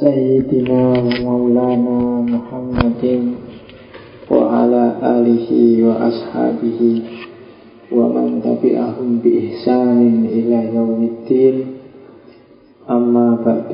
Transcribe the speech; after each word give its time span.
سيدنا 0.00 0.82
ومولانا 0.98 1.98
محمد 2.34 3.02
وعلى 4.30 4.84
آله 5.02 5.48
وأصحابه 5.86 6.80
ومن 7.92 8.28
تبعهم 8.42 9.08
بإحسان 9.24 10.00
إلى 10.36 10.58
يوم 10.76 11.00
الدين 11.12 11.56
أما 12.90 13.26
بعد 13.46 13.72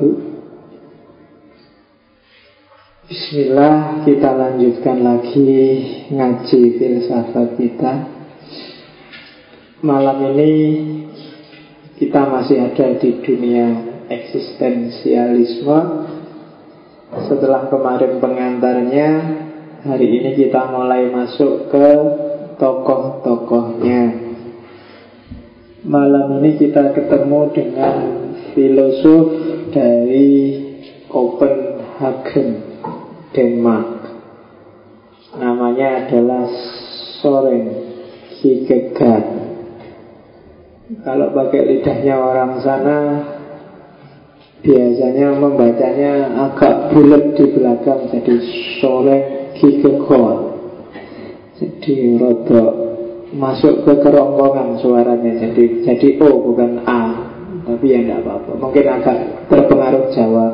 Bismillah 3.09 4.05
kita 4.05 4.37
lanjutkan 4.37 5.01
lagi 5.01 5.49
ngaji 6.13 6.61
filsafat 6.77 7.57
kita 7.57 8.05
Malam 9.81 10.29
ini 10.29 10.53
kita 11.97 12.21
masih 12.29 12.69
ada 12.69 13.01
di 13.01 13.09
dunia 13.17 13.92
eksistensialisme. 14.08 15.80
Setelah 17.14 17.70
kemarin 17.70 18.18
pengantarnya 18.18 19.10
Hari 19.84 20.16
ini 20.16 20.32
kita 20.32 20.72
mulai 20.72 21.12
masuk 21.12 21.68
ke 21.68 21.88
tokoh-tokohnya. 22.56 24.16
Malam 25.84 26.40
ini 26.40 26.56
kita 26.56 26.96
ketemu 26.96 27.52
dengan 27.52 27.96
filosof 28.56 29.28
dari 29.76 30.32
Copenhagen 31.04 32.48
Denmark. 33.36 33.92
Namanya 35.36 36.08
adalah 36.08 36.48
Soren 37.20 37.68
Kierkegaard. 38.40 39.28
Kalau 41.04 41.28
pakai 41.36 41.60
lidahnya 41.60 42.16
orang 42.24 42.64
sana 42.64 42.98
Biasanya 44.64 45.36
membacanya 45.36 46.32
agak 46.48 46.96
bulat 46.96 47.36
di 47.36 47.44
belakang 47.52 48.08
Jadi 48.08 48.34
Soren 48.80 49.22
Kierkegaard 49.60 50.40
Jadi 51.60 52.16
rodok 52.16 52.72
masuk 53.36 53.84
ke 53.84 53.92
kerongkongan 54.00 54.80
suaranya 54.80 55.36
Jadi 55.36 55.84
jadi 55.84 56.08
O 56.22 56.40
bukan 56.48 56.80
A. 56.88 57.02
Tapi 57.64 57.96
ya 57.96 58.04
tidak 58.04 58.28
apa-apa. 58.28 58.50
Mungkin 58.60 58.84
agak 58.84 59.16
terpengaruh 59.48 60.12
Jawa. 60.12 60.46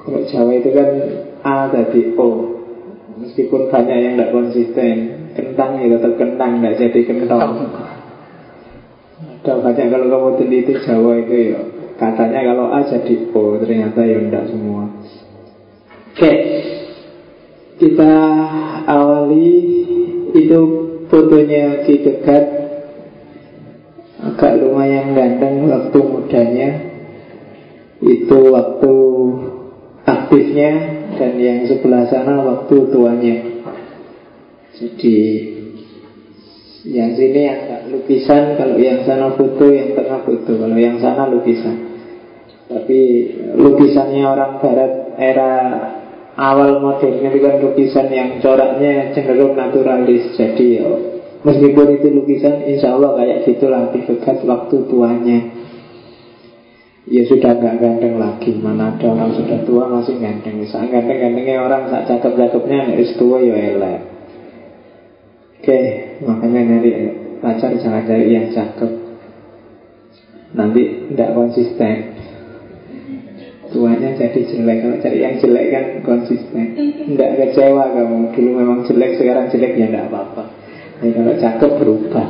Kalau 0.00 0.20
Jawa 0.24 0.50
itu 0.56 0.70
kan 0.72 0.88
A 1.44 1.68
tadi 1.68 2.16
O. 2.16 2.28
Meskipun 3.20 3.68
banyak 3.68 3.98
yang 4.00 4.14
tidak 4.16 4.32
konsisten. 4.32 4.96
Kentang 5.36 5.82
ya 5.82 5.98
tetap 5.98 6.16
kentang 6.16 6.62
Tidak 6.62 6.74
jadi 6.80 7.00
kentong 7.04 7.50
banyak 9.44 9.86
kalau 9.92 10.06
kamu 10.08 10.30
teliti 10.40 10.74
Jawa 10.80 11.12
itu 11.20 11.34
ya. 11.52 11.60
Katanya 11.94 12.40
kalau 12.42 12.66
A 12.74 12.80
jadi 12.88 13.14
O 13.30 13.60
Ternyata 13.60 14.00
ya 14.02 14.18
tidak 14.24 14.44
semua. 14.48 14.88
Oke. 16.10 16.32
Kita 17.74 18.12
awali 18.88 19.50
Itu 20.32 20.60
fotonya 21.12 21.84
Ki 21.84 22.00
Dekat 22.00 22.44
Agak 24.24 24.56
lumayan 24.56 25.12
ganteng 25.12 25.68
waktu 25.68 25.98
mudanya. 26.00 26.70
Itu 28.00 28.56
waktu 28.56 28.94
aktifnya 30.08 30.72
dan 31.20 31.36
yang 31.36 31.68
sebelah 31.68 32.08
sana 32.08 32.40
waktu 32.40 32.76
tuanya. 32.88 33.36
Jadi 34.74 35.16
yang 36.84 37.16
sini 37.16 37.48
agak 37.48 37.88
lukisan, 37.88 38.60
kalau 38.60 38.76
yang 38.76 39.08
sana 39.08 39.32
foto, 39.32 39.72
yang 39.72 39.96
tengah 39.96 40.20
foto, 40.20 40.52
kalau 40.52 40.76
yang 40.76 41.00
sana 41.00 41.32
lukisan. 41.32 41.96
Tapi 42.68 43.00
lukisannya 43.56 44.20
orang 44.28 44.60
barat 44.60 44.92
era 45.16 45.52
awal 46.36 46.84
modern. 46.84 47.24
Itu 47.24 47.40
kan 47.40 47.56
lukisan 47.64 48.06
yang 48.12 48.36
coraknya 48.44 49.16
cenderung 49.16 49.56
naturalis. 49.56 50.36
Jadi 50.36 50.76
ya, 50.76 50.84
meskipun 51.40 51.88
itu 51.96 52.08
lukisan, 52.12 52.68
insya 52.68 52.92
Allah 52.92 53.16
kayak 53.16 53.48
gitulah 53.48 53.88
dekat 53.88 54.44
waktu 54.44 54.76
tuanya. 54.84 55.40
Ya 57.08 57.24
sudah 57.24 57.52
nggak 57.64 57.80
ganteng 57.80 58.20
lagi. 58.20 58.60
Mana 58.60 58.96
ada 58.96 59.08
orang 59.08 59.32
sudah 59.36 59.60
tua 59.64 59.88
masih 59.88 60.20
ganteng 60.20 60.60
Saat 60.68 60.88
ganteng-gantengnya 60.88 61.60
orang 61.60 61.92
saat 61.92 62.08
cakep-cakepnya 62.08 62.92
Nek 62.92 63.12
tua 63.20 63.40
ya 63.44 63.56
elek. 63.56 64.00
Oke 65.60 66.03
Makanya 66.22 66.60
nyari 66.62 66.90
pacar 67.42 67.74
jangan 67.74 68.06
cari 68.06 68.30
yang 68.30 68.54
cakep. 68.54 68.90
Nanti 70.54 70.82
tidak 71.10 71.34
konsisten. 71.34 71.96
Tuanya 73.74 74.14
jadi 74.14 74.38
jelek 74.46 74.86
Kalau 74.86 75.02
cari 75.02 75.18
yang 75.18 75.34
jelek 75.42 75.66
kan 75.74 75.84
konsisten. 76.06 76.66
Tidak 77.10 77.30
kecewa 77.42 77.90
kamu. 77.90 78.30
Dulu 78.30 78.50
memang 78.54 78.86
jelek 78.86 79.18
sekarang 79.18 79.50
jelek 79.50 79.74
ya 79.74 79.90
tidak 79.90 80.06
apa-apa. 80.12 80.44
Tapi 81.02 81.10
kalau 81.10 81.34
cakep 81.34 81.70
berubah. 81.82 82.26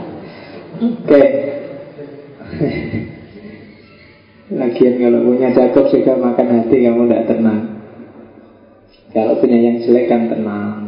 Oke. 0.81 1.25
Lagian 4.55 4.95
kalau 5.01 5.21
punya 5.25 5.49
cakep 5.53 5.85
sudah 5.93 6.17
makan 6.17 6.47
hati 6.49 6.77
kamu 6.81 7.03
tidak 7.09 7.25
tenang. 7.29 7.61
Kalau 9.13 9.37
punya 9.39 9.59
yang 9.61 9.79
jelek 9.85 10.09
kan 10.09 10.33
tenang 10.33 10.84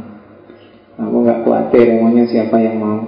Kamu 0.96 1.16
nggak 1.28 1.44
khawatir 1.44 1.84
emangnya 1.92 2.24
siapa 2.24 2.56
yang 2.56 2.80
mau? 2.80 3.00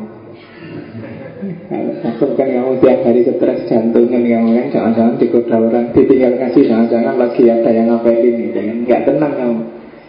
Cakep 1.99 2.31
kan 2.37 2.49
kamu 2.49 2.73
tiap 2.85 3.01
hari 3.05 3.25
stres 3.25 3.69
jantungan 3.69 4.23
kamu 4.25 4.49
kan 4.57 4.67
Jangan-jangan 4.69 5.15
digoda 5.17 5.57
orang. 5.57 5.87
Ditinggal 5.97 6.35
kasih 6.37 6.65
Jangan-jangan 6.69 7.17
lagi 7.17 7.43
ada 7.49 7.71
yang 7.73 7.89
ngapain 7.89 8.21
ini 8.21 8.53
Jangan 8.53 8.77
nggak 8.85 9.03
tenang 9.09 9.33
kamu. 9.37 9.63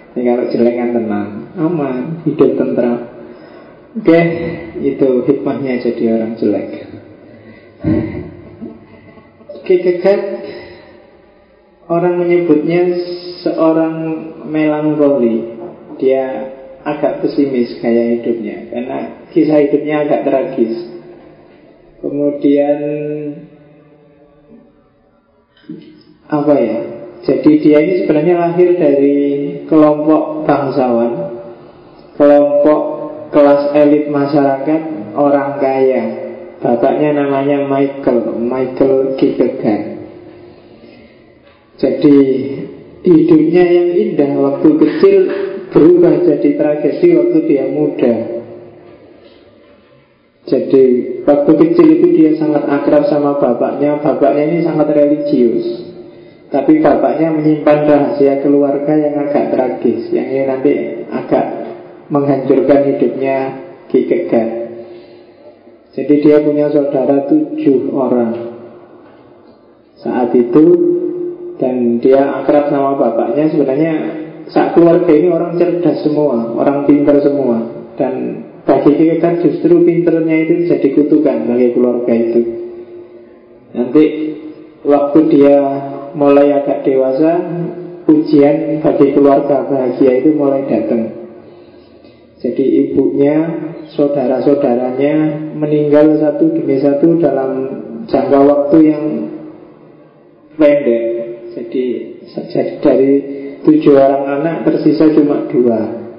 Ini 0.10 0.22
kalau 0.26 0.46
jelek 0.52 0.76
kan 0.76 0.90
tenang 0.92 1.30
Aman, 1.60 2.24
hidup 2.24 2.52
tentram. 2.56 2.98
Oke, 3.90 4.22
itu 4.80 5.10
hikmahnya 5.26 5.82
jadi 5.82 6.04
orang 6.14 6.34
jelek. 6.38 6.70
Kierkegaard 9.66 10.24
orang 11.90 12.16
menyebutnya 12.22 12.96
seorang 13.42 13.96
melankoli. 14.46 15.58
Dia 16.00 16.54
agak 16.88 17.24
pesimis 17.24 17.80
gaya 17.84 18.20
hidupnya 18.20 18.72
karena 18.72 18.98
kisah 19.36 19.60
hidupnya 19.68 19.96
agak 20.08 20.22
tragis. 20.26 20.76
Kemudian 22.00 22.80
apa 26.30 26.54
ya? 26.56 26.80
Jadi 27.20 27.52
dia 27.60 27.78
ini 27.84 27.94
sebenarnya 28.04 28.36
lahir 28.40 28.80
dari 28.80 29.18
kelompok 29.68 30.48
bangsawan, 30.48 31.36
kelompok 32.16 32.82
kelas 33.36 33.76
elit 33.76 34.08
masyarakat, 34.08 34.82
orang 35.20 35.60
kaya. 35.60 36.04
Bapaknya 36.60 37.16
namanya 37.24 37.64
Michael 37.72 38.36
Michael 38.36 39.16
Kierkegaard 39.16 39.96
Jadi 41.80 42.18
hidupnya 43.08 43.64
yang 43.64 43.90
indah 43.96 44.32
waktu 44.44 44.68
kecil 44.76 45.18
berubah 45.70 46.26
jadi 46.26 46.50
tragedi 46.58 47.08
waktu 47.18 47.40
dia 47.46 47.66
muda. 47.70 48.14
Jadi 50.50 50.84
waktu 51.30 51.52
kecil 51.54 51.88
itu 52.02 52.08
dia 52.18 52.32
sangat 52.42 52.66
akrab 52.66 53.06
sama 53.06 53.38
bapaknya. 53.38 54.02
Bapaknya 54.02 54.44
ini 54.50 54.60
sangat 54.66 54.90
religius. 54.94 55.90
Tapi 56.50 56.82
bapaknya 56.82 57.30
menyimpan 57.30 57.86
rahasia 57.86 58.42
keluarga 58.42 58.90
yang 58.98 59.22
agak 59.22 59.54
tragis 59.54 60.10
Yang 60.10 60.28
ini 60.34 60.44
nanti 60.50 60.72
agak 61.14 61.46
menghancurkan 62.10 62.90
hidupnya 62.90 63.38
Kierkegaard 63.94 64.60
jadi 65.90 66.16
dia 66.22 66.38
punya 66.46 66.70
saudara 66.70 67.26
tujuh 67.26 67.92
orang. 67.92 68.32
Saat 70.00 70.32
itu 70.32 70.66
Dan 71.60 72.00
dia 72.00 72.24
akrab 72.40 72.72
sama 72.72 72.96
bapaknya 72.96 73.52
Sebenarnya 73.52 73.94
saat 74.50 74.74
keluarga 74.74 75.12
ini 75.14 75.30
orang 75.30 75.62
cerdas 75.62 76.02
semua 76.02 76.58
Orang 76.58 76.90
pintar 76.90 77.22
semua. 77.22 77.86
Dan 78.00 78.14
bagi 78.64 78.96
kita 78.96 79.44
justru 79.44 79.84
pinternya 79.84 80.36
itu 80.46 80.72
jadi 80.72 80.88
kutukan 80.96 81.52
bagi 81.52 81.76
keluarga 81.76 82.14
itu. 82.16 82.42
Nanti 83.76 84.04
waktu 84.88 85.20
dia 85.30 85.58
mulai 86.16 86.56
agak 86.56 86.88
dewasa 86.88 87.32
Ujian 88.10 88.82
bagi 88.82 89.14
keluarga 89.14 89.70
bahagia 89.70 90.18
itu 90.18 90.34
mulai 90.34 90.66
datang. 90.66 91.14
Jadi 92.42 92.66
ibunya, 92.66 93.38
saudara-saudaranya 93.94 95.38
meninggal 95.54 96.18
satu 96.18 96.50
demi 96.58 96.82
satu 96.82 97.22
dalam 97.22 97.52
jangka 98.10 98.40
waktu 98.42 98.78
yang 98.82 99.06
pendek. 100.58 101.06
Jadi, 101.54 101.86
jadi 102.34 102.74
dari 102.82 103.14
tujuh 103.70 103.94
orang 103.94 104.42
anak 104.42 104.56
tersisa 104.66 105.14
cuma 105.14 105.46
dua. 105.46 106.10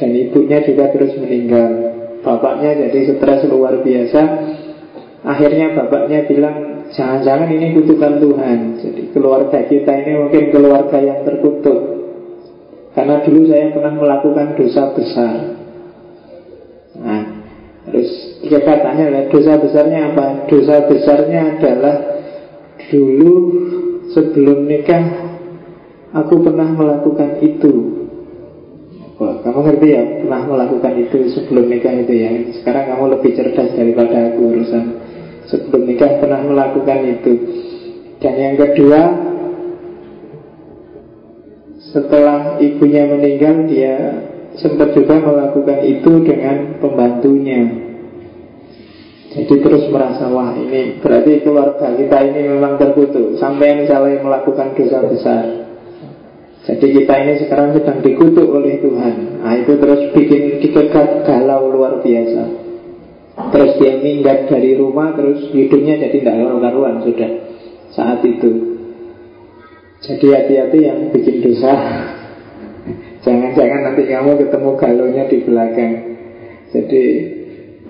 Dan 0.00 0.10
ibunya 0.16 0.64
juga 0.64 0.88
terus 0.92 1.12
meninggal. 1.20 1.86
Bapaknya 2.26 2.74
jadi 2.74 3.14
stres 3.14 3.46
luar 3.46 3.86
biasa 3.86 4.20
Akhirnya 5.22 5.78
bapaknya 5.78 6.26
bilang 6.26 6.90
Jangan-jangan 6.90 7.54
ini 7.54 7.78
kutukan 7.78 8.18
Tuhan 8.18 8.58
Jadi 8.82 9.02
keluarga 9.14 9.62
kita 9.62 9.92
ini 10.02 10.12
mungkin 10.26 10.50
keluarga 10.50 10.98
yang 10.98 11.22
terkutuk 11.22 11.78
Karena 12.98 13.22
dulu 13.22 13.46
saya 13.46 13.70
pernah 13.70 13.94
melakukan 13.94 14.58
dosa 14.58 14.82
besar 14.90 15.36
Nah 16.98 17.24
Terus 17.86 18.10
katanya 18.50 19.06
lah 19.14 19.24
dosa 19.30 19.62
besarnya 19.62 20.10
apa? 20.10 20.50
Dosa 20.50 20.82
besarnya 20.90 21.40
adalah 21.54 21.96
Dulu 22.90 23.34
sebelum 24.10 24.66
nikah 24.66 25.35
Aku 26.24 26.40
pernah 26.40 26.72
melakukan 26.72 27.44
itu. 27.44 27.72
Wah, 29.20 29.40
kamu 29.44 29.60
ngerti 29.68 29.86
ya? 29.92 30.02
Pernah 30.24 30.42
melakukan 30.48 30.92
itu 30.96 31.18
sebelum 31.36 31.68
nikah 31.68 31.92
itu 31.92 32.12
ya? 32.16 32.30
Sekarang 32.60 32.88
kamu 32.92 33.04
lebih 33.16 33.30
cerdas 33.36 33.72
daripada 33.76 34.32
aku 34.32 34.40
urusan 34.52 34.84
Sebelum 35.48 35.82
nikah 35.88 36.20
pernah 36.20 36.40
melakukan 36.44 37.00
itu. 37.16 37.32
Dan 38.20 38.34
yang 38.36 38.56
kedua 38.56 39.00
Setelah 41.92 42.60
ibunya 42.60 43.08
meninggal 43.08 43.68
Dia 43.68 43.96
sempat 44.56 44.96
juga 44.96 45.20
melakukan 45.20 45.84
itu 45.84 46.12
dengan 46.24 46.80
pembantunya. 46.80 47.60
Jadi 49.36 49.54
terus 49.60 49.84
merasa 49.92 50.32
Wah 50.32 50.56
ini 50.56 50.96
berarti 50.96 51.44
keluarga 51.44 51.92
kita 51.92 52.18
ini 52.24 52.40
memang 52.56 52.80
terkutuk. 52.80 53.36
Sampai 53.36 53.84
misalnya 53.84 54.24
melakukan 54.24 54.72
dosa 54.72 55.04
besar 55.04 55.44
jadi 56.66 56.86
kita 56.98 57.14
ini 57.22 57.34
sekarang 57.46 57.78
sedang 57.78 58.02
dikutuk 58.02 58.50
oleh 58.50 58.82
Tuhan. 58.82 59.38
Nah 59.38 59.54
itu 59.54 59.78
terus 59.78 60.10
bikin 60.10 60.58
dikegat 60.58 61.22
galau 61.22 61.70
luar 61.70 62.02
biasa. 62.02 62.42
Terus 63.54 63.72
dia 63.78 64.00
minggat 64.00 64.48
dari 64.48 64.74
rumah 64.80 65.12
Terus 65.12 65.52
hidupnya 65.52 66.00
jadi 66.00 66.16
tidak 66.18 66.34
karu-karuan 66.40 67.04
sudah 67.06 67.30
Saat 67.94 68.18
itu. 68.26 68.50
Jadi 70.02 70.26
hati-hati 70.26 70.78
yang 70.82 70.98
bikin 71.14 71.46
dosa. 71.46 71.74
Jangan-jangan 73.24 73.80
nanti 73.86 74.02
kamu 74.10 74.30
ketemu 74.34 74.70
galaunya 74.74 75.24
di 75.30 75.38
belakang. 75.46 75.94
Jadi 76.74 77.02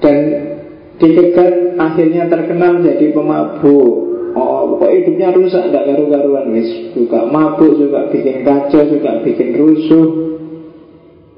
Dan 0.04 0.16
dikegat 1.00 1.80
akhirnya 1.80 2.28
terkenal 2.28 2.84
jadi 2.84 3.08
pemabuk 3.16 4.15
Oh, 4.36 4.76
pokoknya 4.76 4.94
hidupnya 5.00 5.28
rusak, 5.32 5.72
tidak 5.72 5.84
karu-karuan 5.88 6.52
wis. 6.52 6.92
Juga 6.92 7.24
mabuk, 7.24 7.80
juga 7.80 8.12
bikin 8.12 8.44
kacau, 8.44 8.84
juga 8.84 9.24
bikin 9.24 9.56
rusuh. 9.56 10.06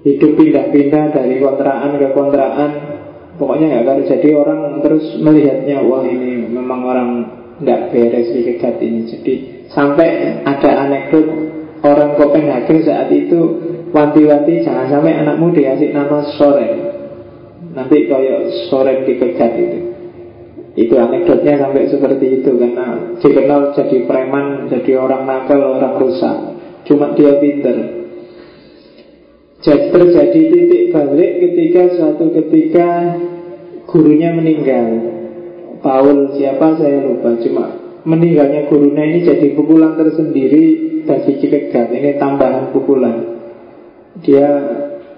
Hidup 0.02 0.34
pindah-pindah 0.34 1.14
dari 1.14 1.38
kontrakan 1.38 1.94
ke 1.94 2.08
kontrakan. 2.10 2.70
Pokoknya 3.38 3.66
nggak 3.70 3.84
karu. 3.86 4.02
Jadi 4.02 4.28
orang 4.34 4.82
terus 4.82 5.14
melihatnya, 5.22 5.78
wah 5.86 6.02
ini 6.02 6.50
memang 6.50 6.80
orang 6.82 7.08
tidak 7.62 7.94
beres 7.94 8.34
di 8.34 8.40
kegat 8.42 8.82
ini. 8.82 9.06
Jadi 9.06 9.34
sampai 9.70 10.42
ada 10.42 10.70
anekdot 10.90 11.26
orang 11.86 12.18
Copenhagen 12.18 12.82
saat 12.82 13.14
itu 13.14 13.38
wanti-wanti 13.94 14.66
jangan 14.66 14.90
sampai 14.90 15.22
anakmu 15.22 15.54
dikasih 15.54 15.94
nama 15.94 16.34
Soren. 16.34 16.72
Nanti 17.78 18.10
kayak 18.10 18.70
Soren 18.70 19.06
di 19.06 19.14
kegat 19.22 19.54
itu. 19.54 19.97
Itu 20.78 20.94
anekdotnya 20.94 21.58
sampai 21.58 21.90
seperti 21.90 22.38
itu 22.38 22.54
Karena 22.54 23.18
dikenal 23.18 23.74
jadi 23.74 24.06
preman 24.06 24.70
Jadi 24.70 24.94
orang 24.94 25.26
nakal, 25.26 25.58
orang 25.58 25.98
rusak. 25.98 26.36
Cuma 26.86 27.18
dia 27.18 27.34
pinter. 27.42 27.98
Jadi 29.58 29.90
terjadi 29.90 30.40
titik 30.54 30.82
balik 30.94 31.32
ketika 31.42 31.82
suatu 31.98 32.30
ketika 32.30 33.18
gurunya 33.90 34.30
meninggal. 34.30 34.86
Paul 35.82 36.38
siapa? 36.38 36.78
Saya 36.78 37.02
lupa. 37.02 37.34
Cuma 37.42 37.64
meninggalnya 38.06 38.70
gurunya 38.70 39.02
ini 39.02 39.26
jadi 39.26 39.58
pukulan 39.58 39.98
tersendiri 39.98 40.64
bagi 41.04 41.42
Cikegat. 41.42 41.90
Ini 41.90 42.22
tambahan 42.22 42.70
pukulan. 42.70 43.16
Dia 44.22 44.48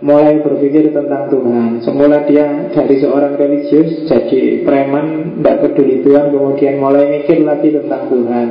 mulai 0.00 0.40
berpikir 0.40 0.92
tentang 0.96 1.28
Tuhan. 1.28 1.84
Semula 1.84 2.24
dia 2.24 2.72
dari 2.72 2.96
seorang 3.00 3.36
religius 3.36 4.08
jadi 4.08 4.64
preman, 4.64 5.38
tidak 5.40 5.56
peduli 5.64 6.00
Tuhan, 6.00 6.32
kemudian 6.32 6.80
mulai 6.80 7.20
mikir 7.20 7.44
lagi 7.44 7.68
tentang 7.72 8.08
Tuhan. 8.08 8.48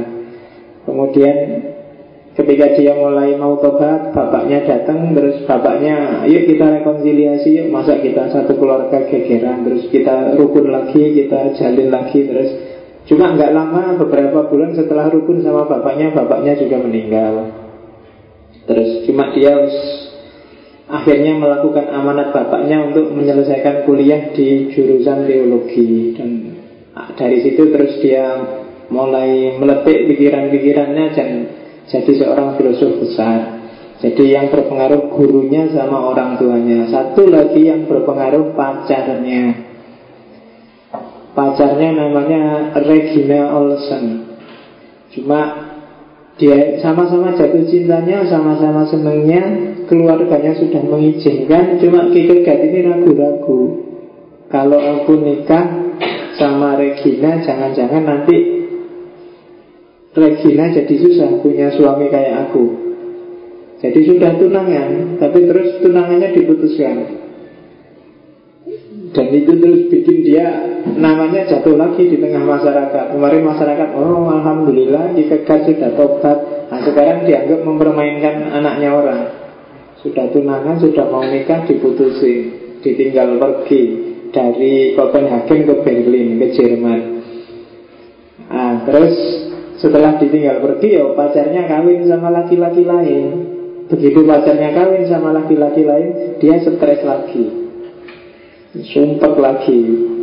Kemudian 0.86 1.38
ketika 2.38 2.66
dia 2.78 2.94
mulai 2.96 3.34
mau 3.36 3.58
tobat, 3.58 4.14
bapaknya 4.14 4.64
datang, 4.64 5.12
terus 5.18 5.44
bapaknya, 5.50 6.24
yuk 6.30 6.48
kita 6.48 6.82
rekonsiliasi, 6.82 7.66
yuk 7.66 7.68
masa 7.74 7.98
kita 8.00 8.30
satu 8.30 8.56
keluarga 8.56 9.10
gegeran, 9.10 9.66
terus 9.66 9.90
kita 9.90 10.38
rukun 10.38 10.70
lagi, 10.70 11.18
kita 11.18 11.58
jalin 11.58 11.90
lagi, 11.90 12.30
terus 12.30 12.50
cuma 13.10 13.34
nggak 13.34 13.52
lama 13.52 13.98
beberapa 13.98 14.46
bulan 14.48 14.78
setelah 14.78 15.10
rukun 15.10 15.42
sama 15.42 15.66
bapaknya, 15.66 16.14
bapaknya 16.14 16.54
juga 16.62 16.78
meninggal. 16.78 17.34
Terus 18.70 19.02
cuma 19.10 19.34
dia 19.34 19.66
akhirnya 20.90 21.38
melakukan 21.38 21.86
amanat 21.94 22.34
bapaknya 22.34 22.90
untuk 22.90 23.14
menyelesaikan 23.14 23.86
kuliah 23.86 24.34
di 24.34 24.74
jurusan 24.74 25.30
teologi 25.30 26.18
dan 26.18 26.30
dari 27.14 27.46
situ 27.46 27.70
terus 27.70 28.02
dia 28.02 28.26
mulai 28.90 29.56
meletik 29.62 30.10
pikiran-pikirannya 30.10 31.06
dan 31.14 31.30
jadi 31.90 32.12
seorang 32.22 32.58
filosof 32.58 33.02
besar. 33.02 33.62
Jadi 34.00 34.32
yang 34.32 34.48
berpengaruh 34.48 35.12
gurunya 35.12 35.68
sama 35.76 36.10
orang 36.14 36.40
tuanya. 36.40 36.88
Satu 36.88 37.28
lagi 37.28 37.68
yang 37.68 37.84
berpengaruh 37.86 38.56
pacarnya. 38.56 39.68
Pacarnya 41.36 41.90
namanya 41.94 42.74
Regina 42.80 43.52
Olsen. 43.60 44.06
Cuma 45.12 45.69
dia 46.40 46.80
sama-sama 46.80 47.36
jatuh 47.36 47.68
cintanya, 47.68 48.24
sama-sama 48.32 48.88
senengnya, 48.88 49.76
keluarganya 49.92 50.56
sudah 50.56 50.80
mengizinkan, 50.88 51.76
cuma 51.84 52.08
Kikegat 52.16 52.64
ini 52.64 52.80
ragu-ragu. 52.88 53.62
Kalau 54.48 54.80
aku 54.80 55.20
nikah 55.20 55.68
sama 56.40 56.80
Regina, 56.80 57.44
jangan-jangan 57.44 58.04
nanti 58.08 58.38
Regina 60.16 60.72
jadi 60.72 60.96
susah 60.96 61.44
punya 61.44 61.76
suami 61.76 62.08
kayak 62.08 62.50
aku. 62.50 62.66
Jadi 63.84 64.00
sudah 64.08 64.40
tunangan, 64.40 65.20
tapi 65.20 65.44
terus 65.44 65.84
tunangannya 65.84 66.36
diputuskan. 66.40 66.98
Dan 69.10 69.34
itu 69.34 69.58
terus 69.58 69.82
bikin 69.90 70.18
dia 70.22 70.46
namanya 70.86 71.50
jatuh 71.50 71.74
lagi 71.74 72.06
di 72.06 72.18
tengah 72.22 72.46
masyarakat. 72.46 73.18
Kemarin 73.18 73.42
masyarakat, 73.42 73.90
oh 73.98 74.30
alhamdulillah 74.30 75.18
dikegas 75.18 75.66
sudah 75.66 75.92
tobat. 75.98 76.38
Nah 76.70 76.80
sekarang 76.86 77.26
dianggap 77.26 77.66
mempermainkan 77.66 78.54
anaknya 78.54 78.90
orang. 78.94 79.22
Sudah 80.06 80.30
tunangan, 80.30 80.78
sudah 80.78 81.10
mau 81.10 81.26
nikah, 81.26 81.66
diputusin, 81.66 82.78
ditinggal 82.86 83.42
pergi 83.42 83.82
dari 84.30 84.94
Copenhagen 84.94 85.60
ke 85.66 85.76
Berlin, 85.84 86.40
ke 86.40 86.48
Jerman. 86.56 87.02
Nah, 88.48 88.74
terus 88.88 89.16
setelah 89.82 90.16
ditinggal 90.22 90.64
pergi, 90.64 91.02
ya 91.02 91.04
pacarnya 91.18 91.68
kawin 91.68 92.08
sama 92.08 92.32
laki-laki 92.32 92.88
lain. 92.88 93.26
Begitu 93.92 94.24
pacarnya 94.24 94.72
kawin 94.72 95.04
sama 95.10 95.36
laki-laki 95.36 95.84
lain, 95.84 96.40
dia 96.40 96.62
stres 96.64 97.04
lagi 97.04 97.69
sumpah 98.74 99.34
lagi, 99.34 99.80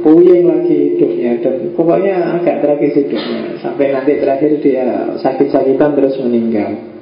puyeng 0.06 0.46
lagi 0.46 0.76
hidupnya 0.94 1.42
dan 1.42 1.74
pokoknya 1.74 2.38
agak 2.38 2.62
tragis 2.62 2.94
hidupnya 2.94 3.58
sampai 3.58 3.90
nanti 3.90 4.22
terakhir 4.22 4.62
dia 4.62 5.18
sakit-sakitan 5.18 5.90
terus 5.98 6.14
meninggal. 6.22 6.94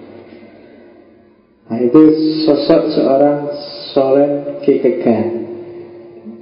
Nah 1.68 1.78
itu 1.80 2.02
sosok 2.48 2.82
seorang 2.96 3.38
Soren 3.92 4.32
Kierkegaard. 4.64 5.44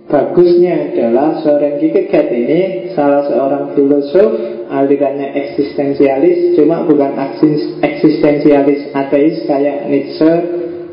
Bagusnya 0.06 0.94
adalah 0.94 1.42
Soren 1.42 1.82
Kierkegaard 1.82 2.30
ini 2.30 2.60
salah 2.94 3.26
seorang 3.26 3.74
filosof 3.74 4.30
alirannya 4.72 5.34
eksistensialis, 5.36 6.56
cuma 6.56 6.86
bukan 6.86 7.12
eksistensialis 7.82 8.94
ateis 8.94 9.44
kayak 9.50 9.90
Nietzsche 9.90 10.32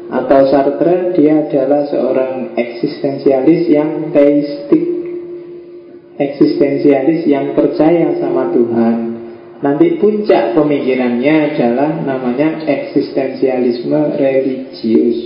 atau 0.09 0.49
Sartre 0.49 1.13
dia 1.13 1.45
adalah 1.45 1.85
seorang 1.85 2.57
eksistensialis 2.57 3.69
yang 3.69 4.09
teistik. 4.09 4.85
Eksistensialis 6.19 7.29
yang 7.29 7.53
percaya 7.53 8.17
sama 8.17 8.51
Tuhan. 8.51 8.97
Nanti 9.61 10.01
puncak 10.01 10.57
pemikirannya 10.57 11.53
adalah 11.53 11.91
namanya 12.03 12.65
eksistensialisme 12.65 14.17
religius. 14.17 15.19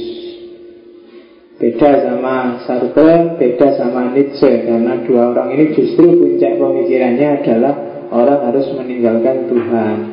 Beda 1.57 2.03
sama 2.03 2.59
Sartre 2.67 3.39
beda 3.39 3.79
sama 3.79 4.11
Nietzsche. 4.11 4.67
Karena 4.67 4.99
dua 5.07 5.31
orang 5.31 5.55
ini 5.55 5.65
justru 5.73 6.11
puncak 6.11 6.59
pemikirannya 6.59 7.27
adalah 7.39 7.73
orang 8.11 8.51
harus 8.51 8.67
meninggalkan 8.75 9.47
Tuhan 9.47 10.12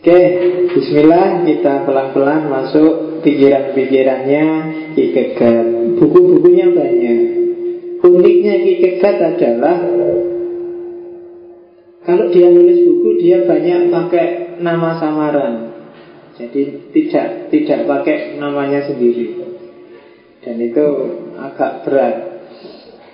Oke, 0.00 0.16
bismillah 0.72 1.44
kita 1.44 1.84
pelan-pelan 1.84 2.48
masuk 2.48 3.20
pikiran-pikirannya 3.20 4.44
Kikegat. 4.96 5.66
Buku-bukunya 6.00 6.72
banyak. 6.72 7.20
Uniknya 8.00 8.64
Kikegat 8.64 9.16
adalah 9.20 9.76
Kalau 12.00 12.32
dia 12.32 12.48
nulis 12.48 12.80
buku 12.80 13.20
dia 13.20 13.44
banyak 13.44 13.92
pakai 13.92 14.56
nama 14.64 14.96
samaran. 14.96 15.84
Jadi 16.32 16.88
tidak 16.96 17.52
tidak 17.52 17.84
pakai 17.84 18.40
namanya 18.40 18.88
sendiri. 18.88 19.36
Dan 20.40 20.64
itu 20.64 20.86
agak 21.36 21.84
berat 21.84 22.16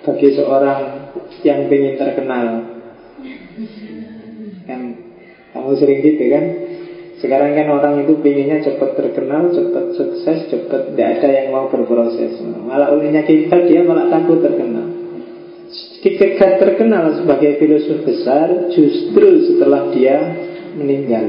bagi 0.07 0.39
seorang 0.39 1.11
yang 1.43 1.67
ingin 1.67 1.99
terkenal. 1.99 2.79
Kan 4.63 4.81
kamu 5.51 5.71
sering 5.75 5.99
gitu 5.99 6.25
kan? 6.31 6.66
Sekarang 7.17 7.57
kan 7.57 7.67
orang 7.73 8.05
itu 8.05 8.13
pinginnya 8.21 8.61
cepat 8.61 8.93
terkenal, 8.93 9.49
cepat 9.49 9.97
sukses, 9.97 10.53
cepat 10.53 10.93
tidak 10.93 11.17
ada 11.17 11.29
yang 11.33 11.47
mau 11.49 11.65
berproses. 11.65 12.37
Malah 12.45 12.93
ulinya 12.93 13.25
kita 13.25 13.65
dia 13.65 13.81
malah 13.81 14.05
takut 14.13 14.37
terkenal. 14.45 14.85
Kierkegaard 15.97 16.61
terkenal 16.61 17.17
sebagai 17.17 17.57
filosof 17.57 18.05
besar 18.05 18.69
justru 18.69 19.49
setelah 19.49 19.89
dia 19.89 20.17
meninggal. 20.77 21.25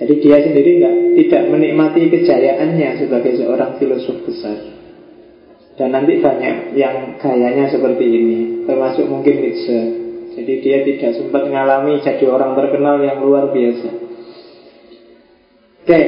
Jadi 0.00 0.14
dia 0.24 0.40
sendiri 0.48 0.80
enggak, 0.80 0.96
tidak 1.20 1.42
menikmati 1.52 2.08
kejayaannya 2.08 3.04
sebagai 3.04 3.36
seorang 3.36 3.76
filosof 3.76 4.16
besar. 4.24 4.80
Dan 5.76 5.92
nanti 5.92 6.24
banyak 6.24 6.72
yang 6.72 7.20
gayanya 7.20 7.68
seperti 7.68 8.04
ini, 8.08 8.38
termasuk 8.64 9.04
mungkin 9.04 9.44
Nietzsche. 9.44 9.80
Jadi 10.40 10.52
dia 10.64 10.80
tidak 10.88 11.20
sempat 11.20 11.44
mengalami 11.44 12.00
jadi 12.00 12.24
orang 12.32 12.56
terkenal 12.56 12.96
yang 13.04 13.20
luar 13.20 13.52
biasa. 13.52 14.09
Oke, 15.80 16.02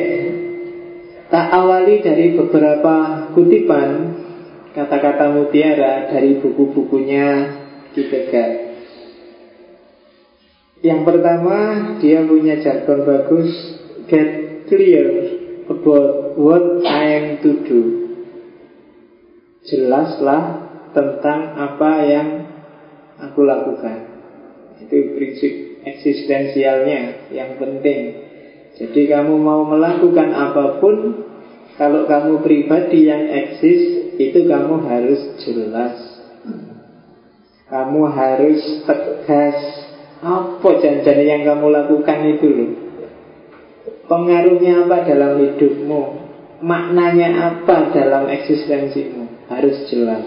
tak 1.32 1.46
awali 1.48 2.04
dari 2.04 2.36
beberapa 2.36 3.26
kutipan 3.32 3.88
kata-kata 4.76 5.32
mutiara 5.32 6.12
dari 6.12 6.36
buku-bukunya 6.36 7.28
Kierkegaard. 7.96 8.72
Yang 10.84 11.00
pertama, 11.08 11.56
dia 12.04 12.20
punya 12.28 12.60
jargon 12.60 13.08
bagus, 13.08 13.48
get 14.12 14.28
clear 14.68 15.08
about 15.72 16.36
what 16.36 16.84
I 16.84 17.04
am 17.16 17.26
to 17.40 17.50
do. 17.64 17.80
Jelaslah 19.62 20.68
tentang 20.92 21.40
apa 21.56 21.92
yang 22.04 22.28
aku 23.24 23.40
lakukan. 23.40 23.98
Itu 24.84 25.16
prinsip 25.16 25.80
eksistensialnya 25.86 27.32
yang 27.32 27.56
penting 27.56 28.21
jadi 28.82 29.14
kamu 29.14 29.38
mau 29.38 29.62
melakukan 29.62 30.34
apa 30.34 30.82
pun 30.82 31.22
Kalau 31.78 32.02
kamu 32.10 32.42
pribadi 32.42 33.06
yang 33.06 33.30
eksis 33.30 34.10
Itu 34.18 34.50
kamu 34.50 34.82
harus 34.90 35.38
jelas. 35.46 35.96
Kamu 37.70 38.02
harus 38.10 38.60
tegas. 38.82 39.58
Apa 40.18 40.68
janjian 40.82 41.22
yang 41.22 41.42
kamu 41.46 41.66
lakukan 41.70 42.18
itu 42.26 42.46
loh 42.50 42.70
Pengaruhnya 44.10 44.82
apa 44.86 45.06
dalam 45.06 45.38
hidupmu? 45.38 46.02
Maknanya 46.62 47.28
apa 47.54 47.94
dalam 47.94 48.26
eksistensimu? 48.30 49.46
Harus 49.46 49.86
jelas. 49.94 50.26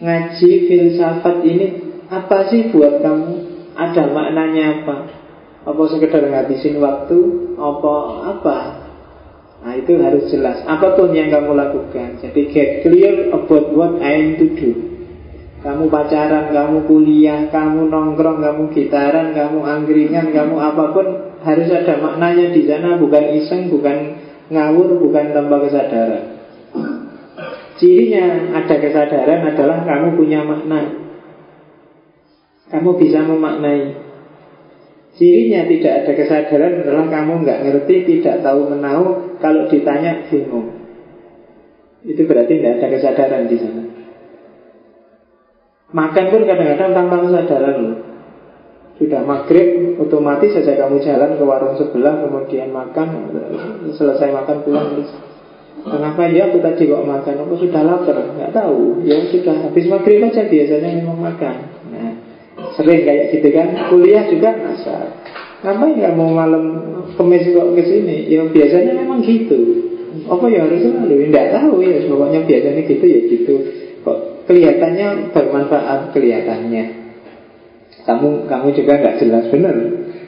Ngaji 0.00 0.50
filsafat 0.68 1.44
ini 1.44 1.66
Apa 2.08 2.48
sih 2.48 2.72
buat 2.72 3.04
kamu? 3.04 3.32
Ada 3.76 4.02
maknanya 4.10 4.64
apa 4.80 5.23
apa 5.64 5.82
sekedar 5.88 6.20
ngabisin 6.28 6.76
waktu? 6.76 7.18
Apa 7.56 7.94
apa? 8.36 8.58
Nah 9.64 9.72
itu 9.80 9.96
harus 9.96 10.28
jelas. 10.28 10.60
Apa 10.68 10.92
pun 10.92 11.16
yang 11.16 11.32
kamu 11.32 11.56
lakukan. 11.56 12.20
Jadi 12.20 12.40
get 12.52 12.84
clear 12.84 13.32
about 13.32 13.72
what 13.72 13.96
I 13.96 14.12
am 14.20 14.36
to 14.36 14.46
do. 14.52 14.70
Kamu 15.64 15.88
pacaran, 15.88 16.52
kamu 16.52 16.84
kuliah 16.84 17.48
Kamu 17.48 17.88
nongkrong, 17.88 18.44
kamu 18.44 18.68
gitaran 18.76 19.32
Kamu 19.32 19.64
anggringan, 19.64 20.28
kamu 20.28 20.60
apa 20.60 20.92
pun 20.92 21.06
Harus 21.40 21.72
ada 21.72 21.96
maknanya 21.96 22.52
di 22.52 22.68
sana. 22.68 23.00
Bukan 23.00 23.24
iseng, 23.40 23.72
bukan 23.72 24.20
ngawur 24.52 25.00
Bukan 25.00 25.32
tanpa 25.32 25.64
kesadaran. 25.64 26.24
Cirinya 27.80 28.52
ada 28.60 28.76
kesadaran 28.76 29.40
adalah 29.48 29.88
Kamu 29.88 30.20
punya 30.20 30.44
makna. 30.44 31.08
Kamu 32.68 33.00
bisa 33.00 33.24
memaknai 33.24 34.03
Cirinya 35.14 35.62
tidak 35.70 35.92
ada 36.02 36.12
kesadaran 36.18 36.82
adalah 36.82 37.06
kamu 37.06 37.46
nggak 37.46 37.62
ngerti, 37.62 37.94
tidak 38.02 38.42
tahu 38.42 38.66
menahu, 38.66 39.38
kalau 39.38 39.70
ditanya 39.70 40.26
bingung. 40.26 40.74
Itu 42.02 42.26
berarti 42.26 42.58
tidak 42.58 42.82
ada 42.82 42.86
kesadaran 42.98 43.46
di 43.46 43.56
sana. 43.62 43.82
Makan 45.94 46.24
pun 46.34 46.42
kadang-kadang 46.42 46.90
tanpa 46.90 47.16
kesadaran 47.30 47.76
loh. 47.78 47.98
Sudah 48.98 49.22
maghrib, 49.22 49.98
otomatis 50.02 50.54
saja 50.54 50.78
kamu 50.78 51.02
jalan 51.02 51.38
ke 51.38 51.42
warung 51.46 51.74
sebelah, 51.78 52.18
kemudian 52.26 52.74
makan, 52.74 53.30
selesai 53.94 54.30
makan 54.34 54.66
pulang 54.66 54.98
terus. 54.98 55.10
Kenapa 55.82 56.30
ya 56.30 56.50
aku 56.50 56.62
tadi 56.62 56.86
kok 56.86 57.02
makan? 57.02 57.34
Aku 57.42 57.54
sudah 57.58 57.82
lapar, 57.82 58.18
nggak 58.18 58.54
tahu. 58.54 59.02
Ya 59.02 59.18
sudah 59.30 59.66
habis 59.66 59.86
maghrib 59.90 60.22
aja 60.22 60.46
biasanya 60.46 60.90
memang 61.02 61.18
makan. 61.18 61.73
Sering 62.74 63.02
kayak 63.06 63.30
gitu 63.34 63.48
kan 63.54 63.68
Kuliah 63.90 64.24
juga 64.26 64.50
masa 64.58 65.14
Ngapain 65.64 65.96
nggak 65.96 66.12
mau 66.12 66.28
malam 66.28 66.64
kemis 67.16 67.48
kok 67.48 67.72
ke 67.72 67.82
sini? 67.88 68.28
Ya 68.28 68.44
biasanya 68.44 69.00
memang 69.00 69.24
gitu. 69.24 69.56
Apa 70.28 70.44
ya 70.52 70.68
harus 70.68 70.84
selalu? 70.84 71.32
Tidak 71.32 71.46
tahu 71.56 71.80
ya. 71.80 72.04
Pokoknya 72.04 72.40
biasanya 72.44 72.82
gitu 72.84 73.04
ya 73.08 73.20
gitu. 73.32 73.54
Kok 74.04 74.44
kelihatannya 74.44 75.32
bermanfaat 75.32 76.12
kelihatannya. 76.12 76.84
Kamu 78.04 78.44
kamu 78.44 78.68
juga 78.76 78.92
nggak 79.00 79.16
jelas 79.24 79.44
benar. 79.48 79.76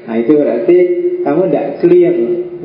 Nah 0.09 0.15
itu 0.17 0.33
berarti 0.33 0.77
kamu 1.21 1.43
tidak 1.53 1.67
clear, 1.85 2.15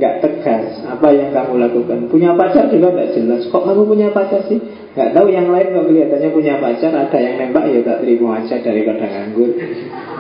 nggak 0.02 0.26
tegas. 0.26 0.82
Apa 0.90 1.14
yang 1.14 1.30
kamu 1.30 1.62
lakukan. 1.62 2.10
Punya 2.10 2.34
pacar 2.34 2.74
juga 2.74 2.90
nggak 2.90 3.14
jelas. 3.14 3.46
Kok 3.54 3.62
kamu 3.70 3.86
punya 3.86 4.10
pacar 4.10 4.42
sih? 4.50 4.58
Nggak 4.98 5.14
tahu 5.14 5.30
yang 5.30 5.54
lain 5.54 5.78
kok 5.78 5.86
kelihatannya 5.86 6.30
punya 6.34 6.58
pacar. 6.58 6.90
Ada 6.90 7.18
yang 7.22 7.36
nembak 7.38 7.70
ya 7.70 7.80
tak 7.86 8.02
terima 8.02 8.42
aja 8.42 8.56
daripada 8.58 9.06
nganggur. 9.06 9.52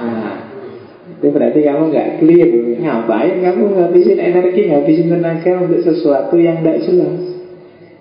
Nah 0.05 0.35
itu 1.21 1.27
berarti 1.33 1.59
kamu 1.65 1.83
nggak 1.89 2.09
clear. 2.21 2.49
Ngapain 2.81 3.35
kamu 3.45 3.63
ngabisin 3.77 4.17
energi 4.17 4.73
Ngabisin 4.73 5.13
tenaga 5.13 5.51
untuk 5.61 5.85
sesuatu 5.85 6.33
yang 6.41 6.65
tidak 6.65 6.81
jelas? 6.81 7.19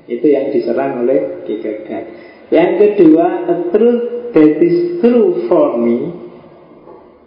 Itu 0.08 0.26
yang 0.26 0.50
diserang 0.50 1.04
oleh 1.04 1.44
Kierkegaard 1.44 2.06
Yang 2.48 2.70
kedua 2.80 3.46
A 3.46 3.54
truth 3.70 4.32
that 4.32 4.56
is 4.64 5.04
true 5.04 5.46
for 5.46 5.76
me 5.76 6.16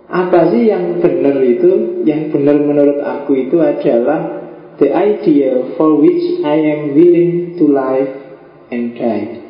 Apa 0.09 0.49
sih 0.49 0.67
yang 0.69 0.97
benar 0.97 1.37
itu? 1.45 2.03
Yang 2.05 2.37
benar 2.37 2.57
menurut 2.57 2.99
aku 3.01 3.37
itu 3.37 3.61
adalah 3.61 4.42
The 4.81 4.89
idea 4.89 5.77
for 5.77 6.01
which 6.01 6.41
I 6.41 6.57
am 6.57 6.97
willing 6.97 7.61
to 7.61 7.65
live 7.69 8.09
and 8.73 8.97
die. 8.97 9.43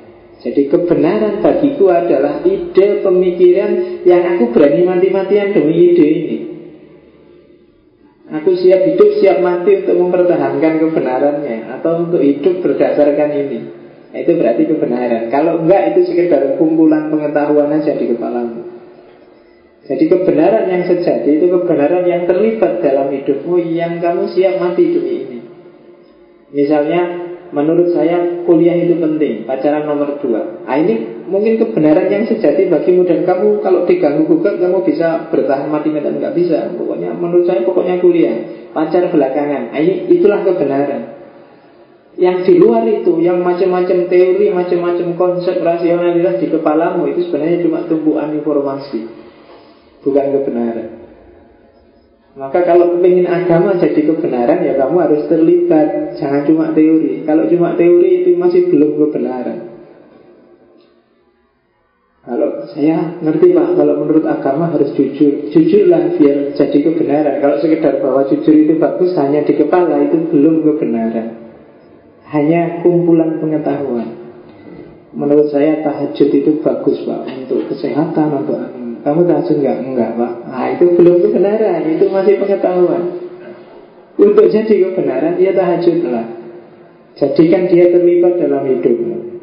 Jadi 0.43 0.67
kebenaran 0.67 1.39
bagiku 1.39 1.87
adalah 1.87 2.43
ide 2.43 2.99
pemikiran 2.99 4.03
yang 4.03 4.35
aku 4.35 4.51
berani 4.51 4.83
mati-matian 4.83 5.55
demi 5.55 5.95
ide 5.95 6.03
ini. 6.03 6.37
Aku 8.33 8.51
siap 8.57 8.81
hidup, 8.83 9.21
siap 9.21 9.45
mati 9.45 9.85
untuk 9.85 9.93
mempertahankan 9.93 10.81
kebenarannya 10.81 11.69
Atau 11.77 12.09
untuk 12.09 12.23
hidup 12.23 12.65
berdasarkan 12.65 13.29
ini 13.29 13.59
nah, 14.09 14.17
Itu 14.25 14.33
berarti 14.41 14.63
kebenaran 14.65 15.29
Kalau 15.29 15.61
enggak 15.61 15.93
itu 15.93 16.09
sekedar 16.09 16.57
kumpulan 16.57 17.13
pengetahuan 17.13 17.69
aja 17.69 17.93
di 17.93 18.09
kepalamu 18.09 18.72
Jadi 19.83 20.07
kebenaran 20.07 20.65
yang 20.71 20.83
sejati 20.87 21.43
itu 21.43 21.51
kebenaran 21.51 22.07
yang 22.07 22.23
terlibat 22.23 22.79
dalam 22.79 23.11
hidupmu 23.11 23.59
Yang 23.59 23.99
kamu 23.99 24.23
siap 24.31 24.55
mati 24.63 24.83
demi 24.95 25.13
ini 25.27 25.39
Misalnya 26.53 27.01
menurut 27.53 27.93
saya 27.93 28.45
kuliah 28.49 28.73
itu 28.73 28.97
penting, 28.97 29.45
pacaran 29.45 29.85
nomor 29.85 30.17
dua. 30.17 30.65
Nah, 30.65 30.77
ini 30.81 31.25
mungkin 31.29 31.61
kebenaran 31.61 32.09
yang 32.09 32.25
sejati 32.25 32.65
bagimu 32.65 33.05
dan 33.05 33.25
kamu 33.29 33.61
kalau 33.61 33.85
diganggu 33.85 34.25
gugat 34.25 34.57
kamu 34.57 34.81
bisa 34.81 35.29
bertahan 35.29 35.69
mati 35.69 35.93
dan 35.93 36.17
nggak 36.17 36.33
bisa. 36.33 36.73
Pokoknya 36.73 37.13
menurut 37.13 37.45
saya 37.45 37.61
pokoknya 37.61 38.01
kuliah, 38.01 38.35
pacar 38.73 39.05
belakangan. 39.13 39.73
Nah, 39.73 39.79
ini 39.79 40.09
itulah 40.17 40.41
kebenaran. 40.41 41.01
Yang 42.13 42.37
di 42.45 42.53
luar 42.61 42.85
itu, 42.85 43.17
yang 43.25 43.41
macam-macam 43.41 44.05
teori, 44.05 44.53
macam-macam 44.53 45.17
konsep 45.17 45.57
rasionalitas 45.65 46.37
di 46.37 46.47
kepalamu 46.53 47.09
itu 47.09 47.25
sebenarnya 47.25 47.65
cuma 47.65 47.89
tumpuan 47.89 48.29
informasi, 48.37 49.22
bukan 50.03 50.25
kebenaran. 50.37 51.03
Maka 52.33 52.65
kalau 52.65 52.97
ingin 52.97 53.29
agama 53.29 53.77
jadi 53.77 54.09
kebenaran 54.09 54.65
ya 54.65 54.73
kamu 54.73 54.95
harus 55.05 55.21
terlibat. 55.29 56.17
Jangan 56.17 56.41
cuma 56.49 56.73
teori. 56.73 57.21
Kalau 57.29 57.45
cuma 57.45 57.77
teori 57.77 58.25
itu 58.25 58.33
masih 58.33 58.73
belum 58.73 58.97
kebenaran. 59.05 59.69
Kalau 62.23 62.63
saya 62.71 63.19
ngerti 63.19 63.51
pak 63.51 63.75
Kalau 63.75 63.95
menurut 64.01 64.25
agama 64.25 64.73
harus 64.73 64.97
jujur. 64.97 65.53
Jujurlah 65.53 66.17
biar 66.17 66.57
jadi 66.57 66.77
kebenaran. 66.81 67.37
Kalau 67.37 67.61
sekedar 67.61 68.01
bahwa 68.01 68.25
jujur 68.25 68.55
itu 68.65 68.81
bagus 68.81 69.13
Hanya 69.13 69.45
di 69.45 69.53
kepala 69.53 70.01
itu 70.01 70.17
belum 70.33 70.65
kebenaran. 70.65 71.27
Hanya 72.33 72.81
kumpulan 72.81 73.37
pengetahuan. 73.37 74.09
Menurut 75.13 75.53
saya 75.53 75.85
tahajud 75.85 76.29
itu 76.33 76.65
bagus 76.65 76.97
pak 77.05 77.29
Untuk 77.45 77.69
kesehatan, 77.69 78.41
untuk 78.41 78.82
Kamu 79.03 79.27
tahajud 79.27 79.59
enggak? 79.59 79.77
Enggak 79.83 80.09
pak 80.15 80.33
Nah 80.47 80.65
itu 80.71 80.85
belum 80.95 81.15
kebenaran 81.27 81.81
Itu 81.85 82.05
masih 82.07 82.39
pengetahuan 82.39 83.03
Untuk 84.15 84.47
jadi 84.47 84.75
kebenaran 84.89 85.35
dia 85.35 85.51
tahajudlah 85.51 86.25
Jadikan 87.19 87.69
dia 87.69 87.93
terlibat 87.93 88.41
dalam 88.41 88.63
hidupmu 88.65 89.33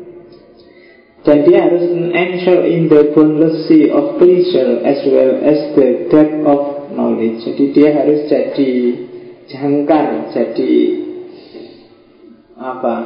dan 1.20 1.44
dia 1.44 1.68
harus 1.68 1.84
ensure 2.16 2.64
in 2.64 2.88
the 2.88 3.12
boundless 3.12 3.68
sea 3.68 3.92
of 3.92 4.16
pleasure 4.16 4.80
as 4.88 5.04
well 5.04 5.36
as 5.44 5.58
the 5.76 6.08
depth 6.08 6.40
of 6.48 6.60
knowledge. 6.96 7.44
Jadi 7.44 7.64
dia 7.76 7.92
harus 7.92 8.24
jadi 8.24 8.72
jangkar, 9.52 10.32
jadi 10.32 10.72
apa? 12.56 12.96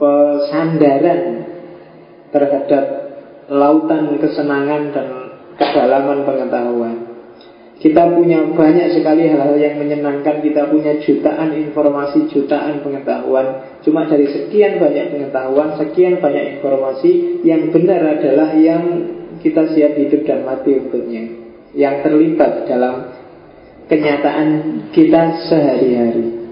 Pesandaran 0.00 1.20
terhadap 2.32 2.84
lautan 3.50 4.18
kesenangan 4.18 4.82
dan 4.90 5.08
kedalaman 5.56 6.26
pengetahuan. 6.26 7.16
Kita 7.76 8.08
punya 8.08 8.40
banyak 8.56 8.96
sekali 8.96 9.28
hal-hal 9.28 9.52
yang 9.60 9.76
menyenangkan. 9.76 10.40
Kita 10.40 10.72
punya 10.72 10.96
jutaan 10.96 11.52
informasi, 11.52 12.24
jutaan 12.32 12.80
pengetahuan. 12.80 13.78
Cuma 13.84 14.08
dari 14.08 14.26
sekian 14.26 14.80
banyak 14.80 15.12
pengetahuan 15.14 15.78
Sekian 15.78 16.18
banyak 16.18 16.58
informasi 16.58 17.44
Yang 17.46 17.70
benar 17.70 18.18
adalah 18.18 18.50
yang 18.58 18.82
kita 19.44 19.76
siap 19.76 19.92
hidup 19.92 20.24
dan 20.24 20.48
mati 20.48 20.72
untuknya. 20.72 21.28
Yang 21.76 21.94
terlibat 22.08 22.64
dalam 22.64 23.12
kenyataan 23.92 24.48
kita 24.96 25.44
sehari-hari. 25.52 26.48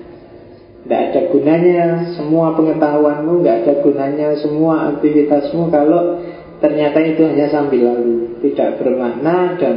Tidak 0.84 1.00
ada 1.08 1.20
gunanya 1.32 2.12
semua 2.12 2.52
pengetahuanmu 2.52 3.40
Tidak 3.40 3.56
ada 3.64 3.74
gunanya 3.80 4.28
semua 4.44 4.92
aktivitasmu. 4.92 5.72
Kalau 5.72 6.20
ternyata 6.64 6.96
itu 7.04 7.28
hanya 7.28 7.52
sambil 7.52 7.92
lalu 7.92 8.40
Tidak 8.40 8.80
bermakna 8.80 9.60
dan 9.60 9.76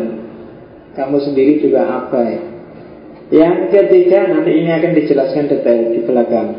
kamu 0.95 1.19
sendiri 1.19 1.59
juga 1.59 1.83
abai. 1.83 2.39
Yang 3.27 3.75
ketiga 3.75 4.31
nanti 4.31 4.51
ini 4.55 4.71
akan 4.71 4.91
dijelaskan 4.95 5.51
detail 5.51 5.83
di 5.91 5.99
belakang. 6.07 6.49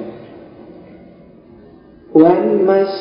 One 2.13 2.65
must 2.69 3.01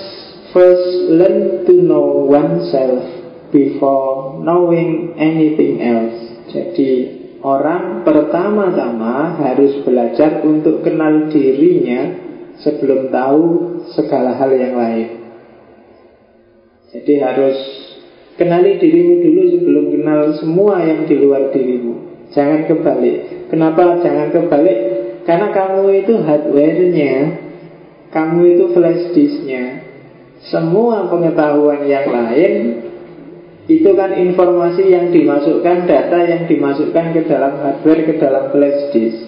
first 0.55 1.11
learn 1.11 1.67
to 1.67 1.73
know 1.83 2.27
oneself 2.27 3.03
before 3.51 4.39
knowing 4.39 5.19
anything 5.19 5.83
else. 5.83 6.19
Jadi 6.51 6.91
orang 7.43 8.07
pertama-tama 8.07 9.35
harus 9.35 9.83
belajar 9.83 10.41
untuk 10.47 10.83
kenal 10.83 11.27
dirinya 11.27 12.15
sebelum 12.63 13.11
tahu 13.11 13.43
segala 13.93 14.35
hal 14.39 14.51
yang 14.55 14.75
lain. 14.79 15.26
Jadi 16.91 17.13
harus 17.19 17.57
Kenali 18.37 18.77
dirimu 18.77 19.25
dulu 19.25 19.41
sebelum 19.49 19.85
kenal 19.97 20.21
semua 20.37 20.77
yang 20.85 21.09
di 21.09 21.17
luar 21.17 21.49
dirimu. 21.49 22.21
Jangan 22.37 22.69
kebalik. 22.69 23.49
Kenapa 23.49 23.97
jangan 24.05 24.29
kebalik? 24.29 24.79
Karena 25.25 25.49
kamu 25.49 26.05
itu 26.05 26.13
hardware-nya 26.21 27.15
Kamu 28.13 28.39
itu 28.45 28.63
flash 28.77 29.11
disk-nya. 29.17 29.83
Semua 30.53 31.09
pengetahuan 31.09 31.89
yang 31.89 32.07
lain 32.13 32.53
Itu 33.65 33.97
kan 33.97 34.13
informasi 34.15 34.85
yang 34.85 35.09
dimasukkan 35.09 35.89
Data 35.89 36.19
yang 36.23 36.45
dimasukkan 36.45 37.05
ke 37.17 37.21
dalam 37.25 37.57
hardware 37.57 38.05
Ke 38.05 38.13
dalam 38.21 38.53
flash 38.53 38.93
disk. 38.93 39.19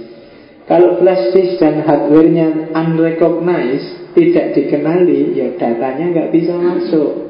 Kalau 0.70 1.01
flash 1.01 1.34
disk 1.34 1.58
dan 1.58 1.82
hardware-nya 1.82 2.78
unrecognized 2.78 4.13
Tidak 4.13 4.54
dikenali 4.54 5.34
Ya 5.34 5.50
datanya 5.58 6.13
nggak 6.13 6.30
bisa 6.30 6.54
masuk 6.54 7.28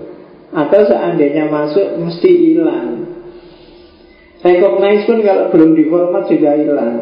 atau 0.49 0.81
seandainya 0.85 1.45
masuk 1.49 2.01
mesti 2.01 2.31
hilang. 2.31 3.05
Recognize 4.39 5.03
pun 5.03 5.19
kalau 5.21 5.51
belum 5.51 5.71
diformat 5.75 6.23
juga 6.31 6.55
hilang. 6.55 6.95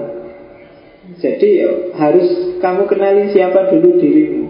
Jadi 1.18 1.50
ya, 1.64 1.70
harus 1.96 2.60
kamu 2.60 2.84
kenali 2.90 3.32
siapa 3.32 3.72
dulu 3.72 3.90
dirimu. 4.02 4.46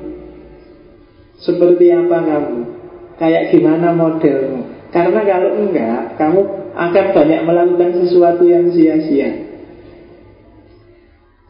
Seperti 1.38 1.94
apa 1.94 2.18
kamu. 2.26 2.60
Kayak 3.22 3.54
gimana 3.54 3.94
modelmu. 3.94 4.78
Karena 4.88 5.20
kalau 5.26 5.52
enggak 5.60 6.16
Kamu 6.16 6.42
akan 6.74 7.06
banyak 7.14 7.42
melakukan 7.44 7.92
sesuatu 8.06 8.46
yang 8.48 8.72
sia-sia. 8.72 9.46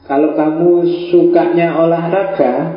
Kalau 0.07 0.39
kamu 0.39 0.87
sukanya 1.11 1.75
olahraga 1.83 2.76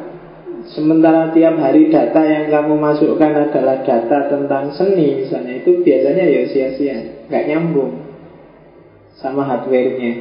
Sementara 0.68 1.33
tiap 1.33 1.57
hari 1.57 1.88
data 1.88 2.20
yang 2.20 2.53
kamu 2.53 2.77
masukkan 2.77 3.33
adalah 3.49 3.81
data 3.81 4.18
tentang 4.29 4.77
seni 4.77 5.25
misalnya 5.25 5.64
Itu 5.64 5.81
biasanya 5.81 6.25
ya 6.29 6.42
sia-sia 6.53 6.96
Nggak 7.33 7.44
nyambung 7.49 7.92
Sama 9.16 9.44
hardware-nya. 9.44 10.12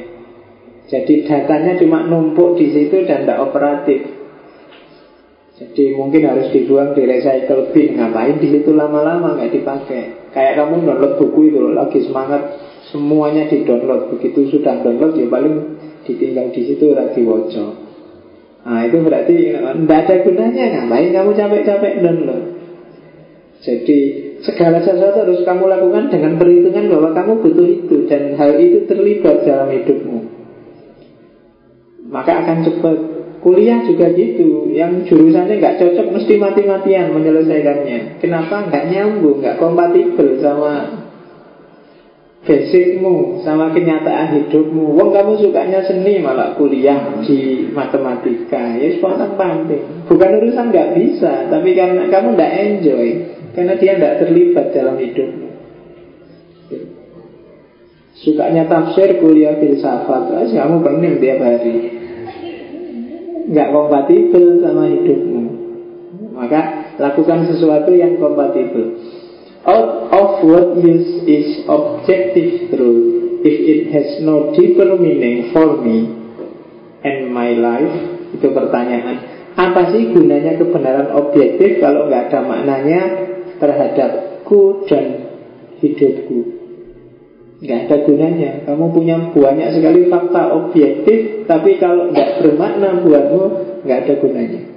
Jadi 0.90 1.24
datanya 1.24 1.78
cuma 1.80 2.04
numpuk 2.04 2.58
di 2.58 2.68
situ 2.74 3.06
dan 3.08 3.22
tidak 3.24 3.48
operatif. 3.48 4.10
Jadi 5.56 5.94
mungkin 5.94 6.26
harus 6.26 6.50
dibuang 6.50 6.92
di 6.92 7.08
recycle 7.08 7.70
bin. 7.70 7.96
Ngapain 7.96 8.42
di 8.42 8.48
situ 8.52 8.76
lama-lama 8.76 9.38
nggak 9.38 9.56
dipakai? 9.56 10.34
Kayak 10.36 10.60
kamu 10.60 10.84
download 10.84 11.14
buku 11.16 11.40
itu 11.50 11.58
lagi 11.74 12.00
semangat 12.06 12.42
Semuanya 12.90 13.50
di 13.50 13.66
download 13.66 14.14
Begitu 14.14 14.50
sudah 14.50 14.82
download 14.82 15.18
ya 15.18 15.26
paling 15.26 15.54
ditinggal 16.06 16.54
di 16.54 16.62
situ 16.70 16.90
lagi 16.94 17.22
wocok 17.22 17.89
Nah 18.60 18.84
itu 18.84 18.98
berarti 19.00 19.34
tidak 19.56 19.98
ada 20.04 20.14
gunanya 20.20 20.64
Ngapain 20.76 21.08
kamu 21.16 21.30
capek-capek 21.32 21.94
download 22.04 22.44
Jadi 23.64 23.98
segala 24.44 24.84
sesuatu 24.84 25.24
harus 25.24 25.40
kamu 25.44 25.64
lakukan 25.68 26.12
dengan 26.12 26.36
perhitungan 26.36 26.92
bahwa 26.92 27.08
kamu 27.16 27.32
butuh 27.40 27.66
itu 27.66 27.96
Dan 28.04 28.36
hal 28.36 28.60
itu 28.60 28.84
terlibat 28.84 29.44
dalam 29.48 29.68
hidupmu. 29.72 30.40
Maka 32.10 32.42
akan 32.44 32.58
cepat. 32.66 32.98
Kuliah 33.40 33.80
juga 33.88 34.12
gitu. 34.12 34.68
Yang 34.68 35.08
jurusannya 35.08 35.64
nggak 35.64 35.80
cocok 35.80 36.06
mesti 36.12 36.36
mati-matian 36.36 37.16
menyelesaikannya. 37.16 38.20
Kenapa? 38.20 38.68
Nggak 38.68 38.84
nyambung, 38.92 39.40
nggak 39.40 39.56
kompatibel 39.56 40.36
sama 40.44 40.99
basicmu 42.40 43.44
sama 43.44 43.68
kenyataan 43.76 44.40
hidupmu. 44.40 44.96
Wong 44.96 45.12
kamu 45.12 45.44
sukanya 45.44 45.84
seni 45.84 46.24
malah 46.24 46.56
kuliah 46.56 47.20
di 47.20 47.68
matematika. 47.68 48.80
Ya 48.80 48.96
spontan 48.96 49.36
penting. 49.36 50.08
Bukan 50.08 50.30
urusan 50.40 50.72
nggak 50.72 50.90
bisa, 50.96 51.52
tapi 51.52 51.76
karena 51.76 52.08
kamu 52.08 52.36
nggak 52.36 52.52
enjoy, 52.64 53.06
karena 53.52 53.74
dia 53.76 53.92
nggak 54.00 54.16
terlibat 54.24 54.66
dalam 54.72 54.96
hidupmu. 54.96 55.48
Sukanya 58.20 58.68
tafsir 58.68 59.16
kuliah 59.16 59.56
filsafat, 59.56 60.28
terus 60.28 60.52
kamu 60.52 60.76
pening 60.84 61.14
tiap 61.24 61.40
hari. 61.40 61.76
Nggak 63.48 63.68
kompatibel 63.72 64.60
sama 64.60 64.84
hidupmu. 64.88 65.42
Maka 66.36 66.60
lakukan 66.96 67.52
sesuatu 67.52 67.92
yang 67.92 68.16
kompatibel. 68.16 68.96
Out 69.60 70.08
of 70.08 70.40
what 70.40 70.80
use 70.80 71.20
is 71.28 71.68
objective 71.68 72.72
truth 72.72 73.44
if 73.44 73.56
it 73.60 73.80
has 73.92 74.24
no 74.24 74.56
deeper 74.56 74.96
meaning 74.96 75.52
for 75.52 75.76
me 75.84 76.08
and 77.04 77.28
my 77.28 77.52
life? 77.52 77.92
Itu 78.32 78.56
pertanyaan. 78.56 79.20
Apa 79.60 79.92
sih 79.92 80.16
gunanya 80.16 80.56
kebenaran 80.56 81.12
objektif 81.12 81.82
kalau 81.82 82.08
nggak 82.08 82.32
ada 82.32 82.40
maknanya 82.40 83.00
terhadapku 83.60 84.88
dan 84.88 85.28
hidupku? 85.84 86.38
Nggak 87.60 87.78
ada 87.84 87.96
gunanya. 88.08 88.50
Kamu 88.64 88.96
punya 88.96 89.28
banyak 89.28 89.68
sekali 89.76 90.08
fakta 90.08 90.56
objektif, 90.56 91.44
tapi 91.44 91.76
kalau 91.76 92.08
nggak 92.08 92.40
bermakna 92.40 93.04
buatmu, 93.04 93.44
nggak 93.84 93.98
ada 94.08 94.14
gunanya. 94.24 94.69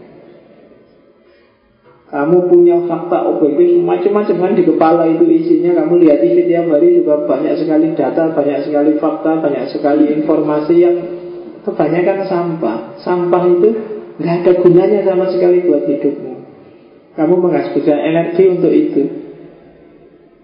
Kamu 2.14 2.46
punya 2.46 2.78
fakta 2.86 3.26
objektif 3.26 3.82
macam-macam 3.82 4.38
kan 4.38 4.52
di 4.54 4.62
kepala 4.70 5.10
itu 5.10 5.26
isinya. 5.26 5.82
Kamu 5.82 5.98
lihat 5.98 6.22
TV 6.22 6.46
tiap 6.46 6.70
hari 6.70 7.02
juga 7.02 7.26
banyak 7.26 7.58
sekali 7.58 7.98
data 7.98 8.30
Banyak 8.38 8.70
sekali 8.70 9.02
fakta, 9.02 9.42
banyak 9.42 9.74
sekali 9.74 10.14
informasi 10.22 10.74
yang 10.78 10.98
kebanyakan 11.66 12.30
sampah. 12.30 13.02
Sampah 13.02 13.44
itu 13.50 13.70
nggak 14.22 14.36
ada 14.46 14.52
gunanya 14.62 15.00
sama 15.10 15.26
sekali 15.34 15.66
buat 15.66 15.90
hidupmu. 15.90 16.34
Kamu 17.18 17.34
menghabiskan 17.34 17.98
energi 17.98 18.44
untuk 18.46 18.70
itu. 18.70 19.04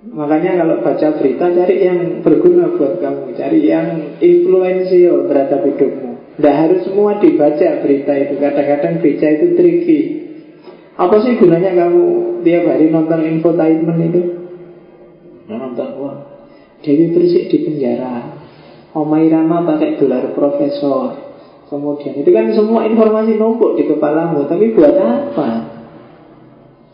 Makanya 0.10 0.66
kalau 0.66 0.82
baca 0.82 1.08
berita 1.22 1.54
cari 1.54 1.76
yang 1.86 2.26
berguna 2.26 2.74
buat 2.82 2.98
kamu. 2.98 3.38
Cari 3.38 3.60
yang 3.62 4.18
influensial 4.18 5.30
terhadap 5.30 5.70
hidupmu. 5.70 6.34
Tidak 6.34 6.56
harus 6.66 6.82
semua 6.82 7.22
dibaca 7.22 7.68
berita 7.86 8.14
itu. 8.18 8.42
Kadang-kadang 8.42 9.06
baca 9.06 9.28
itu 9.38 9.48
tricky 9.54 10.00
apa 11.00 11.16
sih 11.24 11.40
gunanya 11.40 11.72
kamu 11.72 12.04
tiap 12.44 12.64
hari 12.68 12.92
nonton 12.92 13.24
infotainment 13.24 14.00
itu? 14.12 14.22
Nah, 15.48 15.56
nonton 15.56 15.88
wah 16.04 16.18
Dewi 16.84 17.16
Persik 17.16 17.48
di 17.48 17.58
penjara 17.64 18.36
Omai 18.92 19.32
Rama 19.32 19.64
pakai 19.64 19.96
gelar 19.96 20.36
profesor 20.36 21.32
Kemudian 21.70 22.18
itu 22.18 22.30
kan 22.34 22.50
semua 22.52 22.90
informasi 22.90 23.38
numpuk 23.38 23.78
di 23.78 23.86
kepalamu 23.86 24.50
Tapi 24.50 24.74
buat 24.74 24.96
apa? 24.98 25.50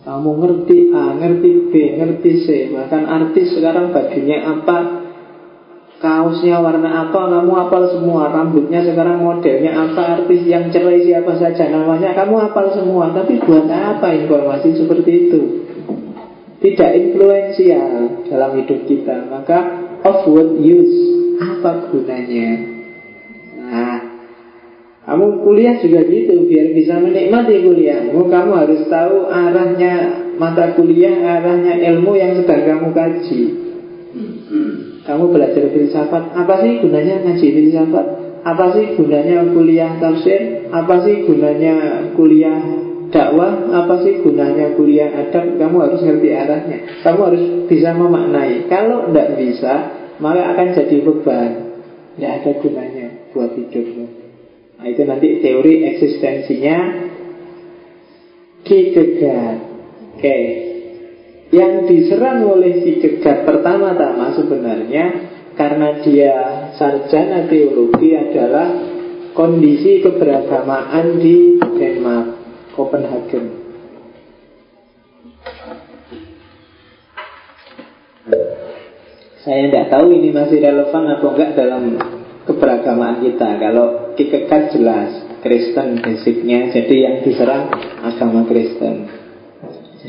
Kamu 0.06 0.32
ngerti 0.38 0.94
A, 0.94 1.16
ngerti 1.16 1.50
B, 1.72 1.74
ngerti 1.96 2.32
C 2.44 2.48
Bahkan 2.76 3.04
artis 3.08 3.56
sekarang 3.56 3.96
bajunya 3.96 4.44
apa 4.44 5.05
Kaosnya 5.96 6.60
warna 6.60 7.08
apa? 7.08 7.20
Kamu 7.32 7.52
hafal 7.56 7.84
semua. 7.96 8.28
Rambutnya 8.30 8.84
sekarang 8.84 9.24
modelnya 9.24 9.72
apa? 9.74 10.22
Artis 10.22 10.44
yang 10.44 10.68
cerai 10.70 11.02
siapa 11.08 11.40
saja? 11.40 11.72
Namanya 11.72 12.12
Kamu 12.14 12.36
hafal 12.46 12.76
semua. 12.76 13.16
Tapi 13.16 13.40
buat 13.42 13.66
apa 13.72 14.12
informasi 14.12 14.76
seperti 14.76 15.12
itu? 15.30 15.42
Tidak 16.56 16.92
influensial 16.98 18.26
Dalam 18.28 18.52
hidup 18.60 18.80
kita. 18.90 19.28
Maka 19.32 19.60
of 20.04 20.28
what 20.28 20.56
use? 20.60 20.98
Apa 21.36 21.92
gunanya? 21.92 22.50
Nah 23.60 24.16
kamu 25.06 25.46
kuliah 25.46 25.78
juga 25.78 26.02
gitu, 26.02 26.50
biar 26.50 26.74
bisa 26.74 26.98
menikmati 26.98 27.62
kuliahmu, 27.62 28.26
kamu 28.26 28.52
harus 28.58 28.90
tahu 28.90 29.30
arahnya 29.30 30.26
mata 30.42 30.74
kuliah, 30.74 31.14
arahnya 31.14 31.78
ilmu 31.94 32.18
yang 32.18 32.42
sedang 32.42 32.66
kamu 32.66 32.90
kaji. 32.90 33.42
Kamu 35.06 35.30
belajar 35.30 35.70
filsafat, 35.70 36.34
apa 36.34 36.66
sih 36.66 36.82
gunanya 36.82 37.22
ngaji 37.22 37.48
filsafat? 37.54 38.06
Apa 38.46 38.74
sih 38.74 38.98
gunanya 38.98 39.46
kuliah 39.54 40.02
tafsir? 40.02 40.70
Apa 40.74 41.06
sih 41.06 41.30
gunanya 41.30 41.74
kuliah 42.18 42.62
dakwah? 43.14 43.70
Apa 43.74 44.02
sih 44.02 44.22
gunanya 44.26 44.74
kuliah 44.74 45.10
adab? 45.14 45.62
Kamu 45.62 45.78
harus 45.82 46.02
ngerti 46.02 46.30
arahnya. 46.34 46.78
Kamu 47.06 47.20
harus 47.22 47.44
bisa 47.70 47.94
memaknai. 47.94 48.66
Kalau 48.66 49.10
tidak 49.10 49.30
bisa, 49.38 49.74
maka 50.18 50.42
akan 50.58 50.68
jadi 50.74 50.98
beban. 51.06 51.52
Tidak 52.18 52.32
ada 52.42 52.52
gunanya 52.62 53.08
buat 53.34 53.52
hidupmu. 53.54 54.06
Nah, 54.76 54.86
itu 54.90 55.02
nanti 55.06 55.28
teori 55.42 55.74
eksistensinya 55.96 56.78
Kierkegaard. 58.66 59.60
Oke. 60.18 60.38
Yang 61.56 61.74
diserang 61.88 62.44
oleh 62.52 62.84
Kierkegaard 62.84 63.48
pertama-tama 63.48 64.36
sebenarnya 64.36 65.06
karena 65.56 66.04
dia 66.04 66.36
sarjana 66.76 67.48
teologi 67.48 68.12
adalah 68.12 68.68
kondisi 69.32 70.04
keberagamaan 70.04 71.16
di 71.24 71.56
Denmark, 71.56 72.28
Copenhagen. 72.76 73.46
Saya 79.48 79.72
tidak 79.72 79.88
tahu 79.96 80.12
ini 80.12 80.36
masih 80.36 80.60
relevan 80.60 81.04
atau 81.16 81.32
enggak 81.32 81.56
dalam 81.56 81.84
keberagamaan 82.44 83.24
kita. 83.24 83.50
Kalau 83.64 84.12
Kierkegaard 84.20 84.76
jelas 84.76 85.24
Kristen 85.40 86.04
basicnya, 86.04 86.68
jadi 86.76 86.96
yang 87.00 87.16
diserang 87.24 87.72
agama 88.04 88.44
Kristen. 88.44 89.15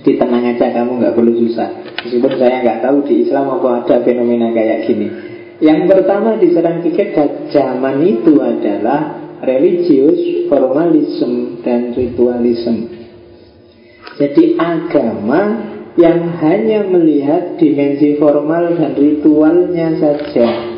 Jadi 0.07 0.23
tenang 0.23 0.55
aja 0.55 0.71
kamu 0.71 1.03
nggak 1.03 1.15
perlu 1.19 1.35
susah. 1.35 1.83
Meskipun 2.07 2.39
saya 2.39 2.63
nggak 2.63 2.79
tahu 2.79 3.11
di 3.11 3.27
Islam 3.27 3.59
apa 3.59 3.83
ada 3.83 3.97
fenomena 4.07 4.55
kayak 4.55 4.87
gini. 4.87 5.11
Yang 5.59 5.91
pertama 5.91 6.39
diserang 6.39 6.79
Kierkegaard 6.79 7.51
zaman 7.51 8.07
itu 8.07 8.39
adalah 8.39 9.19
religius, 9.43 10.47
formalisme, 10.47 11.59
dan 11.67 11.91
ritualisme. 11.91 12.87
Jadi 14.15 14.55
agama 14.55 15.75
yang 15.99 16.39
hanya 16.39 16.87
melihat 16.87 17.59
dimensi 17.59 18.15
formal 18.23 18.79
dan 18.79 18.95
ritualnya 18.95 19.99
saja 19.99 20.77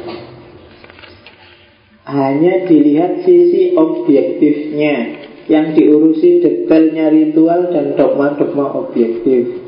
hanya 2.08 2.64
dilihat 2.64 3.28
sisi 3.28 3.76
objektifnya 3.76 5.17
yang 5.48 5.72
diurusi 5.72 6.44
detailnya 6.44 7.08
ritual 7.08 7.72
dan 7.72 7.96
dogma-dogma 7.96 8.68
objektif. 8.76 9.64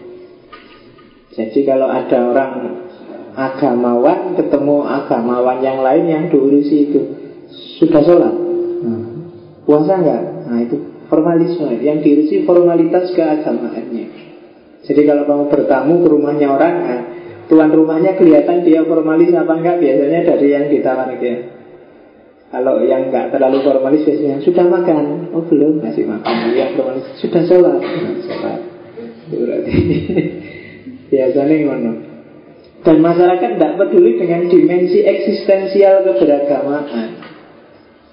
Jadi 1.32 1.60
kalau 1.64 1.88
ada 1.88 2.18
orang 2.28 2.52
agamawan 3.32 4.36
ketemu 4.36 4.76
agamawan 4.84 5.58
yang 5.64 5.80
lain 5.80 6.04
yang 6.04 6.24
diurusi 6.28 6.92
itu 6.92 7.00
sudah 7.80 8.04
sholat, 8.04 8.34
hmm. 8.84 9.04
puasa 9.64 9.96
enggak? 9.96 10.22
Nah 10.52 10.58
itu 10.60 10.76
formalisme 11.08 11.80
yang 11.80 12.04
diurusi 12.04 12.44
formalitas 12.44 13.16
keagamaannya. 13.16 14.06
Jadi 14.84 15.00
kalau 15.08 15.24
kamu 15.24 15.44
bertamu 15.48 15.94
ke 16.04 16.08
rumahnya 16.08 16.48
orang, 16.50 16.74
nah, 16.84 17.02
tuan 17.48 17.72
rumahnya 17.72 18.20
kelihatan 18.20 18.68
dia 18.68 18.84
formalis 18.84 19.32
apa 19.32 19.52
enggak 19.56 19.80
biasanya 19.80 20.20
dari 20.28 20.48
yang 20.52 20.66
ditawarkan. 20.68 21.59
Kalau 22.50 22.82
yang 22.82 23.14
nggak 23.14 23.30
terlalu 23.30 23.62
formalis 23.62 24.02
biasanya 24.02 24.42
sudah 24.42 24.66
makan, 24.66 25.30
oh 25.30 25.46
belum 25.46 25.78
masih 25.78 26.02
makan. 26.02 26.34
Yang 26.50 26.82
formalis 26.82 27.06
sudah 27.22 27.42
sholat, 27.46 27.78
nah, 27.78 28.14
sholat. 28.26 28.60
Itu 29.30 29.34
berarti 29.38 29.74
biasanya 31.14 31.56
ngono. 31.70 31.92
Dan 32.80 32.96
masyarakat 32.98 33.50
tidak 33.54 33.76
peduli 33.78 34.18
dengan 34.18 34.50
dimensi 34.50 34.98
eksistensial 34.98 36.02
keberagamaan. 36.10 37.22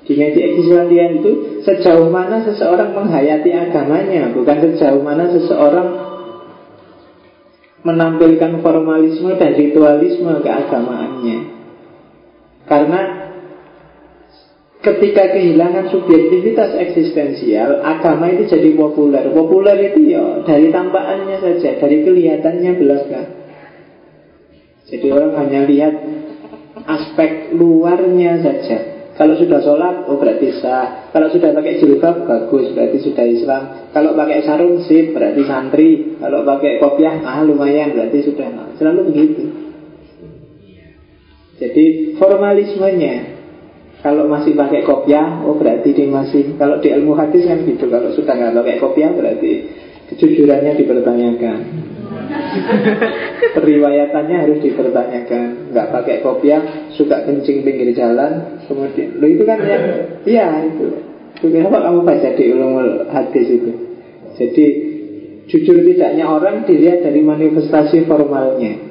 Dimensi 0.06 0.40
eksistensial 0.40 1.10
itu 1.18 1.32
sejauh 1.66 2.14
mana 2.14 2.46
seseorang 2.46 2.94
menghayati 2.94 3.50
agamanya, 3.58 4.30
bukan 4.38 4.58
sejauh 4.70 5.02
mana 5.02 5.34
seseorang 5.34 5.88
menampilkan 7.82 8.62
formalisme 8.62 9.34
dan 9.34 9.52
ritualisme 9.58 10.46
keagamaannya. 10.46 11.40
Karena 12.68 13.27
ketika 14.82 15.34
kehilangan 15.34 15.90
subjektivitas 15.90 16.78
eksistensial, 16.78 17.82
agama 17.82 18.30
itu 18.30 18.46
jadi 18.46 18.70
populer. 18.78 19.30
Populer 19.34 19.78
itu 19.94 20.14
ya 20.14 20.46
dari 20.46 20.70
tampakannya 20.70 21.38
saja, 21.42 21.82
dari 21.82 22.06
kelihatannya 22.06 22.72
belaka. 22.78 23.22
Jadi 24.88 25.08
orang 25.12 25.34
hanya 25.44 25.62
lihat 25.68 25.94
aspek 26.88 27.52
luarnya 27.58 28.40
saja. 28.40 28.78
Kalau 29.18 29.34
sudah 29.34 29.58
sholat, 29.66 30.06
oh 30.06 30.22
berarti 30.22 30.62
sah. 30.62 31.10
Kalau 31.10 31.34
sudah 31.34 31.50
pakai 31.50 31.82
jilbab, 31.82 32.30
bagus, 32.30 32.70
berarti 32.78 33.02
sudah 33.02 33.26
Islam. 33.26 33.64
Kalau 33.90 34.14
pakai 34.14 34.46
sarung, 34.46 34.86
sip, 34.86 35.10
berarti 35.10 35.42
santri. 35.42 36.22
Kalau 36.22 36.46
pakai 36.46 36.78
kopiah, 36.78 37.26
ah 37.26 37.42
lumayan, 37.42 37.98
berarti 37.98 38.30
sudah. 38.30 38.78
Selalu 38.78 39.02
begitu. 39.10 39.44
Jadi 41.58 42.14
formalismenya 42.22 43.37
kalau 43.98 44.30
masih 44.30 44.54
pakai 44.54 44.86
kopiah, 44.86 45.42
oh 45.42 45.58
berarti 45.58 45.90
dia 45.90 46.06
masih 46.06 46.54
Kalau 46.62 46.78
di 46.78 46.94
ilmu 46.94 47.18
hadis 47.18 47.50
kan 47.50 47.66
gitu. 47.66 47.90
Kalau 47.90 48.14
sudah 48.14 48.34
nggak 48.38 48.54
pakai 48.62 48.76
kopiah 48.78 49.12
berarti 49.12 49.52
Kejujurannya 50.08 50.80
dipertanyakan. 50.80 51.60
Periwayatannya 53.58 54.38
harus 54.38 54.60
dipertanyakan. 54.64 55.74
Nggak 55.74 55.88
pakai 55.92 56.16
kopiah 56.22 56.62
Suka 56.94 57.26
kencing 57.26 57.66
pinggir 57.66 57.92
jalan 57.98 58.64
Kemudian, 58.70 59.18
lo 59.18 59.26
itu 59.28 59.44
kan 59.44 59.60
yang 59.66 59.84
Iya 60.24 60.48
itu. 60.72 60.88
Kenapa 61.38 61.86
kamu 61.86 62.02
baca 62.02 62.30
di 62.34 62.44
ulumul 62.50 62.90
hadis 63.14 63.48
itu? 63.50 63.72
Jadi 64.38 64.66
Jujur 65.48 65.80
tidaknya 65.80 66.28
orang 66.28 66.68
dilihat 66.68 67.08
dari 67.08 67.24
manifestasi 67.24 68.04
formalnya. 68.04 68.84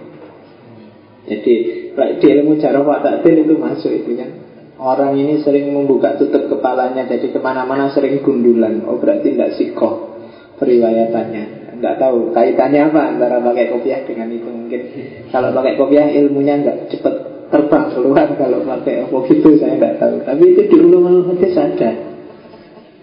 Jadi 1.29 1.55
di 1.93 2.27
ilmu 2.33 2.57
jarah 2.57 2.81
takdir 3.05 3.45
itu 3.45 3.55
masuk 3.61 3.93
itu 3.93 4.17
kan 4.17 4.46
Orang 4.77 5.17
ini 5.17 5.41
sering 5.41 5.73
membuka 5.73 6.21
tutup 6.21 6.53
kepalanya 6.53 7.09
Jadi 7.09 7.33
ke 7.33 7.41
mana-mana 7.41 7.89
sering 7.97 8.21
gundulan. 8.21 8.85
Oh 8.85 9.01
berarti 9.01 9.33
tidak 9.33 9.57
sikoh 9.57 10.21
Periwayatannya. 10.57 11.45
Tidak 11.77 11.97
tahu 12.01 12.33
kaitannya 12.33 12.89
apa 12.89 13.01
antara 13.17 13.37
pakai 13.45 13.69
kopiah 13.73 14.01
dengan 14.09 14.33
itu 14.33 14.49
Mungkin. 14.49 14.81
Kalau 15.29 15.53
pakai 15.53 15.73
kopiah 15.77 16.09
ilmunya 16.11 16.55
nggak 16.65 16.79
cepat 16.93 17.15
terbang 17.53 17.87
keluar. 17.93 18.29
Kalau 18.37 18.65
pakai 18.65 19.05
apa 19.05 19.17
gitu 19.29 19.49
saya 19.61 19.77
nggak 19.77 19.97
tahu. 20.01 20.17
Tapi 20.25 20.43
itu 20.45 20.63
di 20.73 20.77
ulumul 20.81 21.29
hadis 21.33 21.57
ada. 21.57 21.91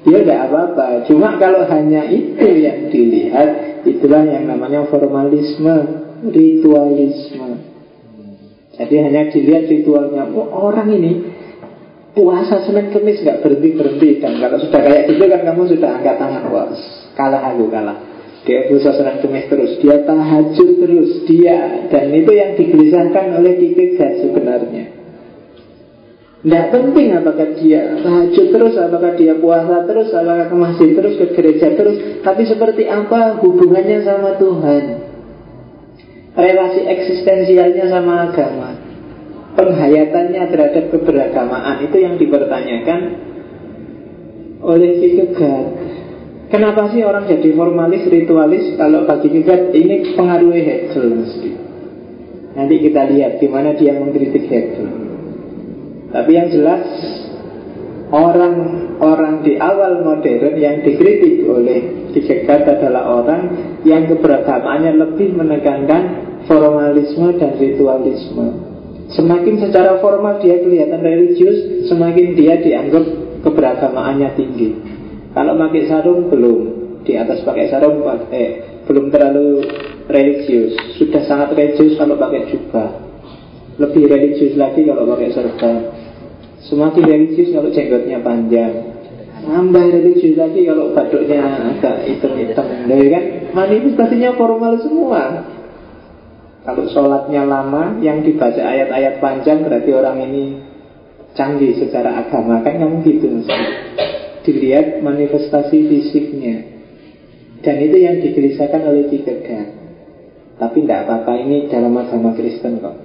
Dia 0.03 0.19
tidak 0.19 0.39
apa-apa. 0.51 1.07
Cuma 1.07 1.39
kalau 1.39 1.63
hanya 1.69 2.03
itu 2.11 2.47
yang 2.59 2.91
dilihat 2.91 3.73
Itulah 3.83 4.23
yang 4.23 4.47
namanya 4.47 4.87
formalisme 4.87 6.01
Ritualisme. 6.23 7.75
Jadi 8.79 8.95
hanya 8.95 9.27
dilihat 9.27 9.67
ritualnya. 9.67 10.23
Oh, 10.31 10.71
Orang 10.71 10.87
ini 10.95 11.19
puasa 12.13 12.61
Senin 12.69 12.93
Kemis 12.93 13.25
nggak 13.25 13.41
berhenti 13.41 13.69
berhenti 13.73 14.09
dan 14.21 14.37
kalau 14.37 14.61
sudah 14.61 14.81
kayak 14.85 15.09
gitu 15.09 15.25
kan 15.25 15.41
kamu 15.43 15.61
sudah 15.75 15.89
angkat 15.99 16.15
tangan. 16.21 16.43
Wah 16.53 16.69
kalah 17.17 17.41
aku 17.53 17.65
kalah. 17.73 17.97
Dia 18.45 18.69
puasa 18.69 18.93
Senin 18.93 19.17
Kemis 19.19 19.45
terus 19.49 19.71
dia 19.81 19.97
tahajud 20.05 20.69
terus 20.77 21.11
dia 21.25 21.89
dan 21.89 22.13
itu 22.13 22.31
yang 22.31 22.53
digelisahkan 22.53 23.25
oleh 23.41 23.53
Kierkegaard 23.57 24.15
sebenarnya. 24.21 24.85
Tidak 26.43 26.65
penting 26.75 27.15
apakah 27.15 27.55
dia 27.55 28.03
tahajud 28.03 28.47
terus, 28.51 28.75
apakah 28.75 29.15
dia 29.15 29.31
puasa 29.39 29.87
terus, 29.87 30.11
apakah 30.11 30.51
ke 30.51 30.55
masjid 30.59 30.89
terus, 30.91 31.15
ke 31.15 31.39
gereja 31.39 31.71
terus 31.71 32.19
Tapi 32.19 32.43
seperti 32.43 32.83
apa 32.83 33.39
hubungannya 33.39 34.03
sama 34.03 34.35
Tuhan? 34.35 34.83
Relasi 36.35 36.83
eksistensialnya 36.83 37.87
sama 37.87 38.27
agama 38.27 38.82
penghayatannya 39.53 40.43
terhadap 40.49 40.85
keberagamaan 40.89 41.85
itu 41.85 41.97
yang 42.01 42.15
dipertanyakan 42.17 42.99
oleh 44.63 44.91
Kierkegaard. 44.97 45.69
Kenapa 46.53 46.93
sih 46.93 47.01
orang 47.01 47.25
jadi 47.25 47.49
formalis, 47.57 48.05
ritualis 48.05 48.77
Kalau 48.77 49.09
bagi 49.09 49.25
kita 49.25 49.73
ini 49.73 50.13
pengaruhi 50.13 50.61
Hegel 50.61 51.25
mesti 51.25 51.49
Nanti 52.53 52.77
kita 52.77 53.09
lihat 53.09 53.41
gimana 53.41 53.73
dia 53.73 53.97
mengkritik 53.97 54.45
Hegel 54.45 54.85
Tapi 56.13 56.29
yang 56.29 56.53
jelas 56.53 56.85
Orang-orang 58.13 59.41
di 59.41 59.57
awal 59.57 60.05
modern 60.05 60.53
yang 60.61 60.85
dikritik 60.85 61.41
oleh 61.49 62.13
Kierkegaard 62.13 62.69
adalah 62.69 63.09
orang 63.09 63.41
yang 63.81 64.05
keberagamaannya 64.05 65.01
lebih 65.01 65.33
menekankan 65.33 66.03
formalisme 66.45 67.33
dan 67.41 67.57
ritualisme. 67.57 68.72
Semakin 69.11 69.59
secara 69.59 69.99
formal 69.99 70.39
dia 70.39 70.63
kelihatan 70.63 71.03
religius, 71.03 71.87
semakin 71.91 72.39
dia 72.39 72.55
dianggap 72.63 73.03
keberagamaannya 73.43 74.29
tinggi. 74.39 74.69
Kalau 75.35 75.59
pakai 75.59 75.83
sarung 75.91 76.31
belum, 76.31 76.59
di 77.03 77.19
atas 77.19 77.43
pakai 77.43 77.67
sarung 77.67 77.99
eh, 78.31 78.81
belum 78.87 79.11
terlalu 79.11 79.67
religius. 80.07 80.79
Sudah 80.95 81.27
sangat 81.27 81.51
religius 81.57 81.99
kalau 81.99 82.15
pakai 82.15 82.47
jubah. 82.47 82.89
Lebih 83.73 84.03
religius 84.05 84.53
lagi 84.55 84.85
kalau 84.85 85.09
pakai 85.09 85.29
serban. 85.33 85.77
Semakin 86.63 87.03
religius 87.03 87.51
kalau 87.51 87.69
jenggotnya 87.73 88.21
panjang. 88.23 88.73
Nambah 89.43 89.85
religius 89.91 90.39
lagi 90.39 90.63
kalau 90.63 90.95
baduknya 90.95 91.43
agak 91.43 92.07
hitam-hitam. 92.07 92.65
Ya 92.87 93.07
kan? 93.11 93.23
Manifestasinya 93.51 94.31
formal 94.39 94.79
semua. 94.79 95.43
Kalau 96.63 96.87
sholatnya 96.87 97.43
lama, 97.43 97.99
yang 97.99 98.23
dibaca 98.23 98.59
ayat-ayat 98.59 99.19
panjang 99.19 99.67
berarti 99.67 99.91
orang 99.91 100.17
ini 100.31 100.43
canggih 101.35 101.75
secara 101.75 102.23
agama. 102.23 102.63
Kan 102.63 102.79
kamu 102.79 103.03
gitu 103.03 103.27
Dilihat 104.47 105.03
manifestasi 105.03 105.77
fisiknya. 105.91 106.71
Dan 107.63 107.79
itu 107.79 107.97
yang 107.99 108.19
digelisahkan 108.19 108.83
oleh 108.83 109.07
Kierkegaard. 109.07 109.71
Tapi 110.59 110.77
tidak 110.83 111.07
apa-apa, 111.07 111.33
ini 111.43 111.67
dalam 111.67 111.95
agama 111.99 112.35
Kristen 112.35 112.79
kok. 112.79 112.95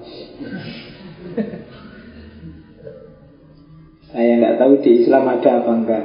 Saya 4.15 4.33
nggak 4.41 4.57
tahu 4.59 4.73
di 4.83 4.91
Islam 5.03 5.25
ada 5.31 5.51
apa 5.63 5.73
enggak. 5.75 6.05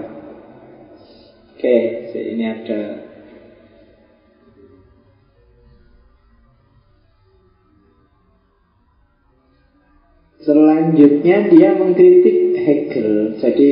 Oke, 1.54 1.78
ini 2.13 2.44
ada 2.46 2.80
Selanjutnya 10.43 11.47
dia 11.47 11.69
mengkritik 11.79 12.60
Hegel. 12.60 13.39
Jadi 13.39 13.69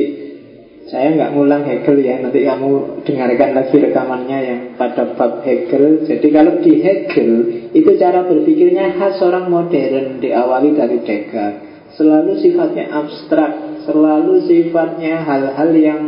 saya 0.88 1.12
nggak 1.12 1.30
ngulang 1.36 1.68
Hegel 1.68 2.00
ya. 2.00 2.16
Nanti 2.24 2.48
kamu 2.48 3.04
dengarkan 3.04 3.50
lagi 3.52 3.76
rekamannya 3.76 4.38
yang 4.40 4.60
pada 4.80 5.12
bab 5.12 5.44
Hegel. 5.44 6.08
Jadi 6.08 6.26
kalau 6.32 6.64
di 6.64 6.80
Hegel 6.80 7.32
itu 7.76 7.90
cara 8.00 8.24
berpikirnya 8.24 8.96
khas 8.96 9.20
orang 9.20 9.52
modern 9.52 10.24
diawali 10.24 10.72
dari 10.72 11.04
Descartes. 11.04 11.72
Selalu 11.92 12.40
sifatnya 12.40 12.88
abstrak, 12.88 13.84
selalu 13.84 14.48
sifatnya 14.48 15.28
hal-hal 15.28 15.70
yang 15.76 16.00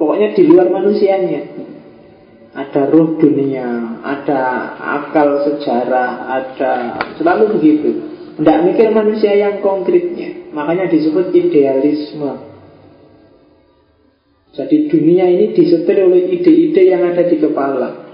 pokoknya 0.00 0.32
di 0.32 0.42
luar 0.48 0.72
manusianya. 0.72 1.68
Ada 2.56 2.88
roh 2.88 3.20
dunia, 3.20 4.00
ada 4.00 4.72
akal 4.80 5.44
sejarah, 5.44 6.32
ada 6.32 6.72
selalu 7.20 7.60
begitu. 7.60 8.15
Tidak 8.36 8.58
mikir 8.68 8.92
manusia 8.92 9.32
yang 9.32 9.64
konkretnya. 9.64 10.52
Makanya 10.52 10.92
disebut 10.92 11.32
idealisme. 11.32 12.56
Jadi 14.56 14.88
dunia 14.88 15.24
ini 15.28 15.52
disetir 15.52 16.04
oleh 16.04 16.32
ide-ide 16.32 16.82
yang 16.88 17.04
ada 17.04 17.24
di 17.28 17.36
kepala. 17.36 18.06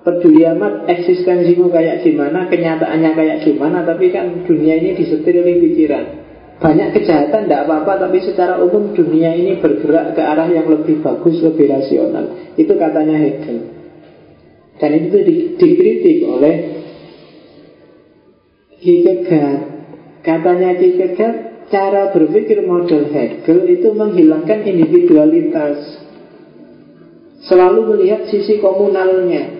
Peduli 0.00 0.42
amat 0.48 0.88
eksistensimu 0.88 1.68
kayak 1.68 2.00
gimana 2.00 2.48
Kenyataannya 2.48 3.10
kayak 3.12 3.44
gimana 3.44 3.84
Tapi 3.84 4.08
kan 4.08 4.48
dunia 4.48 4.80
ini 4.80 4.96
disetir 4.96 5.44
oleh 5.44 5.60
pikiran. 5.60 6.04
Banyak 6.56 6.96
kejahatan 6.96 7.44
tidak 7.44 7.68
apa-apa 7.68 8.08
Tapi 8.08 8.24
secara 8.24 8.64
umum 8.64 8.96
dunia 8.96 9.36
ini 9.36 9.60
bergerak 9.60 10.16
ke 10.16 10.22
arah 10.24 10.48
yang 10.48 10.72
lebih 10.72 11.04
bagus 11.04 11.44
Lebih 11.44 11.68
rasional. 11.68 12.32
Itu 12.56 12.80
katanya 12.80 13.20
Hegel. 13.20 13.58
Dan 14.80 14.90
itu 14.96 15.16
di, 15.20 15.34
dikritik 15.60 16.24
oleh 16.24 16.79
Kierkegaard 18.80 19.60
Katanya 20.24 20.76
Kierkegaard 20.80 21.50
Cara 21.70 22.10
berpikir 22.10 22.66
model 22.66 23.14
Hegel 23.14 23.62
itu 23.70 23.94
menghilangkan 23.94 24.66
individualitas. 24.66 26.02
Selalu 27.46 27.94
melihat 27.94 28.26
sisi 28.26 28.58
komunalnya. 28.58 29.54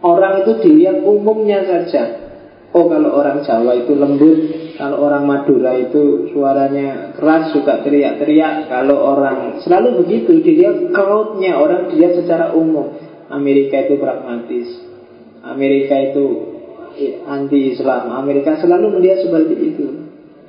Orang 0.00 0.42
itu 0.42 0.64
dilihat 0.64 1.04
umumnya 1.04 1.68
saja. 1.68 2.24
Oh 2.72 2.88
kalau 2.88 3.20
orang 3.20 3.44
Jawa 3.44 3.84
itu 3.84 3.92
lembut 3.92 4.40
Kalau 4.80 5.04
orang 5.04 5.28
Madura 5.28 5.76
itu 5.76 6.32
suaranya 6.32 7.12
keras 7.20 7.52
Suka 7.52 7.84
teriak-teriak. 7.84 8.72
Kalau 8.72 8.96
orang 8.96 9.60
selalu 9.60 10.08
begitu 10.08 10.40
Dilihat 10.40 10.88
crowdnya 10.96 11.60
orang 11.60 11.92
dilihat 11.92 12.16
secara 12.16 12.56
umum. 12.56 12.96
Amerika 13.28 13.84
itu 13.84 14.00
pragmatis. 14.00 14.72
Amerika 15.44 16.00
itu 16.00 16.51
anti 17.26 17.76
Islam 17.76 18.12
Amerika 18.12 18.58
selalu 18.60 18.98
melihat 18.98 19.24
seperti 19.24 19.54
itu. 19.58 19.86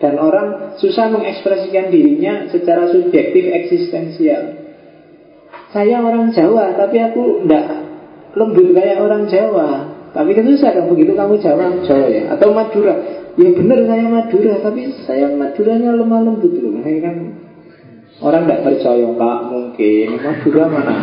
Dan 0.01 0.19
orang 0.19 0.75
susah 0.81 1.07
mengekspresikan 1.13 1.87
dirinya 1.87 2.51
secara 2.51 2.91
subjektif 2.91 3.47
eksistensial. 3.47 4.63
Saya 5.71 6.03
orang 6.03 6.35
Jawa 6.35 6.75
tapi 6.75 7.01
aku 7.01 7.45
tidak 7.45 7.65
lembut 8.35 8.67
kayak 8.75 8.99
orang 8.99 9.25
Jawa. 9.31 9.69
Tapi 10.13 10.29
kan 10.37 10.45
susah 10.45 10.69
kan 10.77 10.85
begitu 10.91 11.17
kamu 11.17 11.41
Jawa 11.41 11.81
Jawa 11.87 12.05
ya? 12.09 12.23
Atau 12.35 12.53
Madura. 12.53 12.95
Ya 13.33 13.49
benar 13.49 13.79
saya 13.89 14.05
Madura 14.05 14.53
tapi 14.61 14.81
saya 15.09 15.25
Maduranya 15.33 15.95
lemah 15.95 16.21
lembut 16.21 16.53
loh. 16.53 16.77
Kan 16.83 17.15
Orang 18.23 18.47
tidak 18.47 18.63
percaya, 18.63 19.03
Pak, 19.03 19.39
mungkin. 19.51 20.07
Madura 20.15 20.65
mana 20.71 20.95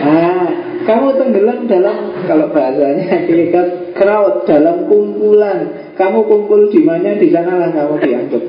Ah, 0.00 0.48
kamu 0.88 1.08
tenggelam 1.20 1.68
dalam 1.68 1.96
Kalau 2.24 2.48
bahasanya 2.56 3.28
kita 3.28 3.92
crowd 3.92 4.48
Dalam 4.48 4.88
kumpulan. 4.88 5.92
Kamu 5.92 6.24
kumpul 6.24 6.72
di 6.72 6.80
mana, 6.80 7.20
di 7.20 7.28
sanalah 7.28 7.68
kamu 7.68 8.00
dianggap. 8.00 8.44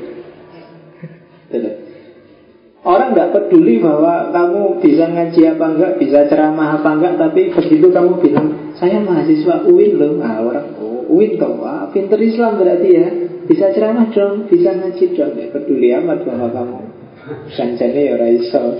Orang 2.86 3.12
tidak 3.12 3.30
peduli 3.34 3.82
bahwa 3.82 4.30
kamu 4.30 4.78
bisa 4.78 5.10
ngaji 5.10 5.40
apa 5.58 5.66
enggak, 5.74 5.92
bisa 5.98 6.30
ceramah 6.30 6.78
apa 6.78 6.88
enggak, 6.94 7.18
tapi 7.18 7.50
begitu 7.50 7.90
kamu 7.90 8.22
bilang, 8.22 8.48
saya 8.78 9.02
mahasiswa 9.02 9.66
UIN 9.66 9.98
loh, 9.98 10.22
nah 10.22 10.38
orang, 10.38 10.78
oh, 10.78 11.02
UIN 11.10 11.34
kok, 11.34 11.50
wah, 11.58 11.90
pinter 11.90 12.14
Islam 12.22 12.62
berarti 12.62 12.88
ya, 12.94 13.08
bisa 13.50 13.74
ceramah 13.74 14.06
dong, 14.14 14.46
bisa 14.46 14.70
ngaji 14.70 15.18
dong, 15.18 15.34
peduli 15.34 15.98
amat 15.98 16.30
bahwa 16.30 16.46
kamu 16.54 16.85
Sanjane 17.54 18.02
ya 18.06 18.26
iso. 18.30 18.78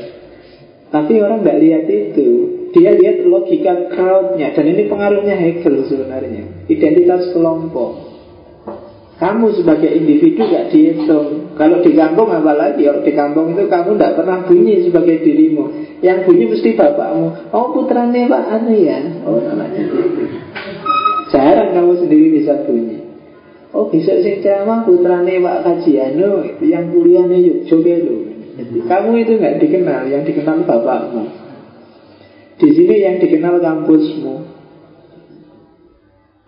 Tapi 0.90 1.18
orang 1.18 1.42
nggak 1.42 1.58
lihat 1.58 1.84
itu. 1.90 2.28
Dia 2.70 2.92
lihat 2.92 3.24
logika 3.24 3.88
crowdnya 3.88 4.52
dan 4.52 4.64
ini 4.68 4.86
pengaruhnya 4.86 5.34
Hegel 5.34 5.88
sebenarnya. 5.88 6.68
Identitas 6.68 7.32
kelompok. 7.32 8.16
Kamu 9.16 9.48
sebagai 9.56 9.88
individu 9.96 10.44
gak 10.44 10.68
dihitung 10.68 11.56
Kalau 11.56 11.80
di 11.80 11.96
kampung 11.96 12.28
apalagi 12.28 12.84
Kalau 12.84 13.00
di 13.00 13.16
kampung 13.16 13.56
itu 13.56 13.64
kamu 13.64 13.96
tidak 13.96 14.12
pernah 14.20 14.44
bunyi 14.44 14.84
sebagai 14.84 15.24
dirimu 15.24 15.64
Yang 16.04 16.28
bunyi 16.28 16.44
mesti 16.52 16.76
bapakmu 16.76 17.48
Oh 17.48 17.72
putrane 17.72 18.28
pak 18.28 18.44
anu 18.44 18.76
ya 18.76 19.00
Oh 19.24 19.40
namanya 19.40 19.88
Jarang 21.32 21.72
kamu 21.72 21.92
sendiri 22.04 22.44
bisa 22.44 22.60
bunyi 22.68 23.08
Oh 23.72 23.88
bisa 23.88 24.20
sih 24.20 24.44
ceramah 24.44 24.84
putrane 24.84 25.40
pak 25.40 25.64
kajiano 25.64 26.60
Yang 26.60 26.84
kuliahnya 26.92 27.38
yuk 27.40 27.58
coba 27.72 27.96
lu 28.56 28.80
kamu 28.88 29.10
itu 29.20 29.32
nggak 29.36 29.58
dikenal, 29.60 30.02
yang 30.08 30.24
dikenal 30.24 30.64
bapakmu. 30.64 31.24
Di 32.56 32.68
sini 32.72 32.94
yang 33.04 33.16
dikenal 33.20 33.60
kampusmu. 33.60 34.56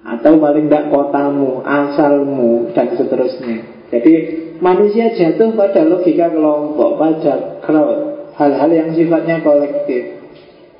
Atau 0.09 0.41
paling 0.41 0.73
tidak 0.73 0.89
kotamu, 0.89 1.61
asalmu, 1.61 2.73
dan 2.73 2.97
seterusnya. 2.97 3.57
Jadi 3.93 4.13
manusia 4.57 5.13
jatuh 5.13 5.53
pada 5.53 5.85
logika 5.85 6.33
kelompok, 6.33 6.97
pada 6.97 7.61
crowd, 7.61 8.33
hal-hal 8.41 8.71
yang 8.73 8.97
sifatnya 8.97 9.45
kolektif. 9.45 10.17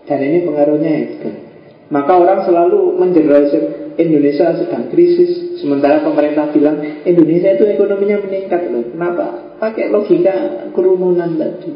Dan 0.09 0.25
ini 0.25 0.49
pengaruhnya 0.49 0.93
itu. 0.97 1.31
Maka 1.93 2.13
orang 2.17 2.49
selalu 2.49 3.01
menjelaskan 3.01 3.97
Indonesia 3.97 4.53
sedang 4.61 4.93
krisis 4.93 5.57
Sementara 5.57 6.05
pemerintah 6.05 6.53
bilang 6.53 6.85
Indonesia 7.03 7.57
itu 7.57 7.65
ekonominya 7.65 8.29
meningkat 8.29 8.69
loh 8.69 8.85
Kenapa? 8.93 9.48
Pakai 9.59 9.91
logika 9.91 10.71
kerumunan 10.73 11.35
tadi. 11.35 11.71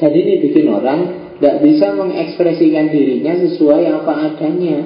Dan 0.00 0.10
ini 0.10 0.32
bikin 0.42 0.66
orang 0.72 1.00
Tidak 1.34 1.60
bisa 1.60 1.92
mengekspresikan 1.92 2.94
dirinya 2.94 3.34
sesuai 3.36 3.90
apa 3.90 4.12
adanya. 4.32 4.80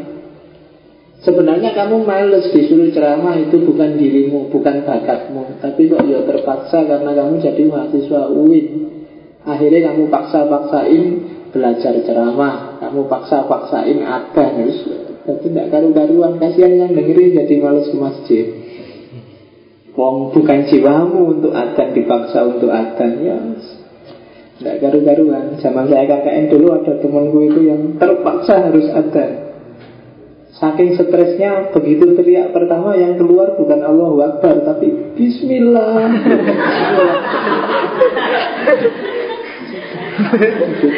Sebenarnya 1.22 1.76
kamu 1.76 2.08
males 2.08 2.50
disuruh 2.50 2.88
ceramah 2.88 3.36
itu 3.36 3.62
bukan 3.62 4.00
dirimu, 4.00 4.48
bukan 4.48 4.82
bakatmu. 4.82 5.60
Tapi 5.60 5.92
kok 5.92 6.02
ya 6.08 6.24
terpaksa 6.24 6.88
karena 6.88 7.10
kamu 7.14 7.42
jadi 7.44 7.62
mahasiswa 7.68 8.32
UIN 8.32 8.66
Akhirnya 9.48 9.80
kamu 9.92 10.12
paksa-paksain 10.12 11.04
belajar 11.56 11.94
ceramah, 12.04 12.76
kamu 12.84 13.08
paksa-paksain 13.08 13.96
akan, 14.04 14.52
tapi 15.24 15.44
tidak 15.48 15.66
karu-karuan, 15.72 16.36
kasihan 16.36 16.76
yang 16.76 16.92
dengerin 16.92 17.32
jadi 17.32 17.54
males 17.56 17.88
ke 17.88 17.96
masjid. 17.96 18.44
Wong 19.98 20.30
bukan 20.30 20.70
jiwamu 20.70 21.42
untuk 21.42 21.50
adan 21.58 21.90
dipaksa 21.90 22.46
untuk 22.46 22.70
adan 22.70 23.18
ya 23.18 23.38
tidak 24.58 24.76
karu-karuan. 24.78 25.58
Zaman 25.58 25.90
saya 25.90 26.06
KKN 26.06 26.44
dulu 26.54 26.66
ada 26.74 26.98
temanku 27.02 27.38
itu 27.46 27.60
yang 27.66 27.98
terpaksa 27.98 28.70
harus 28.70 28.86
adan 28.94 29.50
Saking 30.58 30.98
stresnya 30.98 31.70
begitu 31.70 32.18
teriak 32.18 32.50
pertama 32.50 32.98
yang 32.98 33.14
keluar 33.14 33.54
bukan 33.54 33.78
Allah 33.78 34.34
Akbar 34.34 34.66
tapi 34.66 34.90
Bismillah. 35.14 36.10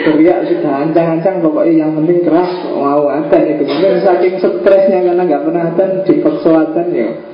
teriak 0.09 0.39
sudah 0.49 0.73
ancang-ancang 0.89 1.45
pokoknya 1.45 1.85
yang 1.85 1.93
penting 1.93 2.25
keras 2.25 2.53
mau 2.73 3.05
ada 3.13 3.37
itu. 3.37 3.65
Mungkin 3.69 4.01
saking 4.01 4.35
stresnya 4.41 5.05
karena 5.05 5.23
nggak 5.29 5.45
pernah 5.45 5.65
ada 5.69 5.85
di 6.09 6.15
persoalan 6.25 6.89
ya 6.97 7.30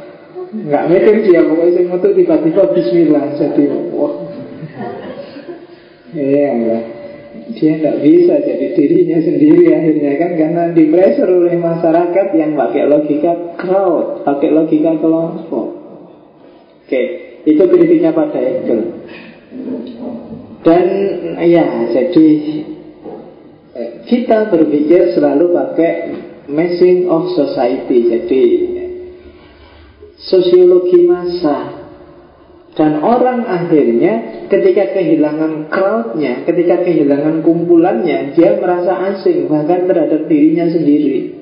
nggak 0.52 0.84
mikir 0.90 1.14
dia 1.26 1.40
pokoknya 1.42 1.72
saya 1.74 1.84
ngutuk 1.90 2.12
tiba-tiba 2.14 2.62
Bismillah 2.70 3.24
jadi 3.34 3.64
wah 3.94 4.14
iya 6.14 6.50
lah 6.54 6.82
dia 7.46 7.78
tidak 7.78 7.96
bisa 8.02 8.34
jadi 8.42 8.66
dirinya 8.74 9.18
sendiri 9.22 9.64
akhirnya 9.70 10.12
kan 10.18 10.30
karena 10.34 10.62
di 10.74 10.84
pressure 10.90 11.30
oleh 11.30 11.54
masyarakat 11.54 12.26
yang 12.34 12.58
pakai 12.58 12.82
logika 12.90 13.54
crowd, 13.54 14.26
pakai 14.26 14.50
logika 14.50 14.98
kelompok. 14.98 15.66
Oke, 16.86 17.02
itu 17.46 17.62
kritiknya 17.62 18.10
pada 18.10 18.38
Hegel. 18.38 18.80
Dan 20.66 20.86
ya, 21.46 21.66
jadi 21.94 22.28
eh, 23.78 23.90
kita 24.10 24.50
berpikir 24.50 25.14
selalu 25.14 25.54
pakai 25.54 25.92
messing 26.50 27.06
of 27.06 27.30
society. 27.38 28.10
Jadi 28.10 28.42
sosiologi 30.16 31.04
masa 31.04 31.86
dan 32.76 33.00
orang 33.00 33.48
akhirnya 33.48 34.44
ketika 34.52 34.92
kehilangan 34.92 35.72
crowdnya, 35.72 36.44
ketika 36.44 36.84
kehilangan 36.84 37.40
kumpulannya, 37.40 38.36
dia 38.36 38.60
merasa 38.60 39.16
asing 39.16 39.48
bahkan 39.48 39.88
terhadap 39.88 40.28
dirinya 40.28 40.68
sendiri. 40.68 41.32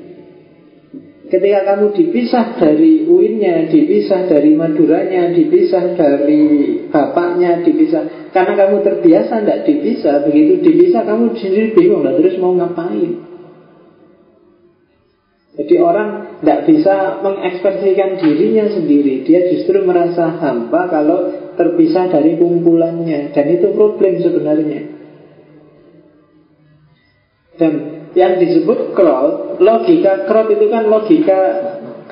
Ketika 1.26 1.66
kamu 1.66 1.90
dipisah 1.90 2.54
dari 2.54 3.10
uinnya, 3.10 3.66
dipisah 3.66 4.30
dari 4.30 4.54
maduranya, 4.54 5.34
dipisah 5.34 5.98
dari 5.98 6.42
bapaknya, 6.87 7.66
dipisah 7.66 8.30
karena 8.30 8.54
kamu 8.54 8.76
terbiasa 8.87 9.42
tidak 9.42 9.66
dipisah, 9.66 10.22
begitu 10.30 10.62
dipisah 10.62 11.02
kamu 11.02 11.34
sendiri 11.34 11.74
bingung 11.74 12.06
lah 12.06 12.14
terus 12.14 12.38
mau 12.38 12.54
ngapain. 12.54 13.26
Jadi 15.58 15.74
orang 15.82 16.23
tidak 16.44 16.68
bisa 16.68 17.24
mengekspresikan 17.24 18.20
dirinya 18.20 18.68
sendiri. 18.68 19.24
Dia 19.24 19.48
justru 19.48 19.80
merasa 19.80 20.28
hampa 20.28 20.92
kalau 20.92 21.33
terpisah 21.57 22.12
dari 22.12 22.37
kumpulannya. 22.37 23.33
Dan 23.33 23.46
itu 23.48 23.72
problem 23.72 24.20
sebenarnya. 24.20 24.80
Dan 27.57 27.72
yang 28.12 28.37
disebut 28.37 28.92
crowd 28.92 29.57
Logika 29.62 30.26
crowd 30.26 30.50
itu 30.52 30.66
kan 30.68 30.90
logika 30.90 31.40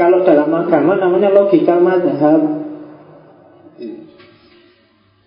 Kalau 0.00 0.24
dalam 0.24 0.48
agama 0.48 0.96
namanya 0.96 1.28
logika 1.28 1.76
madhab. 1.76 2.64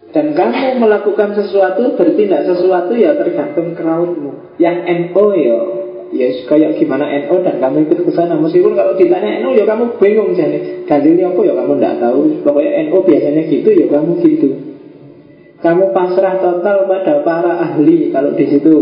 Dan 0.10 0.32
kamu 0.32 0.80
melakukan 0.80 1.36
sesuatu, 1.38 1.94
bertindak 2.00 2.50
sesuatu 2.50 2.98
ya 2.98 3.14
tergantung 3.20 3.78
crowdmu. 3.78 4.58
Yang 4.58 4.78
NO 5.14 5.26
ya 5.38 5.60
ya 6.16 6.28
kayak 6.48 6.80
gimana 6.80 7.12
NO 7.28 7.44
dan 7.44 7.60
kamu 7.60 7.86
ikut 7.86 8.00
ke 8.08 8.12
sana. 8.16 8.40
Meskipun 8.40 8.74
kalau 8.74 8.96
ditanya 8.96 9.44
NO 9.44 9.52
ya 9.54 9.68
kamu 9.68 10.00
bingung 10.00 10.32
jadi 10.32 10.88
dalilnya 10.88 11.36
apa 11.36 11.42
ya 11.44 11.54
kamu 11.54 11.74
tidak 11.78 11.96
tahu. 12.00 12.20
Pokoknya 12.42 12.72
NO 12.88 12.98
biasanya 13.04 13.42
gitu 13.52 13.70
ya 13.76 13.86
kamu 13.92 14.12
gitu. 14.24 14.50
Kamu 15.60 15.84
pasrah 15.92 16.36
total 16.40 16.78
pada 16.88 17.14
para 17.28 17.54
ahli. 17.68 18.10
Kalau 18.16 18.32
di 18.34 18.46
situ 18.48 18.74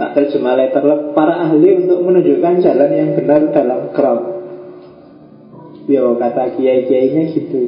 tak 0.00 0.16
terjemah 0.16 0.56
letter 0.56 1.12
para 1.12 1.44
ahli 1.44 1.84
untuk 1.84 2.00
menunjukkan 2.00 2.54
jalan 2.64 2.90
yang 2.90 3.10
benar 3.20 3.52
dalam 3.52 3.92
crowd. 3.92 4.22
Ya 5.84 6.06
kata 6.06 6.56
kiai-kiainya 6.56 7.22
gitu. 7.36 7.60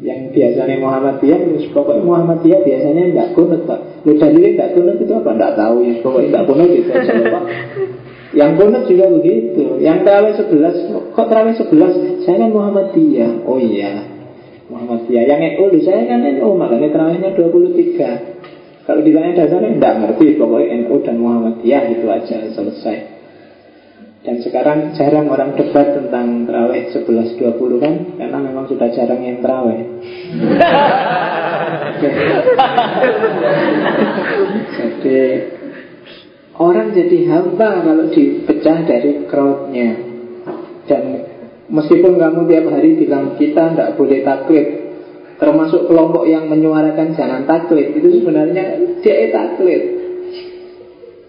Yang 0.00 0.32
biasanya 0.32 0.80
Muhammadiyah 0.80 1.40
ya, 1.44 1.60
pokoknya 1.76 2.02
Muhammadiyah 2.08 2.60
biasanya 2.64 3.02
tidak 3.12 3.28
kunut 3.36 3.68
pak. 3.68 3.80
Lu 4.08 4.16
dalilnya 4.16 4.50
tidak 4.56 4.70
kunut 4.72 4.96
itu 4.96 5.12
apa? 5.12 5.30
Tidak 5.36 5.52
tahu. 5.60 5.76
Ya 5.84 5.94
pokoknya 6.00 6.28
tidak 6.30 6.44
kunut 6.48 6.70
itu 6.72 6.90
yang 8.30 8.54
bonus 8.54 8.86
juga 8.86 9.10
begitu. 9.10 9.82
Yang 9.82 10.06
terawih 10.06 10.34
sebelas, 10.38 10.76
kok 10.86 11.26
terawih 11.26 11.54
sebelas? 11.58 11.92
Saya 12.22 12.46
kan 12.46 12.50
Muhammadiyah. 12.54 13.42
Oh 13.42 13.58
iya, 13.58 14.06
Muhammadiyah. 14.70 15.22
Yang 15.26 15.40
NU, 15.58 15.64
saya 15.82 16.06
kan 16.06 16.22
NU, 16.22 16.48
makanya 16.54 16.88
terawihnya 16.94 17.30
23. 17.34 18.86
Kalau 18.86 19.00
ditanya 19.02 19.32
dasarnya, 19.34 19.74
tidak 19.74 19.94
ngerti. 19.98 20.26
Pokoknya 20.38 20.86
NU 20.86 20.96
dan 21.02 21.16
Muhammadiyah 21.18 21.82
itu 21.90 22.06
aja 22.06 22.38
selesai. 22.54 23.18
Dan 24.20 24.36
sekarang 24.44 24.92
jarang 25.00 25.32
orang 25.32 25.56
debat 25.56 25.96
tentang 25.96 26.44
terawih 26.44 26.92
11-20 26.92 27.56
kan 27.80 28.20
Karena 28.20 28.36
memang 28.36 28.68
sudah 28.68 28.92
jarang 28.92 29.24
yang 29.24 29.40
terawih 29.40 29.80
Jadi 35.00 35.20
Orang 36.60 36.92
jadi 36.92 37.24
hamba 37.32 37.80
kalau 37.80 38.12
dipecah 38.12 38.84
dari 38.84 39.24
crowdnya. 39.24 39.96
Dan 40.84 41.24
meskipun 41.72 42.20
kamu 42.20 42.44
tiap 42.52 42.66
hari 42.68 43.00
bilang 43.00 43.38
kita 43.40 43.72
tidak 43.72 43.94
boleh 43.94 44.26
taklid 44.26 44.66
Termasuk 45.40 45.88
kelompok 45.88 46.26
yang 46.28 46.50
menyuarakan 46.50 47.16
jangan 47.16 47.48
taklid 47.48 47.96
Itu 47.96 48.20
sebenarnya 48.20 48.76
dia 49.00 49.32
taklid. 49.32 49.82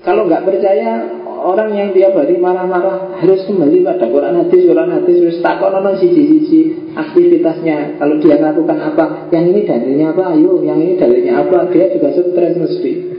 Kalau 0.02 0.28
nggak 0.28 0.44
percaya 0.44 1.00
orang 1.46 1.78
yang 1.78 1.90
tiap 1.96 2.18
hari 2.18 2.36
marah-marah 2.36 3.22
harus 3.22 3.46
kembali 3.46 3.86
pada 3.86 4.10
Quran 4.10 4.34
hadis 4.46 4.66
Quran 4.66 4.90
hadis 4.98 5.16
harus 5.22 5.38
takut 5.46 5.70
nonton 5.70 5.96
sisi-sisi 6.02 6.92
aktivitasnya. 6.98 8.02
Kalau 8.02 8.18
dia 8.18 8.36
melakukan 8.42 8.78
apa? 8.82 9.06
Yang 9.30 9.46
ini 9.54 9.62
dalilnya 9.64 10.06
apa? 10.12 10.24
Ayo 10.36 10.60
yang 10.66 10.82
ini 10.82 10.98
dalilnya 10.98 11.46
apa? 11.46 11.70
Dia 11.70 11.94
juga 11.94 12.18
stres 12.18 12.58
mesti 12.58 13.11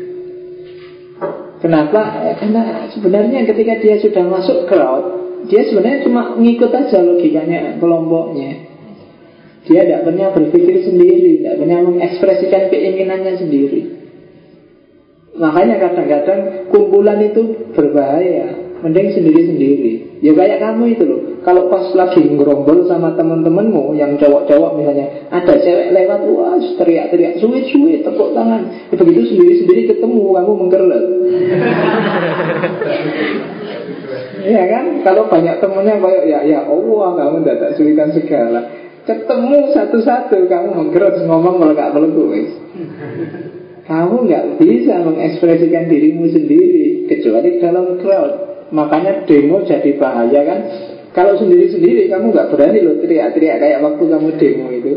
Kenapa? 1.63 2.35
Karena 2.43 2.91
sebenarnya 2.91 3.47
ketika 3.47 3.79
dia 3.79 3.95
sudah 4.03 4.27
masuk 4.27 4.67
crowd, 4.67 5.05
dia 5.47 5.63
sebenarnya 5.71 6.03
cuma 6.03 6.35
ngikut 6.35 6.75
aja 6.75 6.99
logikanya 6.99 7.79
kelompoknya. 7.79 8.67
Dia 9.63 9.87
tidak 9.87 10.03
pernah 10.11 10.35
berpikir 10.35 10.83
sendiri, 10.83 11.39
tidak 11.39 11.63
pernah 11.63 11.79
mengekspresikan 11.87 12.63
keinginannya 12.67 13.35
sendiri. 13.39 13.81
Makanya 15.39 15.79
kadang-kadang 15.79 16.41
kumpulan 16.75 17.23
itu 17.31 17.71
berbahaya, 17.71 18.62
mending 18.83 19.15
sendiri-sendiri. 19.15 20.21
Ya 20.21 20.35
kayak 20.35 20.59
kamu 20.59 20.99
itu 20.99 21.05
loh. 21.07 21.21
Kalau 21.43 21.67
pas 21.71 21.91
lagi 21.95 22.23
ngerombol 22.23 22.87
sama 22.87 23.15
teman-temanmu 23.19 23.99
yang 23.99 24.15
cowok-cowok 24.19 24.79
misalnya, 24.79 25.27
ada 25.31 25.55
cewek 25.59 25.91
lewat, 25.91 26.21
wah 26.31 26.55
teriak-teriak, 26.79 27.43
suwe-suwe, 27.43 28.03
tepuk 28.07 28.31
tangan. 28.35 28.63
Ya, 28.91 28.95
begitu 28.95 29.35
sendiri-sendiri 29.35 29.91
ketemu, 29.91 30.23
kamu 30.35 30.53
menggerlet. 30.55 31.05
Iya 34.43 34.63
kan? 34.67 34.85
Kalau 35.07 35.31
banyak 35.31 35.63
temennya 35.63 36.03
kayak 36.03 36.25
ya 36.27 36.41
ya 36.43 36.61
Allah 36.67 37.09
kamu 37.15 37.47
tidak 37.47 37.57
tak 37.63 37.73
sulitan 37.79 38.11
segala. 38.11 38.61
Ketemu 39.07 39.59
satu-satu 39.75 40.37
kamu 40.51 40.69
menggerut 40.79 41.27
ngomong 41.27 41.63
kalau 41.63 41.75
nggak 41.75 41.93
perlu 41.95 42.27
Kamu 43.83 44.17
nggak 44.31 44.45
bisa 44.63 44.95
mengekspresikan 45.03 45.91
dirimu 45.91 46.27
sendiri 46.31 47.11
kecuali 47.11 47.59
dalam 47.59 47.99
crowd. 47.99 48.52
Makanya 48.73 49.29
demo 49.29 49.61
jadi 49.69 50.01
bahaya 50.01 50.41
kan 50.49 50.61
kalau 51.13 51.37
sendiri-sendiri 51.37 52.09
kamu 52.09 52.33
nggak 52.33 52.49
berani 52.57 52.81
loh 52.81 52.97
teriak-teriak 53.05 53.61
kayak 53.61 53.79
waktu 53.85 54.05
kamu 54.09 54.29
demo 54.41 54.67
itu. 54.73 54.95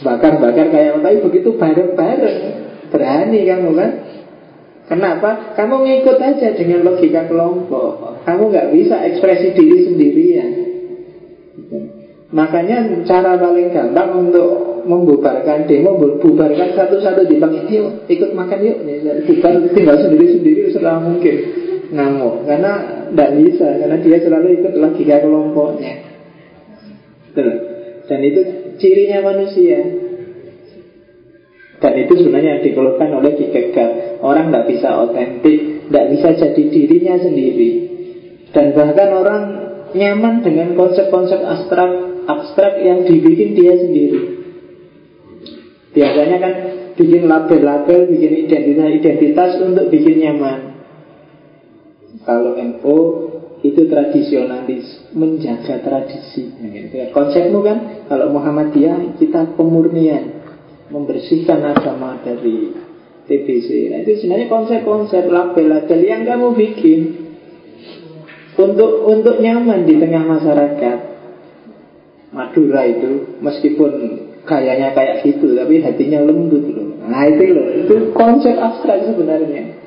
Bakar-bakar 0.00 0.72
kayak 0.72 1.04
tapi 1.04 1.20
begitu 1.20 1.52
bareng-bareng 1.60 2.38
berani 2.88 3.40
kamu 3.44 3.70
kan. 3.76 3.90
Kenapa? 4.88 5.52
Kamu 5.52 5.84
ngikut 5.84 6.16
aja 6.16 6.48
dengan 6.56 6.80
logika 6.88 7.28
kelompok. 7.28 8.24
Kamu 8.24 8.42
nggak 8.48 8.72
bisa 8.72 9.04
ekspresi 9.04 9.52
diri 9.52 9.78
sendirian. 9.88 10.50
Makanya 12.32 13.04
cara 13.04 13.36
paling 13.36 13.68
gampang 13.68 14.10
untuk 14.16 14.71
membubarkan 14.84 15.66
demo, 15.70 15.98
bubarkan 15.98 16.74
satu-satu 16.74 17.26
dipanggil, 17.28 17.66
yuk 17.70 17.88
ikut 18.06 18.30
makan 18.34 18.58
yuk. 18.62 18.78
Bukan 19.28 19.72
tinggal 19.74 19.96
sendiri-sendiri 20.02 20.72
selama 20.74 21.14
mungkin 21.14 21.36
ngamuk 21.92 22.48
karena 22.48 22.72
tidak 23.12 23.30
bisa 23.36 23.68
karena 23.68 23.96
dia 24.00 24.18
selalu 24.24 24.48
ikut 24.64 24.72
logika 24.80 25.20
kelompoknya 25.20 25.94
Betul. 27.28 27.52
dan 28.08 28.20
itu 28.24 28.40
cirinya 28.80 29.20
manusia 29.20 29.80
Dan 31.82 31.98
itu 31.98 32.14
sebenarnya 32.14 32.62
dikeluhkan 32.62 33.10
oleh 33.10 33.34
Kierkegaard. 33.34 34.22
Orang 34.22 34.54
tidak 34.54 34.70
bisa 34.70 35.02
otentik, 35.02 35.90
tidak 35.90 36.06
bisa 36.14 36.28
jadi 36.38 36.62
dirinya 36.70 37.18
sendiri. 37.18 37.70
Dan 38.54 38.70
bahkan 38.70 39.10
orang 39.10 39.42
nyaman 39.90 40.46
dengan 40.46 40.78
konsep-konsep 40.78 41.42
abstrak 41.42 41.90
abstrak 42.30 42.78
yang 42.86 43.02
dibikin 43.02 43.58
dia 43.58 43.74
sendiri. 43.82 44.41
Biasanya 45.92 46.36
kan 46.40 46.52
bikin 46.96 47.28
label-label, 47.28 48.08
bikin 48.08 48.32
identitas-identitas 48.48 49.60
untuk 49.60 49.92
bikin 49.92 50.24
nyaman. 50.24 50.60
Kalau 52.24 52.56
NO 52.56 52.96
itu 53.62 53.86
tradisionalis, 53.86 55.12
menjaga 55.12 55.84
tradisi. 55.84 56.48
Konsepmu 57.12 57.60
kan, 57.60 57.78
kalau 58.08 58.32
Muhammadiyah 58.32 59.20
kita 59.20 59.52
pemurnian, 59.54 60.42
membersihkan 60.88 61.60
agama 61.60 62.20
dari 62.24 62.72
TBC. 63.28 63.92
Nah, 63.92 63.98
itu 64.02 64.22
sebenarnya 64.22 64.48
konsep-konsep 64.50 65.30
label-label 65.30 66.00
yang 66.02 66.22
kamu 66.26 66.48
bikin 66.58 67.00
untuk 68.58 69.08
untuk 69.08 69.40
nyaman 69.40 69.88
di 69.88 69.94
tengah 69.96 70.24
masyarakat. 70.26 70.98
Madura 72.32 72.82
itu 72.88 73.36
meskipun 73.44 73.92
gayanya 74.42 74.90
kayak 74.94 75.22
gitu 75.22 75.54
tapi 75.54 75.78
hatinya 75.82 76.20
lembut 76.26 76.64
loh. 76.66 76.88
Nah 77.06 77.26
itu 77.30 77.44
loh, 77.54 77.68
itu 77.70 77.94
konsep 78.14 78.54
abstrak 78.58 79.06
sebenarnya. 79.06 79.82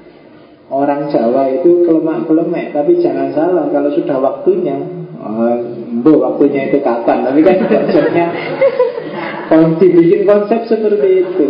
Orang 0.66 1.14
Jawa 1.14 1.62
itu 1.62 1.86
kelemak-kelemek 1.86 2.74
Tapi 2.74 2.98
jangan 2.98 3.30
salah 3.38 3.70
Kalau 3.70 3.94
sudah 3.94 4.18
waktunya 4.18 4.74
oh, 5.22 5.62
Bu, 6.02 6.26
waktunya 6.26 6.74
itu 6.74 6.82
kapan? 6.82 7.22
Tapi 7.22 7.40
kan 7.46 7.58
konsepnya 7.70 8.28
dibikin 9.78 10.26
konsep 10.26 10.66
seperti 10.66 11.10
itu. 11.22 11.50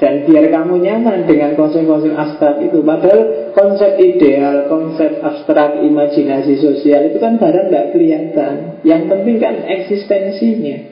Dan 0.00 0.24
biar 0.24 0.48
kamu 0.48 0.80
nyaman 0.80 1.28
dengan 1.28 1.52
konsep-konsep 1.60 2.16
abstrak 2.16 2.56
itu. 2.64 2.80
Padahal 2.80 3.52
konsep 3.52 4.00
ideal, 4.00 4.64
konsep 4.72 5.20
abstrak, 5.20 5.84
imajinasi 5.84 6.56
sosial 6.56 7.12
Itu 7.12 7.20
kan 7.20 7.36
barang 7.36 7.68
tidak 7.68 7.86
kelihatan. 7.92 8.80
Yang 8.80 9.02
penting 9.12 9.36
kan 9.44 9.54
eksistensinya 9.60 10.89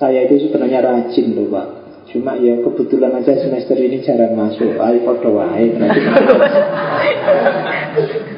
Saya 0.00 0.24
itu 0.24 0.48
sebenarnya 0.48 0.80
rajin 0.80 1.36
loh 1.36 1.52
Pak. 1.52 1.66
Cuma 2.08 2.34
ya 2.40 2.56
kebetulan 2.58 3.20
aja 3.20 3.36
semester 3.36 3.76
ini 3.76 4.00
jarang 4.00 4.32
masuk. 4.32 4.80
Ayo 4.80 4.98
podo 5.04 5.36
wae. 5.36 5.70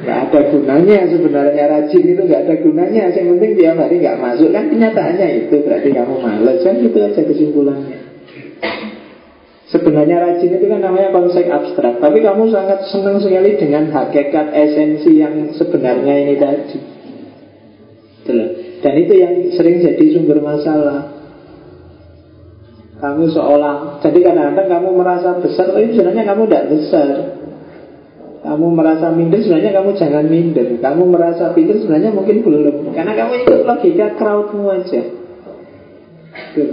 Gak 0.03 0.19
ada 0.29 0.39
gunanya 0.51 1.07
sebenarnya. 1.07 1.63
Rajin 1.71 2.03
itu 2.03 2.23
gak 2.27 2.43
ada 2.45 2.55
gunanya. 2.59 3.09
Yang 3.15 3.27
penting 3.33 3.51
tiap 3.55 3.79
hari 3.79 4.03
gak 4.03 4.19
masuk. 4.19 4.51
Kan 4.51 4.67
kenyataannya 4.69 5.27
itu. 5.47 5.55
Berarti 5.63 5.89
kamu 5.95 6.15
males. 6.19 6.59
Kan 6.61 6.75
itu 6.83 6.99
aja 6.99 7.21
kesimpulannya. 7.23 7.99
Sebenarnya 9.71 10.17
rajin 10.21 10.53
itu 10.53 10.65
kan 10.69 10.83
namanya 10.83 11.09
konsep 11.15 11.47
abstrak. 11.49 11.97
Tapi 11.97 12.19
kamu 12.21 12.51
sangat 12.51 12.91
senang 12.91 13.17
sekali 13.23 13.57
dengan 13.57 13.89
hakikat 13.89 14.53
esensi 14.53 15.17
yang 15.17 15.49
sebenarnya 15.55 16.13
ini 16.27 16.35
tadi. 16.37 16.77
Dan 18.83 18.93
itu 18.99 19.13
yang 19.17 19.33
sering 19.55 19.81
jadi 19.81 20.05
sumber 20.13 20.43
masalah 20.43 21.22
kamu 23.03 23.35
seolah 23.35 23.99
Jadi 23.99 24.23
kadang-kadang 24.23 24.67
kamu 24.79 24.89
merasa 24.95 25.35
besar 25.43 25.75
Tapi 25.75 25.91
sebenarnya 25.91 26.23
kamu 26.23 26.47
tidak 26.47 26.65
besar. 26.71 27.07
Kamu 28.47 28.65
merasa 28.71 29.11
minder 29.11 29.43
Sebenarnya 29.43 29.75
kamu 29.75 29.89
jangan 29.99 30.25
minder. 30.31 30.67
Kamu 30.79 31.03
merasa 31.11 31.51
pintar 31.51 31.83
Sebenarnya 31.83 32.15
mungkin 32.15 32.39
belum. 32.47 32.95
Karena 32.95 33.11
kamu 33.11 33.43
ikut 33.43 33.59
logika 33.67 34.15
crowdmu 34.15 34.71
aja. 34.71 35.03
Tuh. 36.55 36.71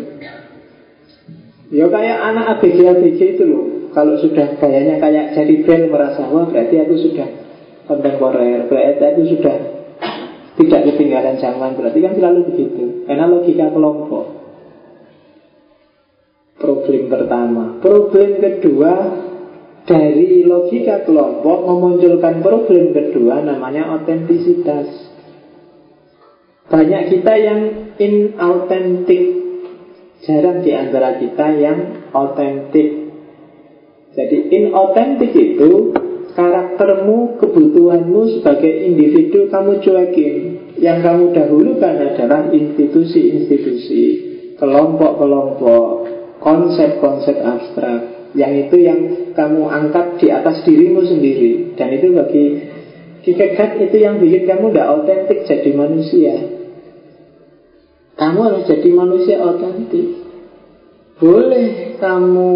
Ya 1.70 1.86
kayak 1.86 2.18
anak 2.22 2.44
ABG-ABG 2.58 3.20
itu 3.38 3.44
loh. 3.46 3.66
Kalau 3.90 4.14
sudah 4.22 4.54
gayanya 4.62 5.02
kayak 5.02 5.34
jadi 5.34 5.66
bel 5.66 5.90
merasa 5.90 6.30
Wah 6.30 6.46
berarti 6.46 6.78
aku 6.78 6.94
sudah 6.94 7.26
kontemporer 7.90 8.70
Berarti 8.70 9.02
aku 9.02 9.22
sudah 9.34 9.56
tidak 10.62 10.80
ketinggalan 10.94 11.42
zaman. 11.42 11.74
Berarti 11.74 11.98
kan 11.98 12.14
selalu 12.14 12.54
begitu. 12.54 13.02
Karena 13.10 13.26
logika 13.26 13.66
kelompok 13.74 14.29
Problem 16.61 17.08
pertama. 17.08 17.80
Problem 17.80 18.36
kedua 18.36 18.92
Dari 19.88 20.44
logika 20.44 21.08
kelompok 21.08 21.64
Memunculkan 21.64 22.44
problem 22.44 22.92
kedua 22.92 23.40
Namanya 23.40 23.96
otentisitas 23.96 25.08
Banyak 26.68 27.16
kita 27.16 27.32
yang 27.40 27.61
inauthentic 27.96 29.40
Jarang 30.20 30.61
di 30.61 30.76
antara 30.76 31.16
kita 31.16 31.48
yang 31.56 32.12
otentik. 32.12 33.08
Jadi 34.12 34.52
inauthentic 34.52 35.32
itu 35.32 35.96
Karaktermu, 36.36 37.40
kebutuhanmu 37.40 38.36
sebagai 38.36 38.84
individu 38.84 39.48
kamu 39.48 39.80
cuekin 39.80 40.36
Yang 40.76 40.98
kamu 41.08 41.24
dahulukan 41.32 41.94
adalah 42.04 42.52
institusi-institusi 42.52 44.04
Kelompok-kelompok 44.61 46.19
konsep-konsep 46.41 47.36
abstrak 47.38 48.32
yang 48.32 48.53
itu 48.57 48.76
yang 48.80 49.01
kamu 49.36 49.68
angkat 49.68 50.18
di 50.18 50.32
atas 50.32 50.64
dirimu 50.64 51.05
sendiri. 51.05 51.76
Dan 51.76 51.88
itu 51.95 52.07
bagi 52.16 52.47
Kierkegaard 53.20 53.84
itu 53.84 53.97
yang 54.01 54.16
bikin 54.16 54.49
kamu 54.49 54.72
tidak 54.72 54.88
otentik 54.97 55.45
jadi 55.45 55.70
manusia. 55.76 56.34
Kamu 58.16 58.38
harus 58.41 58.64
jadi 58.64 58.88
manusia 58.93 59.36
otentik 59.45 60.20
boleh 61.20 62.01
kamu 62.01 62.51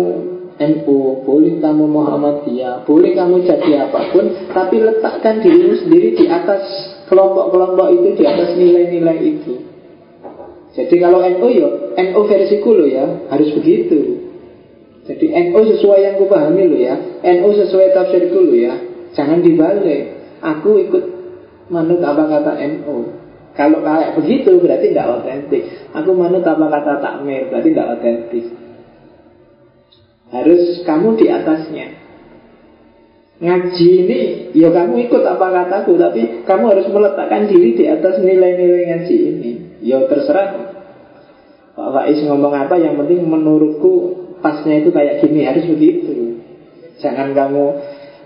NU, 0.55 0.99
boleh 1.27 1.53
kamu 1.61 1.85
Muhammadiyah, 1.85 2.89
boleh 2.89 3.13
kamu 3.13 3.45
jadi 3.45 3.91
apa 3.91 4.09
pun, 4.09 4.25
tapi 4.49 4.81
letakkan 4.81 5.45
dirimu 5.45 5.85
sendiri 5.85 6.17
di 6.17 6.25
atas 6.33 6.65
kelompok-kelompok 7.13 7.89
itu, 7.93 8.09
di 8.17 8.25
atas 8.25 8.57
nilai-nilai 8.57 9.19
itu. 9.21 9.74
Jadi 10.75 10.95
kalau 10.99 11.23
NU 11.23 11.49
ya, 11.55 11.69
NU 11.95 12.21
versiku 12.27 12.75
lo 12.75 12.87
ya, 12.91 13.07
harus 13.31 13.55
begitu. 13.55 14.27
Jadi 15.07 15.27
NU 15.31 15.61
sesuai 15.75 16.01
yang 16.03 16.15
ku 16.19 16.27
pahami 16.27 16.67
lo 16.67 16.79
ya, 16.79 16.95
NU 17.23 17.49
sesuai 17.55 17.95
tafsirku 17.95 18.39
lo 18.43 18.55
ya. 18.59 18.75
Jangan 19.15 19.39
dibalik. 19.47 20.19
Aku 20.43 20.83
ikut 20.83 21.05
manut 21.71 22.03
apa 22.03 22.27
kata 22.27 22.53
NU. 22.67 23.23
Kalau 23.55 23.87
kayak 23.87 24.19
begitu 24.19 24.59
berarti 24.59 24.91
tidak 24.91 25.23
otentik. 25.23 25.63
Aku 25.95 26.11
manut 26.11 26.43
apa 26.43 26.67
kata 26.67 26.93
takmir 26.99 27.47
berarti 27.47 27.71
tidak 27.71 27.89
otentik. 27.95 28.45
Harus 30.35 30.83
kamu 30.83 31.15
di 31.15 31.27
atasnya. 31.31 31.87
Ngaji 33.39 33.89
ini, 34.07 34.21
ya 34.55 34.75
kamu 34.75 35.07
ikut 35.07 35.23
apa 35.23 35.47
kataku, 35.51 35.95
tapi 35.99 36.47
kamu 36.47 36.65
harus 36.71 36.87
meletakkan 36.91 37.47
diri 37.47 37.79
di 37.79 37.85
atas 37.87 38.19
nilai-nilai 38.19 38.83
ngaji 38.91 39.17
ini. 39.21 39.54
Ya 39.85 40.01
terserah. 40.09 40.81
Pak 41.75 41.89
Faiz 41.93 42.23
ngomong 42.25 42.55
apa 42.55 42.81
Yang 42.81 43.05
penting 43.05 43.21
menurutku 43.29 43.93
pasnya 44.41 44.81
itu 44.81 44.95
kayak 44.95 45.21
gini 45.21 45.45
Harus 45.45 45.69
begitu. 45.69 46.41
Jangan 47.05 47.37
kamu 47.37 47.65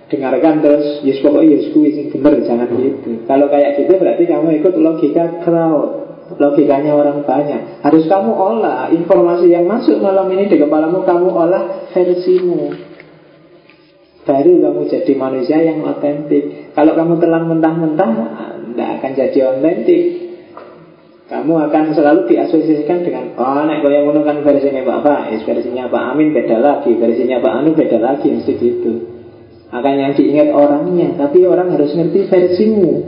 dengarkan 0.08 0.62
terus 0.62 1.02
Yes 1.02 1.18
pokoknya 1.18 1.58
yes 1.58 1.66
kuis 1.74 2.14
bener 2.14 2.46
Jangan 2.46 2.70
gitu. 2.78 3.26
Kalau 3.26 3.50
kayak 3.50 3.82
gitu 3.82 3.92
berarti 3.98 4.24
kamu 4.30 4.48
ikut 4.62 4.74
logika 4.78 5.42
crowd. 5.42 6.06
Logikanya 6.28 6.92
orang 6.94 7.24
banyak. 7.26 7.82
Harus 7.82 8.06
kamu 8.06 8.30
olah 8.36 8.92
Informasi 8.94 9.50
yang 9.50 9.66
masuk 9.66 9.98
malam 9.98 10.30
ini 10.30 10.46
di 10.46 10.60
kepalamu 10.62 11.02
Kamu 11.02 11.28
olah 11.34 11.90
versimu. 11.90 12.70
Baru 14.28 14.52
kamu 14.60 14.80
jadi 14.92 15.12
manusia 15.16 15.58
yang 15.58 15.82
otentik. 15.88 16.76
Kalau 16.76 16.92
kamu 16.94 17.18
telan 17.18 17.48
mentah-mentah 17.48 18.10
Tidak 18.76 18.88
akan 19.00 19.10
jadi 19.16 19.38
otentik 19.56 20.27
kamu 21.28 21.52
akan 21.68 21.92
selalu 21.92 22.24
diasosiasikan 22.24 23.04
dengan 23.04 23.36
oh 23.36 23.60
nek 23.68 23.84
kaya 23.84 24.00
ngono 24.00 24.24
kan 24.24 24.40
versinya 24.40 24.80
Pak 24.80 24.98
Faiz, 25.04 25.44
versinya 25.44 25.84
Pak 25.84 26.16
Amin 26.16 26.32
beda 26.32 26.56
lagi, 26.56 26.96
versinya 26.96 27.36
Pak 27.36 27.52
Anu 27.52 27.76
beda 27.76 28.00
lagi 28.00 28.32
mesti 28.32 28.52
gitu. 28.56 28.92
Akan 29.68 30.00
yang 30.00 30.16
diingat 30.16 30.48
orangnya, 30.48 31.12
tapi 31.20 31.44
orang 31.44 31.76
harus 31.76 31.92
ngerti 31.92 32.32
versimu. 32.32 33.04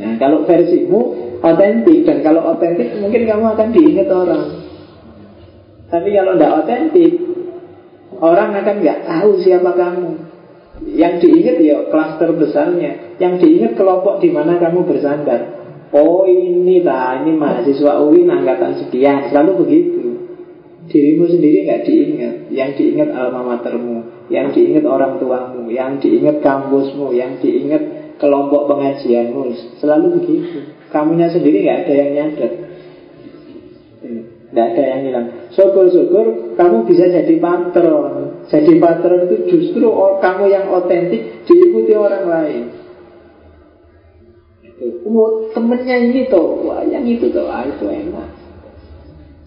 Nah, 0.00 0.16
kalau 0.16 0.48
versimu 0.48 1.00
otentik 1.44 2.08
dan 2.08 2.24
kalau 2.24 2.56
otentik 2.56 2.96
mungkin 2.96 3.28
kamu 3.28 3.44
akan 3.52 3.68
diingat 3.76 4.08
orang. 4.08 4.44
Tapi 5.92 6.08
kalau 6.16 6.40
tidak 6.40 6.52
otentik, 6.64 7.12
orang 8.16 8.56
akan 8.56 8.76
nggak 8.80 8.98
tahu 9.04 9.30
siapa 9.44 9.70
kamu. 9.76 10.10
Yang 10.88 11.14
diingat 11.26 11.56
ya 11.60 11.76
klaster 11.92 12.32
besarnya, 12.32 13.20
yang 13.20 13.36
diingat 13.36 13.76
kelompok 13.76 14.24
di 14.24 14.32
mana 14.32 14.56
kamu 14.56 14.88
bersandar. 14.88 15.57
Oh 15.88 16.28
ini 16.28 16.84
lah, 16.84 17.24
ini 17.24 17.32
mahasiswa 17.32 18.04
UIN 18.04 18.28
angkatan 18.28 18.76
sekian. 18.84 19.32
Selalu 19.32 19.52
begitu. 19.64 20.04
Dirimu 20.88 21.24
sendiri 21.28 21.64
nggak 21.64 21.82
diingat. 21.84 22.34
Yang 22.52 22.70
diingat 22.80 23.12
alma 23.12 23.44
matermu 23.44 24.28
Yang 24.32 24.56
diingat 24.56 24.88
orang 24.88 25.20
tuamu 25.20 25.68
Yang 25.68 26.00
diingat 26.00 26.40
kampusmu 26.40 27.12
Yang 27.12 27.44
diingat 27.44 27.82
kelompok 28.16 28.72
pengajianmu. 28.72 29.52
Selalu 29.80 30.06
begitu. 30.20 30.58
Kamunya 30.88 31.28
sendiri 31.28 31.64
nggak 31.64 31.78
ada 31.84 31.92
yang 31.92 32.10
nyadar. 32.16 32.52
Tidak 34.00 34.24
Tidak 34.48 34.66
ada 34.72 34.82
yang 34.82 35.00
hilang. 35.04 35.26
Syukur-syukur 35.52 36.56
kamu 36.56 36.76
bisa 36.88 37.04
jadi 37.08 37.34
patron. 37.36 38.44
Jadi 38.48 38.72
patron 38.80 39.28
itu 39.28 39.36
justru 39.52 39.92
kamu 40.24 40.44
yang 40.48 40.72
otentik 40.72 41.44
Diikuti 41.44 41.92
orang 41.92 42.24
lain 42.24 42.77
Oh 44.78 45.50
temennya 45.50 45.96
ini 45.98 46.30
tuh 46.30 46.62
Wah 46.62 46.86
yang 46.86 47.02
itu 47.02 47.26
tuh 47.34 47.50
ah, 47.50 47.66
Itu 47.66 47.90
enak. 47.90 48.28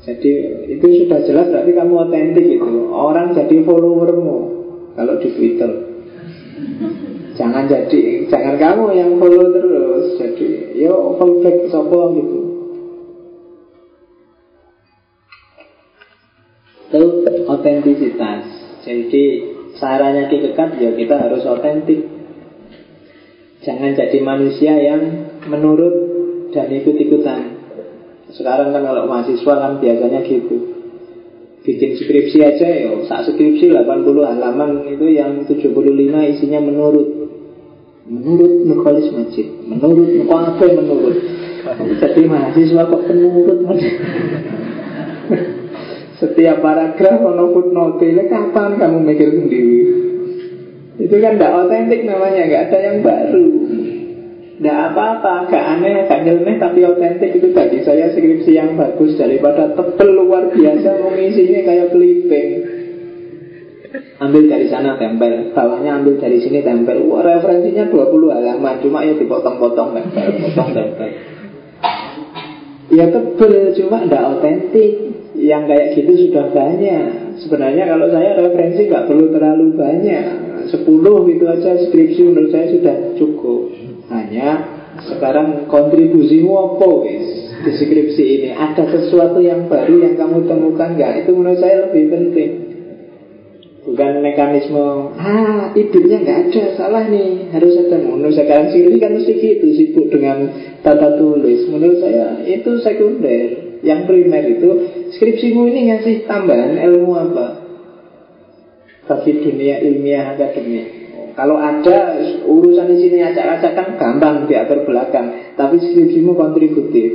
Jadi 0.02 0.32
itu 0.66 0.86
sudah 1.06 1.22
jelas 1.24 1.48
berarti 1.54 1.72
kamu 1.78 1.94
otentik 2.10 2.46
itu. 2.58 2.74
Orang 2.92 3.38
jadi 3.38 3.64
followermu 3.64 4.38
Kalau 4.98 5.16
di 5.22 5.30
Twitter. 5.32 5.72
Jangan 7.38 7.70
jadi 7.70 8.28
Jangan 8.28 8.56
kamu 8.60 8.86
yang 8.98 9.12
follow 9.22 9.48
terus. 9.56 10.20
Jadi 10.20 10.76
yo 10.76 11.16
follow 11.16 11.40
back 11.46 11.70
gitu. 12.18 12.40
Itu 16.92 17.04
otentisitas. 17.48 18.44
Jadi 18.84 19.24
sarannya 19.80 20.28
dikekat 20.28 20.76
ya 20.82 20.92
kita 20.92 21.16
harus 21.16 21.48
otentik 21.48 22.21
Jangan 23.62 23.94
jadi 23.94 24.18
manusia 24.26 24.74
yang 24.74 25.02
menurut 25.46 25.94
dan 26.50 26.66
ikut-ikutan. 26.74 27.62
Sekarang 28.34 28.74
kan 28.74 28.82
kalau 28.82 29.06
mahasiswa 29.06 29.54
kan 29.54 29.78
biasanya 29.78 30.26
gitu. 30.26 30.82
Bikin 31.62 31.94
skripsi 31.94 32.42
aja 32.42 32.66
ya, 32.66 32.90
saat 33.06 33.30
skripsi 33.30 33.70
80 33.70 33.86
halaman 34.18 34.82
itu 34.90 35.14
yang 35.14 35.46
75 35.46 35.78
isinya 36.34 36.58
menurut. 36.58 37.30
Menurut 38.10 38.66
Nukolis 38.66 39.14
Majid, 39.14 39.62
menurut 39.70 40.10
apa 40.26 40.66
menurut. 40.66 41.22
Jadi 42.02 42.22
mahasiswa 42.26 42.90
kok 42.90 43.04
menurut 43.14 43.62
Setiap 46.22 46.66
paragraf 46.66 47.22
ono 47.22 47.54
footnote, 47.54 48.10
kapan 48.26 48.82
kamu 48.82 48.98
mikir 49.06 49.30
sendiri? 49.38 50.11
Itu 51.02 51.16
kan 51.18 51.34
tidak 51.42 51.54
otentik 51.66 52.06
namanya, 52.06 52.46
nggak 52.46 52.64
ada 52.70 52.78
yang 52.78 52.98
baru. 53.02 53.48
Tidak 54.62 54.94
apa-apa, 54.94 55.50
agak 55.50 55.58
aneh, 55.58 56.06
agak 56.06 56.22
nyeleneh 56.22 56.62
Tapi 56.62 56.86
otentik 56.86 57.34
itu 57.34 57.50
tadi. 57.50 57.82
Saya 57.82 58.14
skripsi 58.14 58.54
yang 58.54 58.78
bagus 58.78 59.18
Daripada 59.18 59.74
tebel 59.74 60.22
luar 60.22 60.54
biasa 60.54 61.02
Mengisinya 61.02 61.66
kayak 61.66 61.90
clipping 61.90 62.50
Ambil 64.22 64.54
dari 64.54 64.70
sana 64.70 65.02
tempel 65.02 65.50
Bawahnya 65.58 65.98
ambil 65.98 66.22
dari 66.22 66.46
sini 66.46 66.62
tempel. 66.62 67.10
Wah 67.10 67.26
referensinya 67.26 67.90
20 67.90 68.38
halaman 68.38 68.86
Cuma 68.86 69.02
ya 69.02 69.18
dipotong-potong 69.18 69.98
tempel 69.98 70.30
Potong 70.30 70.70
tempel. 70.78 71.10
Ya 72.94 73.10
tebel, 73.10 73.72
cuma 73.82 74.06
tidak 74.06 74.24
otentik. 74.38 74.94
Yang 75.42 75.64
kayak 75.74 75.88
gitu 75.98 76.12
sudah 76.30 76.54
banyak. 76.54 77.40
Sebenarnya 77.42 77.90
kalau 77.90 78.14
saya 78.14 78.38
referensi 78.38 78.86
nggak 78.86 79.10
perlu 79.10 79.34
terlalu 79.34 79.74
banyak 79.74 80.51
Sepuluh 80.72 81.28
gitu 81.28 81.44
aja 81.52 81.76
skripsi 81.76 82.20
menurut 82.24 82.50
saya 82.56 82.72
sudah 82.72 82.96
cukup. 83.20 83.76
Hanya 84.08 84.50
sekarang 85.04 85.68
kontribusimu 85.68 86.52
apa 86.56 86.88
wis 87.04 87.28
di 87.68 87.72
skripsi 87.76 88.24
ini? 88.40 88.50
Ada 88.56 88.88
sesuatu 88.88 89.44
yang 89.44 89.68
baru 89.68 90.00
yang 90.00 90.16
kamu 90.16 90.48
temukan 90.48 90.96
nggak? 90.96 91.28
Itu 91.28 91.36
menurut 91.36 91.60
saya 91.60 91.92
lebih 91.92 92.04
penting. 92.08 92.52
Bukan 93.82 94.22
mekanisme 94.22 95.10
Ah 95.18 95.74
idenya 95.74 96.22
nggak 96.22 96.40
ada 96.54 96.64
Salah 96.78 97.10
nih 97.10 97.50
Harus 97.50 97.82
ada. 97.82 97.98
Menurut 97.98 98.38
sekarang 98.38 98.70
skripsi 98.70 98.98
kan 99.02 99.12
mesti 99.18 99.34
gitu 99.42 99.68
Sibuk 99.74 100.08
dengan 100.14 100.38
tata 100.86 101.20
tulis. 101.20 101.68
Menurut 101.68 102.00
saya 102.00 102.46
itu 102.48 102.80
sekunder. 102.80 103.76
Yang 103.82 104.00
primer 104.06 104.44
itu 104.46 104.70
Skripsimu 105.18 105.68
ini 105.74 105.92
ngasih 105.92 106.30
tambahan 106.30 106.78
ilmu 106.78 107.12
apa 107.18 107.61
bagi 109.12 109.44
dunia 109.44 109.84
ilmiah 109.84 110.40
akademik. 110.40 110.88
Kalau 111.36 111.60
ada 111.60 112.16
urusan 112.48 112.88
di 112.96 112.98
sini 113.08 113.18
acak-acak 113.24 113.72
kan 113.76 113.88
gampang 114.00 114.48
diatur 114.48 114.88
belakang, 114.88 115.56
tapi 115.60 115.84
skripsimu 115.84 116.32
kontributif. 116.36 117.12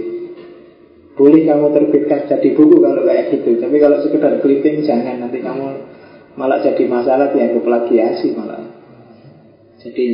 Boleh 1.16 1.49
kamu 1.49 1.72
terbitkan 1.72 2.28
jadi 2.28 2.49
buku 2.53 2.76
kalau 2.84 3.09
kayak 3.09 3.32
gitu, 3.32 3.57
tapi 3.57 3.76
kalau 3.80 4.05
sekedar 4.05 4.36
clipping 4.44 4.84
jangan 4.84 5.24
nanti 5.24 5.40
kamu 5.40 5.68
malah 6.36 6.61
jadi 6.61 6.84
masalah 6.84 7.32
dianggap 7.32 7.64
plagiasi 7.64 8.36
malah. 8.36 8.61
Jadi 9.80 10.05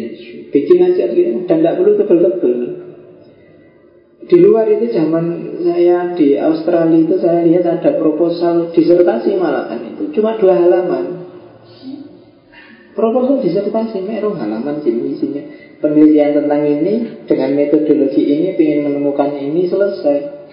bikin 0.55 0.78
aja 0.87 1.11
dan 1.11 1.43
tidak 1.51 1.74
perlu 1.83 1.99
tebel-tebel. 1.99 2.59
Di 4.22 4.39
luar 4.39 4.70
itu 4.70 4.87
zaman 4.95 5.59
saya 5.66 6.14
di 6.14 6.39
Australia 6.39 6.99
itu 7.03 7.18
saya 7.18 7.43
lihat 7.43 7.66
ada 7.66 7.99
proposal 7.99 8.70
disertasi 8.70 9.35
malah 9.35 9.66
kan 9.66 9.83
itu 9.83 10.14
cuma 10.14 10.39
dua 10.39 10.55
halaman 10.55 11.22
Proposal 12.93 13.40
disertasi 13.40 14.05
merong 14.05 14.36
halaman 14.36 14.84
sini 14.84 15.16
isinya. 15.16 15.43
Penelitian 15.80 16.45
tentang 16.45 16.61
ini 16.68 17.24
dengan 17.24 17.51
metodologi 17.57 18.20
ini 18.20 18.53
ingin 18.53 18.84
menemukan 18.84 19.32
ini 19.32 19.64
selesai. 19.64 20.45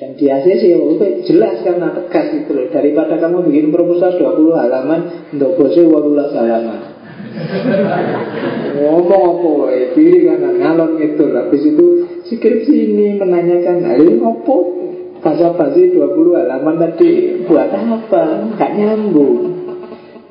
Dan 0.00 0.16
di 0.16 0.26
ACC 0.26 0.72
itu 0.72 1.06
jelas 1.28 1.60
karena 1.60 1.92
tegas 1.92 2.32
itu 2.32 2.50
loh. 2.56 2.66
Daripada 2.72 3.20
kamu 3.20 3.44
bikin 3.44 3.68
proposal 3.70 4.16
20 4.16 4.56
halaman 4.56 5.00
untuk 5.36 5.60
bosnya 5.60 5.84
18 5.84 6.32
halaman. 6.32 6.80
Ngomong 8.82 9.22
apa 9.36 9.48
wae 9.68 9.82
diri 9.94 10.26
kan 10.26 10.42
ngalon 10.42 10.96
itu 10.98 11.24
habis 11.28 11.62
itu 11.62 11.86
skripsi 12.24 12.74
ini 12.88 13.20
menanyakan 13.20 13.84
hal 13.84 14.00
ini 14.00 14.16
apa? 14.16 14.56
Bahasa 15.22 15.54
basi 15.54 15.92
20 15.92 16.40
halaman 16.40 16.76
tadi 16.82 17.36
buat 17.46 17.70
apa? 17.70 18.50
Gak 18.58 18.72
nyambung 18.74 19.61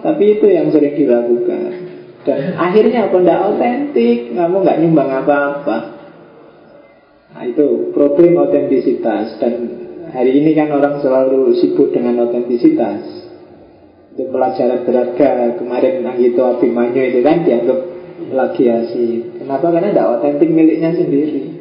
tapi 0.01 0.23
itu 0.37 0.45
yang 0.49 0.73
sering 0.73 0.97
dilakukan. 0.97 1.91
Dan 2.21 2.53
akhirnya 2.53 3.09
apa? 3.09 3.17
Tidak 3.17 3.41
otentik 3.53 4.19
Kamu 4.37 4.61
nggak 4.61 4.79
nyumbang 4.85 5.09
apa-apa. 5.25 5.77
Nah 7.33 7.43
itu 7.47 7.89
problem 7.95 8.37
otentisitas 8.37 9.41
Dan 9.41 9.53
hari 10.13 10.37
ini 10.37 10.53
kan 10.53 10.69
orang 10.69 11.01
selalu 11.01 11.57
sibuk 11.57 11.89
dengan 11.89 12.29
otentisitas 12.29 13.01
Itu 14.13 14.29
pelajaran 14.29 14.85
berharga. 14.85 15.57
Kemarin 15.57 16.05
Anggito 16.05 16.45
Abimanyu 16.45 17.01
itu 17.09 17.19
kan 17.25 17.41
dianggap 17.41 17.79
plagiasi 18.29 19.05
Kenapa? 19.41 19.73
Karena 19.73 19.89
tidak 19.89 20.09
otentik 20.21 20.49
miliknya 20.53 20.93
sendiri. 20.93 21.57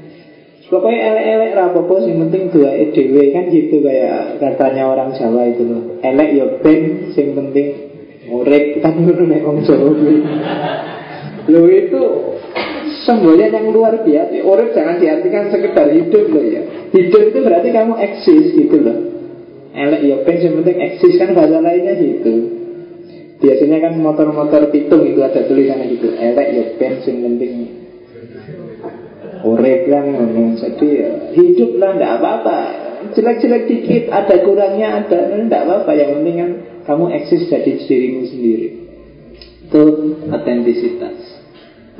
Pokoknya 0.70 1.02
elek-elek 1.02 1.50
rapopo 1.58 1.98
sih 1.98 2.14
penting 2.14 2.54
dua 2.54 2.70
EDW 2.70 3.34
kan 3.34 3.50
gitu 3.50 3.82
kayak 3.82 4.38
katanya 4.38 4.86
orang 4.86 5.10
Jawa 5.18 5.50
itu 5.50 5.66
loh. 5.66 5.98
Elek 5.98 6.28
ya 6.30 6.46
ben 6.62 7.10
sing 7.10 7.34
penting 7.34 7.89
Urip 8.30 8.78
kan 8.78 8.94
ngono 8.94 9.26
nek 9.26 9.42
wong 9.42 9.58
Jawa 9.66 9.90
Lo 11.50 11.66
itu 11.66 12.02
semboyan 13.02 13.50
yang 13.50 13.74
luar 13.74 14.06
biasa. 14.06 14.38
Urip 14.46 14.70
jangan 14.70 15.02
diartikan 15.02 15.50
sekedar 15.50 15.90
hidup 15.90 16.24
loh 16.30 16.44
ya. 16.46 16.62
Hidup 16.94 17.22
itu 17.34 17.38
berarti 17.42 17.68
kamu 17.74 17.94
eksis 17.98 18.46
gitu 18.54 18.76
loh. 18.78 18.98
Elek 19.70 20.00
ya 20.02 20.16
ben 20.26 20.36
yang 20.42 20.54
penting 20.62 20.78
eksis 20.82 21.14
kan 21.18 21.30
bahasa 21.30 21.62
lainnya 21.62 21.94
gitu. 21.94 22.34
Biasanya 23.40 23.78
kan 23.88 23.92
motor-motor 24.02 24.68
pitung 24.74 25.06
itu 25.06 25.22
ada 25.22 25.46
tulisannya 25.46 25.86
gitu. 25.94 26.14
Elek 26.14 26.48
ya 26.54 26.64
ben 26.78 26.94
yang 27.02 27.18
penting 27.26 27.52
urip 29.40 29.80
kan 29.88 30.04
ngono. 30.04 30.58
Jadi 30.60 30.86
ya, 30.90 31.10
hidup 31.32 31.70
lah 31.80 31.90
ndak 31.96 32.12
apa-apa. 32.20 32.58
Jelek-jelek 33.16 33.64
dikit 33.66 34.04
ada 34.12 34.36
kurangnya 34.44 35.00
ada 35.00 35.18
ndak 35.38 35.62
apa-apa. 35.64 35.90
Yang 35.96 36.10
penting 36.20 36.36
kan 36.36 36.50
kamu 36.84 37.04
eksis 37.16 37.48
jadi 37.48 37.72
dirimu 37.84 38.22
sendiri. 38.28 38.68
Itu 39.70 39.82
otentisitas 40.26 41.16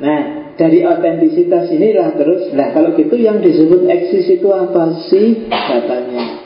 Nah 0.01 0.51
dari 0.59 0.83
otentisitas 0.83 1.71
inilah 1.71 2.19
terus 2.19 2.51
Nah 2.51 2.75
kalau 2.75 2.99
gitu 2.99 3.15
yang 3.15 3.39
disebut 3.39 3.87
eksis 3.87 4.41
itu 4.41 4.51
apa 4.51 5.07
sih 5.07 5.47
katanya 5.47 6.43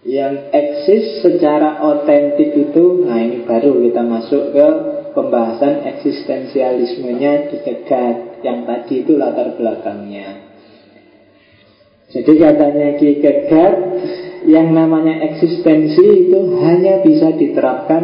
Yang 0.00 0.34
eksis 0.56 1.04
secara 1.20 1.84
otentik 1.84 2.56
itu 2.56 3.04
Nah 3.04 3.20
ini 3.20 3.44
baru 3.44 3.76
kita 3.84 4.00
masuk 4.00 4.56
ke 4.56 4.68
pembahasan 5.12 5.84
eksistensialismenya 5.84 7.52
dikegat 7.52 8.40
Yang 8.40 8.58
tadi 8.64 8.94
itu 9.04 9.12
latar 9.20 9.52
belakangnya. 9.60 10.48
Jadi 12.10 12.32
katanya 12.42 12.98
Ki 12.98 13.22
Kegat 13.22 13.74
yang 14.46 14.72
namanya 14.72 15.20
eksistensi 15.32 16.28
itu 16.28 16.38
hanya 16.64 17.04
bisa 17.04 17.36
diterapkan 17.36 18.02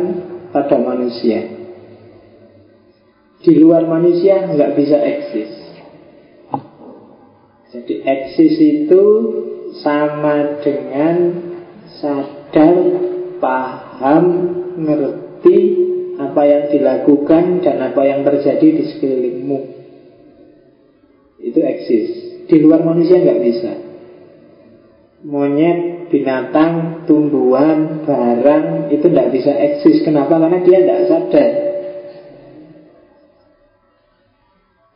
pada 0.52 0.76
manusia. 0.80 1.56
Di 3.40 3.52
luar 3.56 3.86
manusia 3.86 4.44
nggak 4.48 4.72
bisa 4.74 4.96
eksis. 5.00 5.52
Jadi 7.76 7.94
eksis 8.02 8.54
itu 8.56 9.04
sama 9.84 10.64
dengan 10.64 11.16
sadar, 12.00 12.76
paham, 13.36 14.24
ngerti 14.80 15.58
apa 16.16 16.42
yang 16.48 16.64
dilakukan 16.72 17.60
dan 17.60 17.76
apa 17.92 18.02
yang 18.08 18.24
terjadi 18.24 18.66
di 18.80 18.84
sekelilingmu. 18.96 19.60
Itu 21.44 21.60
eksis. 21.60 22.08
Di 22.48 22.56
luar 22.64 22.80
manusia 22.80 23.20
nggak 23.20 23.40
bisa. 23.44 23.72
Monyet, 25.26 26.06
binatang, 26.06 27.02
tumbuhan, 27.10 28.06
barang 28.06 28.94
itu 28.94 29.10
tidak 29.10 29.34
bisa 29.34 29.50
eksis. 29.50 30.06
Kenapa? 30.06 30.38
Karena 30.38 30.62
dia 30.62 30.78
tidak 30.78 31.00
sadar. 31.10 31.50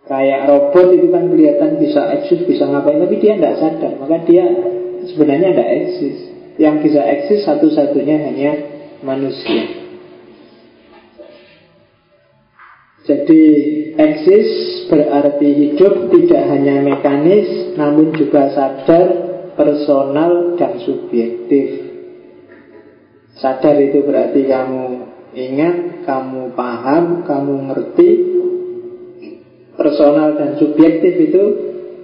Kayak 0.07 0.41
robot 0.47 0.87
itu 0.95 1.07
kan 1.11 1.25
kelihatan 1.35 1.83
bisa 1.83 2.03
eksis, 2.15 2.47
bisa 2.47 2.63
ngapain, 2.67 3.03
tapi 3.03 3.19
dia 3.19 3.35
tidak 3.39 3.59
sadar. 3.59 3.93
Maka 3.99 4.23
dia 4.23 4.47
sebenarnya 5.11 5.51
tidak 5.51 5.71
eksis. 5.83 6.17
Yang 6.63 6.77
bisa 6.87 7.01
eksis 7.03 7.41
satu-satunya 7.47 8.17
hanya 8.31 8.53
manusia. 9.03 9.83
Jadi 13.03 13.43
eksis 13.99 14.49
berarti 14.87 15.49
hidup 15.59 16.15
tidak 16.15 16.43
hanya 16.55 16.87
mekanis 16.87 17.75
namun 17.75 18.15
juga 18.15 18.55
sadar, 18.55 19.09
personal 19.55 20.55
dan 20.59 20.83
subjektif. 20.83 21.91
Sadar 23.41 23.79
itu 23.81 24.05
berarti 24.05 24.45
kamu 24.45 24.85
ingat, 25.33 26.05
kamu 26.05 26.53
paham, 26.53 27.25
kamu 27.25 27.55
ngerti. 27.73 28.11
Personal 29.79 30.37
dan 30.37 30.61
subjektif 30.61 31.15
itu 31.31 31.45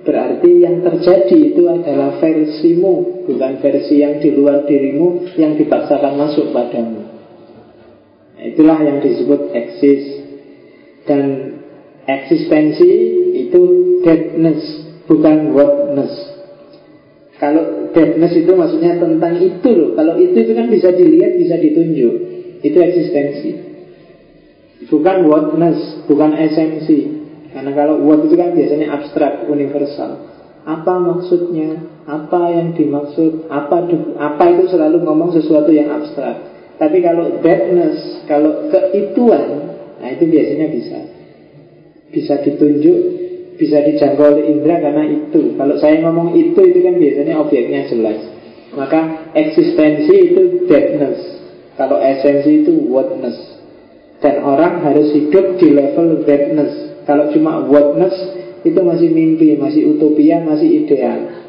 berarti 0.07 0.65
yang 0.65 0.81
terjadi 0.81 1.37
itu 1.53 1.69
adalah 1.69 2.17
versimu, 2.23 3.27
bukan 3.29 3.53
versi 3.61 4.01
yang 4.01 4.17
di 4.23 4.33
luar 4.33 4.65
dirimu 4.65 5.37
yang 5.37 5.61
dipaksakan 5.61 6.17
masuk 6.17 6.57
padamu. 6.57 7.05
Itulah 8.41 8.79
yang 8.81 9.03
disebut 9.03 9.53
eksis. 9.53 10.03
Dan 11.05 11.59
eksistensi 12.07 12.93
itu 13.47 13.61
deadness, 14.03 14.63
bukan 15.11 15.53
whatness. 15.53 16.36
Kalau 17.37 17.93
deadness 17.93 18.32
itu 18.32 18.53
maksudnya 18.57 18.97
tentang 18.97 19.37
itu 19.41 19.68
loh. 19.72 19.91
Kalau 19.93 20.16
itu 20.16 20.37
itu 20.37 20.53
kan 20.57 20.72
bisa 20.72 20.89
dilihat, 20.93 21.37
bisa 21.37 21.57
ditunjuk. 21.61 22.14
Itu 22.64 22.76
eksistensi. 22.80 23.51
Bukan 24.89 25.16
whatness, 25.28 26.07
bukan 26.09 26.32
esensi. 26.37 27.24
Karena 27.53 27.72
kalau 27.72 28.05
what 28.05 28.24
itu 28.24 28.37
kan 28.37 28.53
biasanya 28.57 28.93
abstrak, 28.93 29.49
universal. 29.49 30.32
Apa 30.64 30.95
maksudnya? 30.99 32.01
Apa 32.09 32.53
yang 32.53 32.72
dimaksud? 32.72 33.49
Apa 33.53 33.87
apa 34.16 34.45
itu 34.57 34.64
selalu 34.72 35.05
ngomong 35.05 35.37
sesuatu 35.37 35.70
yang 35.72 35.93
abstrak. 35.93 36.55
Tapi 36.76 37.01
kalau 37.01 37.41
deadness, 37.41 38.24
kalau 38.28 38.68
keituan, 38.68 39.66
Nah 40.01 40.09
itu 40.12 40.24
biasanya 40.28 40.66
bisa 40.70 40.99
Bisa 42.12 42.34
ditunjuk 42.45 43.26
Bisa 43.57 43.81
dijangkau 43.81 44.37
oleh 44.37 44.53
indera 44.53 44.85
karena 44.85 45.05
itu. 45.09 45.57
Kalau 45.57 45.75
saya 45.81 46.05
ngomong 46.05 46.37
itu 46.37 46.61
Itu 46.61 46.81
kan 46.85 46.95
biasanya 47.01 47.35
objeknya 47.41 47.81
jelas. 47.89 48.19
Maka 48.77 49.33
eksistensi 49.33 50.13
itu 50.13 50.69
deadness. 50.69 51.21
Kalau 51.77 52.01
esensi 52.01 52.65
itu 52.65 52.89
whatness 52.89 53.37
Dan 54.25 54.41
orang 54.41 54.81
harus 54.81 55.13
hidup 55.13 55.61
di 55.61 55.73
level 55.73 56.25
deadness. 56.25 57.05
Kalau 57.09 57.33
cuma 57.33 57.65
whatness 57.65 58.17
Itu 58.65 58.81
masih 58.85 59.13
mimpi, 59.13 59.57
masih 59.57 59.97
utopia, 59.97 60.41
masih 60.45 60.85
ideal. 60.85 61.49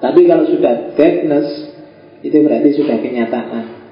Tapi 0.00 0.20
kalau 0.24 0.48
sudah 0.48 0.96
deadness 0.96 1.48
Itu 2.24 2.40
berarti 2.40 2.70
sudah 2.76 2.96
kenyataan. 3.00 3.82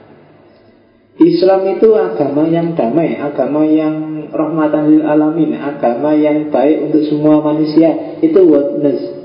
Islam 1.21 1.77
itu 1.77 1.93
agama 2.01 2.49
yang 2.49 2.73
damai, 2.73 3.12
agama 3.21 3.68
yang 3.68 4.10
rahmatan 4.31 4.95
lil 4.95 5.03
alamin, 5.05 5.59
agama 5.59 6.14
yang 6.16 6.49
baik 6.49 6.91
untuk 6.91 7.03
semua 7.07 7.43
manusia. 7.45 8.18
Itu 8.22 8.47
wordness. 8.47 9.20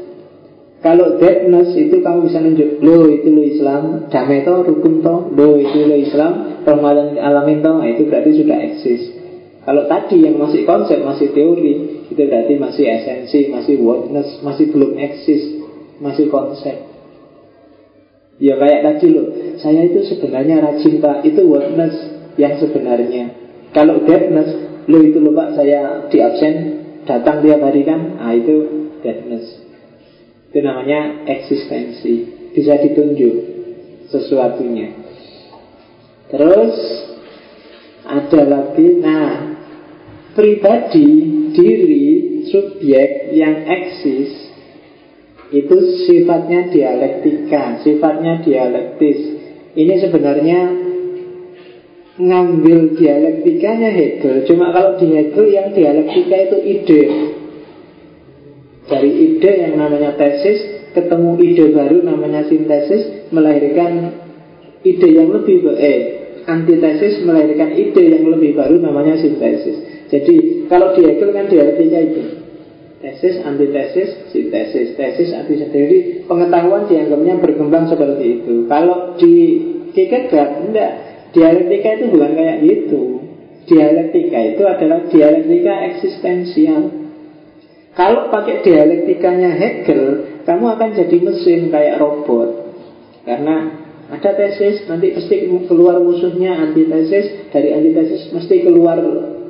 Kalau 0.86 1.18
deadness 1.18 1.74
itu 1.74 1.97
kamu 2.06 2.30
bisa 2.30 2.45
nunjuk, 2.45 2.78
lo 2.86 3.10
itu 3.10 3.34
lo 3.34 3.41
Islam, 3.41 4.06
damai 4.14 4.45
to, 4.45 4.53
rukun 4.70 5.01
to, 5.01 5.16
lo 5.34 5.58
itu 5.58 5.82
lo 5.82 5.97
Islam, 5.97 6.62
rahmatan 6.62 7.18
lil 7.18 7.22
alamin 7.26 7.66
to, 7.66 7.72
nah, 7.74 7.89
itu 7.89 8.06
berarti 8.06 8.32
sudah 8.38 8.58
eksis. 8.62 9.01
Kalau 9.66 9.89
tadi 9.89 10.22
yang 10.22 10.38
masih 10.38 10.62
konsep, 10.62 11.01
masih 11.01 11.34
teori, 11.34 12.06
itu 12.06 12.22
berarti 12.22 12.53
masih 12.62 12.86
esensi, 12.86 13.49
masih 13.49 13.82
wordness, 13.82 14.38
masih 14.45 14.70
belum 14.70 14.93
eksis, 15.01 15.41
masih 15.97 16.30
konsep. 16.30 16.86
Ya 18.38 18.53
kayak 18.62 18.86
tadi 18.86 19.08
loh, 19.10 19.28
saya 19.58 19.89
itu 19.89 20.06
sebenarnya 20.06 20.62
rajin 20.62 21.01
pak, 21.01 21.26
itu 21.26 21.41
wordness 21.49 21.97
yang 22.38 22.62
sebenarnya. 22.62 23.34
Kalau 23.74 24.06
deadness, 24.06 24.53
lo 24.86 24.98
itu 25.02 25.18
loh 25.22 25.34
pak, 25.34 25.58
saya 25.58 26.06
di 26.10 26.18
absen, 26.22 26.56
datang 27.06 27.42
tiap 27.42 27.62
hari 27.62 27.82
kan, 27.86 28.22
ah 28.22 28.34
itu 28.34 28.90
deadness. 29.02 29.46
Itu 30.50 30.62
namanya 30.62 31.26
eksistensi, 31.26 32.14
bisa 32.54 32.80
ditunjuk 32.80 33.36
sesuatunya. 34.10 34.94
Terus 36.30 36.76
ada 38.06 38.42
lagi, 38.46 38.88
nah 39.02 39.58
pribadi, 40.38 41.08
diri, 41.54 42.06
subjek 42.50 43.34
yang 43.34 43.66
eksis 43.66 44.46
itu 45.54 45.78
sifatnya 46.10 46.74
dialektika, 46.74 47.82
sifatnya 47.86 48.42
dialektis. 48.42 49.20
Ini 49.76 49.94
sebenarnya 50.02 50.60
ngambil 52.16 52.95
dialektikanya 52.95 53.89
Hegel. 53.91 54.47
Cuma 54.47 54.72
kalau 54.72 54.95
di 54.95 55.07
Hegel 55.11 55.45
yang 55.51 55.68
dialektika 55.76 56.36
itu 56.49 56.57
ide. 56.63 57.01
Dari 58.86 59.11
ide 59.11 59.51
yang 59.66 59.74
namanya 59.82 60.13
tesis, 60.16 60.91
ketemu 60.93 61.32
ide 61.41 61.66
baru 61.74 62.05
namanya 62.05 62.45
sintesis, 62.47 63.30
melahirkan 63.34 64.13
ide 64.86 65.09
yang 65.11 65.34
lebih 65.34 65.66
eh 65.76 65.99
antitesis 66.45 67.26
melahirkan 67.26 67.74
ide 67.74 68.03
yang 68.05 68.26
lebih 68.30 68.53
baru 68.53 68.78
namanya 68.78 69.18
sintesis. 69.18 70.07
Jadi 70.13 70.70
kalau 70.70 70.93
di 70.93 71.01
Hegel 71.03 71.34
kan 71.34 71.49
dialektika 71.49 71.99
itu 71.99 72.22
tesis, 73.01 73.41
antitesis, 73.41 74.09
sintesis, 74.34 74.93
tesis, 74.97 75.30
antitesis. 75.34 75.70
Jadi 75.74 75.97
pengetahuan 76.30 76.89
dianggapnya 76.89 77.38
berkembang 77.41 77.86
seperti 77.89 78.41
itu. 78.41 78.66
Kalau 78.66 79.18
di 79.18 79.34
Kierkegaard, 79.93 80.70
enggak. 80.70 80.93
Dialektika 81.36 81.90
itu 82.00 82.06
bukan 82.16 82.32
kayak 82.32 82.58
gitu. 82.64 83.02
Dialektika 83.68 84.40
itu 84.56 84.64
adalah 84.64 85.00
dialektika 85.12 85.74
eksistensial. 85.92 86.84
Kalau 87.96 88.32
pakai 88.32 88.64
dialektikanya 88.64 89.52
Hegel, 89.56 90.04
kamu 90.48 90.66
akan 90.80 90.90
jadi 90.96 91.18
mesin 91.20 91.72
kayak 91.72 92.00
robot. 92.00 92.72
Karena 93.28 93.84
ada 94.12 94.32
tesis, 94.38 94.88
nanti 94.88 95.12
pasti 95.12 95.50
keluar 95.68 96.00
musuhnya 96.00 96.56
antitesis, 96.72 97.52
dari 97.52 97.74
antitesis 97.74 98.32
mesti 98.32 98.64
keluar 98.64 99.00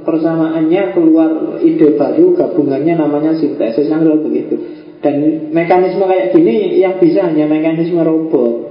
persamaannya 0.05 0.93
keluar 0.93 1.59
ide 1.65 1.97
baru 1.97 2.37
gabungannya 2.37 2.93
namanya 2.95 3.33
sintesis 3.35 3.89
yang 3.89 4.05
begitu 4.05 4.55
dan 5.01 5.49
mekanisme 5.51 6.05
kayak 6.05 6.31
gini 6.31 6.79
yang 6.79 7.01
bisa 7.01 7.25
hanya 7.25 7.49
mekanisme 7.49 7.99
robot 7.99 8.64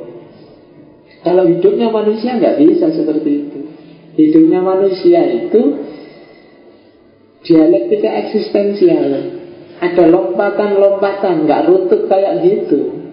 kalau 1.25 1.49
hidupnya 1.49 1.89
manusia 1.89 2.37
nggak 2.37 2.61
bisa 2.61 2.93
seperti 2.93 3.31
itu. 3.49 3.59
Hidupnya 4.15 4.61
manusia 4.61 5.25
itu 5.25 5.63
dialektika 7.41 8.11
eksistensial. 8.29 9.41
Ada 9.81 10.05
lompatan-lompatan 10.13 11.49
nggak 11.49 11.65
runtut 11.67 12.13
kayak 12.13 12.45
gitu. 12.45 13.09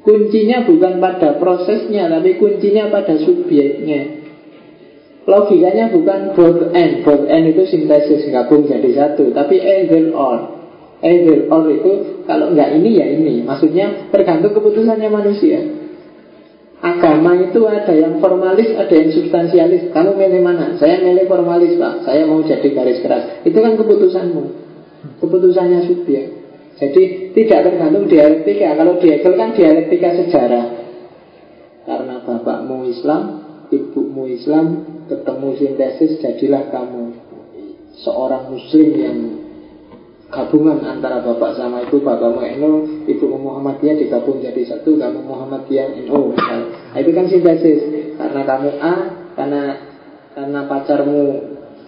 Kuncinya 0.00 0.64
bukan 0.64 0.96
pada 0.96 1.36
prosesnya 1.36 2.08
tapi 2.08 2.40
kuncinya 2.40 2.88
pada 2.88 3.20
subjeknya. 3.20 4.24
Logikanya 5.28 5.92
bukan 5.92 6.32
both 6.32 6.72
and 6.72 7.04
Both 7.04 7.28
and 7.28 7.52
itu 7.52 7.68
sintesis 7.68 8.32
gabung 8.32 8.64
jadi 8.64 8.88
satu. 8.96 9.28
Tapi 9.36 9.60
either 9.60 10.08
or. 10.16 10.56
Either 11.04 11.52
or 11.52 11.68
itu 11.68 12.24
kalau 12.24 12.56
nggak 12.56 12.80
ini 12.80 12.90
ya 12.96 13.06
ini. 13.12 13.44
Maksudnya 13.44 14.08
tergantung 14.08 14.56
keputusannya 14.56 15.12
manusia 15.12 15.77
Agama 16.78 17.34
itu 17.42 17.66
ada 17.66 17.90
yang 17.90 18.22
formalis, 18.22 18.70
ada 18.78 18.94
yang 18.94 19.10
substansialis. 19.10 19.90
Kamu 19.90 20.14
milih 20.14 20.42
mana? 20.46 20.78
Saya 20.78 21.02
milih 21.02 21.26
formalis 21.26 21.74
pak. 21.74 22.06
Saya 22.06 22.22
mau 22.22 22.38
jadi 22.46 22.68
garis 22.70 23.02
keras. 23.02 23.42
Itu 23.42 23.58
kan 23.58 23.74
keputusanmu. 23.74 24.42
Keputusannya 25.18 25.90
subjek. 25.90 26.24
Jadi 26.78 27.34
tidak 27.34 27.66
tergantung 27.66 28.06
dialektika. 28.06 28.78
Kalau 28.78 28.94
dialektika 29.02 29.34
kan 29.34 29.50
dialektika 29.58 30.08
sejarah. 30.22 30.66
Karena 31.82 32.22
bapakmu 32.22 32.86
Islam 32.86 33.48
Ibumu 33.68 34.24
Islam 34.32 34.66
ketemu 35.12 35.48
sintesis 35.60 36.24
jadilah 36.24 36.72
kamu 36.72 37.20
seorang 38.00 38.48
muslim 38.48 38.88
yang 38.96 39.18
gabungan 40.28 40.84
antara 40.84 41.24
bapak 41.24 41.56
sama 41.56 41.84
ibu 41.88 42.04
bapakmu 42.04 42.44
NU 42.60 42.72
ibu 43.08 43.24
Muhammadiyah 43.32 43.96
digabung 43.96 44.44
jadi 44.44 44.60
satu 44.68 45.00
kamu 45.00 45.24
Muhammadiyah 45.24 46.04
NU 46.04 46.36
nah, 46.36 46.98
itu 47.00 47.10
kan 47.16 47.24
sintesis 47.32 47.80
karena 48.20 48.40
kamu 48.44 48.70
A 48.80 48.94
karena 49.38 49.62
karena 50.36 50.60
pacarmu 50.70 51.22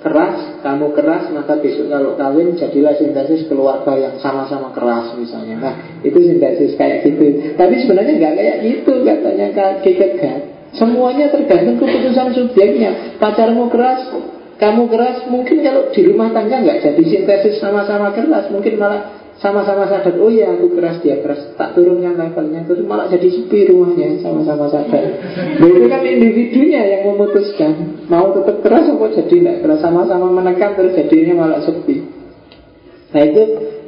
keras, 0.00 0.64
kamu 0.64 0.96
keras, 0.96 1.28
maka 1.30 1.60
besok 1.60 1.92
kalau 1.92 2.16
kawin 2.16 2.56
jadilah 2.56 2.96
sintesis 2.96 3.46
keluarga 3.46 3.94
yang 4.00 4.16
sama-sama 4.18 4.72
keras 4.72 5.12
misalnya. 5.14 5.56
Nah, 5.60 5.74
itu 6.00 6.18
sintesis 6.18 6.74
kayak 6.74 7.04
gitu. 7.04 7.54
Tapi 7.54 7.74
sebenarnya 7.84 8.16
nggak 8.16 8.34
kayak 8.34 8.56
gitu 8.64 8.94
katanya 9.04 9.46
Kak 9.52 9.84
Kekegat. 9.84 10.40
Semuanya 10.74 11.28
tergantung 11.28 11.82
keputusan 11.82 12.32
subjeknya. 12.32 13.20
Pacarmu 13.20 13.68
keras, 13.68 14.08
kamu 14.60 14.92
keras, 14.92 15.24
mungkin 15.32 15.64
kalau 15.64 15.88
di 15.88 16.00
rumah 16.04 16.28
tangga 16.36 16.60
nggak 16.60 16.84
jadi 16.84 17.02
sintesis 17.02 17.64
sama-sama 17.64 18.12
keras, 18.12 18.52
mungkin 18.52 18.76
malah 18.76 19.20
sama-sama 19.40 19.88
sadar 19.88 20.20
oh 20.20 20.28
iya 20.28 20.52
aku 20.52 20.76
keras 20.76 21.00
dia 21.00 21.16
keras. 21.24 21.56
Tak 21.56 21.72
turunkan 21.72 22.20
levelnya 22.20 22.68
terus 22.68 22.84
malah 22.84 23.08
jadi 23.08 23.24
sepi 23.24 23.72
rumahnya 23.72 24.20
sama-sama 24.20 24.68
sadar. 24.68 25.00
Nah, 25.56 25.64
itu 25.64 25.88
kan 25.88 26.04
individunya 26.04 26.84
yang 26.84 27.08
memutuskan 27.08 28.04
mau 28.12 28.36
tetap 28.36 28.60
keras 28.60 28.84
atau 28.84 29.08
jadi 29.08 29.32
tidak 29.32 29.56
keras 29.64 29.80
sama-sama 29.80 30.28
menekan 30.28 30.76
terus 30.76 30.92
jadinya 30.92 31.48
malah 31.48 31.64
sepi. 31.64 32.04
Nah 33.10 33.22
itu 33.24 33.42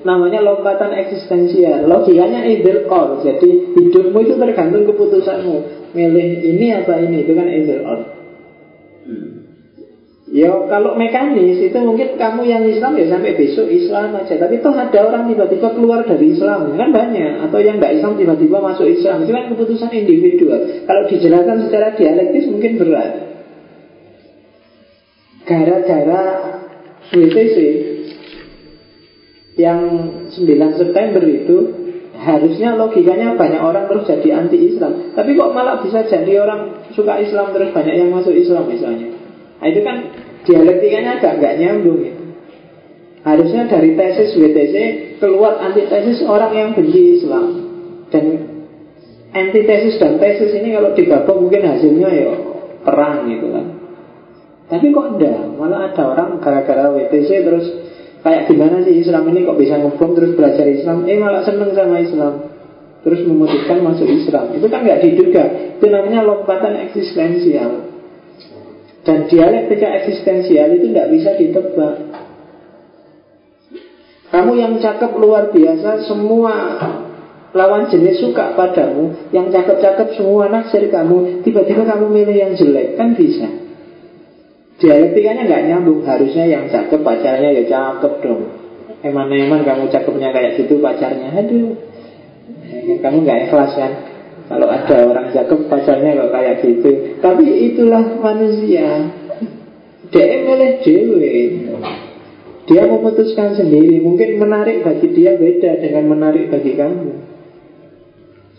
namanya 0.08 0.40
lompatan 0.40 0.96
eksistensial. 0.96 1.84
Logikanya 1.84 2.48
either 2.48 2.88
or 2.88 3.20
jadi 3.20 3.76
hidupmu 3.76 4.18
itu 4.24 4.34
tergantung 4.40 4.88
keputusanmu. 4.88 5.56
Milih 5.92 6.28
ini 6.48 6.72
apa 6.72 6.96
ini 6.96 7.28
itu 7.28 7.32
kan 7.36 7.46
either 7.52 7.84
or 7.84 8.00
Ya 10.32 10.48
kalau 10.64 10.96
mekanis 10.96 11.60
itu 11.60 11.76
mungkin 11.84 12.16
kamu 12.16 12.48
yang 12.48 12.64
Islam 12.64 12.96
ya 12.96 13.04
sampai 13.04 13.36
besok 13.36 13.68
Islam 13.68 14.16
aja. 14.16 14.32
Tapi 14.40 14.64
toh 14.64 14.72
ada 14.72 15.04
orang 15.04 15.28
tiba-tiba 15.28 15.76
keluar 15.76 16.08
dari 16.08 16.32
Islam 16.32 16.72
Kan 16.72 16.88
banyak. 16.88 17.44
Atau 17.44 17.60
yang 17.60 17.76
tidak 17.76 18.00
Islam 18.00 18.16
tiba-tiba 18.16 18.64
masuk 18.64 18.88
Islam. 18.88 19.28
Itu 19.28 19.32
kan 19.36 19.52
keputusan 19.52 19.92
individual. 19.92 20.88
Kalau 20.88 21.02
dijelaskan 21.12 21.68
secara 21.68 21.92
dialektis 21.92 22.48
mungkin 22.48 22.80
berat. 22.80 23.12
Gara-gara 25.44 26.24
WTC 27.12 27.56
Yang 29.60 29.80
9 30.32 30.80
September 30.80 31.20
itu 31.28 31.56
Harusnya 32.16 32.72
logikanya 32.72 33.36
banyak 33.36 33.60
orang 33.60 33.84
terus 33.84 34.08
jadi 34.08 34.40
anti-Islam. 34.40 35.12
Tapi 35.12 35.36
kok 35.36 35.52
malah 35.52 35.84
bisa 35.84 36.08
jadi 36.08 36.40
orang 36.40 36.88
suka 36.96 37.20
Islam 37.20 37.52
terus 37.52 37.74
banyak 37.76 38.00
yang 38.00 38.08
masuk 38.14 38.32
Islam 38.32 38.70
misalnya 38.70 39.11
Nah 39.62 39.70
itu 39.70 39.80
kan 39.86 39.96
dialektikanya 40.42 41.22
agak 41.22 41.38
nggak 41.38 41.54
nyambung 41.62 42.02
ya. 42.02 42.14
Harusnya 43.22 43.70
dari 43.70 43.94
tesis 43.94 44.34
WTC 44.34 44.74
keluar 45.22 45.62
antitesis 45.62 46.26
orang 46.26 46.50
yang 46.50 46.68
benci 46.74 47.22
Islam 47.22 47.46
dan 48.10 48.24
antitesis 49.30 50.02
dan 50.02 50.18
tesis 50.18 50.50
ini 50.58 50.74
kalau 50.74 50.90
digabung 50.98 51.46
mungkin 51.46 51.62
hasilnya 51.62 52.10
ya 52.10 52.34
perang 52.82 53.30
gitu 53.30 53.54
kan. 53.54 53.66
Tapi 54.66 54.90
kok 54.90 55.06
enggak, 55.14 55.54
malah 55.54 55.94
ada 55.94 56.02
orang 56.10 56.42
gara-gara 56.42 56.90
WTC 56.90 57.30
terus 57.46 57.66
kayak 58.26 58.50
gimana 58.50 58.82
sih 58.82 58.98
Islam 58.98 59.30
ini 59.30 59.46
kok 59.46 59.62
bisa 59.62 59.78
ngebom 59.78 60.18
terus 60.18 60.34
belajar 60.34 60.66
Islam, 60.66 61.06
eh 61.06 61.22
malah 61.22 61.46
seneng 61.46 61.70
sama 61.70 62.02
Islam 62.02 62.50
terus 63.06 63.22
memutuskan 63.22 63.78
masuk 63.86 64.10
Islam. 64.10 64.58
Itu 64.58 64.66
kan 64.66 64.82
nggak 64.82 64.98
diduga. 65.06 65.44
Itu 65.78 65.86
namanya 65.86 66.26
lompatan 66.26 66.90
eksistensial. 66.90 67.91
Dan 69.02 69.26
dialektika 69.26 69.88
eksistensial 70.02 70.78
itu 70.78 70.94
tidak 70.94 71.06
bisa 71.10 71.30
ditebak. 71.34 71.94
Kamu 74.32 74.52
yang 74.56 74.80
cakep 74.80 75.12
luar 75.20 75.52
biasa 75.52 76.08
Semua 76.08 76.54
lawan 77.52 77.90
jenis 77.90 78.22
suka 78.22 78.54
padamu. 78.54 79.30
Yang 79.34 79.58
cakep-cakep 79.58 80.08
semua 80.14 80.46
naksir 80.46 80.86
kamu. 80.86 81.42
Tiba-tiba 81.42 81.82
kamu 81.82 82.06
milih 82.14 82.36
yang 82.36 82.52
jelek 82.54 82.94
Kan 82.94 83.18
bisa. 83.18 83.50
Dialektikanya 84.78 85.50
nggak 85.50 85.62
nyambung. 85.66 86.06
Harusnya 86.06 86.46
yang 86.46 86.70
cakep 86.70 87.02
pacarnya 87.02 87.50
ya 87.58 87.62
cakep 87.66 88.12
dong. 88.22 88.42
Eman-eman 89.02 89.66
kamu 89.66 89.90
cakepnya 89.90 90.30
kayak 90.30 90.62
gitu 90.62 90.78
pacarnya. 90.78 91.34
Aduh. 91.42 91.74
Kamu 93.02 93.16
nggak 93.26 93.50
ikhlas 93.50 93.74
kan 93.74 94.11
kalau 94.52 94.68
ada 94.68 94.96
orang 95.08 95.26
cakep 95.32 95.60
pacarnya 95.72 96.20
kok 96.20 96.30
kayak 96.36 96.54
gitu. 96.60 96.90
Tapi 97.24 97.44
itulah 97.72 98.04
manusia. 98.20 99.08
Dia 100.12 100.44
milih 100.44 100.72
dewe 100.84 101.32
Dia 102.68 102.82
memutuskan 102.84 103.56
sendiri. 103.56 104.04
Mungkin 104.04 104.36
menarik 104.36 104.84
bagi 104.84 105.08
dia 105.16 105.40
beda 105.40 105.80
Dengan 105.80 106.04
menarik 106.12 106.52
bagi 106.52 106.76
kamu. 106.76 107.32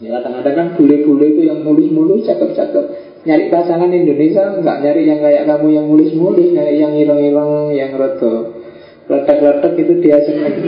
Ya 0.01 0.19
kadang-kadang 0.19 0.55
kan 0.57 0.67
bule-bule 0.75 1.25
itu 1.37 1.41
yang 1.47 1.61
mulus-mulus 1.61 2.25
cakep-cakep. 2.25 2.85
Nyari 3.23 3.47
pasangan 3.47 3.87
Indonesia 3.87 4.59
nggak 4.59 4.77
nyari 4.83 5.07
yang 5.07 5.23
kayak 5.23 5.47
kamu 5.47 5.67
yang 5.79 5.87
mulus-mulus 5.87 6.51
Nyari 6.51 6.75
yang 6.75 6.91
hilang-hilang 6.91 7.71
yang 7.71 7.95
roto 7.95 8.59
Letak-letak 9.07 9.79
itu 9.79 9.93
dia 10.03 10.19
senang 10.27 10.59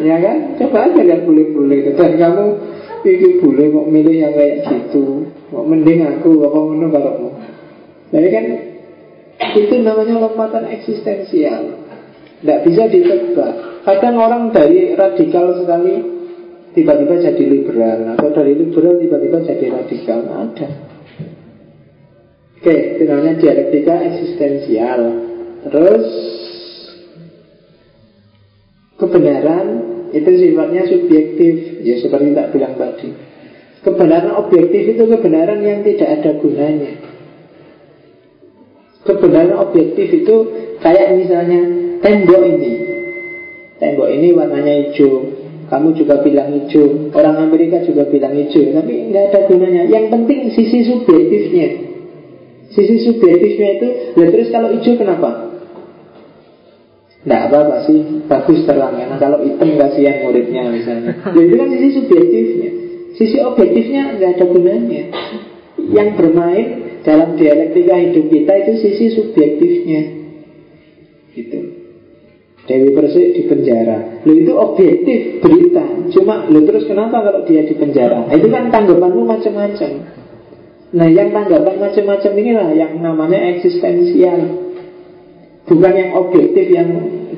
Ya 0.00 0.16
kan? 0.16 0.56
Coba 0.56 0.88
aja 0.88 1.02
kan 1.04 1.20
boleh-boleh. 1.28 1.92
Dan 1.92 2.12
kamu 2.16 2.44
pikir 3.04 3.32
boleh 3.44 3.66
mau 3.68 3.84
milih 3.84 4.16
yang 4.24 4.32
kayak 4.32 4.64
gitu. 4.64 5.28
Mau 5.52 5.68
mending 5.68 6.08
aku 6.08 6.40
apa 6.48 6.58
ngono 6.58 6.86
kalau 6.88 7.12
Jadi 8.12 8.28
kan 8.32 8.44
itu 9.60 9.74
namanya 9.84 10.14
lompatan 10.16 10.64
eksistensial. 10.72 11.84
Tidak 12.40 12.58
bisa 12.64 12.88
ditebak. 12.88 13.84
Kadang 13.84 14.16
orang 14.16 14.54
dari 14.54 14.94
radikal 14.94 15.58
sekali 15.58 16.22
Tiba-tiba 16.72 17.20
jadi 17.20 17.44
liberal. 17.44 18.16
Atau 18.16 18.32
dari 18.32 18.56
liberal 18.56 18.96
tiba-tiba 18.96 19.44
jadi 19.44 19.66
radikal. 19.68 20.24
Ada. 20.24 20.68
Oke, 22.56 22.76
itu 22.96 23.02
namanya 23.04 23.36
dialektika 23.36 23.94
eksistensial. 24.00 25.00
Terus 25.68 26.06
Kebenaran 29.02 29.66
itu 30.14 30.30
sifatnya 30.30 30.82
subjektif. 30.86 31.82
Ya 31.82 31.98
seperti 31.98 32.38
tak 32.38 32.54
bilang 32.54 32.78
tadi. 32.78 33.10
Kebenaran 33.82 34.38
objektif 34.38 34.94
itu 34.94 35.02
kebenaran 35.10 35.58
yang 35.66 35.82
tidak 35.82 36.22
ada 36.22 36.30
gunanya. 36.38 37.02
Kebenaran 39.02 39.58
objektif 39.58 40.06
itu 40.22 40.36
Kayak 40.82 41.14
misalnya 41.14 41.60
Tembok 42.02 42.42
ini. 42.42 42.72
Tembok 43.78 44.10
ini 44.10 44.34
warnanya 44.34 44.90
hijau. 44.90 45.38
Kamu 45.70 45.94
juga 45.94 46.18
bilang 46.26 46.50
hijau. 46.50 47.14
Orang 47.14 47.38
Amerika 47.38 47.78
juga 47.86 48.10
bilang 48.10 48.34
hijau. 48.34 48.74
Tapi 48.74 49.14
nggak 49.14 49.24
ada 49.30 49.40
gunanya. 49.46 49.86
Yang 49.86 50.10
penting 50.10 50.40
sisi 50.50 50.82
subjektifnya. 50.90 51.68
Sisi 52.74 53.06
subjektifnya 53.06 53.68
itu 53.78 53.88
Ya 54.18 54.26
terus 54.34 54.50
kalau 54.50 54.74
hijau 54.74 54.98
kenapa? 54.98 55.51
Tidak 57.22 57.42
apa-apa 57.48 57.86
sih, 57.86 58.26
bagus 58.26 58.66
terang 58.66 58.98
ya. 58.98 59.06
Nah, 59.06 59.18
kalau 59.22 59.46
hitam 59.46 59.78
kasihan 59.78 60.26
muridnya 60.26 60.66
misalnya. 60.74 61.14
Ya, 61.38 61.40
itu 61.46 61.54
kan 61.54 61.68
sisi 61.70 61.88
subjektifnya. 62.02 62.70
Sisi 63.14 63.38
objektifnya 63.38 64.02
nggak 64.18 64.30
ada 64.38 64.44
gunanya. 64.50 65.04
Yang 65.78 66.08
bermain 66.18 66.66
dalam 67.06 67.38
dialektika 67.38 67.94
hidup 67.94 68.26
kita 68.26 68.52
itu 68.66 68.72
sisi 68.82 69.06
subjektifnya. 69.14 70.00
Gitu. 71.38 71.60
Dewi 72.62 72.90
Persik 72.94 73.28
di 73.38 73.42
penjara. 73.46 74.22
Lo 74.22 74.32
itu 74.34 74.52
objektif 74.58 75.42
berita. 75.42 75.84
Cuma 76.14 76.46
lo 76.50 76.62
terus 76.66 76.90
kenapa 76.90 77.22
kalau 77.22 77.42
dia 77.46 77.62
di 77.66 77.74
penjara? 77.78 78.26
Nah, 78.26 78.34
itu 78.34 78.50
kan 78.50 78.70
tanggapanmu 78.70 79.22
macam-macam. 79.26 79.90
Nah, 80.92 81.08
yang 81.08 81.30
tanggapan 81.30 81.74
macam-macam 81.78 82.32
inilah 82.34 82.68
yang 82.74 82.92
namanya 82.98 83.38
eksistensial. 83.56 84.71
Bukan 85.66 85.92
yang 85.94 86.10
objektif 86.18 86.66
yang 86.74 86.88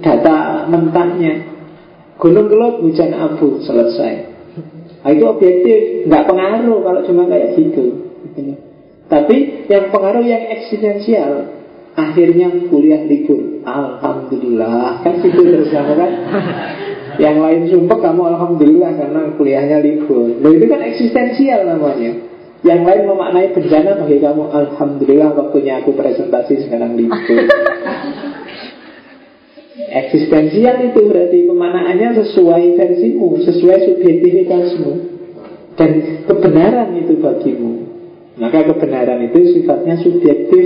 data 0.00 0.64
mentahnya 0.68 1.54
Gunung 2.14 2.46
kelut 2.46 2.78
hujan 2.80 3.10
abu 3.10 3.58
selesai. 3.60 4.12
Nah, 5.02 5.10
Itu 5.10 5.24
objektif 5.28 6.06
nggak 6.06 6.24
pengaruh 6.30 6.78
kalau 6.80 7.00
cuma 7.04 7.26
kayak 7.26 7.58
gitu. 7.58 8.06
Tapi 9.10 9.66
yang 9.68 9.92
pengaruh 9.92 10.24
yang 10.24 10.48
eksistensial 10.54 11.52
Akhirnya 11.94 12.50
kuliah 12.66 13.06
libur. 13.06 13.62
Alhamdulillah. 13.62 15.06
Kan 15.06 15.22
gitu 15.22 15.46
terus 15.46 15.70
kan? 15.70 16.12
Yang 17.22 17.36
lain 17.38 17.62
sumpah 17.70 17.98
kamu 18.02 18.34
Alhamdulillah 18.34 18.90
Karena 18.98 19.20
kuliahnya 19.38 19.78
libur. 19.78 20.42
Loh 20.42 20.50
itu 20.50 20.66
kan 20.66 20.82
eksistensial 20.82 21.62
namanya 21.62 22.33
yang 22.64 22.80
lain 22.82 23.04
memaknai 23.04 23.52
bencana 23.52 24.00
bagi 24.00 24.18
kamu 24.24 24.42
Alhamdulillah 24.48 25.30
waktunya 25.36 25.84
aku 25.84 25.92
presentasi 25.92 26.64
sekarang 26.64 26.96
libur 26.96 27.20
Eksistensial 29.94 30.90
itu 30.90 31.06
berarti 31.06 31.46
pemanaannya 31.46 32.18
sesuai 32.18 32.74
versimu, 32.74 33.38
sesuai 33.46 33.78
subjektivitasmu 33.94 34.92
dan 35.78 35.90
kebenaran 36.26 36.98
itu 36.98 37.14
bagimu. 37.22 37.74
Maka 38.34 38.66
kebenaran 38.66 39.22
itu 39.30 39.54
sifatnya 39.54 39.94
subjektif, 40.02 40.64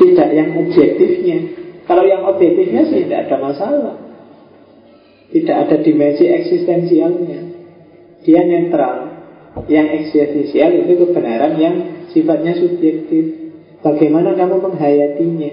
tidak 0.00 0.28
yang 0.32 0.56
objektifnya. 0.56 1.38
Kalau 1.84 2.04
yang 2.08 2.24
objektifnya 2.24 2.88
sih 2.88 3.04
tidak 3.04 3.28
ada 3.28 3.36
masalah. 3.40 3.96
Tidak 5.30 5.56
ada 5.56 5.76
dimensi 5.84 6.24
eksistensialnya. 6.24 7.40
Dia 8.24 8.40
netral. 8.40 9.09
Yang 9.66 9.88
eksistensial 10.00 10.70
itu 10.86 10.92
kebenaran 11.04 11.54
yang 11.58 11.76
sifatnya 12.14 12.56
subjektif. 12.56 13.24
Bagaimana 13.80 14.36
kamu 14.36 14.56
menghayatinya? 14.60 15.52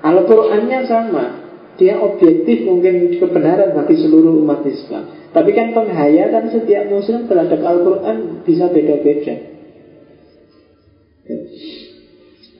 Al-Qurannya 0.00 0.80
sama 0.88 1.24
Dia 1.80 1.96
objektif 1.96 2.68
mungkin 2.68 3.16
kebenaran 3.16 3.72
bagi 3.72 3.96
seluruh 4.04 4.36
umat 4.44 4.60
Islam. 4.68 5.32
Tapi 5.32 5.50
kan 5.56 5.72
penghayatan 5.72 6.52
setiap 6.52 6.84
muslim 6.92 7.24
terhadap 7.24 7.56
Al-Quran 7.56 8.44
bisa 8.44 8.68
beda-beda. 8.68 9.34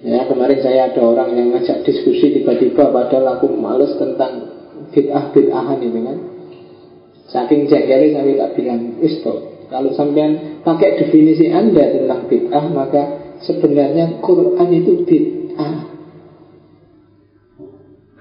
Ya 0.00 0.24
kemarin 0.24 0.60
saya 0.64 0.88
ada 0.88 1.00
orang 1.04 1.36
yang 1.36 1.52
ngajak 1.52 1.84
diskusi 1.84 2.40
tiba-tiba 2.40 2.88
padahal 2.88 3.36
aku 3.36 3.52
males 3.52 3.92
tentang 4.00 4.48
bid'ah-bid'ahan 4.96 5.78
itu 5.84 6.00
kan? 6.00 6.18
Saking 7.28 7.68
jengkelnya 7.68 8.16
sampai 8.16 8.40
tak 8.40 8.50
bilang 8.56 8.80
Isto 9.04 9.49
Kalau 9.70 9.94
sampean 9.94 10.60
pakai 10.66 10.98
definisi 10.98 11.46
anda 11.46 11.86
tentang 11.94 12.26
bid'ah 12.26 12.64
Maka 12.74 13.02
sebenarnya 13.46 14.18
Quran 14.18 14.68
itu 14.74 15.06
bid'ah. 15.06 15.74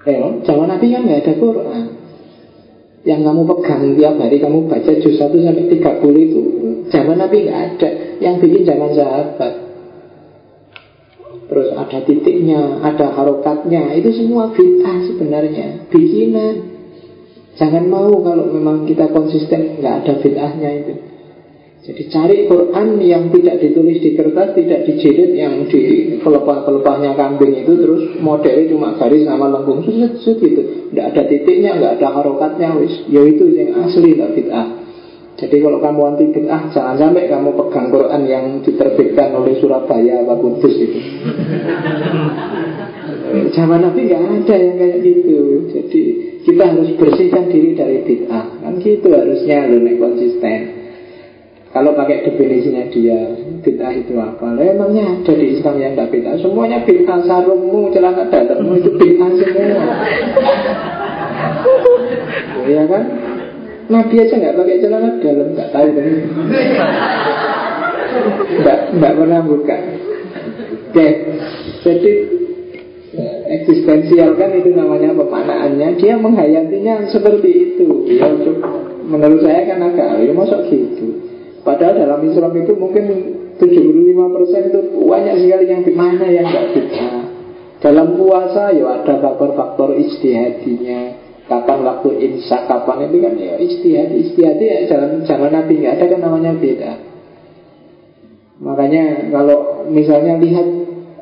Eh, 0.00 0.16
zaman 0.46 0.70
Nabi 0.70 0.86
kan 0.94 1.02
nggak 1.04 1.20
ada 1.26 1.34
Quran. 1.36 1.84
Yang 3.00 3.20
kamu 3.26 3.42
pegang 3.48 3.82
tiap 3.96 4.14
hari 4.20 4.36
Kamu 4.38 4.68
baca 4.68 4.92
juz 5.00 5.16
1 5.16 5.32
sampai 5.32 5.72
30 5.72 6.26
itu 6.30 6.40
Zaman 6.88 7.18
Nabi 7.18 7.36
nggak 7.50 7.60
ada. 7.74 7.88
Yang 8.22 8.34
bikin 8.46 8.62
zaman 8.70 8.90
sahabat. 8.94 9.54
Terus 11.50 11.68
ada 11.74 11.98
titiknya, 12.06 12.78
ada 12.78 13.10
harokatnya 13.10 13.90
Itu 13.98 14.14
semua 14.14 14.54
bid'ah 14.54 15.02
sebenarnya. 15.10 15.90
Bikinan. 15.90 16.54
Jangan 17.58 17.90
mau 17.90 18.08
kalau 18.22 18.46
memang 18.48 18.86
kita 18.86 19.10
konsisten 19.10 19.82
nggak 19.82 20.06
ada 20.06 20.12
bid'ahnya 20.22 20.70
itu. 20.80 21.09
Jadi 21.80 22.12
cari 22.12 22.44
Quran 22.44 23.00
yang 23.00 23.32
tidak 23.32 23.56
ditulis 23.56 24.04
di 24.04 24.12
kertas, 24.12 24.52
tidak 24.52 24.84
dijilid, 24.84 25.32
yang 25.32 25.64
di 25.64 26.12
pelepah-pelepahnya 26.20 27.16
kambing 27.16 27.56
itu 27.64 27.72
terus 27.72 28.20
modelnya 28.20 28.68
cuma 28.68 29.00
garis 29.00 29.24
sama 29.24 29.48
lengkung 29.48 29.80
susut 29.88 30.20
susut 30.20 30.44
gitu. 30.44 30.92
Tidak 30.92 31.04
ada 31.08 31.22
titiknya, 31.24 31.80
nggak 31.80 31.92
ada 31.96 32.20
harokatnya, 32.20 32.76
wis. 32.76 33.08
Ya 33.08 33.24
itu 33.24 33.48
yang 33.56 33.80
asli 33.80 34.12
nggak 34.12 34.32
bid'ah. 34.36 34.68
Jadi 35.40 35.56
kalau 35.56 35.80
kamu 35.80 36.00
anti 36.04 36.24
bid'ah, 36.36 36.62
jangan 36.68 36.96
sampai 37.00 37.32
kamu 37.32 37.48
pegang 37.56 37.88
Quran 37.88 38.22
yang 38.28 38.44
diterbitkan 38.60 39.28
oleh 39.40 39.56
Surabaya 39.56 40.20
apa 40.20 40.36
Kudus 40.36 40.76
itu. 40.76 41.00
Zaman 43.56 43.80
Nabi 43.88 44.04
nggak 44.04 44.20
ada 44.20 44.54
yang 44.60 44.76
kayak 44.76 44.98
gitu. 45.00 45.64
Jadi 45.72 46.02
kita 46.44 46.62
harus 46.76 46.92
bersihkan 46.96 47.48
diri 47.48 47.76
dari 47.76 48.04
bid'ah 48.04 48.64
Kan 48.64 48.80
gitu 48.80 49.12
harusnya 49.12 49.68
lu 49.68 49.84
nek 49.84 49.96
konsisten 50.00 50.79
Kalau 51.70 51.94
pakai 51.94 52.26
definisinya 52.26 52.90
dia 52.90 53.30
Bid'ah 53.62 53.94
itu 53.94 54.18
apa? 54.18 54.58
Lah 54.58 54.64
emangnya 54.66 55.22
ada 55.22 55.32
di 55.38 55.46
Islam 55.54 55.78
yang 55.78 55.94
gak 55.94 56.10
bid'ah 56.10 56.34
Semuanya 56.42 56.82
bid'ah 56.82 57.22
sarungmu, 57.22 57.94
celana 57.94 58.26
dalammu 58.26 58.74
Itu 58.82 58.90
bid'ah 58.98 59.30
semua 59.38 59.94
Iya 62.66 62.82
kan? 62.90 63.04
Nabi 63.90 64.14
aja 64.22 64.34
nggak 64.38 64.54
pakai 64.54 64.78
celana 64.78 65.10
dalam 65.18 65.48
nggak 65.50 65.70
tahu 65.74 65.88
kan? 65.90 66.06
Nggak 68.62 68.78
nggak 68.94 69.14
pernah 69.18 69.40
buka. 69.42 69.76
Oke, 70.90 71.06
jadi 71.82 72.12
eksistensial 73.50 74.38
kan 74.38 74.50
itu 74.54 74.70
namanya 74.74 75.10
pemanaannya 75.14 75.98
dia 75.98 76.14
menghayatinya 76.14 77.10
seperti 77.10 77.50
itu 77.50 78.06
ya 78.14 78.30
menurut 79.10 79.42
saya 79.42 79.66
kan 79.66 79.82
agak 79.82 80.22
ya 80.22 80.30
masuk 80.34 80.60
gitu 80.70 80.89
padahal 81.62 81.94
dalam 82.00 82.20
Islam 82.24 82.52
itu 82.56 82.72
mungkin 82.76 83.04
75% 83.60 84.68
itu 84.72 84.80
banyak 85.04 85.36
sekali 85.44 85.64
yang 85.68 85.82
di 85.84 85.92
mana 85.92 86.24
yang 86.24 86.48
nggak 86.48 86.66
bisa 86.72 87.08
dalam 87.80 88.16
puasa 88.16 88.76
ya 88.76 89.00
ada 89.00 89.20
faktor-faktor 89.24 89.96
istihadinya 89.96 91.16
kapan 91.50 91.82
waktu 91.82 92.08
imsak 92.30 92.70
kapan 92.70 93.10
itu 93.10 93.16
kan 93.24 93.34
ya 93.34 93.54
istihad 93.58 94.08
istihad 94.14 94.60
ya 94.62 94.86
jalan 94.86 95.26
jalan 95.26 95.50
nabi 95.50 95.82
nggak 95.82 95.98
ada 95.98 96.04
kan 96.06 96.20
namanya 96.22 96.52
beda. 96.54 96.92
Makanya 98.60 99.32
kalau 99.34 99.88
misalnya 99.90 100.38
lihat 100.38 100.68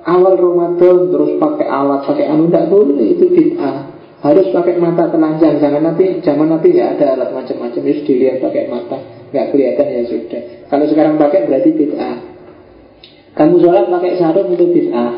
awal 0.05 0.35
Ramadan 0.37 1.15
terus 1.15 1.39
pakai 1.41 1.67
alat 1.71 2.05
pakai 2.05 2.27
anu 2.29 2.53
tidak 2.53 2.69
boleh 2.69 3.07
itu 3.17 3.25
bid'ah. 3.31 3.97
Harus 4.19 4.51
pakai 4.51 4.83
mata 4.83 5.07
telanjang. 5.09 5.63
Jangan 5.63 5.95
nanti 5.95 6.19
zaman 6.21 6.51
nanti 6.51 6.75
nggak 6.75 6.99
ada 6.99 7.07
alat 7.15 7.31
macam-macam. 7.33 7.81
Harus 7.81 8.03
dilihat 8.05 8.43
pakai 8.43 8.67
mata 8.69 8.99
nggak 9.29 9.47
kelihatan 9.53 9.87
ya 9.87 10.03
sudah. 10.09 10.43
Kalau 10.69 10.85
sekarang 10.89 11.21
pakai 11.21 11.45
berarti 11.49 11.71
bid'ah. 11.73 12.17
Kamu 13.37 13.55
sholat 13.63 13.87
pakai 13.93 14.13
sarung 14.19 14.49
itu 14.53 14.67
bid'ah. 14.73 15.15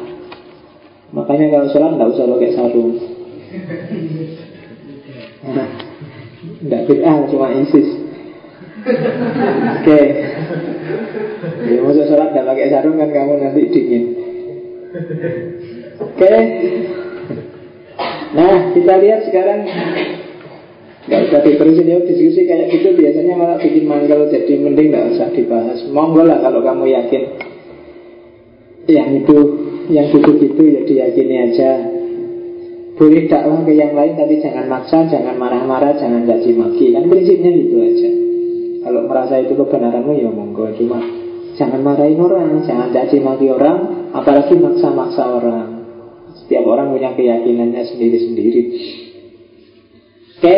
Makanya 1.14 1.46
kalau 1.50 1.66
sholat 1.70 1.90
nggak 1.96 2.11
usah 2.14 2.26
pakai 2.26 2.50
sarung. 2.54 2.92
Nah, 5.40 5.68
nggak 6.66 6.82
bid'ah 6.90 7.16
cuma 7.30 7.54
insis. 7.54 7.88
Oke. 8.80 9.84
Okay. 9.84 10.04
ya, 11.68 11.78
masuk 11.84 12.04
sholat 12.08 12.28
nggak 12.32 12.48
pakai 12.48 12.66
sarung 12.72 12.96
kan 12.98 13.11
kamu 13.12 13.32
nanti 13.38 13.62
dingin. 13.70 14.04
Oke. 16.00 16.18
Okay. 16.18 16.40
Nah 18.30 18.70
kita 18.72 18.94
lihat 19.02 19.26
sekarang 19.26 19.66
Gak 21.11 21.20
usah 21.26 21.40
diterusin 21.42 21.90
ya 21.90 21.98
diskusi 22.06 22.46
kayak 22.46 22.70
gitu 22.70 22.94
Biasanya 22.94 23.34
malah 23.34 23.58
bikin 23.58 23.84
manggal 23.90 24.30
Jadi 24.30 24.52
mending 24.62 24.94
gak 24.94 25.06
usah 25.18 25.28
dibahas. 25.34 25.78
Monggo 25.90 26.22
lah 26.22 26.38
kalau 26.38 26.62
kamu 26.62 26.86
yakin. 26.86 27.22
Yang 28.86 29.08
itu 29.26 29.36
Yang 29.90 30.06
gitu-gitu 30.14 30.62
ya 30.70 30.80
diyakini 30.86 31.36
aja. 31.50 31.70
Boleh 32.94 33.26
dakwah 33.26 33.66
ke 33.66 33.72
yang 33.74 33.98
lain 33.98 34.14
Tapi 34.14 34.38
jangan 34.38 34.70
maksa, 34.70 35.11
jangan 35.11 35.34
marah-marah 35.34 35.98
Jangan 35.98 36.30
caci 36.30 36.54
maki. 36.54 36.94
Kan 36.94 37.11
prinsipnya 37.11 37.50
gitu 37.58 37.76
aja. 37.82 38.11
Kalau 38.86 39.00
merasa 39.11 39.34
itu 39.42 39.58
kebenaranmu 39.58 40.12
ya 40.14 40.30
monggo. 40.30 40.70
Cuma 40.78 41.20
Jangan 41.61 41.84
marahin 41.84 42.16
orang, 42.16 42.64
jangan 42.64 42.88
caci 42.88 43.20
maki 43.20 43.52
orang, 43.52 44.08
apalagi 44.16 44.56
maksa-maksa 44.56 45.28
orang. 45.28 45.68
Setiap 46.40 46.64
orang 46.64 46.88
punya 46.88 47.12
keyakinannya 47.12 47.84
sendiri-sendiri. 47.84 48.62
Oke, 50.41 50.57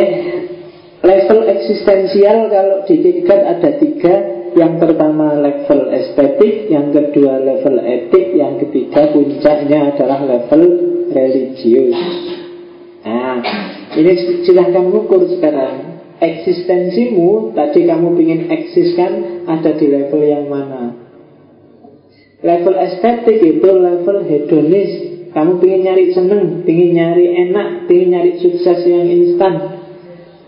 level 1.03 1.41
eksistensial 1.51 2.47
kalau 2.47 2.87
di 2.87 3.03
tingkat 3.03 3.41
ada 3.43 3.71
tiga. 3.83 4.15
Yang 4.53 4.85
pertama 4.85 5.33
level 5.43 5.91
estetik, 5.91 6.71
yang 6.71 6.95
kedua 6.95 7.41
level 7.43 7.83
etik, 7.83 8.37
yang 8.37 8.63
ketiga 8.63 9.11
puncaknya 9.11 9.91
adalah 9.91 10.23
level 10.23 10.63
religius. 11.11 11.99
Nah, 13.03 13.43
ini 13.99 14.13
silahkan 14.47 14.87
ukur 14.93 15.27
sekarang 15.27 15.93
eksistensimu 16.23 17.51
tadi 17.51 17.83
kamu 17.83 18.15
ingin 18.23 18.41
eksiskan 18.47 19.43
ada 19.51 19.75
di 19.75 19.87
level 19.91 20.23
yang 20.23 20.47
mana 20.47 20.95
level 22.47 22.79
estetik 22.79 23.43
itu 23.43 23.71
level 23.75 24.23
hedonis 24.23 25.12
kamu 25.33 25.53
ingin 25.65 25.81
nyari 25.85 26.05
seneng 26.13 26.65
ingin 26.65 26.91
nyari 26.97 27.27
enak 27.49 27.69
ingin 27.89 28.09
nyari 28.13 28.33
sukses 28.41 28.79
yang 28.85 29.09
instan 29.09 29.55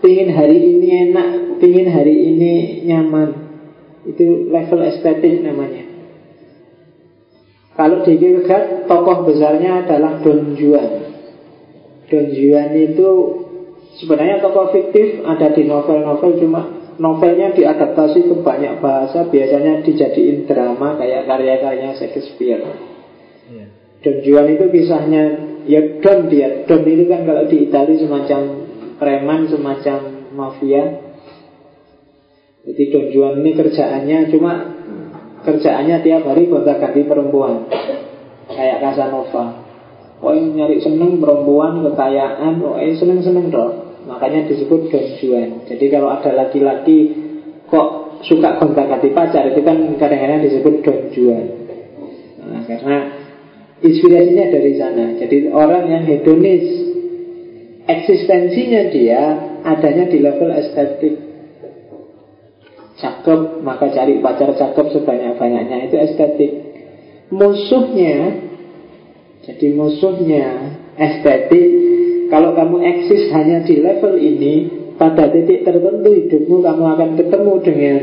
ingin 0.05 0.29
hari 0.33 0.57
ini 0.57 0.87
enak 1.09 1.27
ingin 1.61 1.87
hari 1.89 2.15
ini 2.33 2.53
nyaman 2.85 3.29
itu 4.05 4.49
level 4.53 4.81
estetik 4.85 5.41
namanya 5.41 5.83
kalau 7.75 8.07
di 8.07 8.15
Kierkegaard 8.15 8.87
tokoh 8.87 9.27
besarnya 9.27 9.83
adalah 9.83 10.23
Don 10.23 10.55
Juan 10.55 11.11
Don 12.07 12.27
Juan 12.31 12.71
itu 12.77 13.09
Sebenarnya 13.95 14.43
tokoh 14.43 14.75
fiktif 14.75 15.23
ada 15.23 15.55
di 15.55 15.63
novel-novel 15.63 16.35
cuma 16.43 16.67
novelnya 16.99 17.55
diadaptasi 17.55 18.27
ke 18.27 18.35
banyak 18.43 18.83
bahasa 18.83 19.23
biasanya 19.31 19.87
dijadiin 19.87 20.43
drama 20.43 20.99
kayak 20.99 21.23
karya-karya 21.23 21.95
Shakespeare. 21.95 22.59
Yeah. 23.47 23.84
Don 24.05 24.21
Juan 24.21 24.45
itu 24.53 24.65
kisahnya 24.69 25.23
ya 25.65 25.81
Don 25.97 26.29
dia 26.29 26.69
Don 26.69 26.85
itu 26.85 27.09
kan 27.09 27.25
kalau 27.25 27.49
di 27.49 27.65
Italia 27.65 27.97
semacam 27.97 28.39
preman 29.01 29.49
semacam 29.49 29.97
mafia. 30.37 30.83
Jadi 32.69 32.83
Don 32.93 33.05
Juan 33.09 33.41
ini 33.41 33.57
kerjaannya 33.57 34.29
cuma 34.29 34.53
kerjaannya 35.41 36.05
tiap 36.05 36.21
hari 36.29 36.45
gonta-ganti 36.45 37.01
perempuan 37.09 37.65
kayak 38.53 38.77
Casanova. 38.85 39.65
Oh 40.21 40.31
nyari 40.31 40.79
seneng 40.79 41.19
perempuan, 41.19 41.83
kekayaan, 41.83 42.63
oh 42.63 42.79
seneng-seneng 42.79 43.51
dong. 43.51 43.85
Makanya 44.05 44.45
disebut 44.45 44.93
Don 44.93 45.05
Juan 45.17 45.65
Jadi 45.65 45.85
kalau 45.89 46.13
ada 46.13 46.29
laki-laki 46.29 47.25
Kok 47.65 48.21
suka 48.21 48.61
gonta-ganti 48.61 49.09
pacar 49.09 49.49
Itu 49.49 49.65
kan 49.65 49.97
kadang-kadang 49.97 50.45
disebut 50.45 50.85
Don 50.85 50.99
Juan 51.09 51.45
nah, 52.45 52.61
Karena 52.69 52.97
Inspirasinya 53.85 54.45
dari 54.49 54.71
sana. 54.81 55.05
Jadi 55.21 55.53
orang 55.53 55.85
yang 55.93 56.03
hedonis 56.09 56.65
Eksistensinya 57.85 58.89
dia 58.89 59.21
Adanya 59.61 60.09
di 60.09 60.17
level 60.21 60.49
estetik. 60.57 61.15
Cakep 62.97 63.61
Maka 63.61 63.93
cari 63.93 64.17
pacar 64.25 64.57
cakep 64.57 64.85
sebanyak-banyaknya 64.89 65.77
Itu 65.89 65.95
estetik. 66.01 66.51
Musuhnya 67.29 68.41
jadi 69.45 69.77
musuhnya 69.77 70.73
estetik 70.97 71.69
kalau 72.33 72.57
kamu 72.57 72.81
eksis 72.81 73.29
hanya 73.29 73.61
di 73.61 73.77
level 73.77 74.17
ini 74.17 74.53
pada 74.97 75.29
titik 75.29 75.61
tertentu 75.61 76.09
hidupmu 76.09 76.65
kamu 76.65 76.83
akan 76.97 77.09
ketemu 77.19 77.53
dengan 77.61 77.99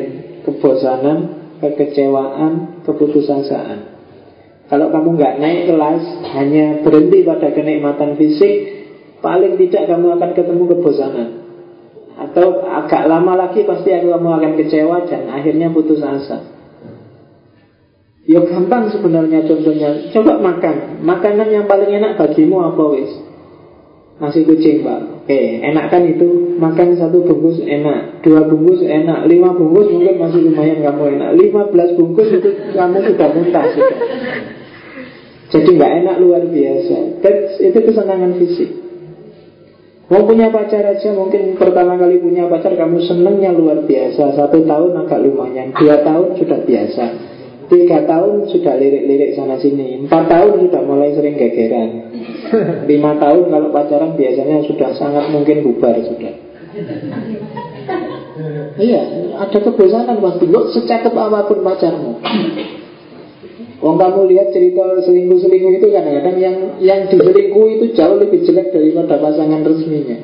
kebosanan, 0.46 1.18
kekecewaan, 1.58 2.82
keputusasaan. 2.86 3.91
Kalau 4.72 4.88
kamu 4.88 5.20
nggak 5.20 5.36
naik 5.36 5.68
kelas, 5.68 6.02
hanya 6.32 6.80
berhenti 6.80 7.20
pada 7.28 7.52
kenikmatan 7.52 8.16
fisik, 8.16 8.88
paling 9.20 9.60
tidak 9.60 9.84
kamu 9.84 10.16
akan 10.16 10.32
ketemu 10.32 10.64
kebosanan. 10.64 11.28
Atau 12.16 12.64
agak 12.64 13.04
lama 13.04 13.36
lagi 13.36 13.68
pasti 13.68 13.92
kamu 13.92 14.16
akan 14.32 14.52
kecewa 14.56 15.04
dan 15.04 15.28
akhirnya 15.28 15.68
putus 15.68 16.00
asa. 16.00 16.48
Ya 18.24 18.40
gampang 18.40 18.88
sebenarnya 18.88 19.44
contohnya. 19.44 20.08
Coba 20.08 20.40
makan. 20.40 21.04
Makanan 21.04 21.52
yang 21.52 21.68
paling 21.68 21.92
enak 21.92 22.16
bagimu 22.16 22.64
apa 22.64 22.82
wis? 22.96 23.12
Nasi 24.22 24.46
kucing 24.46 24.86
pak 24.86 25.26
Oke, 25.26 25.58
enak 25.66 25.90
kan 25.90 26.06
itu 26.06 26.54
Makan 26.60 26.94
satu 26.94 27.26
bungkus 27.26 27.58
enak 27.64 28.22
Dua 28.22 28.46
bungkus 28.46 28.84
enak 28.84 29.26
Lima 29.26 29.50
bungkus 29.50 29.90
mungkin 29.90 30.20
masih 30.20 30.46
lumayan 30.46 30.78
kamu 30.78 31.18
enak 31.18 31.30
Lima 31.34 31.66
belas 31.72 31.90
bungkus 31.98 32.30
itu 32.30 32.50
kamu 32.70 33.02
sudah 33.02 33.28
muntah 33.34 33.64
sudah. 33.72 33.98
Jadi 35.52 35.68
nggak 35.76 35.92
enak 36.02 36.16
luar 36.24 36.42
biasa. 36.48 37.20
That's, 37.20 37.60
Itu 37.60 37.78
kesenangan 37.84 38.40
fisik. 38.40 38.70
Mau 40.08 40.28
punya 40.28 40.52
pacar 40.52 40.84
aja 40.84 41.08
mungkin 41.16 41.56
pertama 41.56 41.96
kali 41.96 42.20
punya 42.20 42.44
pacar 42.48 42.76
kamu 42.76 43.00
senengnya 43.04 43.52
luar 43.52 43.84
biasa. 43.84 44.36
Satu 44.36 44.64
tahun 44.64 44.92
agak 45.04 45.20
lumayan. 45.24 45.72
Dua 45.76 46.00
tahun 46.04 46.36
sudah 46.40 46.60
biasa. 46.64 47.04
Tiga 47.72 48.04
tahun 48.04 48.52
sudah 48.52 48.76
lirik-lirik 48.76 49.32
sana 49.32 49.56
sini 49.56 50.04
Empat 50.04 50.28
tahun 50.28 50.68
sudah 50.68 50.82
mulai 50.84 51.16
sering 51.16 51.40
gegeran. 51.40 52.12
Lima 52.90 53.16
tahun 53.16 53.48
kalau 53.48 53.68
pacaran 53.72 54.12
biasanya 54.12 54.60
sudah 54.68 54.92
sangat 55.00 55.32
mungkin 55.32 55.64
bubar 55.64 55.96
sudah. 56.04 56.34
Iya, 58.76 59.02
ada 59.36 59.58
kebosanan 59.60 60.24
pasti 60.24 60.44
Lo 60.48 60.72
secakep 60.72 61.12
apa 61.12 61.44
pun 61.48 61.60
pacarmu 61.60 62.12
Wong 63.82 63.98
kamu 63.98 64.30
lihat 64.30 64.54
cerita 64.54 65.02
selingkuh-selingkuh 65.02 65.82
itu 65.82 65.90
kadang-kadang 65.90 66.38
yang 66.38 66.78
yang 66.78 67.10
diselingkuh 67.10 67.66
itu 67.66 67.98
jauh 67.98 68.14
lebih 68.14 68.46
jelek 68.46 68.70
daripada 68.70 69.18
pasangan 69.18 69.58
resminya. 69.66 70.22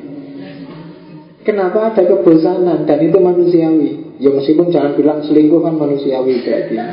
Kenapa 1.43 1.91
ada 1.91 2.07
kebosanan 2.07 2.87
dan 2.87 2.99
itu 3.03 3.19
manusiawi? 3.19 4.15
Ya 4.23 4.31
meskipun 4.31 4.71
jangan 4.71 4.95
bilang 4.95 5.19
selingkuh 5.27 5.59
kan 5.59 5.75
manusiawi 5.75 6.39
berarti. 6.39 6.75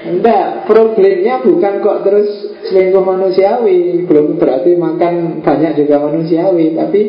Enggak, 0.00 0.64
problemnya 0.64 1.42
bukan 1.42 1.74
kok 1.84 1.98
terus 2.06 2.30
selingkuh 2.72 3.04
manusiawi 3.04 4.08
Belum 4.08 4.40
berarti 4.40 4.72
makan 4.72 5.44
banyak 5.44 5.76
juga 5.76 6.00
manusiawi 6.00 6.72
Tapi 6.72 7.00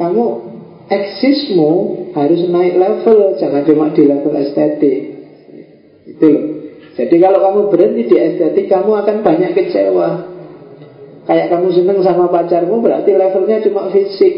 kamu 0.00 0.24
eksismu 0.88 1.72
harus 2.16 2.48
naik 2.48 2.80
level 2.80 3.36
Jangan 3.36 3.62
cuma 3.68 3.92
di 3.92 4.02
level 4.08 4.32
estetik 4.40 5.17
Jadi 6.98 7.16
kalau 7.22 7.38
kamu 7.38 7.60
berhenti 7.70 8.10
di 8.10 8.16
estetik 8.18 8.66
Kamu 8.66 8.90
akan 8.90 9.22
banyak 9.22 9.54
kecewa. 9.54 10.08
Kayak 11.30 11.46
kamu 11.54 11.68
seneng 11.70 11.98
sama 12.02 12.26
pacarmu 12.26 12.82
Berarti 12.82 13.14
levelnya 13.14 13.62
cuma 13.62 13.86
fisik. 13.94 14.34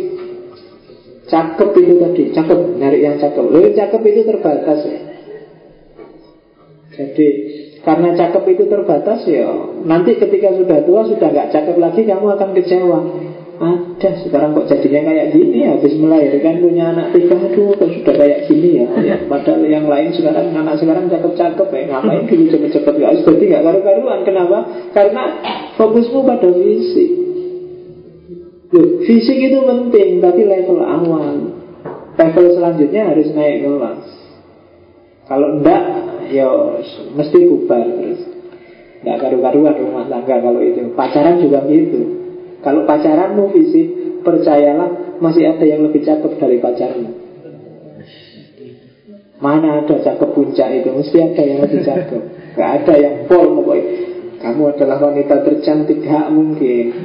Cakep 1.30 1.70
itu 1.78 1.94
tadi, 2.02 2.22
cakep, 2.34 2.58
nyari 2.82 3.06
yang 3.06 3.16
cakep. 3.22 3.44
Loh, 3.46 3.62
cakep 3.70 4.02
itu 4.02 4.20
terbatas 4.26 4.78
ya. 4.82 5.00
Jadi 6.90 7.28
karena 7.80 8.12
cakep 8.12 8.44
itu 8.50 8.64
terbatas 8.68 9.24
ya 9.24 9.48
Nanti 9.88 10.20
ketika 10.20 10.52
sudah 10.52 10.84
tua 10.84 11.00
Sudah 11.08 11.32
nggak 11.32 11.48
cakep 11.48 11.76
lagi 11.80 12.04
kamu 12.04 12.26
akan 12.36 12.50
kecewa 12.52 12.98
Ada 13.60 14.24
sekarang 14.24 14.56
kok 14.56 14.72
jadinya 14.72 15.12
kayak 15.12 15.36
gini 15.36 15.68
Habis 15.68 15.92
melahirkan 16.00 16.64
punya 16.64 16.96
anak 16.96 17.12
tiga 17.12 17.36
Aduh 17.36 17.76
kok 17.76 17.92
sudah 17.92 18.14
kayak 18.16 18.48
gini 18.48 18.80
ya, 18.80 18.86
ya 19.04 19.16
Padahal 19.28 19.60
yang 19.68 19.84
lain 19.84 20.16
sekarang 20.16 20.56
Anak 20.56 20.80
sekarang 20.80 21.12
cakep-cakep 21.12 21.68
ya 21.68 21.82
Ngapain 21.92 22.24
dulu 22.24 22.44
cepet-cepet 22.48 22.94
Gak 22.96 23.12
jadi 23.20 23.44
gak 23.52 23.62
karu-karuan 23.68 24.20
Kenapa? 24.24 24.58
Karena 24.96 25.22
fokusmu 25.76 26.24
pada 26.24 26.48
fisik 26.56 27.20
Loh, 28.70 29.02
fisik 29.02 29.34
itu 29.34 29.58
penting, 29.66 30.22
tapi 30.22 30.46
level 30.46 30.78
awal. 30.78 31.58
Level 32.14 32.46
selanjutnya 32.54 33.02
harus 33.10 33.26
naik 33.34 33.66
kelas. 33.66 34.02
Kalau 35.26 35.58
enggak, 35.58 35.82
ya 36.30 36.46
mesti 37.18 37.38
bubar 37.50 37.82
terus. 37.82 38.22
Enggak 39.02 39.26
karu-karuan 39.26 39.74
rumah 39.74 40.06
tangga 40.06 40.38
kalau 40.38 40.62
itu. 40.62 40.86
Pacaran 40.94 41.42
juga 41.42 41.66
gitu. 41.66 42.19
Kalau 42.60 42.84
pacaranmu 42.84 43.44
fisik, 43.56 43.86
percayalah 44.20 45.20
masih 45.20 45.48
ada 45.48 45.64
yang 45.64 45.84
lebih 45.84 46.04
cakep 46.04 46.36
dari 46.36 46.60
pacarmu. 46.60 47.10
Mana 49.40 49.80
ada 49.80 49.96
cakep 49.96 50.30
puncak 50.36 50.68
itu, 50.84 50.88
mesti 50.92 51.16
ada 51.16 51.42
yang 51.42 51.58
lebih 51.64 51.80
cakep. 51.80 52.22
Gak 52.60 52.70
ada 52.84 52.94
yang 53.00 53.14
pol 53.24 53.64
pokoknya. 53.64 54.10
Kamu 54.40 54.72
adalah 54.72 54.96
wanita 55.04 55.44
tercantik 55.44 56.00
Gak 56.00 56.32
mungkin 56.32 56.96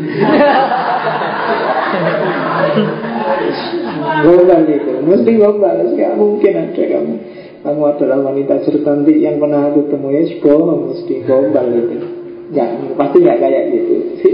Gombal 4.23 4.61
gitu 4.71 4.91
Mesti 5.03 5.31
gombal 5.35 5.77
Gak 5.99 6.15
mungkin 6.15 6.53
ada 6.55 6.83
kamu 6.87 7.13
Kamu 7.59 7.81
adalah 7.91 8.19
wanita 8.23 8.63
tercantik 8.63 9.19
Yang 9.19 9.35
pernah 9.43 9.67
aku 9.67 9.91
temui 9.91 10.23
mesti 10.23 11.15
gombal 11.27 11.65
gitu 11.75 12.24
Gak, 12.53 12.69
pasti 12.93 13.17
gak 13.25 13.39
kayak 13.41 13.63
gitu. 13.73 13.93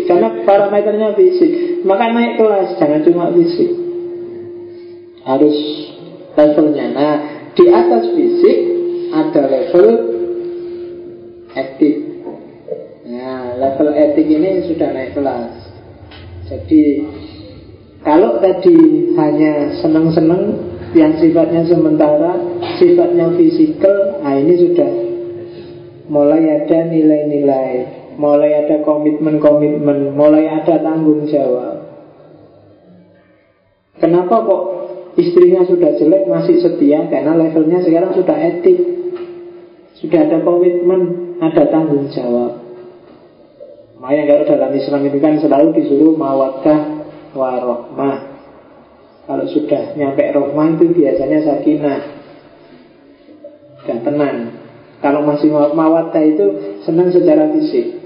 Karena 0.09 0.43
parameternya 0.43 1.16
fisik. 1.16 1.80
Maka 1.88 2.12
naik 2.12 2.36
kelas 2.36 2.76
Jangan 2.76 3.01
cuma 3.07 3.32
fisik. 3.32 3.70
Harus 5.24 5.57
levelnya. 6.36 6.86
Nah 6.91 7.16
di 7.55 7.66
atas 7.68 8.03
fisik 8.16 8.57
Ada 9.12 9.43
level 9.47 9.88
etik. 11.55 11.95
Level 13.62 13.89
etik 13.93 14.26
ini 14.26 14.66
sudah 14.66 14.89
naik 14.89 15.14
kelas. 15.14 15.53
Jadi 16.49 16.84
kalau 18.01 18.41
tadi 18.41 18.76
hanya 19.14 19.78
seneng-seneng 19.78 20.57
yang 20.97 21.14
sifatnya 21.22 21.70
sementara, 21.70 22.34
sifatnya 22.82 23.30
fisikal, 23.38 24.26
nah 24.26 24.34
ini 24.34 24.53
sudah 24.57 24.91
mulai 26.09 26.66
ada 26.66 26.89
nilai-nilai, 26.89 28.01
mulai 28.22 28.53
ada 28.53 28.86
komitmen-komitmen, 28.86 30.13
mulai 30.13 30.45
ada 30.45 30.78
tanggung 30.78 31.26
jawab. 31.26 31.89
Kenapa 33.97 34.45
kok 34.45 34.63
istrinya 35.17 35.65
sudah 35.65 35.97
jelek 35.97 36.30
masih 36.30 36.61
setia? 36.61 37.09
Karena 37.09 37.34
levelnya 37.34 37.82
sekarang 37.82 38.13
sudah 38.13 38.38
etik, 38.38 38.78
sudah 39.97 40.30
ada 40.30 40.38
komitmen, 40.45 41.34
ada 41.41 41.65
tanggung 41.74 42.05
jawab. 42.13 42.61
Makanya 43.97 44.24
kalau 44.30 44.43
dalam 44.49 44.72
Islam 44.74 45.01
itu 45.05 45.17
kan 45.22 45.34
selalu 45.38 45.67
disuruh 45.78 46.13
mawadah 46.17 46.80
warohmah. 47.38 48.17
Kalau 49.30 49.45
sudah 49.45 49.93
nyampe 49.93 50.26
rohmah 50.34 50.74
itu 50.78 50.86
biasanya 50.89 51.39
sakinah 51.45 52.01
dan 53.86 53.97
tenang. 54.01 54.38
Kalau 55.01 55.22
masih 55.26 55.53
mawadah 55.53 56.24
itu 56.26 56.45
senang 56.82 57.13
secara 57.13 57.49
fisik. 57.53 58.01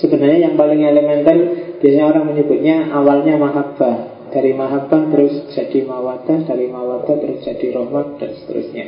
Sebenarnya 0.00 0.48
yang 0.48 0.54
paling 0.56 0.80
elementer 0.80 1.36
biasanya 1.78 2.06
orang 2.08 2.24
menyebutnya 2.32 2.88
awalnya 2.88 3.36
mahabbah. 3.36 3.96
Dari 4.30 4.54
mahabbah 4.56 5.10
terus 5.10 5.52
jadi 5.52 5.84
mawadah, 5.84 6.46
dari 6.46 6.70
mawadah 6.70 7.16
terus 7.18 7.44
jadi 7.44 7.66
rohmah 7.76 8.16
dan 8.16 8.30
seterusnya. 8.32 8.86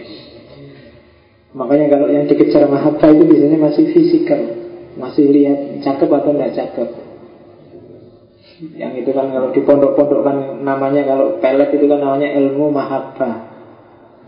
Makanya 1.52 1.86
kalau 1.92 2.08
yang 2.08 2.24
dikejar 2.24 2.64
mahabbah 2.64 3.12
itu 3.12 3.28
biasanya 3.28 3.58
masih 3.60 3.84
fisikal. 3.92 4.40
Masih 4.92 5.28
lihat 5.28 5.80
cakep 5.80 6.04
atau 6.04 6.36
tidak 6.36 6.52
cakep 6.52 6.88
Yang 8.76 8.92
itu 9.00 9.10
kan 9.16 9.32
kalau 9.32 9.48
di 9.48 9.64
pondok-pondok 9.64 10.20
kan 10.20 10.36
namanya 10.60 11.08
Kalau 11.08 11.40
pelet 11.40 11.72
itu 11.72 11.88
kan 11.88 11.96
namanya 11.96 12.28
ilmu 12.36 12.68
mahabbah 12.68 13.51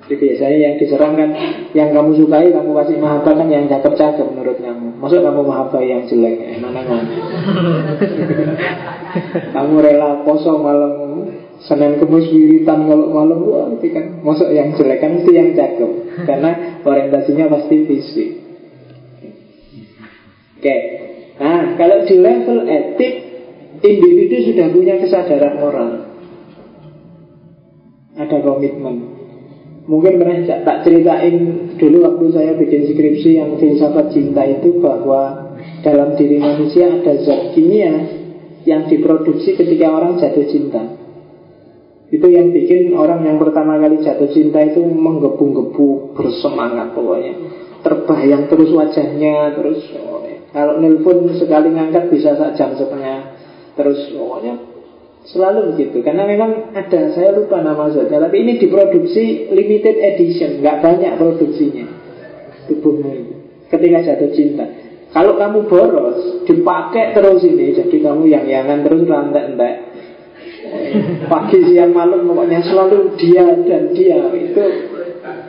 jadi 0.04 0.20
biasanya 0.20 0.58
yang 0.60 0.74
diserang 0.76 1.16
kan 1.16 1.32
Yang 1.72 1.96
kamu 1.96 2.10
sukai 2.20 2.52
kamu 2.52 2.76
kasih 2.76 3.00
mahabbah 3.00 3.40
kan 3.40 3.48
Yang 3.48 3.72
cakep-cakep 3.72 4.26
menurut 4.36 4.60
kamu 4.60 5.00
Maksud 5.00 5.24
kamu 5.24 5.40
mahabbah 5.48 5.80
yang 5.80 6.04
jelek 6.04 6.44
eh, 6.44 6.60
Mana 6.60 6.84
mana 6.84 7.08
Kamu 9.56 9.80
rela 9.80 10.20
kosong 10.28 10.60
malam 10.60 10.92
Senin 11.64 11.96
kemus 11.96 12.28
wiritan 12.28 12.84
kalau 12.84 13.16
malam 13.16 13.48
Wah 13.48 13.72
itu 13.72 13.96
kan 13.96 14.20
Maksud 14.20 14.52
yang 14.52 14.76
jelek 14.76 15.00
kan 15.00 15.24
itu 15.24 15.30
yang 15.32 15.56
cakep 15.56 15.90
Karena 16.28 16.84
orientasinya 16.84 17.48
pasti 17.48 17.88
fisik 17.88 18.44
Oke. 20.64 20.80
Nah, 21.36 21.76
kalau 21.76 22.08
di 22.08 22.24
level 22.24 22.64
etik 22.64 23.14
individu 23.84 24.48
sudah 24.48 24.72
punya 24.72 24.96
kesadaran 24.96 25.60
moral. 25.60 26.08
Ada 28.16 28.36
komitmen. 28.40 29.13
Mungkin 29.84 30.16
pernah 30.16 30.64
tak 30.64 30.88
ceritain 30.88 31.34
dulu 31.76 32.08
waktu 32.08 32.24
saya 32.32 32.52
bikin 32.56 32.88
skripsi 32.88 33.30
yang 33.36 33.60
filsafat 33.60 34.16
cinta 34.16 34.40
itu 34.48 34.80
bahwa 34.80 35.52
dalam 35.84 36.16
diri 36.16 36.40
manusia 36.40 36.88
ada 36.88 37.20
zat 37.20 37.52
kimia 37.52 37.92
yang 38.64 38.88
diproduksi 38.88 39.52
ketika 39.52 39.92
orang 39.92 40.16
jatuh 40.16 40.48
cinta. 40.48 40.82
Itu 42.08 42.26
yang 42.32 42.56
bikin 42.56 42.96
orang 42.96 43.28
yang 43.28 43.36
pertama 43.36 43.76
kali 43.76 44.00
jatuh 44.00 44.32
cinta 44.32 44.64
itu 44.64 44.80
menggebu-gebu 44.80 46.16
bersemangat 46.16 46.96
pokoknya. 46.96 47.34
Terbayang 47.84 48.48
terus 48.48 48.72
wajahnya, 48.72 49.52
terus 49.52 49.84
oh, 50.00 50.24
kalau 50.56 50.80
nelpon 50.80 51.28
sekali 51.36 51.68
ngangkat 51.76 52.08
bisa 52.08 52.32
sak 52.40 52.56
jam 52.56 52.72
setengah. 52.72 53.36
Terus 53.76 54.16
pokoknya 54.16 54.73
Selalu 55.24 55.72
begitu 55.72 56.04
Karena 56.04 56.28
memang 56.28 56.76
ada 56.76 57.00
Saya 57.16 57.32
lupa 57.32 57.64
nama 57.64 57.88
zatnya 57.88 58.28
Tapi 58.28 58.36
ini 58.44 58.52
diproduksi 58.60 59.48
limited 59.48 59.96
edition 59.96 60.60
nggak 60.60 60.84
banyak 60.84 61.12
produksinya. 61.16 61.86
Tubuhmu 62.68 63.10
itu 63.12 63.34
Ketika 63.72 63.98
jatuh 64.04 64.30
cinta. 64.36 64.64
Kalau 65.16 65.40
kamu 65.40 65.64
boros 65.64 66.44
Dipakai 66.44 67.16
terus 67.16 67.40
ini 67.48 67.72
Jadi 67.72 67.96
kamu 68.04 68.28
yang 68.28 68.44
yangan 68.44 68.84
terus 68.84 69.08
rantai-rantai 69.08 69.72
Pagi 71.32 71.58
siang 71.72 71.96
malam 71.96 72.28
Pokoknya 72.28 72.60
selalu 72.60 73.16
dia 73.16 73.48
dan 73.64 73.96
dia. 73.96 74.28
Itu 74.28 74.64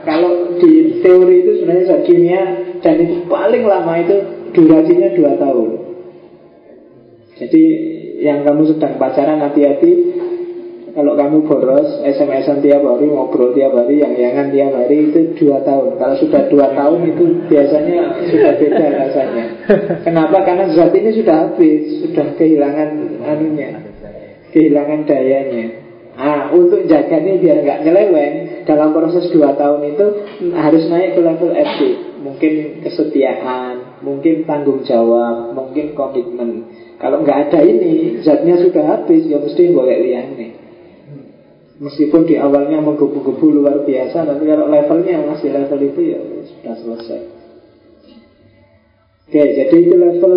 Kalau 0.07 0.55
di 0.55 1.03
teori 1.03 1.35
itu 1.43 1.51
sebenarnya 1.59 1.83
zat 1.91 2.01
kimia 2.07 2.43
Dan 2.79 2.95
itu 3.03 3.15
paling 3.27 3.67
lama 3.67 3.93
itu 3.99 4.15
Durasinya 4.55 5.11
2 5.11 5.35
tahun 5.35 5.69
Jadi 7.35 7.63
yang 8.23 8.47
kamu 8.47 8.75
sedang 8.75 8.95
pacaran 8.95 9.43
hati-hati. 9.43 10.23
Kalau 10.95 11.19
kamu 11.19 11.43
boros 11.43 11.99
SMS-an 12.07 12.63
tiap 12.63 12.79
hari 12.79 13.11
ngobrol 13.11 13.51
tiap 13.51 13.75
hari 13.75 13.99
yang 13.99 14.15
yangan 14.15 14.47
tiap 14.55 14.71
hari 14.79 15.11
itu 15.11 15.35
dua 15.35 15.59
tahun. 15.67 15.99
Kalau 15.99 16.15
sudah 16.15 16.47
dua 16.47 16.71
tahun 16.71 17.11
itu 17.11 17.23
biasanya 17.51 17.99
sudah 18.31 18.53
beda 18.55 18.85
rasanya. 19.03 19.45
Kenapa? 20.07 20.47
Karena 20.47 20.71
zat 20.71 20.95
ini 20.95 21.11
sudah 21.11 21.51
habis 21.51 21.99
sudah 21.99 22.39
kehilangan 22.39 23.19
anunya 23.27 23.95
kehilangan 24.55 25.03
dayanya. 25.03 25.83
Ah, 26.15 26.47
untuk 26.55 26.87
jaga 26.87 27.19
ini 27.19 27.43
biar 27.43 27.59
nggak 27.59 27.83
nyeleweng 27.83 28.35
dalam 28.63 28.95
proses 28.95 29.27
dua 29.35 29.51
tahun 29.59 29.83
itu 29.91 30.05
harus 30.55 30.87
naik 30.87 31.19
ke 31.19 31.19
level 31.19 31.51
etik, 31.51 32.23
mungkin 32.23 32.79
kesetiaan, 32.79 33.99
mungkin 33.99 34.47
tanggung 34.47 34.87
jawab, 34.87 35.51
mungkin 35.51 35.91
komitmen. 35.91 36.71
Kalau 37.05 37.21
nggak 37.21 37.37
ada 37.37 37.61
ini, 37.61 38.17
zatnya 38.25 38.57
sudah 38.65 38.81
habis, 38.97 39.29
ya 39.29 39.37
mesti 39.37 39.69
boleh 39.69 39.93
liane. 40.01 40.57
Meskipun 41.77 42.25
di 42.25 42.33
awalnya 42.33 42.81
menggebu-gebu 42.81 43.61
luar 43.61 43.85
biasa, 43.85 44.25
tapi 44.25 44.41
kalau 44.49 44.65
levelnya 44.73 45.21
masih 45.21 45.53
level 45.53 45.85
itu 45.85 46.01
ya 46.01 46.19
sudah 46.49 46.75
selesai. 46.81 47.21
Oke, 49.29 49.37
jadi 49.37 49.75
itu 49.77 49.93
level 49.93 50.35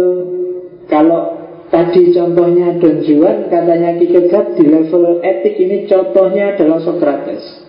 kalau 0.92 1.40
tadi 1.72 2.12
contohnya 2.12 2.76
Don 2.76 3.00
Juan, 3.00 3.48
katanya 3.48 3.96
Kierkegaard 3.96 4.60
di 4.60 4.64
level 4.68 5.24
etik 5.24 5.56
ini 5.56 5.88
contohnya 5.88 6.52
adalah 6.52 6.84
Socrates. 6.84 7.64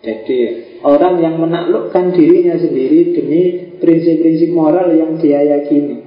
Jadi 0.00 0.38
orang 0.80 1.20
yang 1.20 1.36
menaklukkan 1.36 2.16
dirinya 2.16 2.56
sendiri 2.56 3.12
demi 3.12 3.42
prinsip-prinsip 3.76 4.56
moral 4.56 4.88
yang 4.96 5.20
dia 5.20 5.44
yakini 5.44 6.05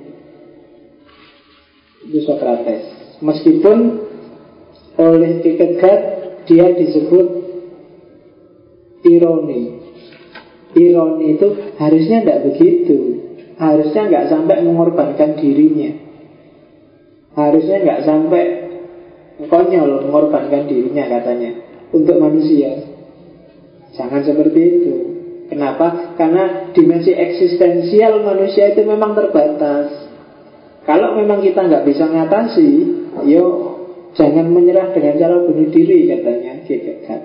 itu 2.06 2.20
Socrates. 2.24 2.84
Meskipun 3.20 3.78
oleh 5.00 5.44
Kierkegaard 5.44 6.04
dia 6.48 6.68
disebut 6.76 7.28
ironi. 9.04 9.62
Ironi 10.76 11.26
itu 11.36 11.48
harusnya 11.80 12.24
tidak 12.24 12.40
begitu. 12.52 12.98
Harusnya 13.60 14.08
nggak 14.08 14.28
sampai 14.32 14.58
mengorbankan 14.64 15.36
dirinya. 15.36 15.92
Harusnya 17.36 17.78
nggak 17.84 18.02
sampai 18.08 18.44
konyol 19.48 20.08
mengorbankan 20.08 20.68
dirinya 20.68 21.08
katanya 21.08 21.52
untuk 21.96 22.20
manusia. 22.20 22.88
Jangan 23.96 24.22
seperti 24.24 24.60
itu. 24.60 24.96
Kenapa? 25.50 26.14
Karena 26.14 26.70
dimensi 26.76 27.10
eksistensial 27.10 28.22
manusia 28.22 28.70
itu 28.70 28.86
memang 28.86 29.18
terbatas. 29.18 30.09
Kalau 30.90 31.14
memang 31.22 31.46
kita 31.46 31.70
nggak 31.70 31.86
bisa 31.86 32.10
ngatasi, 32.10 32.70
yo 33.30 33.46
jangan 34.18 34.50
menyerah 34.50 34.90
dengan 34.90 35.22
cara 35.22 35.38
bunuh 35.38 35.70
diri 35.70 36.10
katanya 36.10 36.66
kan. 37.06 37.22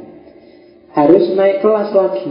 Harus 0.92 1.32
naik 1.32 1.64
kelas 1.64 1.90
lagi. 1.96 2.28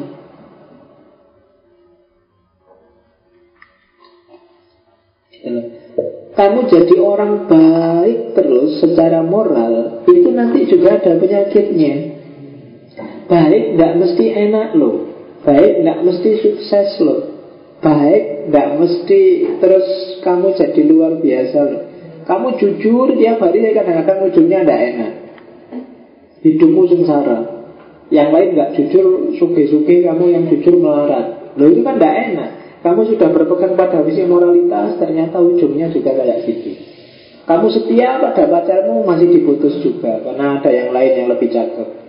Kamu 6.37 6.59
jadi 6.69 6.95
orang 7.01 7.49
baik 7.49 8.33
terus 8.33 8.81
secara 8.81 9.21
moral 9.21 10.01
Itu 10.07 10.31
nanti 10.33 10.65
juga 10.65 10.97
ada 10.97 11.19
penyakitnya 11.19 11.93
Baik 13.27 13.75
nggak 13.75 13.93
mesti 13.99 14.25
enak 14.31 14.73
loh 14.73 15.13
Baik 15.43 15.83
nggak 15.83 15.99
mesti 16.07 16.29
sukses 16.41 16.89
loh 17.03 17.32
baik 17.83 18.49
nggak 18.49 18.67
mesti 18.79 19.21
terus 19.59 19.87
kamu 20.23 20.55
jadi 20.55 20.81
luar 20.87 21.19
biasa 21.19 21.59
loh. 21.67 21.83
Kamu 22.23 22.55
jujur 22.55 23.11
tiap 23.19 23.43
hari 23.43 23.75
kadang-kadang 23.75 24.31
ujungnya 24.31 24.63
tidak 24.63 24.79
enak. 24.95 25.11
Hidupmu 26.39 26.83
sengsara. 26.87 27.39
Yang 28.07 28.29
lain 28.31 28.49
nggak 28.55 28.71
jujur, 28.79 29.05
suge-suge 29.35 30.07
kamu 30.07 30.23
yang 30.31 30.43
jujur 30.47 30.79
melarat. 30.79 31.55
Loh 31.59 31.67
itu 31.67 31.83
kan 31.83 31.99
tidak 31.99 32.15
enak. 32.31 32.49
Kamu 32.83 33.01
sudah 33.07 33.31
berpegang 33.31 33.79
pada 33.79 34.03
visi 34.03 34.27
moralitas, 34.27 34.99
ternyata 34.99 35.39
ujungnya 35.39 35.87
juga 35.91 36.11
kayak 36.15 36.43
gitu. 36.47 36.75
Kamu 37.43 37.67
setia 37.71 38.23
pada 38.23 38.47
pacarmu 38.47 39.03
masih 39.03 39.27
diputus 39.27 39.83
juga 39.83 40.19
karena 40.23 40.59
ada 40.59 40.71
yang 40.71 40.95
lain 40.95 41.11
yang 41.23 41.27
lebih 41.27 41.51
cakep. 41.51 42.02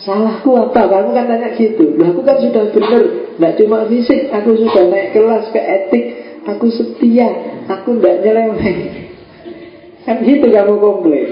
Salahku 0.00 0.56
apa? 0.56 0.80
Kamu 0.88 1.12
kan 1.12 1.28
tanya 1.28 1.52
gitu. 1.56 1.96
Loh, 2.00 2.16
Aku 2.16 2.20
kan 2.24 2.40
sudah 2.40 2.72
benar 2.72 3.02
Tidak 3.36 3.52
cuma 3.60 3.84
fisik. 3.84 4.32
Aku 4.32 4.56
sudah 4.56 4.84
naik 4.88 5.12
kelas 5.12 5.44
ke 5.52 5.60
etik. 5.60 6.04
Aku 6.48 6.72
setia. 6.72 7.28
Aku 7.68 8.00
tidak 8.00 8.24
nyeleweng. 8.24 8.78
Kan 10.08 10.24
gitu 10.24 10.48
kamu 10.48 10.80
komplain. 10.80 11.28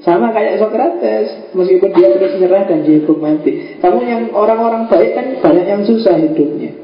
Sama 0.00 0.32
kayak 0.32 0.58
Socrates. 0.58 1.52
Meskipun 1.52 1.92
dia 1.92 2.08
terus 2.16 2.40
nyerah 2.40 2.64
dan 2.64 2.82
dihukum 2.88 3.20
mati. 3.20 3.76
Kamu 3.78 4.00
yang 4.02 4.22
orang-orang 4.32 4.88
baik 4.88 5.12
kan 5.14 5.26
banyak 5.38 5.66
yang 5.68 5.82
susah 5.84 6.16
hidupnya. 6.16 6.74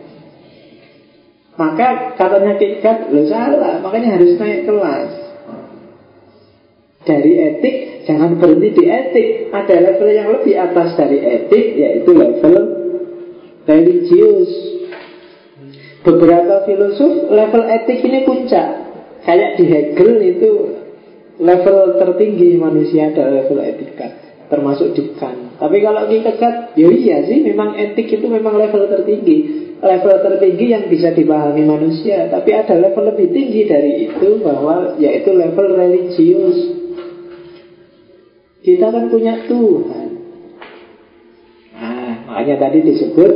Maka 1.58 2.14
katanya 2.14 2.54
Kikat 2.54 3.10
Lo 3.10 3.26
salah, 3.26 3.82
makanya 3.82 4.14
harus 4.14 4.38
naik 4.38 4.62
kelas. 4.70 5.10
Dari 7.02 7.32
etik 7.34 7.97
Jangan 8.08 8.40
berhenti 8.40 8.72
di 8.72 8.84
etik. 8.88 9.28
Ada 9.52 9.84
level 9.84 10.08
yang 10.08 10.28
lebih 10.32 10.56
atas 10.56 10.96
dari 10.96 11.20
etik 11.20 11.76
Yaitu 11.76 12.10
level 12.16 12.56
religius. 13.68 14.50
Beberapa 16.00 16.64
filosof 16.64 17.28
level 17.28 17.62
etik 17.68 18.00
ini 18.00 18.24
puncak. 18.24 18.88
Kayak 19.28 19.60
di 19.60 19.64
Hegel 19.68 20.12
itu 20.24 20.50
Level 21.38 22.00
tertinggi 22.02 22.58
manusia 22.58 23.14
adalah 23.14 23.44
level 23.44 23.62
etika 23.62 24.08
Termasuk 24.48 24.96
di 24.96 25.12
Tapi 25.60 25.76
kalau 25.84 26.08
Kierkegaard 26.08 26.72
Ya 26.80 26.88
iya 26.88 27.28
sih 27.28 27.44
memang 27.44 27.76
etik 27.76 28.08
itu 28.08 28.24
memang 28.24 28.56
level 28.56 28.88
tertinggi. 28.88 29.68
Level 29.84 30.16
tertinggi 30.24 30.72
yang 30.72 30.88
bisa 30.88 31.12
dipahami 31.12 31.68
manusia. 31.68 32.32
Tapi 32.32 32.56
ada 32.56 32.72
level 32.72 33.12
lebih 33.12 33.28
tinggi 33.36 33.68
dari 33.68 34.08
itu 34.08 34.40
Bahwa 34.40 34.96
yaitu 34.96 35.36
level 35.36 35.76
religius 35.76 36.77
kita 38.62 38.86
kan 38.90 39.04
punya 39.06 39.46
Tuhan. 39.46 40.08
Nah, 41.78 42.14
makanya 42.26 42.56
tadi 42.66 42.78
disebut 42.82 43.32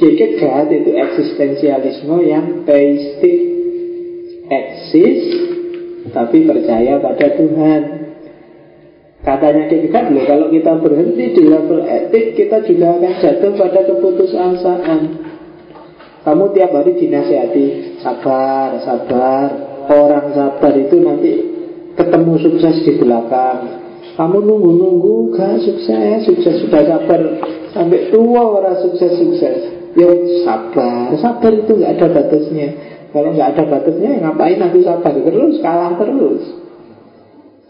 Kierkegaard 0.00 0.72
itu 0.72 0.90
eksistensialisme 0.98 2.16
yang 2.26 2.66
teistik 2.66 3.38
eksis 4.48 5.20
tapi 6.10 6.48
percaya 6.48 6.98
pada 6.98 7.26
Tuhan. 7.38 7.82
Katanya 9.22 9.70
Kierkegaard 9.70 10.08
loh, 10.10 10.24
kalau 10.26 10.46
kita 10.50 10.72
berhenti 10.82 11.24
di 11.38 11.42
level 11.46 11.86
etik, 11.86 12.34
kita 12.34 12.66
juga 12.66 12.98
akan 12.98 13.12
jatuh 13.22 13.52
pada 13.54 13.80
keputusasaan. 13.86 15.00
Kamu 16.22 16.44
tiap 16.54 16.70
hari 16.74 16.98
dinasihati, 16.98 17.98
sabar, 18.02 18.82
sabar. 18.82 19.48
Orang 19.82 20.34
sabar 20.34 20.72
itu 20.78 20.96
nanti 21.02 21.32
ketemu 21.98 22.34
sukses 22.38 22.86
di 22.86 22.92
belakang. 22.98 23.81
Kamu 24.12 24.38
nunggu-nunggu 24.44 25.32
gak 25.32 25.64
sukses, 25.64 26.28
sukses. 26.28 26.68
Sudah 26.68 26.84
sabar. 26.84 27.20
Sampai 27.72 28.12
tua 28.12 28.42
orang 28.60 28.76
sukses-sukses. 28.84 29.56
Ya 29.92 30.08
sabar, 30.44 31.12
sabar 31.20 31.52
itu 31.52 31.72
nggak 31.76 31.92
ada 32.00 32.06
batasnya. 32.16 32.68
Kalau 33.12 33.28
nggak 33.36 33.48
ada 33.56 33.64
batasnya, 33.68 34.10
ngapain 34.24 34.60
aku 34.60 34.80
sabar? 34.80 35.12
Terus, 35.12 35.60
kalah 35.60 35.92
terus. 36.00 36.62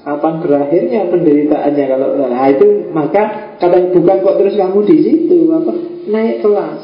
Kapan 0.02 0.42
berakhirnya 0.42 1.06
penderitaannya 1.14 1.84
kalau 1.86 2.26
nah 2.26 2.50
itu 2.50 2.90
maka 2.90 3.54
kata 3.62 3.94
bukan 3.94 4.16
kok 4.26 4.34
terus 4.42 4.58
kamu 4.58 4.82
di 4.82 4.96
situ 4.98 5.46
apa? 5.54 5.72
Naik 6.10 6.42
kelas. 6.42 6.82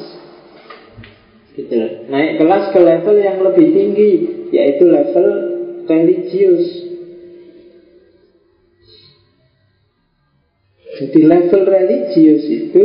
Gitu 1.59 1.75
naik 2.07 2.39
kelas 2.39 2.71
ke 2.71 2.79
level 2.79 3.17
yang 3.19 3.43
lebih 3.43 3.75
tinggi 3.75 4.11
yaitu 4.55 4.87
level 4.87 5.27
religius 5.91 6.88
jadi 10.99 11.21
level 11.23 11.63
religius 11.63 12.43
itu 12.51 12.85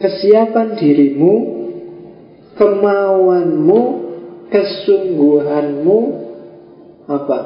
kesiapan 0.00 0.80
dirimu 0.80 1.34
kemauanmu 2.56 3.80
kesungguhanmu 4.48 5.98
apa? 7.08 7.38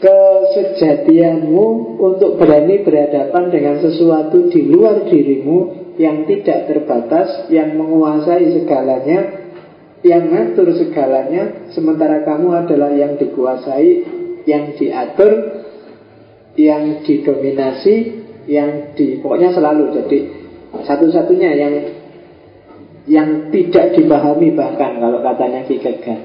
Kesejatianmu 0.00 1.66
untuk 2.00 2.40
berani 2.40 2.80
berhadapan 2.80 3.52
dengan 3.52 3.76
sesuatu 3.84 4.48
di 4.48 4.64
luar 4.64 5.04
dirimu 5.04 5.56
yang 6.00 6.24
tidak 6.24 6.72
terbatas, 6.72 7.52
yang 7.52 7.76
menguasai 7.76 8.48
segalanya, 8.56 9.44
yang 10.00 10.32
ngatur 10.32 10.72
segalanya, 10.72 11.68
sementara 11.76 12.24
kamu 12.24 12.64
adalah 12.64 12.88
yang 12.96 13.20
dikuasai, 13.20 13.90
yang 14.48 14.72
diatur, 14.80 15.59
yang 16.58 17.06
didominasi, 17.06 17.96
yang 18.50 18.94
di 18.98 19.22
pokoknya 19.22 19.54
selalu 19.54 19.94
jadi 20.02 20.18
satu-satunya 20.86 21.50
yang 21.54 21.74
yang 23.10 23.28
tidak 23.50 23.96
dipahami 23.98 24.54
bahkan 24.54 25.02
kalau 25.02 25.18
katanya 25.24 25.66
Kierkegaard. 25.66 26.22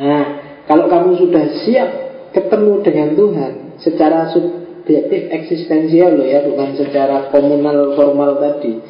Nah, 0.00 0.24
kalau 0.68 0.86
kamu 0.88 1.10
sudah 1.18 1.44
siap 1.64 1.90
ketemu 2.36 2.72
dengan 2.84 3.08
Tuhan 3.16 3.52
secara 3.80 4.28
subjektif 4.30 5.28
eksistensial 5.32 6.20
loh 6.20 6.28
ya, 6.28 6.44
bukan 6.44 6.76
secara 6.76 7.32
komunal 7.32 7.96
formal 7.96 8.38
tadi, 8.38 8.80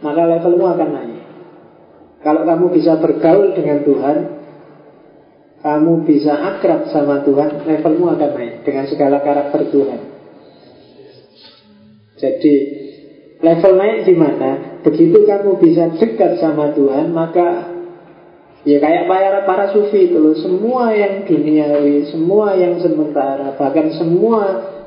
maka 0.00 0.22
levelmu 0.26 0.64
akan 0.64 0.90
naik. 0.90 1.22
Kalau 2.24 2.42
kamu 2.48 2.66
bisa 2.72 2.96
bergaul 2.96 3.52
dengan 3.52 3.84
Tuhan, 3.84 4.16
kamu 5.64 6.04
bisa 6.04 6.36
akrab 6.36 6.92
sama 6.92 7.24
Tuhan, 7.24 7.64
levelmu 7.64 8.12
akan 8.12 8.30
naik 8.36 8.68
dengan 8.68 8.84
segala 8.84 9.24
karakter 9.24 9.72
Tuhan. 9.72 10.00
Jadi 12.20 12.54
level 13.40 13.72
naik 13.80 13.98
di 14.04 14.14
mana? 14.14 14.50
Begitu 14.84 15.24
kamu 15.24 15.56
bisa 15.56 15.88
dekat 15.96 16.36
sama 16.36 16.76
Tuhan, 16.76 17.16
maka 17.16 17.74
Ya 18.64 18.80
kayak 18.80 19.04
para 19.04 19.44
para 19.44 19.76
sufi 19.76 20.08
itu 20.08 20.16
loh, 20.16 20.32
semua 20.40 20.88
yang 20.96 21.28
duniawi, 21.28 22.08
semua 22.08 22.56
yang 22.56 22.80
sementara, 22.80 23.52
bahkan 23.60 23.92
semua 23.92 24.40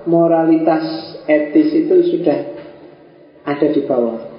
moralitas 0.09 0.81
etis 1.29 1.85
itu 1.85 1.95
sudah 2.09 2.57
ada 3.45 3.67
di 3.69 3.81
bawah. 3.85 4.33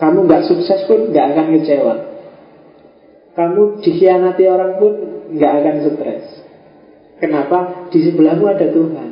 Kamu 0.00 0.24
nggak 0.24 0.48
sukses 0.48 0.88
pun 0.88 1.12
nggak 1.12 1.26
akan 1.36 1.46
kecewa. 1.60 1.94
Kamu 3.34 3.82
dikhianati 3.82 4.44
orang 4.46 4.72
pun 4.78 4.92
nggak 5.34 5.52
akan 5.58 5.76
stres. 5.90 6.26
Kenapa? 7.18 7.90
Di 7.90 7.98
sebelahmu 8.10 8.44
ada 8.46 8.66
Tuhan. 8.70 9.08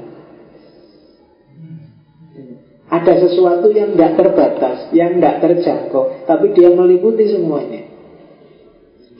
Ada 2.93 3.13
sesuatu 3.25 3.73
yang 3.73 3.97
nggak 3.97 4.21
terbatas, 4.21 4.93
yang 4.93 5.17
nggak 5.17 5.41
terjangkau, 5.41 6.29
tapi 6.29 6.53
dia 6.53 6.71
meliputi 6.71 7.25
semuanya. 7.25 7.93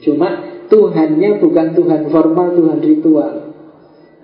Cuma 0.03 0.29
Tuhannya 0.67 1.39
bukan 1.39 1.67
Tuhan 1.75 2.01
formal, 2.11 2.59
Tuhan 2.59 2.79
ritual 2.83 3.33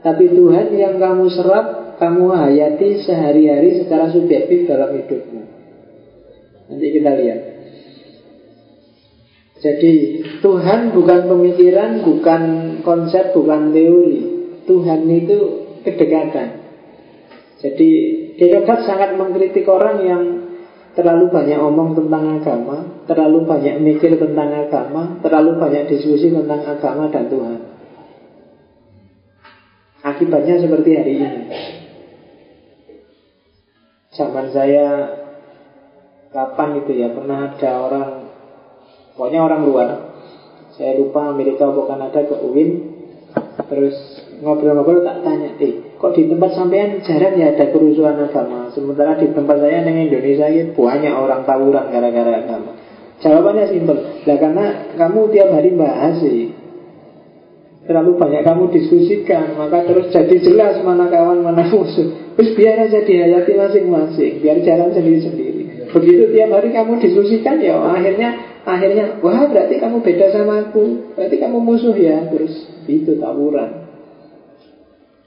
Tapi 0.03 0.25
Tuhan 0.31 0.75
yang 0.75 0.99
kamu 0.99 1.25
serap 1.31 1.95
Kamu 1.99 2.31
hayati 2.35 3.03
sehari-hari 3.03 3.83
secara 3.83 4.11
subjektif 4.11 4.67
dalam 4.67 4.95
hidupmu 4.95 5.41
Nanti 6.69 6.87
kita 6.95 7.11
lihat 7.15 7.39
Jadi 9.59 9.93
Tuhan 10.39 10.95
bukan 10.95 11.19
pemikiran, 11.27 11.99
bukan 12.07 12.43
konsep, 12.79 13.35
bukan 13.35 13.75
teori 13.75 14.39
Tuhan 14.63 15.03
itu 15.09 15.37
kedekatan 15.83 16.49
Jadi 17.59 17.89
Kierkegaard 18.39 18.87
sangat 18.87 19.19
mengkritik 19.19 19.67
orang 19.67 19.97
yang 19.99 20.23
terlalu 20.95 21.27
banyak 21.27 21.59
omong 21.59 21.91
tentang 21.91 22.39
agama, 22.39 23.03
terlalu 23.03 23.43
banyak 23.43 23.83
mikir 23.83 24.15
tentang 24.15 24.51
agama, 24.63 25.19
terlalu 25.19 25.59
banyak 25.59 25.91
diskusi 25.91 26.31
tentang 26.31 26.63
agama 26.63 27.11
dan 27.11 27.27
Tuhan. 27.27 27.59
Akibatnya 29.99 30.55
seperti 30.63 30.89
hari 30.95 31.13
ini. 31.19 31.43
Zaman 34.15 34.55
saya 34.55 34.87
kapan 36.31 36.83
itu 36.83 36.91
ya 36.95 37.11
pernah 37.11 37.51
ada 37.51 37.71
orang, 37.79 38.11
pokoknya 39.19 39.43
orang 39.43 39.67
luar, 39.67 39.89
saya 40.79 40.95
lupa 40.95 41.27
Amerika 41.27 41.67
atau 41.67 41.83
Kanada 41.83 42.23
ke 42.23 42.39
UIN, 42.39 42.69
terus 43.67 44.23
ngobrol-ngobrol 44.39 45.03
tak 45.03 45.27
tanya, 45.27 45.59
eh 45.59 45.91
kok 45.99 46.15
di 46.15 46.31
tempat 46.31 46.55
sampean 46.55 47.03
jarang 47.03 47.35
ya 47.35 47.51
ada 47.51 47.67
kerusuhan 47.67 48.15
agama, 48.15 48.71
sementara 48.71 49.19
di 49.19 49.27
tempat 49.35 49.59
saya 49.59 49.83
di 49.83 49.91
Indonesia 49.91 50.47
ini 50.47 50.71
banyak 50.71 51.11
orang 51.11 51.43
tawuran 51.43 51.91
gara-gara 51.91 52.31
agama. 52.31 52.71
Jawabannya 53.19 53.67
simpel, 53.67 54.23
lah 54.23 54.37
karena 54.39 54.65
kamu 54.95 55.19
tiap 55.35 55.51
hari 55.51 55.75
bahas 55.75 56.23
sih, 56.23 56.55
terlalu 57.83 58.15
banyak 58.15 58.47
kamu 58.47 58.71
diskusikan, 58.71 59.59
maka 59.59 59.83
terus 59.83 60.07
jadi 60.15 60.39
jelas 60.39 60.79
mana 60.87 61.11
kawan 61.11 61.43
mana 61.43 61.67
musuh. 61.67 62.31
Terus 62.39 62.55
biar 62.55 62.79
aja 62.79 63.03
dihayati 63.03 63.51
masing-masing, 63.59 64.39
biar 64.39 64.63
jalan 64.63 64.95
sendiri-sendiri. 64.95 65.91
Begitu 65.91 66.31
tiap 66.31 66.55
hari 66.55 66.71
kamu 66.71 67.03
diskusikan 67.03 67.59
ya 67.59 67.75
akhirnya 67.75 68.48
akhirnya 68.67 69.19
wah 69.23 69.47
berarti 69.47 69.79
kamu 69.79 70.03
beda 70.03 70.25
sama 70.35 70.69
aku, 70.69 71.15
berarti 71.15 71.35
kamu 71.39 71.57
musuh 71.59 71.95
ya, 71.95 72.27
terus 72.27 72.53
itu 72.89 73.15
tawuran. 73.19 73.89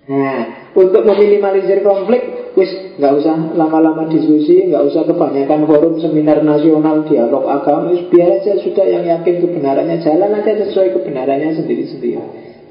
Nah, 0.02 0.72
untuk 0.74 1.06
meminimalisir 1.06 1.86
konflik, 1.86 2.52
wis 2.58 2.68
nggak 2.98 3.12
usah 3.22 3.54
lama-lama 3.54 4.10
diskusi, 4.10 4.66
nggak 4.66 4.90
usah 4.90 5.06
kebanyakan 5.06 5.62
forum 5.64 5.94
seminar 6.02 6.42
nasional 6.42 7.06
dialog 7.06 7.46
agama, 7.46 7.94
wis 7.94 8.10
biar 8.10 8.42
aja 8.42 8.58
sudah 8.58 8.82
yang 8.82 9.06
yakin 9.06 9.46
kebenarannya 9.46 10.02
jalan 10.02 10.34
aja 10.34 10.52
sesuai 10.66 10.98
kebenarannya 10.98 11.54
sendiri-sendiri. 11.54 12.18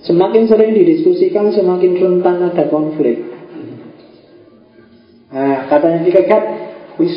Semakin 0.04 0.50
sering 0.50 0.76
didiskusikan, 0.76 1.54
semakin 1.56 1.94
rentan 1.98 2.52
ada 2.52 2.68
konflik. 2.68 3.22
Nah, 5.32 5.72
katanya 5.72 6.04
Kierkegaard, 6.04 6.46
wis 7.00 7.16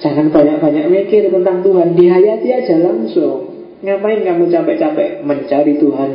jangan 0.00 0.28
banyak-banyak 0.32 0.86
mikir 0.92 1.28
tentang 1.32 1.64
Tuhan, 1.64 1.96
dihayati 1.96 2.48
aja 2.52 2.76
langsung. 2.80 3.56
Ngapain 3.84 4.24
kamu 4.24 4.48
capek-capek 4.48 5.20
mencari 5.22 5.76
Tuhan 5.76 6.10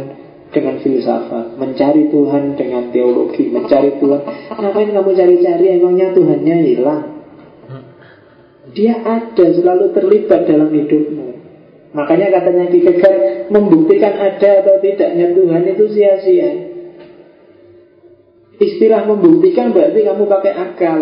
dengan 0.52 0.76
filsafat, 0.84 1.56
mencari 1.56 2.12
Tuhan 2.12 2.60
dengan 2.60 2.92
teologi, 2.92 3.48
mencari 3.48 3.98
Tuhan. 4.02 4.22
Ngapain 4.52 4.90
kamu 4.92 5.10
cari-cari 5.16 5.66
emangnya 5.80 6.12
Tuhannya 6.12 6.58
hilang? 6.68 7.04
Dia 8.72 9.04
ada, 9.04 9.46
selalu 9.52 9.92
terlibat 9.96 10.48
dalam 10.48 10.72
hidupmu. 10.72 11.28
Makanya 11.92 12.40
katanya 12.40 12.72
Kierkegaard 12.72 13.52
membuktikan 13.52 14.16
ada 14.16 14.64
atau 14.64 14.80
tidaknya 14.80 15.36
Tuhan 15.36 15.64
itu 15.68 15.86
sia-sia. 15.92 16.52
Istilah 18.62 19.04
membuktikan 19.10 19.76
berarti 19.76 20.00
kamu 20.06 20.24
pakai 20.24 20.54
akal. 20.56 21.00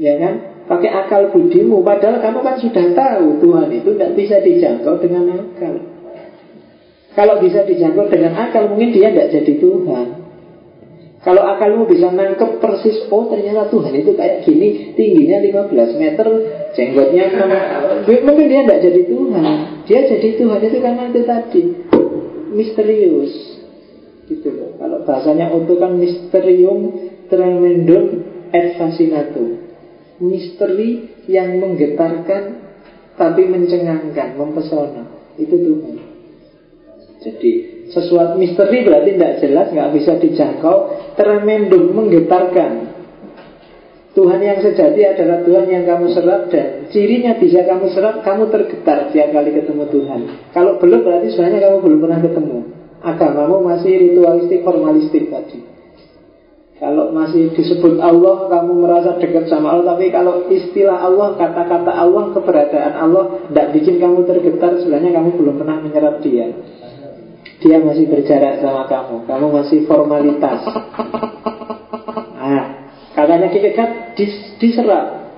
Ya 0.00 0.16
kan? 0.16 0.49
Pakai 0.70 0.86
akal 0.86 1.34
budimu 1.34 1.82
Padahal 1.82 2.22
kamu 2.22 2.38
kan 2.46 2.54
sudah 2.62 2.86
tahu 2.94 3.42
Tuhan 3.42 3.68
itu 3.74 3.90
tidak 3.90 4.14
bisa 4.14 4.38
dijangkau 4.38 5.02
dengan 5.02 5.26
akal. 5.34 5.82
Kalau 7.18 7.42
bisa 7.42 7.66
dijangkau 7.66 8.06
dengan 8.06 8.38
akal 8.38 8.70
Mungkin 8.70 8.94
dia 8.94 9.10
tidak 9.10 9.34
jadi 9.34 9.58
Tuhan. 9.58 10.06
Kalau 11.20 11.42
akalmu 11.42 11.90
bisa 11.90 12.14
nangkep 12.14 12.62
persis 12.62 13.02
Oh 13.10 13.26
ternyata 13.26 13.66
Tuhan 13.66 13.92
itu 13.98 14.14
kayak 14.14 14.46
gini 14.46 14.94
Tingginya 14.94 15.42
15 15.42 16.00
meter 16.00 16.26
Jenggotnya 16.78 17.24
Mungkin 18.06 18.46
dia 18.46 18.62
tidak 18.62 18.80
jadi 18.86 19.02
Tuhan. 19.10 19.44
Dia 19.90 20.00
jadi 20.06 20.28
Tuhan 20.38 20.60
itu 20.70 20.78
karena 20.78 21.02
itu 21.10 21.20
tadi 21.26 21.62
Misterius. 22.54 23.34
Gitu 24.30 24.48
loh. 24.54 24.78
Kalau 24.78 25.02
bahasanya 25.02 25.50
untuk 25.50 25.82
kan 25.82 25.98
misterium 25.98 27.10
Tremendum 27.26 28.22
et 28.54 28.78
fascinatum 28.78 29.69
Misteri 30.20 31.24
yang 31.26 31.56
menggetarkan 31.58 32.42
Tapi 33.16 33.42
mencengangkan 33.48 34.36
Mempesona 34.36 35.04
Itu 35.40 35.56
Tuhan 35.56 36.10
jadi 37.20 37.52
sesuatu 37.92 38.40
misteri 38.40 38.80
berarti 38.80 39.12
tidak 39.12 39.34
jelas, 39.44 39.66
nggak 39.68 39.92
bisa 39.92 40.12
dijangkau, 40.16 40.76
tremendum 41.20 41.92
menggetarkan. 41.92 42.96
Tuhan 44.10 44.40
yang 44.42 44.58
sejati 44.58 45.06
adalah 45.06 45.46
Tuhan 45.46 45.70
yang 45.70 45.84
kamu 45.86 46.10
serap 46.10 46.50
dan 46.50 46.90
cirinya 46.90 47.38
bisa 47.38 47.62
kamu 47.62 47.94
serap, 47.94 48.26
kamu 48.26 48.50
tergetar 48.50 49.14
tiap 49.14 49.30
kali 49.30 49.54
ketemu 49.54 49.84
Tuhan. 49.86 50.20
Kalau 50.50 50.82
belum 50.82 51.00
berarti 51.06 51.30
sebenarnya 51.30 51.60
kamu 51.70 51.76
belum 51.84 51.98
pernah 52.02 52.20
ketemu. 52.24 52.58
agamamu 53.00 53.64
masih 53.64 53.92
ritualistik, 53.96 54.60
formalistik 54.60 55.32
tadi. 55.32 55.69
Kalau 56.80 57.12
masih 57.12 57.52
disebut 57.52 58.00
Allah, 58.00 58.48
kamu 58.48 58.72
merasa 58.88 59.20
dekat 59.20 59.52
sama 59.52 59.76
Allah. 59.76 59.92
Tapi 59.92 60.08
kalau 60.08 60.48
istilah 60.48 60.96
Allah, 60.96 61.36
kata-kata 61.36 61.92
Allah, 61.92 62.32
keberadaan 62.32 62.92
Allah, 62.96 63.24
tidak 63.52 63.76
bikin 63.76 64.00
kamu 64.00 64.24
tergetar, 64.24 64.80
sebenarnya 64.80 65.20
kamu 65.20 65.28
belum 65.36 65.54
pernah 65.60 65.76
menyerap 65.84 66.24
dia. 66.24 66.48
Dia 67.60 67.76
masih 67.84 68.08
berjarak 68.08 68.64
sama 68.64 68.88
kamu. 68.88 69.28
Kamu 69.28 69.46
masih 69.52 69.84
formalitas. 69.84 70.64
Nah, 72.40 72.96
katanya 73.12 73.52
Kierkegaard 73.52 74.16
dis, 74.16 74.32
diserap. 74.56 75.28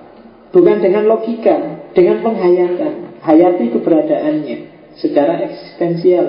Bukan 0.55 0.79
dengan 0.79 1.11
logika, 1.11 1.91
dengan 1.91 2.23
penghayatan. 2.23 3.19
Hayati 3.19 3.75
keberadaannya 3.75 4.59
secara 4.95 5.43
eksistensial. 5.43 6.27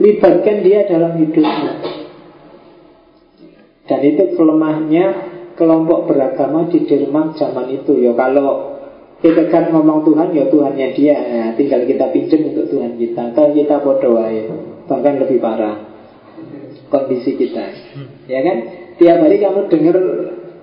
Libatkan 0.00 0.64
dia 0.64 0.88
dalam 0.88 1.20
hidupmu. 1.20 2.03
Dan 3.84 4.00
itu 4.00 4.32
kelemahannya 4.32 5.04
kelompok 5.60 6.08
beragama 6.08 6.68
di 6.72 6.88
Denmark 6.88 7.36
zaman 7.36 7.68
itu. 7.68 8.00
Ya 8.00 8.16
kalau 8.16 8.80
kita 9.20 9.48
kan 9.52 9.72
ngomong 9.72 10.04
Tuhan 10.08 10.32
ya 10.32 10.44
Tuhannya 10.48 10.88
dia. 10.96 11.16
Nah, 11.16 11.50
tinggal 11.56 11.84
kita 11.84 12.08
pinjam 12.12 12.40
untuk 12.48 12.68
Tuhan 12.72 12.96
kita. 12.96 13.36
Kan 13.36 13.48
kita 13.52 13.80
bodoh 13.84 14.20
ya 14.24 14.44
bahkan 14.84 15.20
lebih 15.20 15.40
parah 15.40 15.80
kondisi 16.88 17.36
kita. 17.36 17.64
Ya 18.28 18.40
kan? 18.40 18.56
Tiap 18.94 19.18
hari 19.20 19.42
kamu 19.42 19.68
dengar 19.68 19.96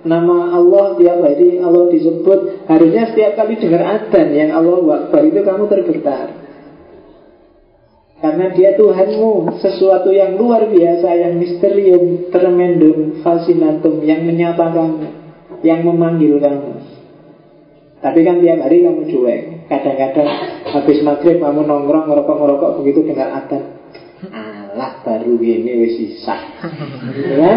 nama 0.02 0.56
Allah 0.58 0.98
tiap 0.98 1.18
hari 1.22 1.62
Allah 1.62 1.84
disebut. 1.94 2.66
Harusnya 2.66 3.10
setiap 3.14 3.38
kali 3.38 3.54
dengar 3.58 3.82
adzan 3.86 4.34
yang 4.34 4.50
Allah 4.50 5.06
Akbar 5.06 5.22
itu 5.22 5.40
kamu 5.46 5.70
tergetar 5.70 6.41
karena 8.22 8.54
dia 8.54 8.78
Tuhanmu 8.78 9.58
Sesuatu 9.58 10.14
yang 10.14 10.38
luar 10.38 10.70
biasa 10.70 11.10
Yang 11.10 11.34
misterium, 11.42 12.30
tremendum, 12.30 13.18
fascinatum 13.26 13.98
Yang 14.06 14.30
menyapa 14.30 14.70
kamu 14.70 15.10
Yang 15.66 15.80
memanggil 15.82 16.38
kamu. 16.38 16.72
Tapi 18.02 18.20
kan 18.26 18.42
tiap 18.42 18.58
hari 18.66 18.82
kamu 18.82 19.02
cuek. 19.14 19.40
Kadang-kadang 19.70 20.30
habis 20.70 20.98
maghrib 21.02 21.42
kamu 21.42 21.60
nongkrong 21.66 22.06
Ngerokok-ngerokok 22.06 22.70
begitu 22.82 23.10
dengar 23.10 23.42
adzan 23.42 23.82
Alah 24.30 25.02
baru 25.02 25.34
ini 25.42 25.82
wis 25.82 25.98
sisa 25.98 26.38
ya? 27.26 27.54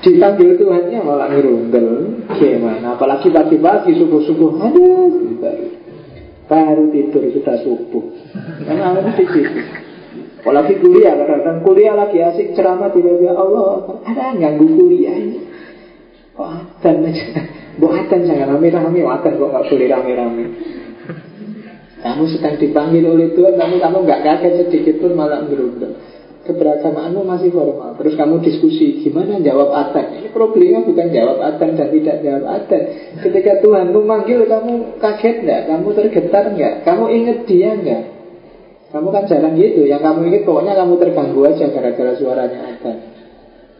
Dipanggil 0.00 0.56
Tuhannya 0.56 0.98
malah 1.04 1.28
ngerundel. 1.30 2.16
Gimana? 2.32 2.96
Apalagi 2.96 3.28
pagi-pagi 3.28 3.92
subuh-subuh. 3.92 4.50
Aduh 4.58 5.81
Baru 6.50 6.90
tidur 6.90 7.22
sudah 7.32 7.56
subuh 7.62 8.04
Karena 8.66 8.92
alam 8.92 9.14
di 9.14 9.24
Apalagi 10.42 10.74
kuliah, 10.82 11.14
kadang-kadang 11.14 11.62
kuliah 11.62 11.94
lagi 11.94 12.18
asik 12.18 12.58
ceramah 12.58 12.90
tiba-tiba 12.90 13.30
Allah 13.30 13.94
ada 14.02 14.34
ganggu 14.34 14.74
kuliah 14.74 15.14
ini. 15.14 15.38
Adan 16.34 17.06
aja, 17.06 17.26
bu 17.78 17.86
adan 17.94 18.26
jangan 18.26 18.58
rame-rame, 18.58 19.06
adan 19.06 19.38
kok 19.38 19.48
nggak 19.54 19.66
boleh 19.70 19.86
rame-rame. 19.86 20.44
Kamu 22.02 22.24
sedang 22.26 22.58
dipanggil 22.58 23.06
oleh 23.06 23.30
Tuhan, 23.38 23.54
tapi 23.54 23.78
kamu 23.78 23.98
nggak 24.02 24.22
kaget 24.26 24.52
sedikit 24.66 24.94
pun 24.98 25.14
malah 25.14 25.46
berubah 25.46 25.94
keberagamaanmu 26.42 27.22
masih 27.22 27.54
formal. 27.54 27.94
Terus 27.98 28.14
kamu 28.18 28.42
diskusi 28.42 29.02
gimana 29.06 29.38
jawab 29.38 29.70
adzan 29.70 30.18
Ini 30.18 30.28
problemnya 30.34 30.82
bukan 30.82 31.08
jawab 31.14 31.38
adzan 31.38 31.78
dan 31.78 31.88
tidak 31.94 32.16
jawab 32.22 32.44
adzan 32.50 32.82
Ketika 33.22 33.62
Tuhan 33.62 33.94
memanggil 33.94 34.46
kamu 34.50 34.98
kaget 34.98 35.36
nggak? 35.46 35.60
Kamu 35.70 35.88
tergetar 35.94 36.44
nggak? 36.50 36.74
Kamu 36.82 37.04
inget 37.14 37.38
dia 37.46 37.70
nggak? 37.78 38.02
Kamu 38.92 39.08
kan 39.08 39.24
jarang 39.30 39.54
gitu. 39.56 39.86
Yang 39.86 40.02
kamu 40.02 40.18
inget 40.28 40.42
pokoknya 40.42 40.74
kamu 40.76 40.94
terganggu 40.98 41.40
aja 41.46 41.64
gara-gara 41.70 42.12
suaranya 42.18 42.60
adzan 42.74 42.98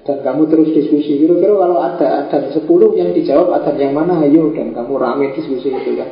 dan 0.03 0.19
kamu 0.19 0.51
terus 0.51 0.75
diskusi. 0.75 1.23
Kira-kira 1.23 1.55
kalau 1.55 1.79
ada 1.79 2.27
adzan 2.27 2.51
10 2.51 2.67
yang 2.99 3.15
dijawab 3.15 3.55
adzan 3.55 3.79
yang 3.79 3.95
mana? 3.95 4.19
Ayo 4.19 4.51
Dan 4.51 4.75
kamu 4.75 4.99
rame 4.99 5.31
diskusi 5.39 5.71
itu 5.71 5.95
kan. 5.95 6.11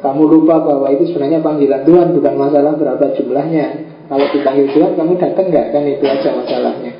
Kamu 0.00 0.22
lupa 0.30 0.62
bahwa 0.62 0.88
itu 0.94 1.12
sebenarnya 1.12 1.44
panggilan 1.44 1.84
Tuhan 1.84 2.16
Bukan 2.16 2.34
masalah 2.40 2.72
berapa 2.72 3.20
jumlahnya 3.20 3.89
kalau 4.10 4.26
dipanggil 4.34 4.66
Tuhan 4.74 4.98
kamu 4.98 5.12
datang 5.22 5.46
nggak? 5.54 5.66
Kan 5.70 5.86
itu 5.86 6.02
aja 6.02 6.34
masalahnya. 6.34 6.92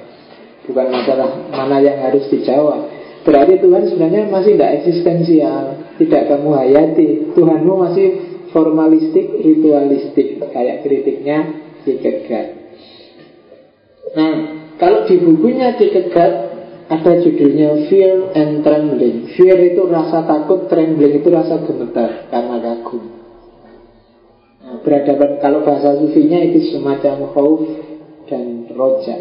Bukan 0.70 0.86
masalah 0.94 1.28
mana 1.50 1.82
yang 1.82 1.98
harus 2.06 2.30
dijawab. 2.30 2.86
Berarti 3.26 3.58
Tuhan 3.58 3.82
sebenarnya 3.90 4.30
masih 4.30 4.54
tidak 4.54 4.70
eksistensial. 4.78 5.64
Tidak 5.98 6.22
kamu 6.30 6.48
hayati. 6.54 7.34
Tuhanmu 7.34 7.74
masih 7.82 8.06
formalistik, 8.54 9.42
ritualistik. 9.42 10.38
Kayak 10.54 10.86
kritiknya 10.86 11.38
Kierkegaard 11.82 12.48
Nah, 14.10 14.32
kalau 14.78 15.10
di 15.10 15.18
bukunya 15.18 15.74
Kierkegaard 15.74 16.34
ada 16.90 17.12
judulnya 17.22 17.90
Fear 17.90 18.34
and 18.38 18.62
Trembling. 18.62 19.34
Fear 19.34 19.58
itu 19.74 19.82
rasa 19.86 20.26
takut, 20.26 20.66
trembling 20.66 21.22
itu 21.22 21.28
rasa 21.30 21.62
gemetar. 21.62 22.30
Karena 22.30 22.58
kagum 22.58 22.80
berhadapan 24.82 25.40
kalau 25.40 25.65
bahasa 25.65 25.97
sufinya 26.01 26.40
itu 26.40 26.74
semacam 26.74 27.31
khauf 27.32 27.61
dan 28.28 28.70
roja. 28.73 29.16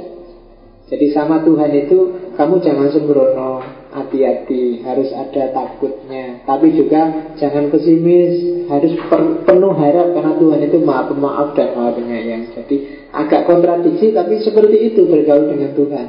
Jadi 0.90 1.14
sama 1.14 1.45
Tuhan 1.45 1.69
itu 1.86 1.98
kamu 2.34 2.65
jangan 2.65 2.90
sembrono, 2.90 3.61
hati-hati, 3.94 4.81
harus 4.81 5.14
ada 5.14 5.53
takutnya. 5.53 6.41
Tapi 6.49 6.73
juga 6.73 7.30
jangan 7.38 7.69
pesimis, 7.69 8.65
harus 8.65 8.98
penuh 9.45 9.73
harap 9.77 10.18
karena 10.18 10.34
Tuhan 10.41 10.60
itu 10.65 10.77
maha 10.81 11.14
pemaaf 11.14 11.53
dan 11.53 11.77
maha 11.77 11.94
penyayang. 11.94 12.49
Jadi 12.57 13.06
agak 13.14 13.45
kontradiksi 13.45 14.18
tapi 14.18 14.41
seperti 14.41 14.94
itu 14.94 15.06
bergaul 15.06 15.53
dengan 15.53 15.77
Tuhan. 15.77 16.07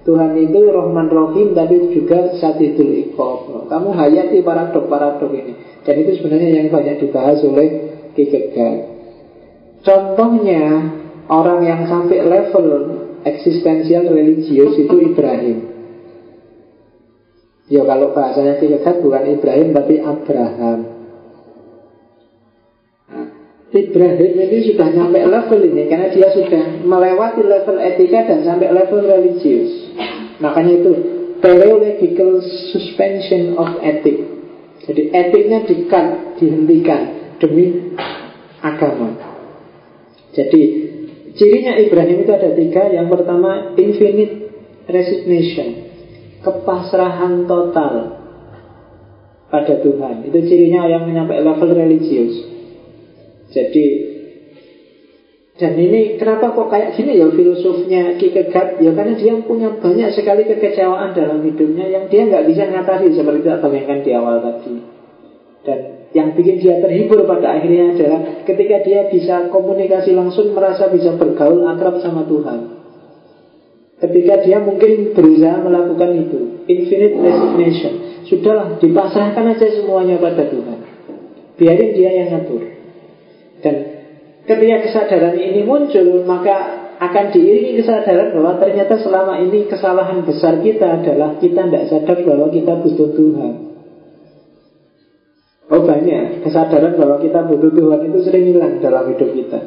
Tuhan 0.00 0.32
itu 0.36 0.60
Rohman 0.68 1.12
Rohim 1.12 1.52
tapi 1.52 1.92
juga 1.92 2.36
Sadidul 2.40 3.08
Iqob. 3.08 3.68
Kamu 3.68 3.88
hayati 3.92 4.40
paradok-paradok 4.44 5.32
ini. 5.32 5.52
Dan 5.84 5.94
itu 5.96 6.20
sebenarnya 6.20 6.60
yang 6.60 6.68
banyak 6.68 7.04
dibahas 7.04 7.40
oleh 7.44 7.99
Kierkegaard. 8.28 8.80
Contohnya 9.80 10.64
orang 11.30 11.60
yang 11.64 11.80
sampai 11.88 12.20
level 12.20 12.68
eksistensial 13.24 14.08
religius 14.12 14.76
itu 14.76 14.96
Ibrahim. 15.00 15.58
Ya 17.70 17.86
kalau 17.86 18.12
bahasanya 18.12 18.58
Kierkegaard 18.58 19.00
bukan 19.00 19.24
Ibrahim 19.38 19.68
tapi 19.72 19.94
Abraham. 20.02 20.78
Ibrahim 23.70 24.32
ini 24.34 24.58
sudah 24.66 24.90
nyampe 24.90 25.22
level 25.22 25.60
ini 25.62 25.86
karena 25.86 26.10
dia 26.10 26.28
sudah 26.34 26.82
melewati 26.82 27.46
level 27.46 27.78
etika 27.78 28.26
dan 28.26 28.42
sampai 28.42 28.74
level 28.74 28.98
religius. 29.06 29.94
Makanya 30.42 30.82
itu 30.82 30.92
teleological 31.38 32.42
suspension 32.74 33.54
of 33.54 33.78
ethic. 33.86 34.26
Jadi 34.90 35.14
etiknya 35.14 35.62
dikat, 35.70 36.34
dihentikan 36.42 37.19
demi 37.40 37.96
agama. 38.60 39.16
Jadi 40.36 40.62
cirinya 41.34 41.74
Ibrahim 41.80 42.22
itu 42.22 42.30
ada 42.30 42.52
tiga. 42.54 42.92
Yang 42.92 43.08
pertama 43.18 43.74
infinite 43.74 44.34
resignation, 44.86 45.68
kepasrahan 46.44 47.48
total 47.48 48.20
pada 49.50 49.74
Tuhan. 49.82 50.28
Itu 50.28 50.38
cirinya 50.46 50.86
yang 50.86 51.08
menyampai 51.08 51.42
level 51.42 51.74
religius. 51.74 52.46
Jadi 53.50 54.10
dan 55.60 55.76
ini 55.76 56.16
kenapa 56.16 56.56
kok 56.56 56.72
kayak 56.72 56.96
gini 56.96 57.20
ya 57.20 57.28
filosofnya 57.28 58.16
Kierkegaard 58.16 58.80
Ya 58.80 58.96
karena 58.96 59.12
dia 59.12 59.36
punya 59.44 59.68
banyak 59.76 60.08
sekali 60.16 60.48
kekecewaan 60.48 61.12
dalam 61.12 61.44
hidupnya 61.44 61.84
Yang 61.84 62.04
dia 62.08 62.22
nggak 62.32 62.48
bisa 62.48 62.64
ngatasi 62.72 63.12
seperti 63.12 63.44
yang 63.44 63.60
bayangkan 63.60 64.00
di 64.00 64.10
awal 64.16 64.40
tadi 64.40 64.80
Dan 65.68 65.99
yang 66.10 66.34
bikin 66.34 66.58
dia 66.58 66.82
terhibur 66.82 67.22
pada 67.22 67.54
akhirnya 67.54 67.94
adalah 67.94 68.20
ketika 68.42 68.82
dia 68.82 69.06
bisa 69.06 69.46
komunikasi 69.46 70.10
langsung 70.10 70.50
merasa 70.50 70.90
bisa 70.90 71.14
bergaul 71.14 71.62
akrab 71.70 72.02
sama 72.02 72.26
Tuhan. 72.26 72.82
Ketika 74.00 74.34
dia 74.42 74.58
mungkin 74.58 75.12
berusaha 75.12 75.60
melakukan 75.60 76.10
itu, 76.16 76.64
infinite 76.66 77.20
resignation. 77.20 77.94
Sudahlah, 78.26 78.80
dipasrahkan 78.80 79.44
aja 79.54 79.66
semuanya 79.76 80.16
pada 80.16 80.48
Tuhan. 80.48 80.78
Biarin 81.60 81.90
dia 81.92 82.10
yang 82.16 82.28
ngatur. 82.32 82.64
Dan 83.60 83.76
ketika 84.48 84.76
kesadaran 84.88 85.36
ini 85.36 85.68
muncul, 85.68 86.24
maka 86.24 86.88
akan 86.96 87.24
diiringi 87.32 87.84
kesadaran 87.84 88.32
bahwa 88.32 88.56
ternyata 88.56 88.98
selama 89.04 89.36
ini 89.44 89.68
kesalahan 89.68 90.24
besar 90.24 90.58
kita 90.64 91.04
adalah 91.04 91.36
kita 91.36 91.68
tidak 91.68 91.84
sadar 91.92 92.18
bahwa 92.24 92.48
kita 92.48 92.72
butuh 92.80 93.10
Tuhan. 93.12 93.69
Oh 95.70 95.86
banyak 95.86 96.42
kesadaran 96.42 96.98
bahwa 96.98 97.22
kita 97.22 97.46
butuh 97.46 97.70
Tuhan 97.70 98.10
itu 98.10 98.18
sering 98.26 98.44
hilang 98.50 98.82
dalam 98.82 99.06
hidup 99.14 99.30
kita. 99.38 99.60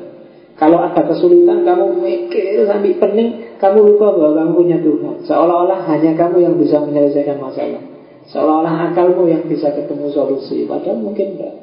Kalau 0.59 0.83
ada 0.83 0.99
kesulitan 0.99 1.63
kamu 1.63 2.03
mikir 2.03 2.67
sampai 2.67 2.99
pening, 2.99 3.55
kamu 3.55 3.95
lupa 3.95 4.11
bahwa 4.11 4.43
kamu 4.43 4.51
punya 4.51 4.77
Tuhan. 4.83 5.23
Seolah-olah 5.23 5.87
hanya 5.87 6.11
kamu 6.19 6.43
yang 6.43 6.55
bisa 6.59 6.83
menyelesaikan 6.83 7.39
masalah. 7.39 7.79
Seolah-olah 8.27 8.91
akalmu 8.91 9.31
yang 9.31 9.47
bisa 9.47 9.71
ketemu 9.71 10.11
solusi. 10.11 10.67
Padahal 10.67 10.99
mungkin 10.99 11.39
enggak. 11.39 11.55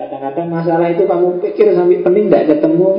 Kadang-kadang 0.00 0.48
masalah 0.48 0.88
itu 0.90 1.04
kamu 1.04 1.44
pikir 1.44 1.76
sampai 1.76 2.00
pening 2.00 2.26
tidak 2.32 2.56
ketemu. 2.56 2.90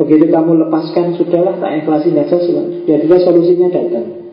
Begitu 0.00 0.24
kamu 0.32 0.50
lepaskan, 0.64 1.16
sudahlah 1.16 1.56
tak 1.56 1.72
ikhlasin 1.80 2.20
aja 2.20 2.36
Jadi 2.84 3.08
solusinya 3.08 3.72
datang 3.72 4.28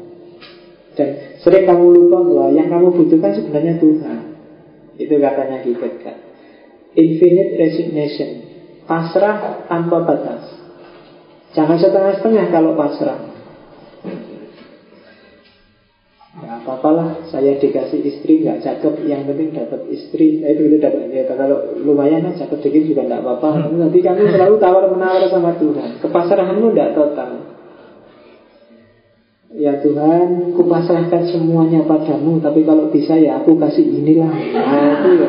Dan 0.92 1.40
sering 1.40 1.64
kamu 1.64 1.86
lupa 1.88 2.20
bahwa 2.20 2.52
yang 2.52 2.68
kamu 2.68 2.92
butuhkan 2.92 3.32
sebenarnya 3.32 3.80
Tuhan 3.80 4.33
Itu 4.98 5.18
katanya 5.18 5.66
Kierkegaard 5.66 6.34
Infinite 6.94 7.58
resignation. 7.58 8.30
Pasrah 8.86 9.66
tanpa 9.66 10.06
batas. 10.06 10.44
Jangan 11.58 11.78
setengah-setengah 11.82 12.46
kalau 12.54 12.78
pasrah. 12.78 13.20
Ya 16.34 16.60
apa-apalah 16.60 17.30
saya 17.30 17.58
dikasih 17.58 18.02
istri 18.04 18.46
nggak 18.46 18.62
cakep. 18.62 19.10
Yang 19.10 19.22
penting 19.34 19.50
dapat 19.58 19.82
istri. 19.90 20.42
Nah, 20.42 20.54
Itu 20.54 20.62
itu 20.70 20.78
dapat 20.78 21.10
ya, 21.10 21.26
Kalau 21.34 21.78
lumayan 21.82 22.30
lah 22.30 22.34
cakep 22.38 22.60
dikit 22.62 22.84
juga 22.94 23.02
nggak 23.10 23.22
apa-apa. 23.26 23.74
Nanti 23.74 24.00
kamu 24.02 24.30
selalu 24.30 24.56
tawar-menawar 24.62 25.24
sama 25.34 25.58
Tuhan. 25.58 25.98
Kepasrahanmu 25.98 26.68
nggak 26.74 26.94
total 26.94 27.53
Ya 29.54 29.78
Tuhan, 29.86 30.58
kupasrahkan 30.58 31.30
semuanya 31.30 31.86
padamu 31.86 32.42
Tapi 32.42 32.66
kalau 32.66 32.90
bisa 32.90 33.14
ya 33.22 33.38
aku 33.38 33.54
kasih 33.62 33.86
inilah 33.86 34.34
Nah 34.34 34.86
itu 34.98 35.10
ya 35.22 35.28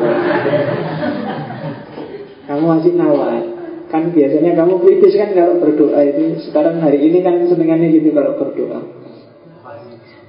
Kamu 2.49 2.63
masih 2.65 2.97
nawar 2.97 3.45
Kan 3.93 4.09
biasanya 4.09 4.57
kamu 4.57 4.81
kritis 4.81 5.13
kan 5.13 5.29
kalau 5.37 5.61
berdoa 5.61 6.01
itu 6.01 6.41
Sekarang 6.49 6.81
hari 6.81 7.05
ini 7.05 7.21
kan 7.21 7.37
senengannya 7.45 7.93
gitu 7.93 8.09
kalau 8.17 8.33
berdoa 8.33 9.05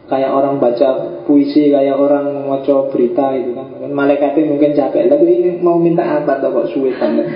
kayak 0.06 0.31
orang 0.31 0.62
baca 0.62 1.23
puisi, 1.27 1.74
kayak 1.74 1.98
orang 1.98 2.47
baca 2.47 2.74
berita 2.94 3.35
itu 3.35 3.59
kan. 3.59 3.66
Malaikatnya 3.90 4.47
mungkin 4.47 4.70
capek, 4.74 5.10
tapi 5.10 5.24
ini 5.27 5.51
mau 5.59 5.82
minta 5.82 6.06
apa 6.06 6.39
tuh 6.39 6.55
kok 6.55 6.70
suwe 6.70 6.94
banget. 6.94 7.27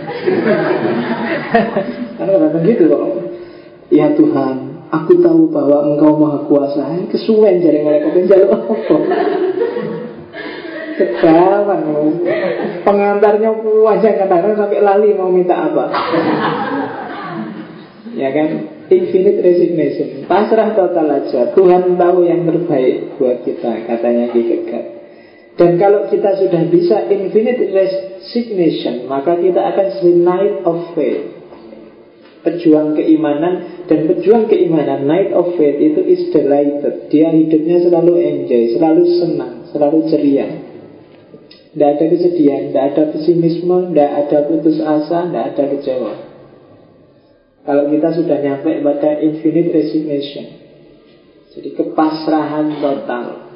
Karena 2.18 2.30
kadang 2.30 2.62
gitu 2.62 2.84
kok. 2.86 3.02
Ya 3.90 4.14
Tuhan, 4.14 4.69
aku 4.90 5.22
tahu 5.22 5.48
bahwa 5.54 5.86
Engkau 5.86 6.18
Maha 6.18 6.38
Kuasa. 6.50 6.84
Kesuwen 7.08 7.62
jadi 7.62 7.86
jaluk 8.26 8.50
apa? 8.50 8.74
Kedawan 11.00 11.80
Pengantarnya 12.84 13.50
wajah 13.56 14.12
kadang-kadang 14.20 14.58
sampai 14.58 14.84
lali 14.84 15.16
mau 15.16 15.32
minta 15.32 15.56
apa. 15.56 15.88
Ya 18.18 18.28
kan? 18.34 18.48
Infinite 18.90 19.38
resignation. 19.40 20.26
Pasrah 20.26 20.74
total 20.74 21.08
aja. 21.22 21.54
Tuhan 21.54 21.94
tahu 21.94 22.26
yang 22.26 22.42
terbaik 22.42 23.14
buat 23.22 23.46
kita 23.46 23.86
Katanya 23.86 24.34
Kierkegaard 24.34 24.98
Dan 25.54 25.78
kalau 25.78 26.10
kita 26.10 26.34
sudah 26.42 26.66
bisa 26.66 27.06
infinite 27.06 27.70
resignation 27.70 29.06
Maka 29.06 29.38
kita 29.38 29.62
akan 29.62 29.86
see 30.02 30.18
night 30.18 30.66
of 30.66 30.90
faith 30.98 31.39
Pejuang 32.40 32.96
keimanan 32.96 33.84
Dan 33.84 34.08
pejuang 34.08 34.48
keimanan 34.48 35.04
Night 35.04 35.28
of 35.36 35.60
faith 35.60 35.76
itu 35.76 36.00
is 36.00 36.22
delighted 36.32 37.12
Dia 37.12 37.28
hidupnya 37.28 37.84
selalu 37.84 38.16
enjoy 38.16 38.80
Selalu 38.80 39.02
senang, 39.20 39.54
selalu 39.68 40.08
ceria. 40.08 40.48
Tidak 41.76 41.88
ada 41.96 42.04
kesedihan 42.08 42.72
Tidak 42.72 42.84
ada 42.94 43.02
pesimisme 43.12 43.92
Tidak 43.92 44.10
ada 44.24 44.38
putus 44.48 44.80
asa 44.80 45.28
Tidak 45.28 45.44
ada 45.52 45.64
kecewa. 45.76 46.12
Kalau 47.60 47.84
kita 47.92 48.08
sudah 48.16 48.38
nyampe 48.40 48.80
pada 48.80 49.20
infinite 49.20 49.68
resignation 49.76 50.46
Jadi 51.52 51.76
kepasrahan 51.76 52.80
total. 52.80 53.52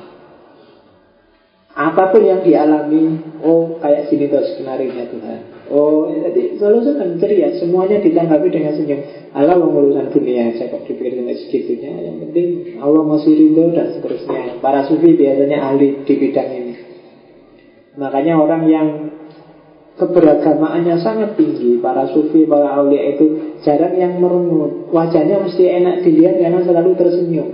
Apa 1.73 2.13
pun 2.13 2.21
yang 2.21 2.45
dialami 2.45 3.17
Oh 3.41 3.81
kayak 3.81 4.13
sini 4.13 4.29
tuh 4.29 4.45
skenario 4.45 4.93
Tuhan 4.93 5.54
Oh 5.73 6.13
jadi 6.13 6.61
selalu 6.61 6.79
senang 6.85 7.13
ceria 7.17 7.57
Semuanya 7.57 7.97
ditanggapi 8.05 8.49
dengan 8.53 8.77
senyum. 8.77 9.01
Allah 9.33 9.57
mengurusan 9.57 10.13
dunia 10.13 10.53
Saya 10.61 10.69
kok 10.69 10.85
dipikir 10.85 11.17
dengan 11.17 11.33
segitunya. 11.33 11.93
Yang 12.05 12.17
penting 12.29 12.49
Allah 12.85 13.03
masih 13.09 13.33
rindu 13.33 13.73
dan 13.73 13.97
seterusnya. 13.97 14.61
Para 14.61 14.85
sufi 14.85 15.17
biasanya 15.17 15.59
ahli 15.73 16.05
di 16.05 16.15
bidang 16.21 16.51
ini. 16.53 16.75
Makanya 17.97 18.35
orang 18.37 18.63
yang 18.69 18.89
keberagamaannya 19.95 20.99
sangat 20.99 21.39
tinggi 21.39 21.79
Para 21.79 22.11
sufi, 22.11 22.43
para 22.45 22.75
aulia 22.75 23.15
itu 23.15 23.57
jarang 23.63 23.95
yang 23.95 24.19
merenut 24.19 24.91
Wajahnya 24.91 25.41
mesti 25.49 25.65
enak 25.71 26.05
dilihat 26.05 26.43
karena 26.43 26.61
selalu 26.61 26.91
tersenyum. 26.99 27.49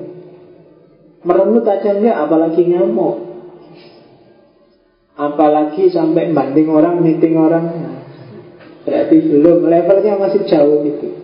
Merenut 1.21 1.69
aja 1.69 1.93
enggak, 1.93 2.17
apalagi 2.17 2.65
ngamuk. 2.65 3.17
Apalagi 5.21 5.93
sampai 5.93 6.33
banding 6.33 6.73
orang, 6.73 7.05
meeting 7.05 7.37
orang 7.37 8.00
Berarti 8.85 9.17
belum, 9.21 9.69
levelnya 9.69 10.17
masih 10.17 10.43
jauh 10.49 10.81
gitu 10.89 11.21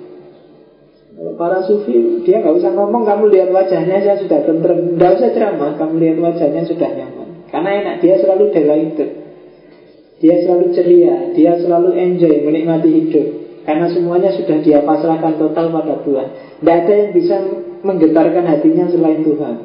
Para 1.17 1.65
sufi, 1.65 2.21
dia 2.29 2.45
nggak 2.45 2.61
usah 2.61 2.77
ngomong 2.77 3.09
Kamu 3.09 3.33
lihat 3.33 3.49
wajahnya, 3.49 4.05
saya 4.05 4.17
sudah 4.21 4.45
tentrem. 4.45 5.01
Nggak 5.01 5.17
usah 5.17 5.29
ceramah, 5.33 5.73
kamu 5.81 5.95
lihat 5.97 6.17
wajahnya 6.21 6.63
sudah 6.69 6.89
nyaman. 6.93 7.49
Karena 7.49 7.71
enak, 7.81 7.95
dia 8.05 8.21
selalu 8.21 8.53
delighted. 8.53 9.11
Dia 10.21 10.37
selalu 10.45 10.67
ceria, 10.77 11.17
dia 11.33 11.57
selalu 11.61 11.97
enjoy, 11.97 12.45
menikmati 12.45 12.89
hidup. 12.89 13.27
Karena 13.65 13.89
semuanya 13.93 14.33
sudah 14.33 14.61
dia 14.61 14.85
pasrahkan 14.85 15.41
total 15.41 15.73
pada 15.73 16.01
Tuhan. 16.05 16.29
Tidak 16.61 16.77
ada 16.85 16.93
yang 16.93 17.11
bisa 17.13 17.37
menggetarkan 17.85 18.45
hatinya 18.49 18.85
selain 18.89 19.21
Tuhan. 19.25 19.57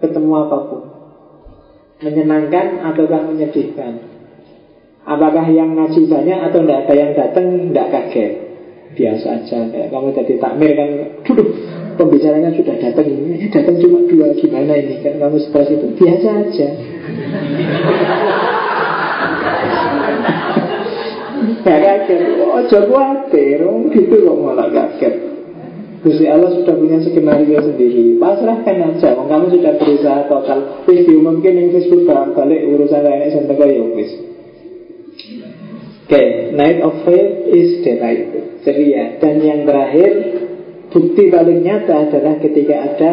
Ketemu 0.00 0.32
apa 0.48 0.58
pun. 0.68 0.82
Menyenangkan 2.04 2.84
ataukah 2.92 3.24
menyedihkan 3.24 4.13
Apakah 5.04 5.44
yang 5.52 5.76
ngaji 5.76 6.08
banyak 6.08 6.38
atau 6.48 6.64
tidak 6.64 6.78
ada 6.88 6.94
yang 6.96 7.10
datang 7.12 7.46
Tidak 7.68 7.88
kaget. 7.92 8.32
Biasa 8.94 9.26
aja. 9.42 9.58
Kayak 9.68 9.88
kamu 9.92 10.08
tadi 10.16 10.34
takmir 10.40 10.72
kan 10.72 10.88
Duduk 11.28 11.48
Pembicaranya 11.94 12.50
sudah 12.56 12.76
datang 12.80 13.06
ini. 13.06 13.46
Datang 13.52 13.76
cuma 13.78 14.02
dua 14.08 14.32
Gimana 14.34 14.72
ini? 14.80 15.04
Kan 15.04 15.20
kamu 15.20 15.36
stres 15.44 15.68
itu 15.70 15.86
Biasa 15.92 16.28
aja. 16.48 16.68
Gak 21.68 21.78
kaget. 21.84 22.22
Ojo 22.40 22.78
khawatir. 22.88 23.60
Gitu 23.92 24.14
kok 24.24 24.38
malah 24.40 24.68
kaget. 24.72 25.14
Gusti 26.04 26.28
Allah 26.28 26.52
sudah 26.52 26.76
punya 26.76 27.00
skenario 27.04 27.60
sendiri. 27.60 28.16
Pasrahkan 28.16 28.76
aja. 28.88 29.20
Kamu 29.20 29.46
sudah 29.52 29.72
berusaha 29.76 30.20
total. 30.32 30.84
Video 30.88 31.20
mungkin 31.20 31.52
yang 31.60 31.68
Facebook 31.76 32.08
balik 32.08 32.60
urusan 32.72 33.00
lainnya 33.04 33.36
sampai 33.36 33.56
kaya 33.56 33.76
Oke, 33.80 34.33
okay, 36.04 36.52
Night 36.52 36.80
of 36.84 37.04
Faith 37.08 37.48
is 37.48 37.80
night 37.84 38.60
Ceria. 38.64 39.18
Dan 39.20 39.40
yang 39.40 39.64
terakhir 39.64 40.12
Bukti 40.94 41.26
paling 41.26 41.66
nyata 41.66 42.06
adalah 42.06 42.38
ketika 42.38 42.74
ada 42.78 43.12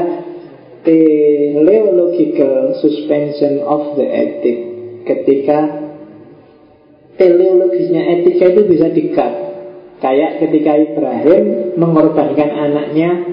Teleological 0.82 2.78
suspension 2.82 3.62
of 3.66 3.98
the 3.98 4.06
ethic. 4.06 4.58
Ketika 5.06 5.58
teleologisnya 7.22 8.02
etika 8.18 8.50
itu 8.50 8.66
bisa 8.66 8.90
dikat. 8.90 9.34
Kayak 10.02 10.42
ketika 10.42 10.74
Ibrahim 10.82 11.78
mengorbankan 11.78 12.50
anaknya 12.50 13.30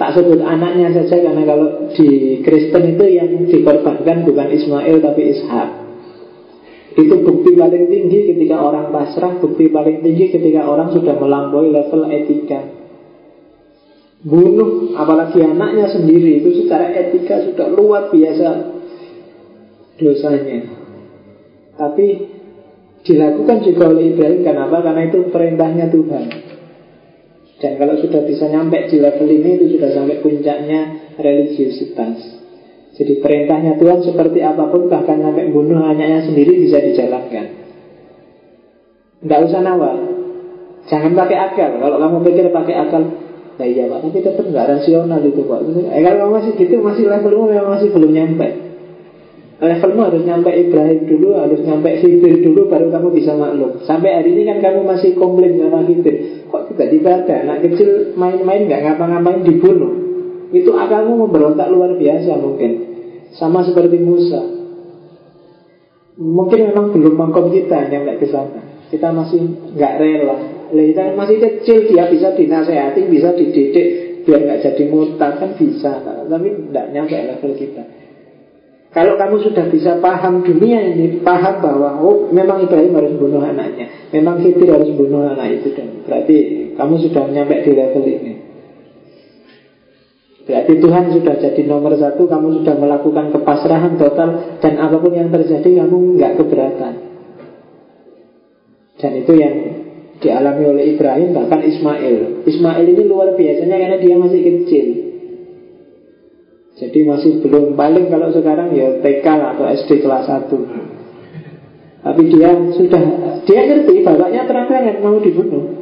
Tak 0.00 0.16
sebut 0.16 0.40
anaknya 0.40 0.96
saja 0.96 1.20
karena 1.20 1.44
kalau 1.44 1.92
di 1.92 2.40
Kristen 2.40 2.96
itu 2.96 3.04
yang 3.04 3.44
dikorbankan 3.44 4.24
bukan 4.24 4.48
Ismail 4.48 4.96
tapi 5.04 5.28
Ishak 5.28 5.89
Itu 6.90 7.22
bukti 7.22 7.54
paling 7.54 7.86
tinggi 7.86 8.34
ketika 8.34 8.58
orang 8.58 8.90
pasrah 8.90 9.38
Bukti 9.38 9.70
paling 9.70 10.02
tinggi 10.02 10.34
ketika 10.34 10.66
orang 10.66 10.90
sudah 10.90 11.14
melampaui 11.14 11.70
level 11.70 12.10
etika. 12.10 12.60
Bunuh 14.26 14.98
apalagi 14.98 15.40
anaknya 15.40 15.86
sendiri 15.88 16.42
Itu 16.42 16.66
secara 16.66 16.90
etika 16.90 17.46
sudah 17.46 17.70
luar 17.70 18.10
biasa 18.10 18.48
dosanya. 20.02 20.60
Tapi 21.78 22.06
Dilakukan 23.00 23.64
juga 23.64 23.96
oleh 23.96 24.12
Ibrahim 24.12 24.44
Kenapa? 24.44 24.84
Karena 24.84 25.08
itu 25.08 25.32
perintahnya 25.32 25.88
Tuhan. 25.88 26.24
Dan 27.60 27.72
kalau 27.80 27.96
sudah 27.96 28.28
bisa 28.28 28.44
nyampe 28.44 28.76
di 28.92 29.00
level 29.00 29.24
ini 29.24 29.50
Itu 29.56 29.66
sudah 29.80 29.90
sampai 29.96 30.20
puncaknya 30.20 30.80
religiusitas 31.16 32.39
Jadi 32.94 33.22
perintahnya 33.22 33.78
Tuhan 33.78 34.00
seperti 34.02 34.42
apa 34.42 34.66
pun 34.70 34.90
Bahkan 34.90 35.16
sampai 35.22 35.50
bunuh 35.50 35.78
anaknya 35.82 36.26
sendiri 36.26 36.66
bisa 36.66 36.82
dijalankan 36.82 37.46
Tidak 39.22 39.40
usah 39.46 39.60
nawar 39.62 39.96
Jangan 40.90 41.12
pakai 41.14 41.36
akal 41.38 41.70
Kalau 41.78 41.96
kamu 42.00 42.18
pikir 42.26 42.44
pakai 42.50 42.74
akal 42.76 43.02
Nah 43.60 43.68
iya 43.68 43.92
pak, 43.92 44.08
tapi 44.08 44.24
tetap 44.24 44.40
nggak 44.48 44.66
rasional 44.72 45.20
itu 45.20 45.44
pak 45.44 45.60
eh, 45.68 46.00
Kalau 46.00 46.32
masih 46.32 46.56
gitu, 46.56 46.80
masih 46.80 47.04
levelmu 47.12 47.44
memang 47.52 47.76
masih 47.76 47.92
belum 47.92 48.10
nyampe 48.16 48.70
Levelmu 49.60 50.00
harus 50.08 50.24
nyampe 50.24 50.48
Ibrahim 50.56 51.04
dulu, 51.04 51.36
harus 51.36 51.60
nyampe 51.60 52.00
Khidir 52.00 52.40
dulu, 52.40 52.72
baru 52.72 52.88
kamu 52.88 53.12
bisa 53.12 53.36
maklum. 53.36 53.84
Sampai 53.84 54.16
hari 54.16 54.32
ini 54.32 54.48
kan 54.48 54.64
kamu 54.64 54.88
masih 54.88 55.12
komplain 55.20 55.60
sama 55.60 55.84
Khidir. 55.84 56.48
Kok 56.48 56.72
tiba-tiba 56.72 57.20
ada 57.20 57.34
anak 57.44 57.68
kecil 57.68 58.16
main-main 58.16 58.64
nggak 58.64 58.80
ngapa-ngapain 58.88 59.44
dibunuh? 59.44 59.99
Itu 60.50 60.74
akalmu 60.74 61.26
memberontak 61.26 61.70
luar 61.70 61.94
biasa 61.94 62.34
mungkin. 62.38 62.70
Sama 63.38 63.62
seperti 63.62 63.98
Musa. 64.02 64.42
Mungkin 66.20 66.74
memang 66.74 66.92
belum 66.92 67.14
mangkok 67.14 67.54
kita 67.54 67.88
nyampe 67.88 68.20
ke 68.20 68.26
sana. 68.28 68.60
Kita 68.90 69.14
masih 69.14 69.72
nggak 69.78 69.94
rela. 70.02 70.36
Lah 70.70 71.08
masih 71.14 71.38
kecil 71.38 71.90
dia 71.90 72.10
bisa 72.10 72.34
dinasehati, 72.34 73.06
bisa 73.06 73.34
dididik 73.34 74.10
biar 74.26 74.40
nggak 74.44 74.60
jadi 74.62 74.82
murtad 74.90 75.32
kan 75.40 75.50
bisa, 75.56 76.02
tapi 76.04 76.48
tidak 76.68 76.86
nyampe 76.92 77.16
level 77.16 77.52
kita. 77.56 77.82
Kalau 78.90 79.14
kamu 79.14 79.36
sudah 79.46 79.70
bisa 79.70 80.02
paham 80.02 80.42
dunia 80.42 80.82
ini, 80.82 81.22
paham 81.22 81.62
bahwa 81.62 82.02
oh 82.02 82.26
memang 82.34 82.66
Ibrahim 82.66 82.98
harus 82.98 83.14
bunuh 83.14 83.38
anaknya, 83.38 84.10
memang 84.10 84.42
Khidir 84.42 84.66
harus 84.66 84.90
bunuh 84.98 85.30
anak 85.30 85.62
itu 85.62 85.70
dan 85.78 86.02
berarti 86.02 86.36
kamu 86.74 86.94
sudah 87.06 87.24
nyampe 87.30 87.54
di 87.62 87.70
level 87.70 88.02
ini. 88.02 88.49
Berarti 90.48 90.72
Tuhan 90.80 91.04
sudah 91.12 91.34
jadi 91.36 91.62
nomor 91.68 91.92
satu, 92.00 92.24
kamu 92.24 92.62
sudah 92.62 92.74
melakukan 92.80 93.30
kepasrahan 93.36 94.00
total 94.00 94.58
dan 94.58 94.74
apa 94.80 94.96
pun 94.96 95.12
yang 95.12 95.28
terjadi 95.28 95.84
kamu 95.84 96.16
nggak 96.16 96.32
keberatan. 96.40 96.94
Dan 99.00 99.12
itu 99.20 99.32
yang 99.36 99.54
dialami 100.20 100.64
oleh 100.68 100.84
Ibrahim 100.96 101.32
bahkan 101.32 101.60
Ismail. 101.64 102.44
Ismail 102.44 102.84
ini 102.84 103.02
luar 103.08 103.36
biasanya 103.36 103.76
karena 103.80 103.96
dia 104.00 104.16
masih 104.16 104.40
kecil. 104.40 104.86
Jadi 106.80 106.98
masih 107.04 107.44
belum 107.44 107.76
paling 107.76 108.08
kalau 108.08 108.32
sekarang 108.32 108.72
ya 108.72 109.04
TK 109.04 109.26
atau 109.28 109.68
SD 109.68 110.00
kelas 110.00 110.24
1 110.24 110.48
Tapi 112.00 112.22
dia 112.32 112.56
sudah 112.72 113.02
Dia 113.44 113.60
ngerti 113.68 114.00
bapaknya 114.00 114.48
terang-terangan 114.48 115.04
mau 115.04 115.20
dibunuh 115.20 115.79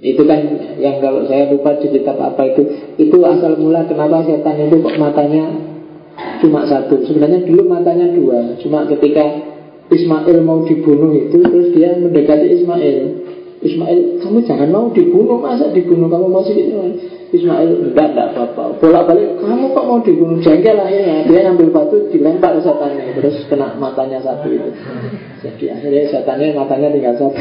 Itu 0.00 0.24
kan 0.24 0.40
yang 0.80 0.96
kalau 1.04 1.28
saya 1.28 1.52
lupa 1.52 1.76
di 1.76 1.92
kitab 1.92 2.16
apa 2.16 2.40
itu. 2.48 2.62
Itu 2.96 3.20
asal 3.20 3.60
mula 3.60 3.84
kenapa 3.84 4.24
setan 4.24 4.56
itu 4.56 4.80
kok 4.80 4.96
matanya 4.96 5.44
cuma 6.40 6.64
satu. 6.64 7.04
Sebenarnya 7.04 7.44
dulu 7.44 7.68
matanya 7.68 8.08
dua. 8.16 8.56
Cuma 8.64 8.88
ketika 8.88 9.52
Ismail 9.90 10.46
mau 10.46 10.62
dibunuh 10.62 11.10
itu 11.18 11.42
Terus 11.42 11.74
dia 11.74 11.98
mendekati 11.98 12.46
Ismail 12.62 13.19
Ismail, 13.60 14.24
kamu 14.24 14.40
jangan 14.48 14.72
mau 14.72 14.88
dibunuh 14.88 15.36
Masa 15.36 15.68
dibunuh, 15.68 16.08
kamu 16.08 16.32
masih 16.32 16.56
Ismail 17.30 17.92
enggak, 17.92 18.16
enggak 18.16 18.28
apa-apa. 18.32 18.80
Bolak 18.80 19.04
balik, 19.06 19.36
kamu 19.36 19.70
kok 19.76 19.86
mau 19.86 20.00
dibunuh? 20.00 20.40
Jengkel 20.40 20.80
akhirnya, 20.80 21.28
dia 21.28 21.40
ngambil 21.44 21.68
batu 21.70 22.08
Dilempar 22.08 22.56
setannya, 22.58 23.14
terus 23.20 23.44
kena 23.52 23.76
matanya 23.76 24.18
satu 24.24 24.48
itu. 24.48 24.70
Jadi 25.44 25.64
akhirnya 25.76 26.08
setannya 26.08 26.56
matanya 26.56 26.88
tinggal 26.88 27.14
satu 27.20 27.36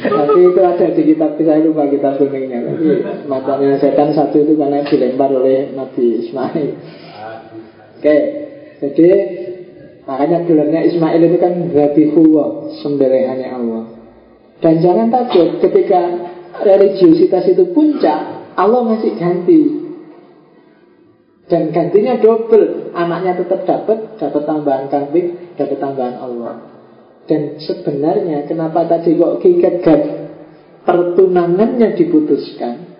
Tapi 0.00 0.38
itu 0.40 0.60
ada 0.64 0.86
di 0.88 1.02
kitab 1.04 1.30
Saya 1.36 1.60
lupa 1.60 1.88
kitab 1.88 2.16
kuningnya 2.16 2.64
Tapi 2.64 2.88
matanya 3.28 3.76
setan 3.76 4.16
satu 4.16 4.40
itu 4.40 4.56
karena 4.56 4.84
dilempar 4.88 5.30
oleh 5.36 5.70
Nabi 5.76 6.24
Ismail. 6.24 6.68
Oke, 8.00 8.16
jadi 8.80 9.08
Makanya 10.08 10.48
gelarnya 10.48 10.80
Ismail 10.88 11.20
itu 11.22 11.36
kan 11.38 11.52
Rabihullah 11.76 12.72
Sembelihannya 12.82 13.48
Allah 13.52 13.99
Dan 14.60 14.84
jangan 14.84 15.08
takut 15.08 15.56
ketika 15.64 16.00
religiusitas 16.60 17.48
itu 17.48 17.72
puncak, 17.72 18.52
Allah 18.60 18.82
masih 18.84 19.16
ganti. 19.16 19.60
Dan 21.50 21.74
gantinya 21.74 22.20
double, 22.20 22.94
anaknya 22.94 23.42
tetap 23.42 23.66
dapat, 23.66 24.20
dapat 24.20 24.42
tambahan 24.46 24.86
kambing, 24.86 25.56
dapat 25.58 25.82
tambahan 25.82 26.16
Allah. 26.20 26.54
Dan 27.26 27.58
sebenarnya 27.58 28.46
kenapa 28.46 28.86
tadi 28.86 29.18
kok 29.18 29.42
Kikegat 29.42 30.02
pertunangannya 30.86 31.98
diputuskan? 31.98 32.90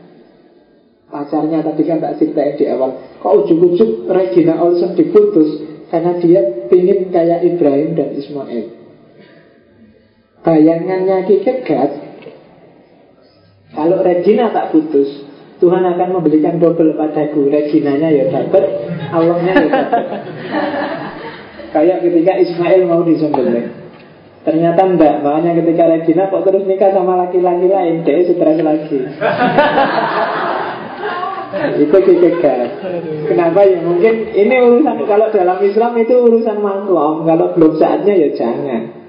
Pacarnya 1.11 1.63
tadi 1.67 1.83
kan 1.83 1.99
tak 1.99 2.23
ceritain 2.23 2.55
di 2.55 2.71
awal. 2.71 2.95
Kok 3.19 3.35
ujuk-ujuk 3.47 4.07
Regina 4.07 4.63
Olsen 4.63 4.95
diputus? 4.95 5.67
Karena 5.91 6.15
dia 6.23 6.71
pingin 6.71 7.11
kayak 7.11 7.43
Ibrahim 7.43 7.99
dan 7.99 8.15
Ismail. 8.15 8.80
Bayangannya 10.41 11.29
Kikegat 11.29 12.11
kalau 13.71 14.03
Regina 14.03 14.51
tak 14.51 14.75
putus, 14.75 15.07
Tuhan 15.63 15.87
akan 15.87 16.19
memberikan 16.19 16.59
double 16.59 16.99
padaku. 16.99 17.47
Reginanya 17.47 18.11
ya 18.11 18.27
dapat, 18.27 18.67
Allahnya 19.15 19.53
ya 19.55 19.67
dapat. 19.71 20.03
Kayak 21.75 22.03
ketika 22.03 22.35
Ismail 22.35 22.83
mau 22.91 23.07
disembelih. 23.07 23.71
Ternyata 24.43 24.83
enggak, 24.83 25.23
makanya 25.23 25.55
ketika 25.63 25.87
Regina 25.87 26.27
kok 26.27 26.43
terus 26.43 26.67
nikah 26.67 26.91
sama 26.91 27.15
laki-laki 27.15 27.71
lain, 27.71 28.03
dia 28.03 28.27
stres 28.27 28.59
lagi. 28.59 29.01
itu 31.87 31.95
kikegar. 31.95 32.75
Kenapa 33.31 33.71
ya? 33.71 33.79
Mungkin 33.87 34.35
ini 34.35 34.55
urusan 34.67 35.07
kalau 35.07 35.31
dalam 35.31 35.63
Islam 35.63 35.95
itu 35.95 36.15
urusan 36.19 36.59
maklum. 36.59 37.23
Kalau 37.23 37.55
belum 37.55 37.79
saatnya 37.79 38.19
ya 38.19 38.35
jangan. 38.35 39.00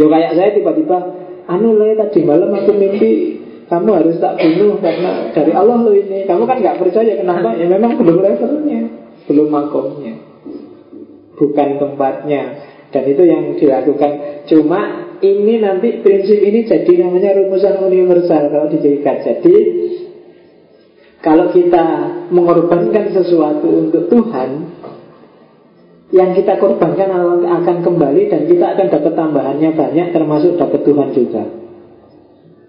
Ya 0.00 0.06
kayak 0.08 0.32
saya 0.38 0.50
tiba-tiba, 0.56 0.98
anu 1.48 1.76
lah 1.76 1.92
tadi 2.00 2.24
malam 2.24 2.52
aku 2.56 2.72
mimpi 2.72 3.42
kamu 3.72 3.88
harus 3.88 4.20
tak 4.20 4.36
bunuh 4.36 4.76
karena 4.84 5.32
dari 5.32 5.52
Allah 5.56 5.80
lo 5.80 5.92
ini. 5.96 6.28
Kamu 6.28 6.44
kan 6.44 6.60
nggak 6.60 6.76
percaya 6.76 7.12
kenapa? 7.16 7.56
Ya 7.56 7.64
memang 7.68 7.96
belum 7.96 8.20
levelnya, 8.20 8.80
belum 9.24 9.48
makomnya, 9.48 10.14
bukan 11.40 11.68
tempatnya. 11.80 12.42
Dan 12.92 13.08
itu 13.08 13.22
yang 13.24 13.56
dilakukan. 13.56 14.44
Cuma 14.44 15.08
ini 15.24 15.64
nanti 15.64 16.04
prinsip 16.04 16.44
ini 16.44 16.68
jadi 16.68 17.08
namanya 17.08 17.40
rumusan 17.40 17.80
universal 17.80 18.52
kalau 18.52 18.68
dijadikan. 18.68 19.24
Jadi 19.24 19.56
kalau 21.24 21.48
kita 21.54 21.84
mengorbankan 22.28 23.16
sesuatu 23.16 23.64
untuk 23.88 24.12
Tuhan, 24.12 24.81
yang 26.12 26.36
kita 26.36 26.60
korbankan 26.60 27.08
akan 27.40 27.76
kembali 27.80 28.22
dan 28.28 28.44
kita 28.44 28.76
akan 28.76 28.86
dapat 28.92 29.12
tambahannya 29.16 29.70
banyak 29.72 30.06
termasuk 30.12 30.60
dapat 30.60 30.80
Tuhan 30.84 31.08
juga. 31.16 31.42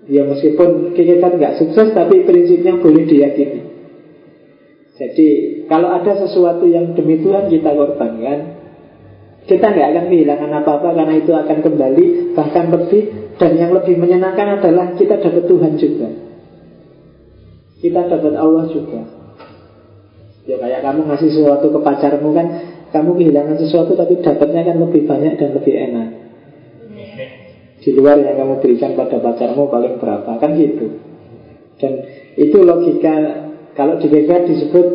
Ya 0.08 0.24
meskipun 0.28 0.96
kita 0.96 1.24
kan 1.24 1.40
nggak 1.40 1.64
sukses 1.64 1.96
Tapi 1.96 2.28
prinsipnya 2.28 2.76
boleh 2.76 3.08
diyakini. 3.08 3.62
Jadi 5.00 5.28
kalau 5.72 5.96
ada 5.96 6.12
sesuatu 6.20 6.68
yang 6.68 6.92
demi 6.92 7.24
Tuhan 7.24 7.48
kita 7.50 7.72
korbankan 7.72 8.40
Kita 9.48 9.66
nggak 9.74 9.90
akan 9.90 10.06
kehilangan 10.12 10.52
apa-apa 10.62 10.90
Karena 10.94 11.16
itu 11.18 11.32
akan 11.32 11.58
kembali 11.64 12.06
Bahkan 12.36 12.66
lebih. 12.76 13.04
Dan 13.40 13.52
yang 13.56 13.72
lebih 13.72 13.96
menyenangkan 13.96 14.60
adalah 14.60 14.92
Kita 14.92 15.24
dapat 15.24 15.44
Tuhan 15.48 15.74
juga. 15.80 16.10
Kita 17.80 18.00
dapat 18.08 18.34
Allah 18.36 18.68
juga. 18.72 19.02
Ya 20.44 20.60
kayak 20.60 20.84
kamu 20.84 21.08
ngasih 21.08 21.30
sesuatu 21.32 21.72
ke 21.72 21.80
pacarmu 21.80 22.36
kan 22.36 22.48
Kamu 22.94 23.18
kehilangan 23.18 23.58
sesuatu 23.58 23.98
tapi 23.98 24.22
dapatnya 24.22 24.62
kan 24.70 24.78
lebih 24.78 25.10
banyak 25.10 25.34
dan 25.42 25.50
lebih 25.58 25.74
enak. 25.74 26.10
Di 27.84 27.92
luar 27.92 28.22
yang 28.22 28.38
kamu 28.38 28.62
berikan 28.62 28.94
pada 28.94 29.18
pacarmu 29.18 29.66
paling 29.68 29.98
berapa? 29.98 30.38
Kan 30.38 30.54
gitu. 30.56 31.02
Dan 31.82 32.06
itu 32.38 32.58
logika 32.64 33.44
Kalau 33.74 33.98
di 33.98 34.06
GK 34.06 34.30
disebut 34.46 34.88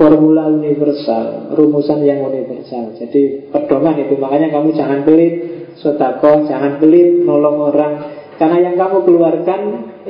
Formula 0.00 0.48
universal 0.48 1.54
Rumusan 1.54 2.02
yang 2.02 2.24
universal. 2.24 2.96
Jadi 2.96 3.52
pedoman 3.52 4.00
itu 4.00 4.16
Makanya 4.16 4.48
kamu 4.50 4.72
jangan 4.74 5.04
pelit 5.04 5.34
Sotako 5.78 6.48
jangan 6.48 6.80
pelit 6.80 7.22
Nolong 7.22 7.70
orang. 7.70 7.94
Karena 8.40 8.72
yang 8.72 8.74
kamu 8.80 9.04
keluarkan 9.04 9.60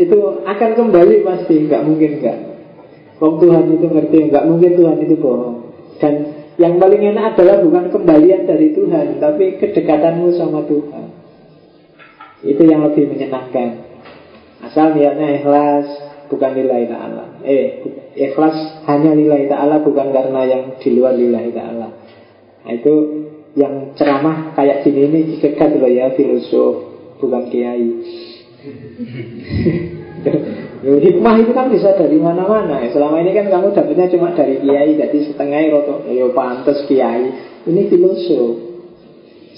Itu 0.01 0.47
akan 0.47 0.71
kembali 0.79 1.27
pasti 1.27 1.67
Nggak 1.67 1.83
mungkin 1.85 2.11
nggak. 2.23 2.39
Wong 3.21 3.35
Tuhan 3.43 3.65
itu 3.75 3.87
ngerti 3.91 4.19
Nggak 4.33 4.45
mungkin 4.49 4.71
Tuhan 4.79 4.97
itu 5.03 5.15
bohong 5.19 5.68
Dan 5.99 6.15
yang 6.59 6.79
paling 6.79 7.03
enak 7.15 7.35
adalah 7.35 7.63
bukan 7.63 7.91
kembalian 7.91 8.47
dari 8.47 8.75
Tuhan 8.75 9.19
Tapi 9.23 9.63
kedekatanmu 9.63 10.35
sama 10.35 10.67
Tuhan. 10.67 11.07
Itu 12.43 12.63
yang 12.67 12.87
lebih 12.87 13.11
menyenangkan. 13.11 13.69
Asal 14.63 14.95
niatnya 14.95 15.43
ikhlas 15.43 15.87
Bukan 16.29 16.53
nilai 16.61 16.85
ta'ala. 16.93 17.41
Eh, 17.41 17.67
ikhlas 18.13 18.85
hanya 18.85 19.17
nilai 19.17 19.49
ta'ala 19.49 19.81
Bukan 19.81 20.13
karena 20.13 20.41
yang 20.45 20.63
di 20.77 20.89
luar 20.93 21.17
nilai 21.17 21.51
ta'ala. 21.51 21.89
Nah 22.69 22.73
itu 22.77 22.95
yang 23.57 23.97
ceramah 23.97 24.53
kayak 24.53 24.85
gini 24.85 25.09
ini 25.09 25.21
dekat 25.41 25.81
loh 25.81 25.89
ya 25.89 26.13
filosof 26.13 26.75
bukan 27.19 27.49
kiai. 27.49 27.89
Hikmah 30.79 31.35
itu 31.43 31.53
kan 31.53 31.67
bisa 31.75 31.99
dari 31.99 32.23
mana-mana. 32.23 32.87
Selama 32.95 33.19
ini 33.19 33.35
kan 33.35 33.51
kamu 33.51 33.75
dapetnya 33.75 34.07
cuma 34.15 34.31
dari 34.31 34.63
kiai, 34.63 34.95
jadi 34.95 35.19
setengah 35.27 35.75
roto, 35.75 36.07
ya 36.07 36.31
pantas 36.31 36.87
kiai. 36.87 37.27
Ini 37.67 37.91
filosof. 37.91 38.69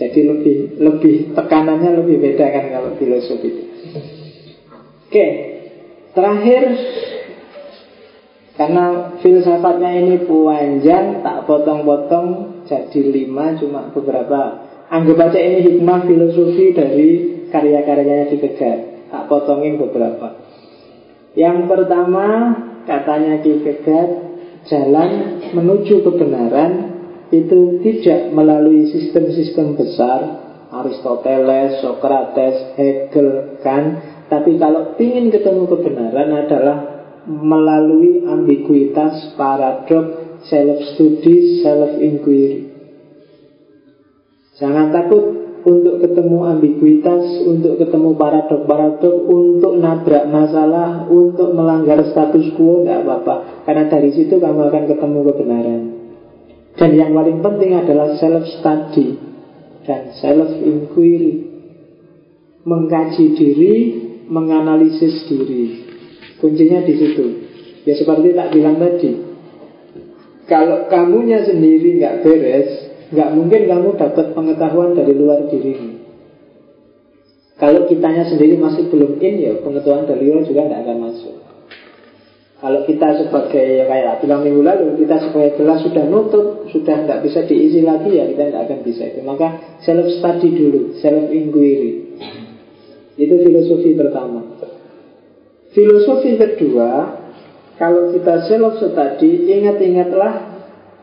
Jadi 0.00 0.20
lebih 0.24 0.56
lebih 0.80 1.36
tekanannya 1.36 2.00
lebih 2.00 2.16
beda 2.24 2.46
kan 2.48 2.64
kalau 2.72 2.96
filosofi 2.96 3.48
itu. 3.52 3.64
Oke, 5.12 5.26
terakhir 6.16 6.62
karena 8.56 9.16
filsafatnya 9.20 9.90
ini 10.00 10.24
panjang, 10.24 11.20
tak 11.20 11.44
potong-potong 11.44 12.60
jadi 12.64 13.00
lima 13.12 13.60
cuma 13.60 13.92
beberapa. 13.92 14.72
Anggap 14.88 15.30
aja 15.30 15.38
ini 15.38 15.68
hikmah 15.68 16.08
filosofi 16.08 16.72
dari 16.72 17.08
karya-karyanya 17.52 18.32
dikejar. 18.32 18.76
Tak 19.12 19.28
potongin 19.28 19.76
beberapa. 19.76 20.39
Yang 21.38 21.70
pertama 21.70 22.26
katanya 22.84 23.38
Kierkegaard 23.38 24.10
jalan 24.66 25.10
menuju 25.54 26.02
kebenaran 26.02 26.72
itu 27.30 27.78
tidak 27.86 28.34
melalui 28.34 28.90
sistem-sistem 28.90 29.78
besar 29.78 30.20
Aristoteles, 30.70 31.82
Socrates, 31.82 32.78
Hegel, 32.78 33.58
kan. 33.62 33.98
Tapi 34.30 34.54
kalau 34.58 34.94
ingin 34.98 35.34
ketemu 35.34 35.66
kebenaran 35.66 36.30
adalah 36.30 36.78
melalui 37.26 38.22
ambiguitas, 38.22 39.34
paradok, 39.34 40.38
self-study, 40.46 41.62
self-inquiry. 41.66 42.70
Jangan 44.62 44.94
takut 44.94 45.24
untuk 45.60 46.00
ketemu 46.00 46.38
ambiguitas, 46.56 47.44
untuk 47.44 47.76
ketemu 47.76 48.16
paradok-paradok, 48.16 49.16
untuk 49.28 49.76
nabrak 49.76 50.24
masalah, 50.32 51.04
untuk 51.08 51.52
melanggar 51.52 52.00
status 52.08 52.56
quo, 52.56 52.82
tidak 52.82 53.04
apa-apa. 53.04 53.64
Karena 53.68 53.84
dari 53.92 54.10
situ 54.16 54.40
kamu 54.40 54.72
akan 54.72 54.84
ketemu 54.88 55.18
kebenaran. 55.28 55.82
Dan 56.80 56.90
yang 56.96 57.12
paling 57.12 57.38
penting 57.44 57.76
adalah 57.76 58.16
self-study 58.16 59.06
dan 59.84 60.16
self-inquiry. 60.16 61.52
Mengkaji 62.64 63.24
diri, 63.36 63.74
menganalisis 64.28 65.28
diri. 65.28 65.64
Kuncinya 66.40 66.80
di 66.84 66.94
situ. 66.96 67.26
Ya 67.84 67.96
seperti 67.96 68.36
tak 68.36 68.52
bilang 68.52 68.80
tadi. 68.80 69.16
Kalau 70.48 70.88
kamunya 70.90 71.46
sendiri 71.46 72.00
nggak 72.00 72.26
beres, 72.26 72.89
nggak 73.10 73.28
mungkin 73.34 73.60
kamu 73.66 73.88
dapat 73.98 74.26
pengetahuan 74.32 74.94
dari 74.94 75.12
luar 75.14 75.50
dirimu. 75.50 75.98
Kalau 77.60 77.84
kitanya 77.84 78.24
sendiri 78.24 78.56
masih 78.56 78.88
belum 78.88 79.20
in, 79.20 79.34
ya 79.36 79.52
pengetahuan 79.60 80.08
dari 80.08 80.32
luar 80.32 80.48
juga 80.48 80.64
tidak 80.64 80.80
akan 80.86 80.98
masuk. 81.10 81.36
Kalau 82.60 82.80
kita 82.84 83.16
sebagai 83.16 83.64
ya 83.64 83.84
kayak 83.88 84.20
bilang 84.20 84.44
minggu 84.44 84.60
lalu 84.60 84.86
kita 85.00 85.16
sebagai 85.28 85.60
gelas 85.60 85.80
sudah 85.80 86.04
nutup, 86.04 86.68
sudah 86.68 87.08
tidak 87.08 87.24
bisa 87.24 87.40
diisi 87.48 87.80
lagi 87.80 88.12
ya 88.12 88.28
kita 88.28 88.52
tidak 88.52 88.62
akan 88.68 88.78
bisa 88.84 89.02
itu. 89.08 89.20
Maka 89.24 89.80
self 89.80 90.08
study 90.20 90.48
dulu, 90.56 90.80
self 91.00 91.24
inquiry. 91.32 92.20
Itu 93.16 93.34
filosofi 93.44 93.96
pertama. 93.96 94.40
Filosofi 95.72 96.36
kedua, 96.36 96.88
kalau 97.80 98.12
kita 98.12 98.44
self 98.48 98.76
study, 98.76 99.48
ingat-ingatlah 99.56 100.49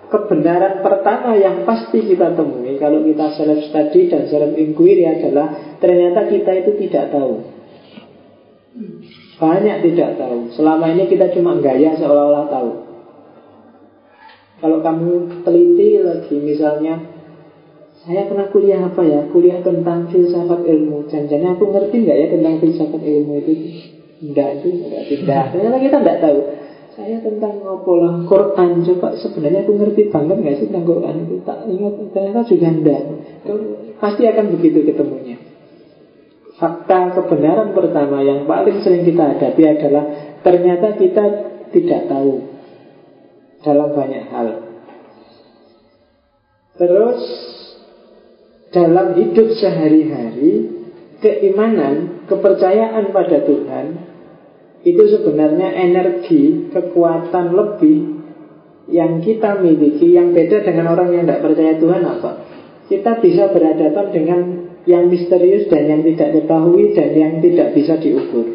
kebenaran 0.07 0.79
pertama 0.79 1.35
yang 1.35 1.67
pasti 1.67 2.03
kita 2.03 2.35
temui 2.35 2.79
kalau 2.79 3.03
kita 3.03 3.35
self 3.35 3.59
study 3.67 4.07
dan 4.07 4.27
self 4.31 4.55
inquiry 4.55 5.03
adalah 5.03 5.77
ternyata 5.83 6.31
kita 6.31 6.51
itu 6.63 6.71
tidak 6.87 7.11
tahu. 7.11 7.43
Banyak 9.37 9.77
tidak 9.85 10.17
tahu. 10.17 10.49
Selama 10.57 10.89
ini 10.95 11.05
kita 11.11 11.29
cuma 11.35 11.61
gaya 11.61 11.93
seolah-olah 11.93 12.45
tahu. 12.49 12.71
Kalau 14.57 14.81
kamu 14.81 15.45
teliti 15.45 16.01
lagi 16.01 16.35
misalnya 16.41 16.97
saya 18.01 18.25
pernah 18.25 18.49
kuliah 18.49 18.81
apa 18.81 19.03
ya? 19.05 19.29
Kuliah 19.29 19.61
tentang 19.61 20.09
filsafat 20.09 20.65
ilmu. 20.65 21.05
Janjinya 21.11 21.53
aku 21.53 21.69
ngerti 21.69 21.95
nggak 22.07 22.17
ya 22.17 22.27
tentang 22.33 22.55
filsafat 22.63 23.01
ilmu 23.03 23.33
itu? 23.45 23.53
Tidak 24.17 24.49
itu, 24.57 24.67
tidak. 24.81 25.01
Tidak. 25.11 25.43
Ternyata 25.53 25.77
kita 25.77 25.97
tidak 26.01 26.17
tahu. 26.23 26.39
Saya 26.97 27.21
tentang 27.21 27.61
ngopolah 27.61 28.25
Quran 28.25 28.81
coba 28.81 29.13
sebenarnya 29.21 29.69
aku 29.69 29.77
ngerti 29.77 30.09
banget 30.09 30.41
nggak 30.41 30.55
sih 30.57 30.65
tentang 30.65 30.89
Quran 30.89 31.29
itu 31.29 31.35
tak 31.45 31.69
ingat 31.69 31.93
ternyata 32.09 32.41
juga 32.49 32.67
tidak. 32.73 33.01
Pasti 34.01 34.23
akan 34.25 34.45
begitu 34.57 34.81
ketemunya. 34.81 35.37
Fakta 36.57 37.13
kebenaran 37.13 37.77
pertama 37.77 38.25
yang 38.25 38.49
paling 38.49 38.81
sering 38.81 39.05
kita 39.05 39.29
hadapi 39.29 39.61
adalah 39.77 40.03
ternyata 40.41 40.97
kita 40.97 41.25
tidak 41.69 42.01
tahu 42.09 42.49
dalam 43.61 43.93
banyak 43.93 44.23
hal. 44.33 44.47
Terus 46.81 47.21
dalam 48.73 49.13
hidup 49.21 49.53
sehari-hari 49.53 50.65
keimanan, 51.21 52.25
kepercayaan 52.25 53.13
pada 53.13 53.37
Tuhan 53.45 53.85
itu 54.87 55.03
sebenarnya 55.19 55.75
energi, 55.75 56.71
kekuatan 56.71 57.51
lebih 57.51 57.97
yang 58.87 59.19
kita 59.19 59.59
miliki 59.59 60.15
yang 60.15 60.31
beda 60.31 60.63
dengan 60.63 60.95
orang 60.95 61.11
yang 61.11 61.23
tidak 61.27 61.43
percaya 61.43 61.73
Tuhan 61.75 62.03
apa? 62.07 62.31
Kita 62.87 63.19
bisa 63.19 63.51
berhadapan 63.51 64.05
dengan 64.15 64.41
yang 64.87 65.11
misterius 65.11 65.67
dan 65.67 65.91
yang 65.91 66.01
tidak 66.07 66.39
diketahui 66.39 66.95
dan 66.95 67.09
yang 67.11 67.33
tidak 67.43 67.75
bisa 67.75 67.99
diukur. 67.99 68.47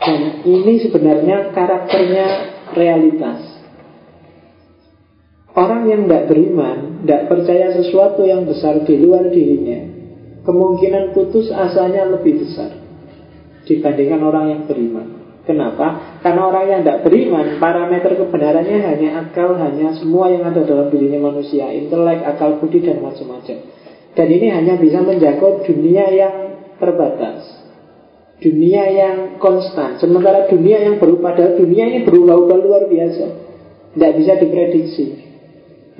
Dan 0.00 0.20
ini 0.48 0.80
sebenarnya 0.80 1.52
karakternya 1.52 2.26
realitas. 2.72 3.40
Orang 5.52 5.92
yang 5.92 6.08
tidak 6.08 6.32
beriman, 6.32 7.04
tidak 7.04 7.28
percaya 7.28 7.76
sesuatu 7.76 8.24
yang 8.24 8.48
besar 8.48 8.80
di 8.88 8.96
luar 8.96 9.28
dirinya, 9.28 9.92
kemungkinan 10.48 11.12
putus 11.12 11.52
asanya 11.52 12.08
lebih 12.08 12.42
besar 12.42 12.83
dibandingkan 13.64 14.20
orang 14.20 14.44
yang 14.52 14.60
beriman. 14.68 15.24
Kenapa? 15.44 16.16
Karena 16.24 16.48
orang 16.48 16.64
yang 16.72 16.80
tidak 16.80 17.04
beriman, 17.04 17.60
parameter 17.60 18.16
kebenarannya 18.16 18.80
hanya 18.80 19.08
akal, 19.28 19.52
hanya 19.60 19.92
semua 19.92 20.32
yang 20.32 20.48
ada 20.48 20.64
dalam 20.64 20.88
dirinya 20.88 21.28
manusia, 21.28 21.68
intelek, 21.68 22.24
akal 22.24 22.56
budi, 22.56 22.80
dan 22.80 23.04
macam-macam. 23.04 23.56
Dan 24.16 24.26
ini 24.32 24.46
hanya 24.48 24.80
bisa 24.80 25.04
menjangkau 25.04 25.68
dunia 25.68 26.08
yang 26.16 26.34
terbatas. 26.80 27.44
Dunia 28.40 28.88
yang 28.88 29.16
konstan. 29.36 30.00
Sementara 30.00 30.48
dunia 30.48 30.80
yang 30.80 30.96
berupa, 30.96 31.36
padahal 31.36 31.60
dunia 31.60 31.92
ini 31.92 32.08
berubah-ubah 32.08 32.58
luar 32.64 32.82
biasa. 32.88 33.26
Tidak 33.92 34.12
bisa 34.16 34.32
diprediksi. 34.40 35.06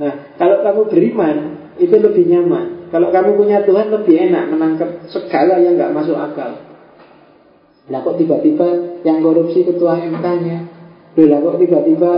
Nah, 0.01 0.35
kalau 0.41 0.65
kamu 0.65 0.81
beriman, 0.89 1.37
itu 1.77 1.95
lebih 2.01 2.25
nyaman. 2.33 2.89
Kalau 2.89 3.13
kamu 3.13 3.31
punya 3.37 3.61
Tuhan, 3.61 3.93
lebih 3.93 4.15
enak 4.31 4.45
menangkap 4.51 4.89
segala 5.13 5.61
yang 5.61 5.77
nggak 5.77 5.93
masuk 5.93 6.17
akal. 6.17 6.74
Lah 7.93 8.01
kok 8.01 8.17
tiba-tiba 8.17 9.01
yang 9.05 9.21
korupsi 9.21 9.61
ketua 9.61 10.01
MK-nya 10.01 10.59
lah 11.15 11.39
kok 11.39 11.57
tiba-tiba 11.63 12.11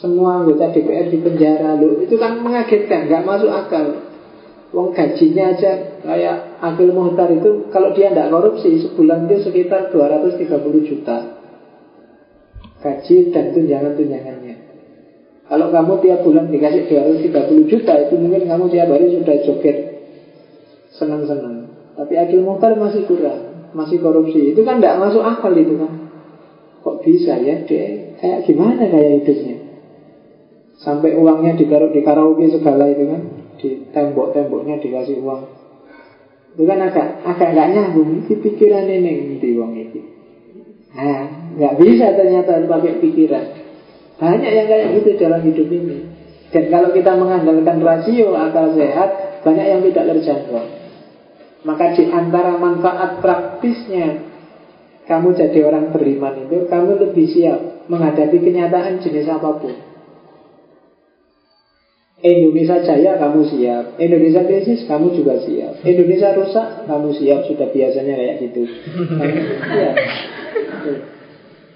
semua 0.00 0.40
anggota 0.40 0.72
DPR 0.72 1.12
di 1.12 1.20
penjara? 1.20 1.76
Loh 1.76 2.00
itu 2.00 2.16
kan 2.16 2.40
mengagetkan, 2.40 3.12
nggak 3.12 3.26
masuk 3.28 3.52
akal. 3.52 4.08
Wong 4.72 4.96
gajinya 4.96 5.52
aja 5.52 6.00
kayak 6.00 6.64
Akil 6.64 6.96
Muhtar 6.96 7.28
itu 7.28 7.68
Kalau 7.68 7.92
dia 7.92 8.08
tidak 8.08 8.32
korupsi 8.32 8.80
sebulan 8.80 9.28
itu 9.28 9.44
sekitar 9.44 9.92
230 9.92 10.88
juta. 10.88 11.16
Gaji 12.80 13.16
dan 13.36 13.52
tunjangan-tunjangannya. 13.52 14.56
Kalau 15.44 15.68
kamu 15.68 15.92
tiap 16.00 16.24
bulan 16.24 16.48
dikasih 16.48 16.88
230 16.88 17.68
juta 17.68 17.92
Itu 18.08 18.16
mungkin 18.16 18.48
kamu 18.48 18.64
tiap 18.72 18.88
hari 18.88 19.12
sudah 19.12 19.36
joget. 19.44 19.78
Senang-senang. 20.96 21.68
Tapi 21.92 22.16
Akil 22.16 22.40
Muhtar 22.40 22.72
masih 22.80 23.04
kurang 23.04 23.51
masih 23.72 23.98
korupsi. 24.00 24.52
Itu 24.52 24.62
kan 24.64 24.80
tidak 24.80 25.00
masuk 25.00 25.24
akal 25.24 25.52
itu 25.56 25.74
kan. 25.76 25.92
Kok 26.82 26.96
bisa 27.06 27.38
ya 27.38 27.62
dia 27.62 28.14
Kayak 28.18 28.46
gimana 28.46 28.86
kayak 28.86 29.22
hidupnya? 29.22 29.56
Sampai 30.78 31.14
uangnya 31.18 31.58
ditaruh 31.58 31.90
di 31.90 32.00
karaoke 32.06 32.46
segala 32.54 32.86
itu 32.86 33.04
kan. 33.10 33.22
Di 33.58 33.68
tembok-temboknya 33.90 34.78
dikasih 34.78 35.18
uang. 35.22 35.42
Itu 36.54 36.62
kan 36.68 36.78
agak 36.78 37.26
agak 37.26 37.48
nggak 37.54 37.68
nyambung. 37.74 38.22
Itu 38.22 38.38
pikiran 38.38 38.86
ini 38.86 39.42
di 39.42 39.48
uang 39.58 39.72
itu 39.74 40.00
Nah 40.92 41.20
nggak 41.56 41.74
bisa 41.80 42.14
ternyata 42.14 42.62
pakai 42.62 43.00
pikiran. 43.02 43.44
Banyak 44.22 44.50
yang 44.54 44.66
kayak 44.70 44.88
gitu 45.02 45.10
dalam 45.18 45.40
hidup 45.42 45.66
ini. 45.66 45.98
Dan 46.52 46.68
kalau 46.68 46.92
kita 46.92 47.16
mengandalkan 47.16 47.80
rasio 47.80 48.36
akal 48.36 48.76
sehat 48.76 49.32
Banyak 49.42 49.66
yang 49.66 49.80
tidak 49.90 50.04
terjangkau 50.14 50.81
maka 51.62 51.94
di 51.94 52.10
antara 52.10 52.58
manfaat 52.58 53.22
praktisnya 53.22 54.32
kamu 55.02 55.34
jadi 55.34 55.58
orang 55.66 55.90
beriman 55.90 56.46
itu, 56.46 56.70
kamu 56.70 57.10
lebih 57.10 57.26
siap 57.26 57.90
menghadapi 57.90 58.38
kenyataan 58.38 59.02
jenis 59.02 59.26
apa 59.26 59.50
pun. 59.58 59.74
Indonesia 62.22 62.78
jaya, 62.86 63.18
kamu 63.18 63.40
siap. 63.50 63.84
Indonesia 63.98 64.46
krisis, 64.46 64.86
kamu 64.86 65.10
juga 65.18 65.42
siap. 65.42 65.82
Indonesia 65.82 66.30
rusak, 66.38 66.86
kamu 66.86 67.18
siap. 67.18 67.50
Sudah 67.50 67.66
biasanya 67.74 68.14
kayak 68.14 68.36
gitu. 68.46 68.62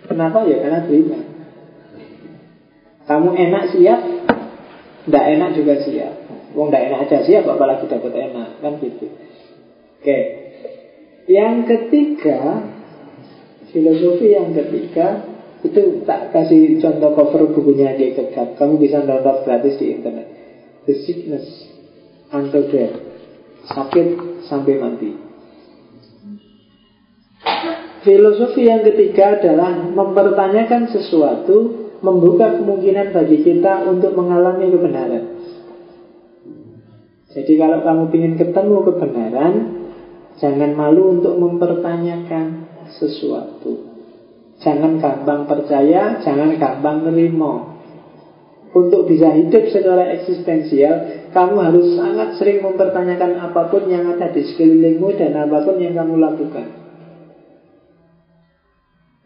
Kenapa 0.07 0.47
ya? 0.47 0.57
Karena 0.63 0.87
beriman. 0.87 1.23
Kamu 3.11 3.29
enak 3.35 3.65
siap, 3.75 4.01
tidak 5.11 5.25
enak 5.35 5.51
juga 5.59 5.75
siap. 5.83 6.15
Wong 6.55 6.71
tidak 6.71 6.95
enak 6.95 7.01
aja 7.11 7.19
siap, 7.27 7.45
apalagi 7.51 7.91
dapat 7.91 8.15
enak, 8.15 8.63
kan 8.63 8.73
gitu. 8.79 9.07
Oke. 10.01 10.19
Yang 11.27 11.57
ketiga, 11.67 12.63
filosofi 13.75 14.27
yang 14.31 14.55
ketiga 14.55 15.27
itu 15.67 16.07
tak 16.07 16.31
kasih 16.31 16.79
contoh 16.79 17.11
cover 17.19 17.51
bukunya 17.51 17.99
di 17.99 18.15
Kegap. 18.15 18.55
Kamu 18.55 18.79
bisa 18.79 19.03
download 19.03 19.43
gratis 19.43 19.75
di 19.83 19.99
internet. 19.99 20.27
The 20.87 20.95
sickness 21.03 21.47
until 22.31 22.71
death. 22.71 22.95
Sakit 23.67 24.07
sampai 24.47 24.79
mati. 24.79 25.11
Filosofi 28.07 28.71
yang 28.71 28.87
ketiga 28.87 29.43
adalah 29.43 29.83
mempertanyakan 29.91 30.95
sesuatu, 30.95 31.91
membuka 32.07 32.55
kemungkinan 32.63 33.11
bagi 33.11 33.43
kita 33.43 33.83
untuk 33.91 34.15
mengalami 34.15 34.71
kebenaran. 34.71 35.25
Jadi 37.35 37.53
kalau 37.59 37.83
kamu 37.83 38.05
ingin 38.15 38.35
ketemu 38.39 38.77
kebenaran, 38.87 39.55
jangan 40.41 40.73
malu 40.77 41.21
untuk 41.21 41.35
mempertanyakan 41.37 42.69
sesuatu. 42.97 43.97
Jangan 44.61 44.97
gampang 44.97 45.45
percaya, 45.45 46.21
jangan 46.25 46.57
gampang 46.57 47.05
nerimo. 47.05 47.77
Untuk 48.77 49.09
bisa 49.09 49.33
hidup 49.33 49.73
secara 49.73 50.13
eksistensial, 50.21 51.29
kamu 51.33 51.57
harus 51.61 51.97
sangat 51.97 52.37
sering 52.37 52.61
mempertanyakan 52.61 53.41
apa 53.41 53.73
pun 53.73 53.89
yang 53.89 54.05
ada 54.13 54.33
di 54.33 54.45
sekelilingmu 54.45 55.17
dan 55.17 55.33
apa 55.37 55.65
pun 55.65 55.81
yang 55.81 55.97
kamu 55.97 56.21
lakukan. 56.21 56.67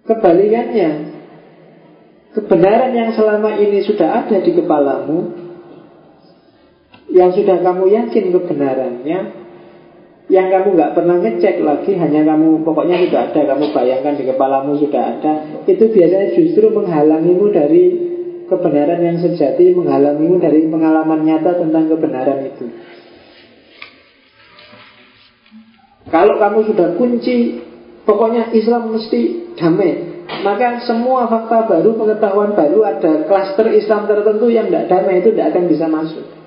Kebalikannya, 0.07 0.91
kebenaran 2.35 2.93
yang 2.95 3.11
selama 3.15 3.59
ini 3.59 3.83
sudah 3.87 4.23
ada 4.23 4.39
di 4.39 4.51
kepalamu, 4.55 5.19
yang 7.11 7.35
sudah 7.35 7.59
kamu 7.59 7.85
yakin 7.91 8.25
kebenarannya, 8.31 9.19
yang 10.31 10.47
kamu 10.47 10.79
nggak 10.79 10.95
pernah 10.95 11.19
ngecek 11.19 11.59
lagi 11.67 11.99
hanya 11.99 12.23
kamu 12.23 12.63
pokoknya 12.63 13.03
sudah 13.03 13.21
ada 13.29 13.41
kamu 13.51 13.65
bayangkan 13.75 14.15
di 14.15 14.25
kepalamu 14.31 14.79
sudah 14.79 15.03
ada 15.19 15.33
itu 15.67 15.85
biasanya 15.91 16.29
justru 16.39 16.71
menghalangimu 16.71 17.51
dari 17.51 17.85
kebenaran 18.47 19.03
yang 19.03 19.19
sejati 19.19 19.75
menghalangimu 19.75 20.39
dari 20.39 20.71
pengalaman 20.71 21.27
nyata 21.27 21.59
tentang 21.59 21.91
kebenaran 21.91 22.39
itu. 22.47 22.67
Kalau 26.11 26.39
kamu 26.39 26.75
sudah 26.75 26.89
kunci 26.95 27.63
pokoknya 28.07 28.55
Islam 28.55 28.95
mesti 28.95 29.55
damai. 29.59 30.11
Maka 30.31 30.87
semua 30.87 31.27
fakta 31.27 31.67
baru 31.67 31.99
pengetahuan 31.99 32.55
baru 32.55 32.87
ada 32.87 33.27
klaster 33.27 33.67
Islam 33.75 34.07
tertentu 34.07 34.47
yang 34.47 34.71
tidak 34.71 34.87
damai 34.87 35.19
itu 35.27 35.35
tidak 35.35 35.51
akan 35.51 35.65
bisa 35.67 35.91
masuk 35.91 36.40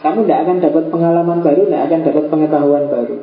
kamu 0.00 0.24
tidak 0.24 0.40
akan 0.48 0.56
dapat 0.64 0.84
pengalaman 0.88 1.38
baru, 1.44 1.62
tidak 1.68 1.82
akan 1.88 2.00
dapat 2.08 2.24
pengetahuan 2.32 2.84
baru. 2.88 3.16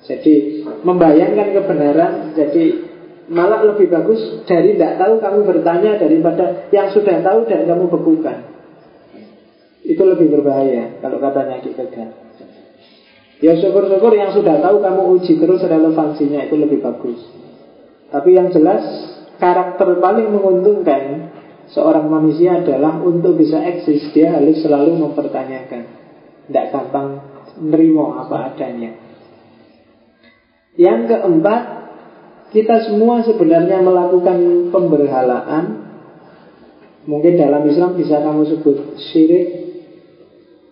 Jadi 0.00 0.34
membayangkan 0.80 1.48
kebenaran, 1.52 2.12
jadi 2.32 2.64
malah 3.28 3.62
lebih 3.68 3.92
bagus 3.92 4.42
dari 4.48 4.74
tidak 4.74 4.96
tahu 4.96 5.20
kamu 5.20 5.40
bertanya 5.44 6.00
daripada 6.00 6.66
yang 6.72 6.88
sudah 6.90 7.20
tahu 7.20 7.46
dan 7.46 7.68
kamu 7.68 7.84
bekukan. 7.92 8.38
Itu 9.84 10.02
lebih 10.08 10.32
berbahaya 10.34 10.98
kalau 11.04 11.20
katanya 11.20 11.60
kita. 11.60 11.84
Ya 13.40 13.56
syukur-syukur 13.56 14.12
yang 14.12 14.36
sudah 14.36 14.60
tahu 14.60 14.84
kamu 14.84 15.02
uji 15.16 15.40
terus 15.40 15.64
relevansinya 15.64 16.44
itu 16.48 16.56
lebih 16.60 16.84
bagus. 16.84 17.20
Tapi 18.12 18.36
yang 18.36 18.52
jelas 18.52 18.84
karakter 19.40 19.96
paling 19.96 20.28
menguntungkan 20.28 21.32
seorang 21.70 22.10
manusia 22.10 22.60
adalah 22.62 22.98
untuk 22.98 23.38
bisa 23.38 23.62
eksis 23.62 24.10
dia 24.10 24.34
harus 24.34 24.58
selalu 24.62 24.98
mempertanyakan. 24.98 25.82
Tidak 26.46 26.66
gampang 26.74 27.08
nerimo 27.62 28.14
apa 28.18 28.54
adanya. 28.54 28.90
Yang 30.74 31.00
keempat 31.14 31.62
kita 32.50 32.90
semua 32.90 33.22
sebenarnya 33.22 33.78
melakukan 33.82 34.70
pemberhalaan. 34.74 35.86
Mungkin 37.06 37.38
dalam 37.38 37.64
Islam 37.64 37.96
bisa 37.96 38.18
kamu 38.18 38.42
sebut 38.50 38.76
syirik. 39.10 39.48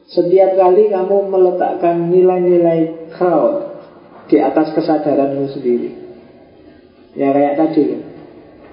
Setiap 0.09 0.57
kali 0.57 0.89
kamu 0.89 1.29
meletakkan 1.29 2.09
nilai-nilai 2.09 3.13
crowd 3.15 3.85
di 4.29 4.41
atas 4.41 4.73
kesadaranmu 4.73 5.45
sendiri. 5.53 5.91
Ya 7.17 7.33
kayak 7.33 7.55
tadi 7.61 8.08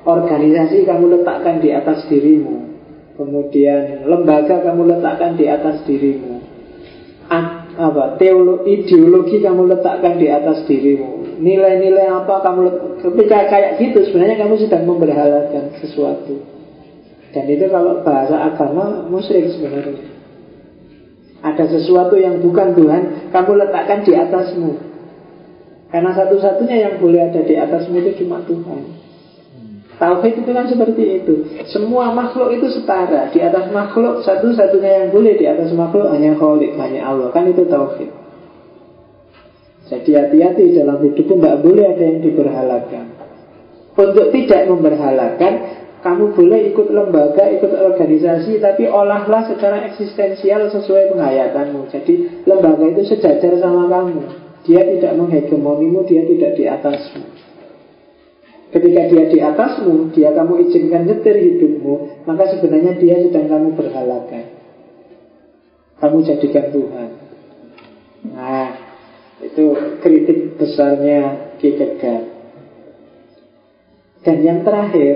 organisasi 0.05 0.85
kamu 0.85 1.19
letakkan 1.19 1.59
di 1.59 1.73
atas 1.73 2.05
dirimu. 2.05 2.77
Kemudian 3.17 4.05
lembaga 4.05 4.61
kamu 4.61 4.95
letakkan 4.95 5.33
di 5.33 5.49
atas 5.49 5.81
dirimu. 5.89 6.45
Apa 7.75 8.15
teologi 8.21 8.85
ideologi 8.85 9.41
kamu 9.41 9.67
letakkan 9.67 10.21
di 10.21 10.29
atas 10.29 10.63
dirimu. 10.69 11.41
Nilai-nilai 11.41 12.07
apa 12.07 12.39
kamu 12.45 12.61
ketika 13.01 13.49
kayak 13.51 13.81
gitu 13.81 14.07
sebenarnya 14.07 14.45
kamu 14.45 14.55
sedang 14.61 14.87
memberhalakan 14.87 15.73
sesuatu. 15.83 16.39
Dan 17.35 17.51
itu 17.51 17.67
kalau 17.67 17.99
bahasa 18.05 18.39
agama 18.39 19.03
musyrik 19.11 19.51
sebenarnya. 19.51 20.15
Ada 21.43 21.67
sesuatu 21.67 22.15
yang 22.15 22.39
bukan 22.39 22.77
Tuhan 22.77 23.03
kamu 23.33 23.51
letakkan 23.67 24.07
di 24.07 24.13
atasmu. 24.15 24.71
Karena 25.91 26.11
satu-satunya 26.15 26.77
yang 26.79 26.93
boleh 27.01 27.31
ada 27.31 27.41
di 27.43 27.55
atasmu 27.59 27.95
itu 27.99 28.23
cuma 28.23 28.43
Tuhan 28.47 29.04
Tauhid 29.95 30.43
itu 30.43 30.51
kan 30.51 30.67
seperti 30.67 31.23
itu. 31.23 31.33
Semua 31.71 32.11
makhluk 32.11 32.51
itu 32.51 32.67
setara. 32.67 33.31
Di 33.31 33.39
atas 33.39 33.71
makhluk 33.71 34.27
satu-satunya 34.27 34.91
yang 35.03 35.09
boleh 35.15 35.39
Di 35.39 35.47
atas 35.47 35.71
makhluk 35.71 36.11
hanya 36.11 36.35
Kholik, 36.35 36.75
hanya 36.75 37.07
Allah. 37.07 37.31
Kan 37.31 37.47
itu 37.47 37.63
Tauhid. 37.63 38.11
Jadi 39.85 40.17
hati-hati 40.17 40.73
dalam 40.73 40.97
hidup 41.05 41.25
Tidak 41.29 41.55
boleh 41.61 41.85
ada 41.85 42.03
yang 42.03 42.19
diberhalakan 42.25 43.05
Untuk 43.93 44.33
tidak 44.33 44.65
memberhalakan 44.65 45.53
Kamu 46.01 46.33
boleh 46.33 46.73
ikut 46.73 46.89
lembaga, 46.89 47.45
ikut 47.53 47.69
organisasi 47.69 48.57
Tapi 48.57 48.89
olahlah 48.89 49.45
secara 49.45 49.85
eksistensial 49.93 50.73
Sesuai 50.73 51.13
penghayatanmu 51.13 51.93
Jadi 51.93 52.13
lembaga 52.49 52.81
itu 52.81 53.13
sejajar 53.13 53.61
sama 53.61 53.85
kamu. 53.85 54.25
Dia 54.65 54.81
tidak 54.89 55.13
menghegemonimu 55.21 56.01
Dia 56.09 56.25
tidak 56.25 56.51
di 56.57 56.65
atasmu 56.65 57.34
Ketika 58.73 59.01
dia 59.07 59.23
di 59.29 59.37
atasmu, 59.39 60.09
dia 60.11 60.33
kamu 60.33 60.67
izinkan 60.67 61.05
nyetir 61.05 61.37
hidupmu, 61.37 62.25
maka 62.25 62.49
sebenarnya 62.49 62.97
dia 62.97 63.21
sedang 63.21 63.47
kamu 63.47 63.69
berhalakan. 63.77 64.45
Kamu 66.01 66.17
jadikan 66.25 66.73
Tuhan. 66.75 67.09
Nah, 68.35 68.69
itu 69.45 69.65
kritik 70.01 70.57
besarnya 70.57 71.53
Kierkegaard. 71.61 72.25
Dan 74.25 74.37
yang 74.41 74.59
terakhir, 74.65 75.15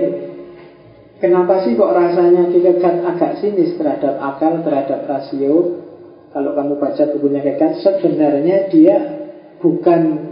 kenapa 1.18 1.66
sih 1.66 1.74
kok 1.74 1.90
rasanya 1.90 2.48
Kierkegaard 2.54 3.02
agak 3.02 3.42
sinis 3.42 3.74
terhadap 3.74 4.16
akal, 4.22 4.62
terhadap 4.62 5.04
rasio? 5.10 5.82
Kalau 6.30 6.54
kamu 6.54 6.78
baca 6.78 7.02
bukunya 7.18 7.42
Kierkegaard, 7.42 7.82
sebenarnya 7.82 8.70
dia 8.70 8.96
bukan 9.58 10.29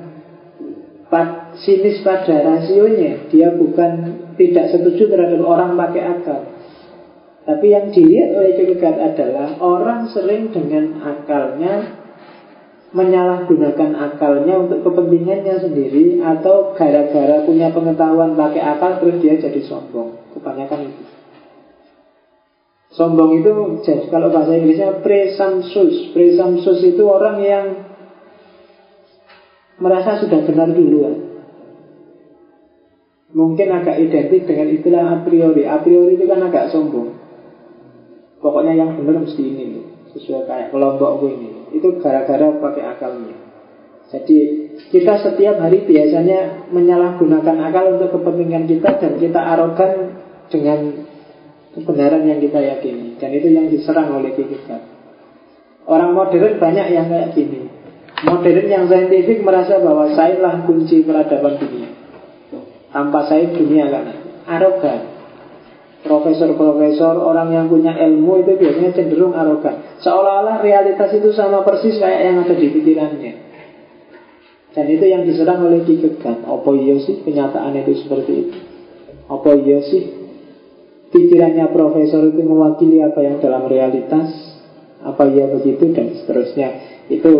sinis 1.65 2.05
pada 2.05 2.37
rasionya. 2.45 3.29
Dia 3.33 3.53
bukan 3.57 3.91
tidak 4.37 4.73
setuju 4.73 5.09
terhadap 5.09 5.41
orang 5.45 5.75
pakai 5.77 6.03
akal. 6.05 6.41
Tapi 7.49 7.67
yang 7.73 7.89
dilihat 7.89 8.37
oleh 8.37 8.53
Kierkegaard 8.61 9.17
adalah 9.17 9.57
Orang 9.57 10.13
sering 10.13 10.53
dengan 10.53 11.01
akalnya 11.01 11.97
Menyalahgunakan 12.93 13.97
akalnya 13.97 14.69
untuk 14.69 14.85
kepentingannya 14.85 15.57
sendiri 15.57 16.21
Atau 16.21 16.77
gara-gara 16.77 17.49
punya 17.49 17.73
pengetahuan 17.73 18.37
pakai 18.37 18.61
akal 18.61 19.01
Terus 19.01 19.17
dia 19.25 19.41
jadi 19.41 19.65
sombong. 19.65 20.37
Kebanyakan 20.37 20.93
itu. 20.93 21.03
Sombong 22.93 23.41
itu 23.41 23.53
jadi 23.81 24.13
kalau 24.13 24.29
bahasa 24.29 24.53
Inggrisnya 24.53 25.01
presumptuous. 25.01 26.13
Presumptuous 26.13 26.81
itu 26.85 27.05
orang 27.05 27.37
yang 27.41 27.65
merasa 29.79 30.19
sudah 30.23 30.43
benar 30.47 30.71
duluan. 30.75 31.29
Mungkin 33.29 33.69
agak 33.71 34.01
identik 34.03 34.49
dengan 34.49 34.69
istilah 34.73 35.05
a 35.05 35.17
priori. 35.23 35.63
A 35.69 35.79
priori 35.85 36.17
itu 36.17 36.25
kan 36.25 36.41
agak 36.43 36.73
sombong. 36.73 37.15
Pokoknya 38.39 38.79
yang 38.79 38.95
benar 38.97 39.23
mesti 39.23 39.43
ini 39.43 39.83
sesuai 40.15 40.49
kayak 40.49 40.69
kelompok 40.73 41.27
ini. 41.27 41.69
Itu 41.75 42.01
gara-gara 42.01 42.49
pakai 42.59 42.85
akalnya. 42.97 43.37
Jadi 44.09 44.39
kita 44.89 45.21
setiap 45.21 45.61
hari 45.61 45.85
biasanya 45.85 46.73
menyalahgunakan 46.73 47.57
akal 47.69 47.85
untuk 48.01 48.09
kepentingan 48.17 48.65
kita 48.65 48.91
dan 48.97 49.13
kita 49.21 49.37
arogan 49.37 49.93
dengan 50.49 51.05
kebenaran 51.77 52.25
yang 52.25 52.41
kita 52.41 52.57
yakini. 52.57 53.21
Dan 53.21 53.31
itu 53.37 53.49
yang 53.53 53.69
diserang 53.69 54.17
oleh 54.17 54.33
kita. 54.33 54.81
Orang 55.85 56.17
modern 56.17 56.57
banyak 56.57 56.87
yang 56.89 57.13
kayak 57.13 57.37
gini. 57.37 57.69
Modern 58.19 58.67
yang 58.67 58.91
saintifik 58.91 59.47
merasa 59.47 59.79
bahwa 59.79 60.11
saya 60.19 60.43
lah 60.43 60.67
kunci 60.67 61.07
peradaban 61.07 61.55
dunia. 61.55 61.91
Tanpa 62.91 63.31
saya 63.31 63.47
dunia 63.55 63.87
kan 63.87 64.05
arogan. 64.49 65.01
Profesor-profesor, 65.99 67.19
orang 67.19 67.51
yang 67.51 67.67
punya 67.67 67.95
ilmu 67.95 68.43
itu 68.43 68.55
biasanya 68.55 68.91
cenderung 68.95 69.35
arogan. 69.35 69.99
Seolah-olah 70.03 70.63
realitas 70.63 71.11
itu 71.15 71.31
sama 71.35 71.67
persis 71.67 71.99
kayak 71.99 72.21
yang 72.23 72.37
ada 72.43 72.55
di 72.55 72.67
pikirannya. 72.71 73.33
Dan 74.75 74.85
itu 74.95 75.05
yang 75.11 75.27
diserang 75.27 75.63
oleh 75.67 75.83
Kierkegaard. 75.83 76.47
Apa 76.47 76.71
iya 76.79 77.03
sih 77.03 77.23
kenyataan 77.23 77.75
itu 77.83 78.07
seperti 78.07 78.33
itu? 78.47 78.59
Apa 79.27 79.51
iya 79.59 79.79
sih 79.83 80.03
pikirannya 81.11 81.67
profesor 81.75 82.31
itu 82.31 82.41
mewakili 82.47 83.03
apa 83.03 83.19
yang 83.19 83.43
dalam 83.43 83.67
realitas? 83.67 84.31
Apa 85.03 85.27
iya 85.31 85.51
begitu 85.51 85.91
dan 85.95 86.15
seterusnya? 86.15 86.69
Itu 87.11 87.33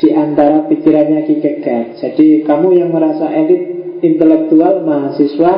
di 0.00 0.08
antara 0.12 0.64
pikirannya 0.68 1.28
Kierkegaard. 1.28 2.00
Jadi 2.00 2.46
kamu 2.46 2.68
yang 2.76 2.90
merasa 2.94 3.28
elit 3.28 3.62
intelektual 4.02 4.82
mahasiswa 4.82 5.52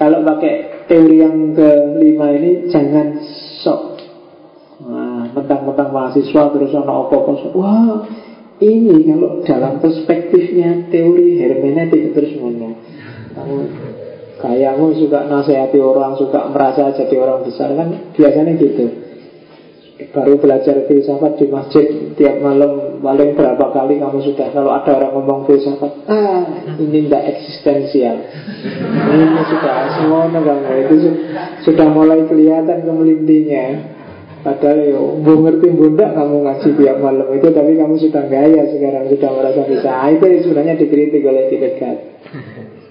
kalau 0.00 0.24
pakai 0.24 0.86
teori 0.88 1.20
yang 1.20 1.52
kelima 1.52 2.32
ini 2.32 2.72
jangan 2.72 3.20
sok 3.60 4.00
nah, 4.88 5.28
mentang 5.28 5.68
mentang-mentang 5.68 5.90
mahasiswa 5.92 6.42
terus 6.56 6.72
ono 6.72 6.92
opo-opo. 7.06 7.32
Wah, 7.60 8.08
ini 8.64 9.04
kalau 9.04 9.44
dalam 9.44 9.78
perspektifnya 9.84 10.88
teori 10.88 11.36
hermeneutik 11.36 12.16
terus 12.16 12.32
ngono. 12.40 12.72
Kamu 13.36 13.56
kayamu 14.40 14.96
suka 14.96 15.28
nasihati 15.28 15.76
orang, 15.76 16.16
suka 16.16 16.48
merasa 16.48 16.96
jadi 16.96 17.14
orang 17.20 17.44
besar 17.44 17.76
kan 17.76 18.16
biasanya 18.16 18.56
gitu 18.56 19.09
baru 20.08 20.40
belajar 20.40 20.88
filsafat 20.88 21.36
di 21.36 21.46
masjid 21.52 21.86
tiap 22.16 22.40
malam 22.40 23.00
paling 23.04 23.36
berapa 23.36 23.66
kali 23.72 24.00
kamu 24.00 24.18
sudah 24.24 24.48
kalau 24.56 24.72
ada 24.72 24.96
orang 24.96 25.12
ngomong 25.20 25.40
filsafat 25.44 25.92
ah 26.08 26.40
ini 26.80 27.06
tidak 27.06 27.22
eksistensial. 27.36 28.16
Ini 29.10 29.42
sudah 29.44 29.76
semua 30.00 30.30
kamu 30.32 30.72
itu 30.86 30.94
sudah 31.66 31.86
mulai 31.92 32.24
kelihatan 32.24 32.86
kemelintinya. 32.86 33.66
Padahal 34.40 34.80
ya 34.80 34.96
bu 34.96 35.32
ngerti 35.44 35.68
bunda 35.76 36.16
kamu 36.16 36.48
ngaji 36.48 36.68
tiap 36.80 36.96
malam 36.96 37.28
itu 37.36 37.48
tapi 37.52 37.76
kamu 37.76 37.94
sudah 38.00 38.24
gaya 38.24 38.62
sekarang 38.72 39.04
sudah 39.12 39.30
merasa 39.36 39.60
bisa. 39.68 39.88
Ah, 39.92 40.08
itu 40.08 40.24
sebenarnya 40.48 40.80
dikritik 40.80 41.20
oleh 41.20 41.52
dekat 41.52 41.96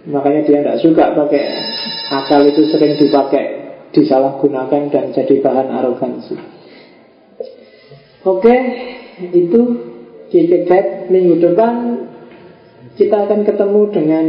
makanya 0.10 0.42
dia 0.48 0.60
tidak 0.64 0.78
suka 0.82 1.06
pakai 1.14 1.44
akal 2.10 2.42
itu 2.48 2.62
sering 2.74 2.98
dipakai 2.98 3.46
disalahgunakan 3.94 4.90
dan 4.90 5.06
jadi 5.14 5.34
bahan 5.42 5.68
arogansi 5.70 6.38
Oke, 8.28 8.56
itu 9.32 9.62
Kierkegaard 10.30 11.08
minggu 11.10 11.40
depan 11.40 12.06
kita 13.00 13.26
akan 13.26 13.48
ketemu 13.48 13.82
dengan 13.96 14.26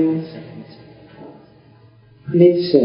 Nietzsche. 2.31 2.85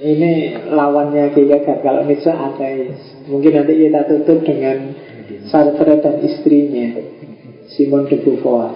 Ini 0.00 0.32
lawannya 0.72 1.36
Kierkegaard. 1.36 1.84
Kalau 1.84 2.02
Nietzsche 2.08 2.32
ateis. 2.32 2.98
Mungkin 3.28 3.52
nanti 3.52 3.76
kita 3.76 4.08
tutup 4.08 4.40
dengan 4.48 4.96
Sartre 5.52 6.00
dan 6.00 6.24
istrinya 6.24 6.96
Simon 7.68 8.08
de 8.08 8.16
Beauvoir. 8.24 8.72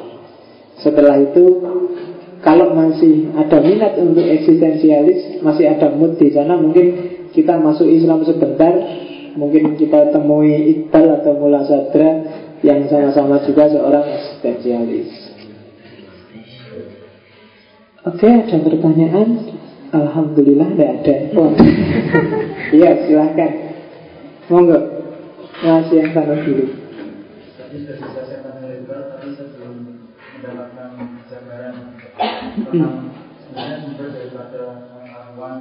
Setelah 0.85 1.17
itu 1.17 1.65
kalau 2.45 2.75
masih 2.77 3.33
ada 3.39 3.63
minat 3.63 3.97
untuk 3.97 4.27
eksistensialis, 4.27 5.41
masih 5.41 5.71
ada 5.73 5.95
mood 5.95 6.19
di 6.19 6.35
sana, 6.35 6.59
mungkin 6.59 6.87
kita 7.31 7.55
masuk 7.57 7.87
Islam 7.87 8.27
sebentar, 8.27 8.75
Mungkin 9.33 9.81
kita 9.81 10.13
temui 10.13 10.77
Iqbal 10.77 11.23
atau 11.23 11.33
Mula 11.41 11.65
Sadra 11.65 12.11
Yang 12.63 12.95
sama-sama 12.95 13.43
juga 13.43 13.67
seorang 13.67 14.07
eksistensialis. 14.07 15.11
Oke, 18.07 18.29
ada 18.31 18.57
pertanyaan? 18.63 19.29
Alhamdulillah 19.91 20.69
tidak 20.75 20.91
ada. 21.03 21.17
Oh. 21.39 21.53
Iya, 22.73 23.05
silahkan. 23.05 23.53
Monggo. 24.49 24.81
Masih 25.61 26.01
yang 26.01 26.11
sana 26.17 26.41
dulu. 26.41 26.67
Tadi 27.61 27.77
sudah 27.85 27.97
bisa 28.01 28.21
saya 28.25 28.41
tapi 28.43 29.29
saya 29.37 29.49
belum 29.55 29.75
mendapatkan 30.41 30.89
gambaran 31.29 31.75
tentang 32.57 32.95
sebenarnya 33.39 33.77
sumber 33.85 34.09
daripada 34.11 34.63
pengetahuan 34.91 35.59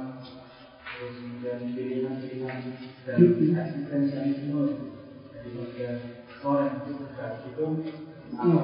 kemudian 1.42 1.74
pilihan-pilihan 1.74 2.58
dan 3.02 3.18
eksistensialisme 3.18 4.62
dari 5.34 5.50
bagian 5.58 5.98
orang 6.46 6.86
itu 6.86 7.02
itu. 7.50 7.66
Apa? 8.38 8.62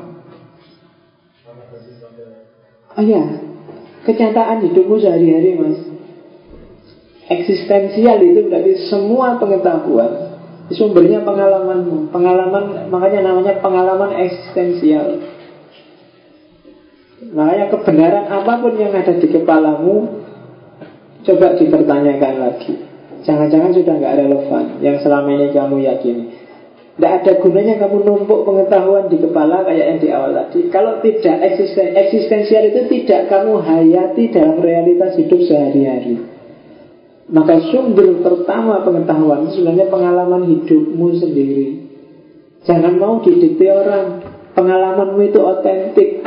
Oh 2.94 3.02
ya, 3.02 3.22
kenyataan 4.06 4.62
hidupmu 4.70 4.94
sehari-hari 5.02 5.59
mas. 5.59 5.78
Eksistensial 7.26 8.22
itu 8.22 8.46
berarti 8.46 8.72
semua 8.88 9.36
pengetahuan 9.42 10.38
Sumbernya 10.68 11.24
pengalamanmu. 11.24 12.12
Pengalaman, 12.12 12.92
makanya 12.92 13.32
namanya 13.32 13.56
pengalaman 13.59 14.12
eksistensial. 14.20 15.16
Makanya 17.32 17.72
kebenaran 17.72 18.28
apa 18.28 18.52
pun 18.60 18.76
yang 18.76 18.92
ada 18.92 19.16
di 19.16 19.28
kepalamu 19.32 20.27
Coba 21.28 21.60
dipertanyakan 21.60 22.34
lagi. 22.40 22.72
Jangan-jangan 23.28 23.76
sudah 23.76 23.94
nggak 24.00 24.14
relevan 24.24 24.64
Yang 24.80 25.05
selama 25.05 25.28
ini 25.36 25.52
kamu 25.52 25.76
yakini. 25.84 26.24
Tidak 26.96 27.12
ada 27.20 27.32
gunanya 27.36 27.76
kamu 27.76 28.00
numpuk 28.00 28.48
pengetahuan 28.48 29.12
di 29.12 29.20
kepala 29.20 29.62
Kayak 29.68 29.86
yang 29.92 29.98
di 30.00 30.09
awal 30.09 30.32
tadi. 30.32 30.72
Kalau 30.72 31.05
tidak 31.05 31.36
eksisten, 31.52 31.92
eksistensial 31.92 32.72
itu 32.72 32.80
tidak 32.88 33.28
kamu 33.28 33.60
hayati 33.60 34.24
dalam 34.32 34.56
realitas 34.64 35.20
hidup 35.20 35.36
sehari-hari. 35.44 36.16
Maka 37.28 37.60
sumber 37.68 38.24
pertama 38.24 38.80
pengetahuan 38.80 39.52
Sebenarnya 39.52 39.92
pengalaman 39.92 40.48
hidupmu 40.48 41.12
sendiri. 41.20 41.68
Jangan 42.64 42.96
mau 42.96 43.20
didikte 43.20 43.68
orang. 43.68 44.24
Pengalamanmu 44.56 45.20
itu 45.28 45.38
otentik. 45.44 46.24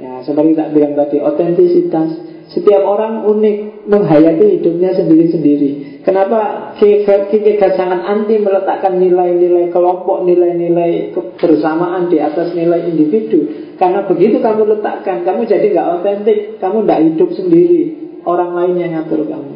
Ya 0.00 0.24
seperti 0.24 0.56
tak 0.56 0.72
bilang 0.72 0.96
tadi 0.96 1.20
Otentisitas 1.20 2.25
setiap 2.46 2.82
orang 2.86 3.26
unik 3.26 3.90
menghayati 3.90 4.58
hidupnya 4.58 4.94
sendiri-sendiri. 4.94 6.02
Kenapa 6.06 6.70
Kierkegaard 6.78 7.74
sangat 7.74 8.06
anti 8.06 8.38
meletakkan 8.38 9.02
nilai-nilai 9.02 9.74
kelompok, 9.74 10.22
nilai-nilai 10.22 11.10
kebersamaan 11.10 12.06
di 12.06 12.22
atas 12.22 12.54
nilai 12.54 12.86
individu? 12.86 13.74
Karena 13.74 14.06
begitu 14.06 14.38
kamu 14.38 14.78
letakkan, 14.78 15.26
kamu 15.26 15.50
jadi 15.50 15.66
nggak 15.74 15.88
otentik, 15.98 16.38
kamu 16.62 16.86
nggak 16.86 17.02
hidup 17.10 17.30
sendiri. 17.34 17.82
Orang 18.22 18.54
lain 18.54 18.74
yang 18.78 18.90
ngatur 18.94 19.26
kamu. 19.26 19.54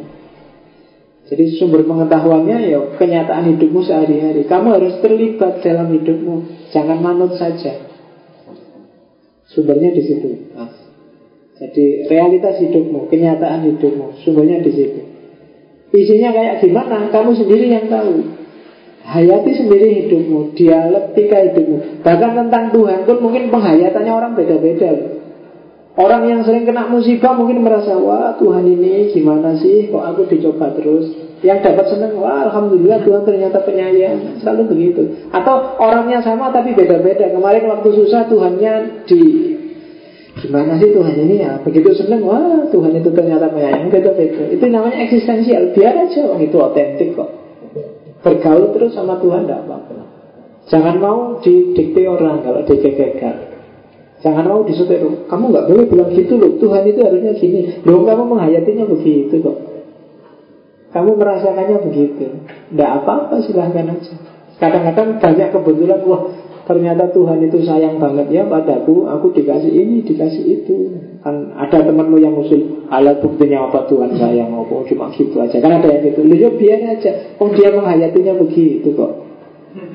Jadi 1.31 1.55
sumber 1.55 1.87
pengetahuannya 1.87 2.57
ya 2.75 2.79
kenyataan 2.99 3.55
hidupmu 3.55 3.87
sehari-hari. 3.87 4.43
Kamu 4.51 4.67
harus 4.75 4.99
terlibat 4.99 5.63
dalam 5.63 5.87
hidupmu, 5.95 6.67
jangan 6.75 6.99
manut 6.99 7.39
saja. 7.39 7.87
Sumbernya 9.47 9.95
di 9.95 10.03
situ. 10.03 10.51
Nah. 10.51 10.80
Jadi 11.61 12.09
realitas 12.09 12.57
hidupmu, 12.57 13.05
kenyataan 13.05 13.69
hidupmu, 13.69 14.25
sumbernya 14.25 14.65
di 14.65 14.71
situ. 14.73 15.01
Isinya 15.93 16.33
kayak 16.33 16.65
gimana? 16.65 17.13
Kamu 17.13 17.37
sendiri 17.37 17.69
yang 17.69 17.85
tahu. 17.85 18.41
Hayati 19.05 19.51
sendiri 19.53 20.01
hidupmu, 20.01 20.57
dialektika 20.57 21.37
hidupmu. 21.37 22.01
Bahkan 22.01 22.31
tentang 22.33 22.73
Tuhan 22.73 23.05
pun 23.05 23.17
mungkin 23.21 23.53
penghayatannya 23.53 24.13
orang 24.13 24.33
beda-beda 24.33 25.21
Orang 25.91 26.23
yang 26.23 26.47
sering 26.47 26.63
kena 26.63 26.87
musibah 26.87 27.35
mungkin 27.35 27.67
merasa 27.67 27.99
Wah 27.99 28.39
Tuhan 28.39 28.63
ini 28.63 29.11
gimana 29.11 29.59
sih 29.59 29.91
Kok 29.91 29.99
aku 29.99 30.23
dicoba 30.31 30.71
terus 30.71 31.11
Yang 31.43 31.67
dapat 31.67 31.85
senang 31.91 32.15
Wah 32.15 32.47
Alhamdulillah 32.47 33.03
Tuhan 33.03 33.27
ternyata 33.27 33.59
penyayang 33.59 34.39
Selalu 34.39 34.71
begitu 34.71 35.01
Atau 35.35 35.75
orangnya 35.83 36.23
sama 36.23 36.47
tapi 36.55 36.71
beda-beda 36.71 37.27
Kemarin 37.35 37.67
waktu 37.67 37.89
susah 37.91 38.23
Tuhannya 38.31 39.03
di 39.03 39.21
Gimana 40.41 40.81
sih 40.81 40.89
Tuhan 40.89 41.15
ini 41.21 41.35
ya. 41.45 41.61
Begitu 41.61 41.93
seneng 41.93 42.25
Wah 42.25 42.65
Tuhan 42.73 42.97
itu 42.97 43.13
ternyata 43.13 43.53
penyayang 43.53 43.93
Beda-beda 43.93 44.49
Itu 44.49 44.65
namanya 44.65 45.05
eksistensial. 45.05 45.77
Biar 45.77 45.93
aja 45.93 46.19
orang 46.25 46.41
itu 46.41 46.57
otentik 46.57 47.13
kok. 47.13 47.29
Bergaul 48.25 48.73
terus 48.73 48.97
sama 48.97 49.21
Tuhan 49.21 49.45
Tidak 49.45 49.61
apa-apa. 49.69 49.93
Jangan 50.73 50.95
mau 50.97 51.19
didikte 51.45 52.01
orang 52.09 52.41
Kalau 52.41 52.65
dikekekan 52.65 53.51
Jangan 54.21 54.45
mau 54.45 54.61
disetir. 54.61 55.01
Kamu 55.01 55.43
nggak 55.49 55.65
boleh 55.65 55.85
bilang 55.89 56.09
gitu 56.13 56.37
loh. 56.37 56.53
Tuhan 56.61 56.85
itu 56.85 56.99
harusnya 57.01 57.33
gini. 57.41 57.81
Loh 57.81 58.05
kamu 58.05 58.23
menghayatinya 58.29 58.85
begitu 58.85 59.41
kok. 59.41 59.57
Kamu 60.93 61.17
merasakannya 61.17 61.77
begitu. 61.89 62.25
Tidak 62.69 62.89
apa-apa 63.01 63.41
silahkan 63.41 63.97
aja. 63.97 64.13
Kadang-kadang 64.61 65.17
banyak 65.17 65.49
kebetulan 65.49 66.01
Wah 66.05 66.23
ternyata 66.71 67.11
Tuhan 67.11 67.43
itu 67.43 67.67
sayang 67.67 67.99
banget 67.99 68.31
ya 68.31 68.47
padaku, 68.47 69.03
aku 69.11 69.35
dikasih 69.35 69.67
ini, 69.67 70.07
dikasih 70.07 70.43
itu. 70.47 70.75
Kan 71.19 71.51
ada 71.59 71.83
temanmu 71.83 72.15
yang 72.23 72.31
usul, 72.39 72.87
alat 72.87 73.19
buktinya 73.19 73.67
apa 73.67 73.91
Tuhan 73.91 74.15
sayang, 74.15 74.55
apa 74.55 74.87
cuma 74.87 75.11
gitu 75.11 75.35
aja. 75.43 75.59
Kan 75.59 75.83
ada 75.83 75.91
yang 75.91 76.07
gitu, 76.07 76.23
lu 76.23 76.35
ya 76.39 76.47
biar 76.55 76.79
aja. 76.95 77.35
Oh 77.43 77.51
dia 77.51 77.75
menghayatinya 77.75 78.39
begitu 78.39 78.95
kok. 78.95 79.27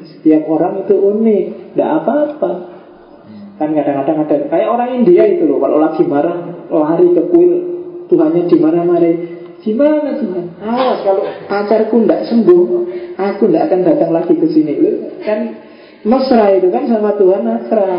Setiap 0.04 0.44
orang 0.52 0.84
itu 0.84 0.92
unik, 0.92 1.44
tidak 1.72 1.90
apa-apa. 2.04 2.52
Kan 3.56 3.72
kadang-kadang 3.72 4.28
ada 4.28 4.36
kayak 4.52 4.68
orang 4.68 4.90
India 5.00 5.24
itu 5.24 5.48
loh, 5.48 5.56
kalau 5.56 5.80
lagi 5.80 6.04
marah 6.04 6.68
lari 6.68 7.08
ke 7.16 7.22
kuil, 7.32 7.52
Tuhannya 8.06 8.46
di 8.46 8.56
mana 8.60 8.84
mari 8.84 9.36
Gimana 9.66 10.14
Tuhan? 10.20 10.46
Awas 10.62 11.02
kalau 11.02 11.26
pacarku 11.50 12.04
tidak 12.04 12.22
sembuh, 12.30 12.62
aku 13.18 13.50
tidak 13.50 13.62
akan 13.66 13.80
datang 13.82 14.10
lagi 14.14 14.34
ke 14.38 14.46
sini. 14.46 14.78
Kan 15.26 15.58
Mesra 16.06 16.54
itu 16.54 16.70
kan 16.70 16.86
sama 16.86 17.18
Tuhan 17.18 17.42
mesra. 17.42 17.90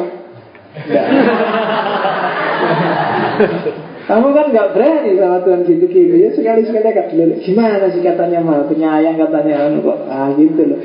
Kamu 4.07 4.27
kan 4.31 4.45
nggak 4.55 4.71
berani 4.71 5.19
sama 5.19 5.43
Tuhan 5.43 5.67
gitu-gitu 5.67 6.15
ya 6.15 6.31
sekali-sekali 6.31 6.87
agak 6.87 7.11
dulu. 7.11 7.35
Gimana 7.43 7.91
sih 7.91 7.99
katanya 7.99 8.39
mah 8.39 8.63
penyayang 8.71 9.19
katanya 9.19 9.67
anu 9.67 9.83
kok 9.83 9.99
ah 10.07 10.31
gitu 10.39 10.61
loh. 10.63 10.79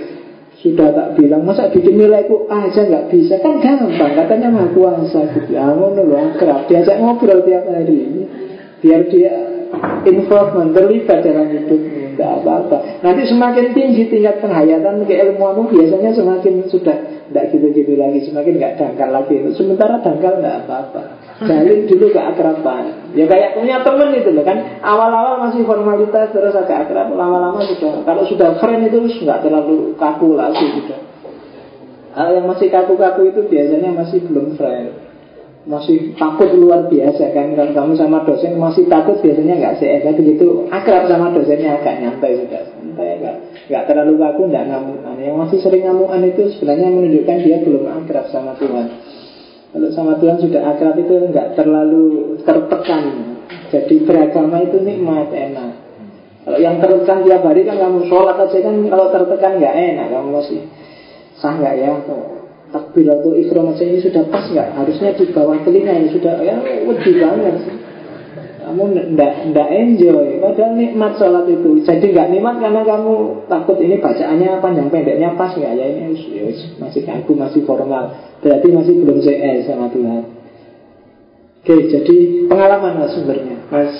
Sudah 0.58 0.90
tak 0.90 1.08
bilang 1.14 1.46
masa 1.46 1.70
bikin 1.70 1.94
nilaiku 1.94 2.50
aja 2.50 2.82
nggak 2.82 3.14
bisa 3.14 3.38
kan 3.38 3.62
gampang 3.62 4.12
katanya 4.18 4.50
mah 4.50 4.66
kuasa 4.74 5.22
gitu. 5.38 5.54
Ah 5.54 5.70
ngono 5.78 6.02
loh 6.02 6.18
akrab 6.34 6.66
diajak 6.66 6.98
ngobrol 6.98 7.46
tiap 7.46 7.70
hari 7.70 8.26
biar 8.82 9.06
dia 9.06 9.51
involvement 10.06 10.70
terlibat 10.74 11.24
dalam 11.24 11.48
hidupnya. 11.48 12.02
Tidak 12.12 12.30
apa-apa. 12.44 13.00
Nanti 13.00 13.24
semakin 13.24 13.72
tinggi 13.72 14.04
tingkat 14.12 14.44
penghayatan 14.44 15.08
keilmuanmu 15.08 15.72
Biasanya 15.72 16.12
semakin 16.12 16.68
sudah 16.68 16.96
Tidak 17.32 17.44
gitu-gitu 17.48 17.96
lagi 17.96 18.20
Semakin 18.28 18.60
nggak 18.60 18.74
dangkal 18.76 19.08
lagi. 19.08 19.40
Sementara 19.56 19.96
dangkal 20.04 20.44
nggak 20.44 20.68
apa-apa. 20.68 21.02
Jalin 21.48 21.88
dulu 21.88 22.12
keakraban 22.12 23.16
Ya 23.16 23.24
kayak 23.24 23.56
punya 23.56 23.80
temen 23.80 24.12
itu 24.12 24.28
loh 24.28 24.44
kan. 24.44 24.60
Awal-awal 24.84 25.48
masih 25.48 25.64
formalitas 25.64 26.36
Terus 26.36 26.52
agak 26.52 26.88
akrab 26.88 27.16
Lama-lama 27.16 27.64
sudah. 27.64 28.04
Kalau 28.04 28.22
sudah 28.28 28.60
keren 28.60 28.84
itu 28.84 29.24
nggak 29.24 29.40
terlalu 29.40 29.96
kaku 29.96 30.36
lagi 30.36 30.68
sudah. 30.84 31.00
Kalau 32.12 32.30
yang 32.36 32.44
masih 32.44 32.68
kaku-kaku 32.68 33.32
itu 33.32 33.40
biasanya 33.48 33.88
masih 33.96 34.20
belum 34.28 34.52
friend 34.60 35.01
masih 35.62 36.18
takut 36.18 36.51
luar 36.51 36.90
biasa 36.90 37.30
kan. 37.30 37.55
Kalau 37.55 37.70
kamu 37.70 37.93
sama 37.94 38.26
dosen 38.26 38.59
masih 38.59 38.90
takut 38.90 39.18
biasanya 39.22 39.55
nggak 39.59 39.76
sehat 39.78 40.10
begitu 40.18 40.66
akrab 40.74 41.06
sama 41.06 41.30
dosennya 41.30 41.78
agak 41.78 42.02
nyantai 42.02 42.34
sudah 42.43 42.62
santai 42.66 43.10
nggak 43.22 43.36
nggak 43.70 43.84
terlalu 43.86 44.14
kaku 44.18 44.43
nggak 44.51 44.64
ngamukan 44.68 45.16
yang 45.22 45.36
masih 45.39 45.59
sering 45.62 45.86
ngamukan 45.86 46.20
itu 46.26 46.43
sebenarnya 46.59 46.89
menunjukkan 46.90 47.36
dia 47.47 47.56
belum 47.62 47.84
akrab 47.89 48.26
sama 48.34 48.52
Tuhan. 48.59 48.86
Kalau 49.72 49.89
sama 49.97 50.12
Tuhan 50.18 50.36
sudah 50.43 50.62
akrab 50.76 50.97
itu 50.98 51.14
nggak 51.30 51.48
terlalu 51.56 52.36
tertekan. 52.43 53.05
Jadi 53.72 53.94
beragama 54.05 54.60
itu 54.60 54.76
nikmat 54.82 55.32
enak. 55.32 55.72
Kalau 56.43 56.59
yang 56.59 56.82
tertekan 56.82 57.22
tiap 57.22 57.47
hari 57.47 57.62
kan 57.62 57.78
kamu 57.78 58.10
sholat 58.10 58.36
aja 58.36 58.59
kan 58.59 58.74
kalau 58.90 59.06
tertekan 59.14 59.52
nggak 59.62 59.74
enak. 59.78 60.06
Kamu 60.10 60.28
masih 60.43 60.60
sah 61.39 61.55
nggak 61.55 61.74
ya 61.78 61.90
takbiratul 62.72 63.36
ikhram 63.36 63.70
aja 63.70 63.84
ini 63.84 64.00
sudah 64.00 64.24
pas 64.32 64.48
nggak? 64.48 64.68
Harusnya 64.74 65.12
di 65.14 65.24
bawah 65.30 65.60
telinga 65.62 65.92
ini 65.92 66.08
sudah 66.16 66.34
ya 66.40 66.56
wedi 66.88 67.12
banget. 67.20 67.56
Kamu 68.62 68.82
ndak 69.12 69.32
ndak 69.52 69.68
enjoy, 69.68 70.38
padahal 70.40 70.72
nikmat 70.78 71.12
sholat 71.20 71.44
itu. 71.50 71.84
Jadi 71.84 72.14
nggak 72.14 72.30
nikmat 72.32 72.56
karena 72.62 72.80
kamu 72.86 73.44
takut 73.50 73.76
ini 73.82 74.00
bacaannya 74.00 74.62
panjang 74.64 74.88
pendeknya 74.88 75.36
pas 75.36 75.52
nggak 75.52 75.72
ya 75.76 75.84
ini 75.84 76.16
ya, 76.32 76.44
masih 76.80 77.02
kaku 77.04 77.36
masih 77.36 77.60
formal. 77.68 78.16
Berarti 78.40 78.66
masih 78.72 78.94
belum 79.04 79.18
CS 79.20 79.68
sama 79.68 79.92
Tuhan. 79.92 80.24
Oke, 81.62 81.74
jadi 81.94 82.16
pengalaman 82.50 82.98
lah 82.98 83.10
sumbernya, 83.14 83.54
Mas. 83.70 83.94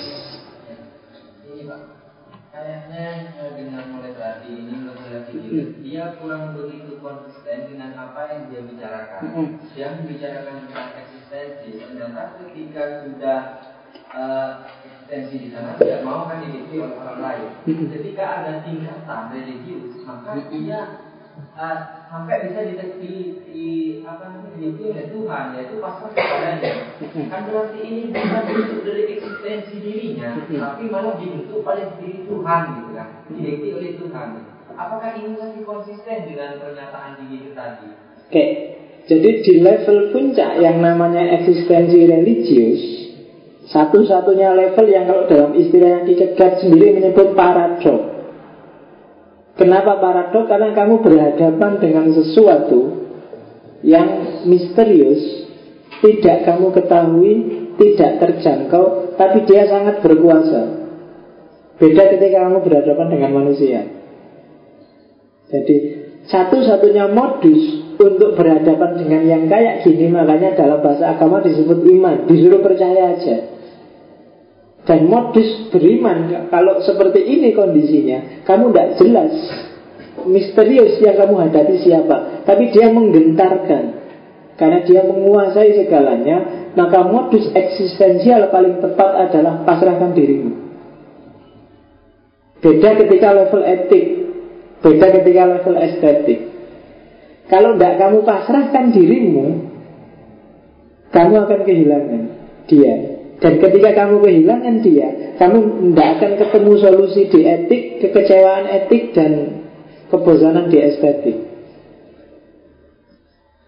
Kayaknya 2.51 3.07
eh, 3.39 3.51
dengan 3.55 3.83
mulai 3.95 4.11
tadi 4.15 4.51
ini 4.51 4.75
mulai 4.83 5.03
dia 5.83 6.17
kurang 6.17 6.55
begitu 6.55 6.97
konsisten 7.03 7.69
dengan 7.69 7.82
apa 8.03 8.19
yang 8.27 8.41
dia 8.51 8.61
bicarakan. 8.67 9.21
Mm-hmm. 9.23 9.47
Dia 9.71 9.87
membicarakan 9.95 10.55
tentang 10.67 10.89
eksistensi, 10.99 11.69
ternyata 11.79 12.21
ketika 12.43 12.83
sudah 13.07 13.39
uh, 14.11 14.51
eksistensi 14.83 15.35
di 15.39 15.49
sana 15.55 15.79
tidak 15.79 16.03
mau 16.03 16.27
kan 16.27 16.43
dimiliki 16.43 16.83
oleh 16.83 16.97
orang 16.99 17.19
lain. 17.23 17.49
Mm-hmm. 17.63 17.87
Ketika 17.95 18.23
ada 18.23 18.51
tingkatan 18.67 19.21
religius, 19.31 20.03
maka 20.03 20.29
mm-hmm. 20.35 20.51
dia 20.51 20.79
uh, 21.55 21.77
sampai 22.11 22.51
bisa 22.51 22.59
di, 22.99 23.13
di, 23.47 23.67
apa 24.03 24.23
namanya 24.29 24.51
dimiliki 24.53 24.83
oleh 24.91 25.05
Tuhan, 25.07 25.45
yaitu 25.55 25.75
pasal 25.79 26.07
kepadanya. 26.11 26.71
Kan 27.31 27.41
berarti 27.47 27.79
ini 27.79 28.01
bukan 28.11 28.43
bentuk 28.51 28.79
dari 28.83 29.03
eksistensi 29.15 29.75
dirinya, 29.79 30.29
tapi 30.43 30.83
malah 30.91 31.15
dibentuk 31.15 31.63
oleh 31.63 31.87
diri 31.97 32.27
Tuhan 32.27 32.61
gitu 32.77 32.91
kan, 32.93 33.09
dimiliki 33.31 33.69
oleh 33.71 33.91
Tuhan. 33.95 34.29
Apakah 34.73 35.13
ini 35.21 35.37
masih 35.37 35.61
konsisten 35.61 36.25
dengan 36.25 36.57
pernyataan 36.57 37.21
diri 37.29 37.53
tadi? 37.53 37.89
Oke, 38.25 38.45
jadi 39.05 39.29
di 39.45 39.53
level 39.61 40.09
puncak 40.09 40.57
yang 40.57 40.81
namanya 40.81 41.21
eksistensi 41.37 42.09
religius, 42.09 42.81
satu-satunya 43.69 44.49
level 44.57 44.85
yang 44.89 45.05
kalau 45.05 45.29
dalam 45.29 45.51
istilah 45.53 46.01
yang 46.01 46.03
dikegat 46.09 46.65
sendiri 46.65 46.97
menyebut 46.97 47.37
paradok. 47.37 48.01
Kenapa 49.53 50.01
paradok? 50.01 50.49
Karena 50.49 50.73
kamu 50.73 51.05
berhadapan 51.05 51.71
dengan 51.77 52.09
sesuatu 52.09 53.05
yang 53.85 54.41
misterius, 54.49 55.21
tidak 56.01 56.49
kamu 56.49 56.73
ketahui, 56.73 57.33
tidak 57.77 58.11
terjangkau, 58.25 59.13
tapi 59.21 59.45
dia 59.45 59.69
sangat 59.69 60.01
berkuasa. 60.01 60.81
Beda 61.77 62.03
ketika 62.09 62.49
kamu 62.49 62.57
berhadapan 62.65 63.07
dengan 63.13 63.31
manusia. 63.37 64.02
Jadi 65.53 65.77
satu-satunya 66.25 67.13
modus 67.13 67.61
untuk 68.01 68.33
berhadapan 68.33 68.97
dengan 68.97 69.21
yang 69.21 69.43
kayak 69.45 69.85
gini 69.85 70.09
makanya 70.09 70.57
dalam 70.57 70.81
bahasa 70.81 71.13
agama 71.13 71.45
disebut 71.45 71.77
iman, 71.93 72.25
disuruh 72.25 72.65
percaya 72.65 73.13
aja. 73.13 73.53
Dan 74.83 75.07
modus 75.07 75.69
beriman 75.69 76.49
kalau 76.49 76.81
seperti 76.81 77.21
ini 77.21 77.53
kondisinya, 77.53 78.43
kamu 78.49 78.73
tidak 78.73 78.89
jelas 78.99 79.33
misterius 80.25 80.97
yang 80.99 81.15
kamu 81.21 81.47
hadapi 81.47 81.75
siapa, 81.85 82.43
tapi 82.49 82.73
dia 82.73 82.89
menggentarkan 82.91 83.83
karena 84.57 84.79
dia 84.83 85.01
menguasai 85.05 85.85
segalanya, 85.85 86.69
maka 86.73 87.05
modus 87.05 87.47
eksistensial 87.53 88.49
paling 88.49 88.81
tepat 88.81 89.29
adalah 89.29 89.61
pasrahkan 89.63 90.11
dirimu. 90.17 90.51
Beda 92.63 92.95
ketika 92.95 93.35
level 93.35 93.63
etik 93.67 94.22
Beda 94.83 95.07
ketika 95.15 95.43
level 95.47 95.75
estetik. 95.79 96.39
Kalau 97.47 97.79
tidak 97.79 98.03
kamu 98.03 98.17
pasrahkan 98.27 98.91
dirimu, 98.91 99.47
kamu 101.15 101.33
akan 101.47 101.61
kehilangan 101.63 102.21
dia. 102.67 102.95
Dan 103.39 103.59
ketika 103.63 103.89
kamu 103.95 104.23
kehilangan 104.23 104.75
dia, 104.83 105.35
kamu 105.39 105.57
tidak 105.91 106.09
akan 106.19 106.31
ketemu 106.35 106.73
solusi 106.79 107.21
di 107.31 107.39
etik, 107.47 107.83
kekecewaan 108.03 108.65
etik, 108.67 109.15
dan 109.15 109.31
kebosanan 110.11 110.67
di 110.67 110.77
estetik. 110.83 111.37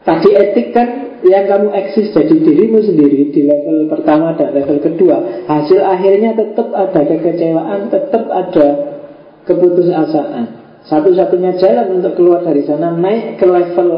Tadi 0.06 0.30
etik 0.36 0.68
kan 0.76 0.88
yang 1.26 1.50
kamu 1.50 1.74
eksis 1.74 2.14
jadi 2.14 2.36
dirimu 2.38 2.78
sendiri 2.84 3.34
di 3.34 3.42
level 3.50 3.90
pertama 3.90 4.38
dan 4.38 4.54
level 4.54 4.78
kedua. 4.84 5.48
Hasil 5.50 5.82
akhirnya 5.82 6.38
tetap 6.38 6.70
ada 6.76 7.02
kekecewaan, 7.02 7.90
tetap 7.90 8.30
ada 8.30 8.68
keputusasaan. 9.50 10.65
Satu-satunya 10.86 11.58
jalan 11.58 11.98
untuk 12.02 12.14
keluar 12.14 12.46
dari 12.46 12.62
sana 12.62 12.94
naik 12.94 13.42
ke 13.42 13.46
level 13.50 13.90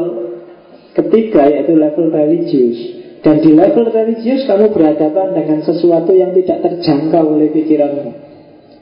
ketiga 0.96 1.44
yaitu 1.44 1.76
level 1.76 2.08
religius. 2.08 2.78
Dan 3.20 3.44
di 3.44 3.52
level 3.52 3.92
religius 3.92 4.48
kamu 4.48 4.72
berhadapan 4.72 5.36
dengan 5.36 5.60
sesuatu 5.66 6.14
yang 6.16 6.32
tidak 6.32 6.64
terjangkau 6.64 7.24
oleh 7.28 7.52
pikiranmu. 7.52 8.10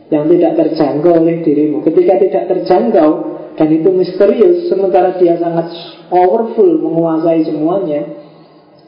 Yang 0.07 0.25
tidak 0.39 0.53
terjangkau 0.55 1.13
oleh 1.19 1.43
dirimu. 1.43 1.83
Ketika 1.83 2.15
tidak 2.23 2.45
terjangkau 2.47 3.11
dan 3.59 3.69
itu 3.75 3.89
misterius 3.91 4.71
sementara 4.71 5.19
dia 5.19 5.35
sangat 5.41 5.73
powerful 6.07 6.79
menguasai 6.79 7.43
semuanya, 7.43 8.07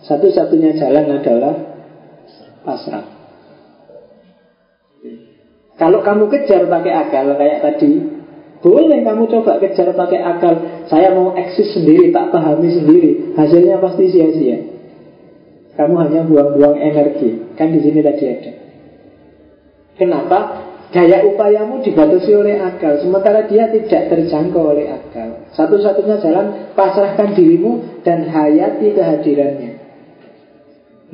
satu-satunya 0.07 0.79
jalan 0.79 1.19
adalah 1.19 1.55
pasrah. 2.63 3.07
Kalau 5.79 6.03
kamu 6.03 6.27
kejar 6.31 6.67
pakai 6.67 6.93
akal 6.93 7.39
kayak 7.39 7.59
tadi, 7.63 8.18
boleh 8.59 9.07
kamu 9.07 9.31
coba 9.31 9.63
kejar 9.63 9.95
pakai 9.95 10.19
akal. 10.19 10.55
Saya 10.91 11.15
mau 11.15 11.31
eksis 11.39 11.79
sendiri, 11.79 12.11
tak 12.11 12.35
pahami 12.35 12.75
sendiri. 12.75 13.11
Hasilnya 13.39 13.79
pasti 13.79 14.11
sia-sia. 14.11 14.59
Kamu 15.79 15.95
hanya 16.03 16.27
buang-buang 16.27 16.75
energi. 16.75 17.55
Kan 17.55 17.71
di 17.71 17.79
sini 17.79 18.03
tadi 18.03 18.25
ada. 18.27 18.53
Kenapa? 19.95 20.39
Gaya 20.91 21.23
upayamu 21.23 21.85
dibatasi 21.87 22.35
oleh 22.35 22.59
akal. 22.59 22.99
Sementara 22.99 23.47
dia 23.47 23.71
tidak 23.71 24.11
terjangkau 24.11 24.75
oleh 24.75 24.91
akal. 24.91 25.47
Satu-satunya 25.55 26.19
jalan 26.19 26.75
Pasrahkan 26.75 27.39
dirimu 27.39 28.03
dan 28.03 28.27
hayati 28.27 28.97
kehadirannya. 28.97 29.73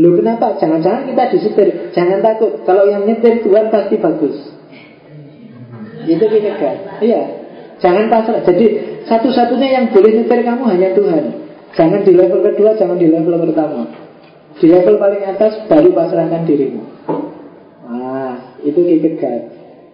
Loh 0.01 0.17
kenapa? 0.17 0.57
Jangan-jangan 0.57 1.13
kita 1.13 1.25
disetir. 1.29 1.69
Jangan 1.93 2.25
takut. 2.25 2.65
Kalau 2.65 2.89
yang 2.89 3.05
nyetir 3.05 3.45
Tuhan 3.45 3.69
pasti 3.69 4.01
bagus 4.01 4.54
itu 6.07 6.25
kan? 6.29 6.77
Iya. 7.01 7.23
Jangan 7.83 8.07
pasrah. 8.09 8.41
Jadi 8.47 8.67
satu-satunya 9.05 9.69
yang 9.81 9.85
boleh 9.93 10.23
nyetir 10.23 10.41
kamu 10.41 10.63
hanya 10.71 10.89
Tuhan. 10.97 11.25
Jangan 11.75 12.01
di 12.07 12.13
level 12.15 12.41
kedua, 12.41 12.79
jangan 12.79 12.97
di 12.97 13.11
level 13.11 13.35
pertama. 13.51 13.91
Di 14.57 14.67
level 14.71 14.97
paling 14.97 15.23
atas 15.27 15.67
baru 15.67 15.91
pasrahkan 15.91 16.47
dirimu. 16.47 16.83
Nah, 17.91 18.63
itu 18.63 18.79
kan? 19.19 19.41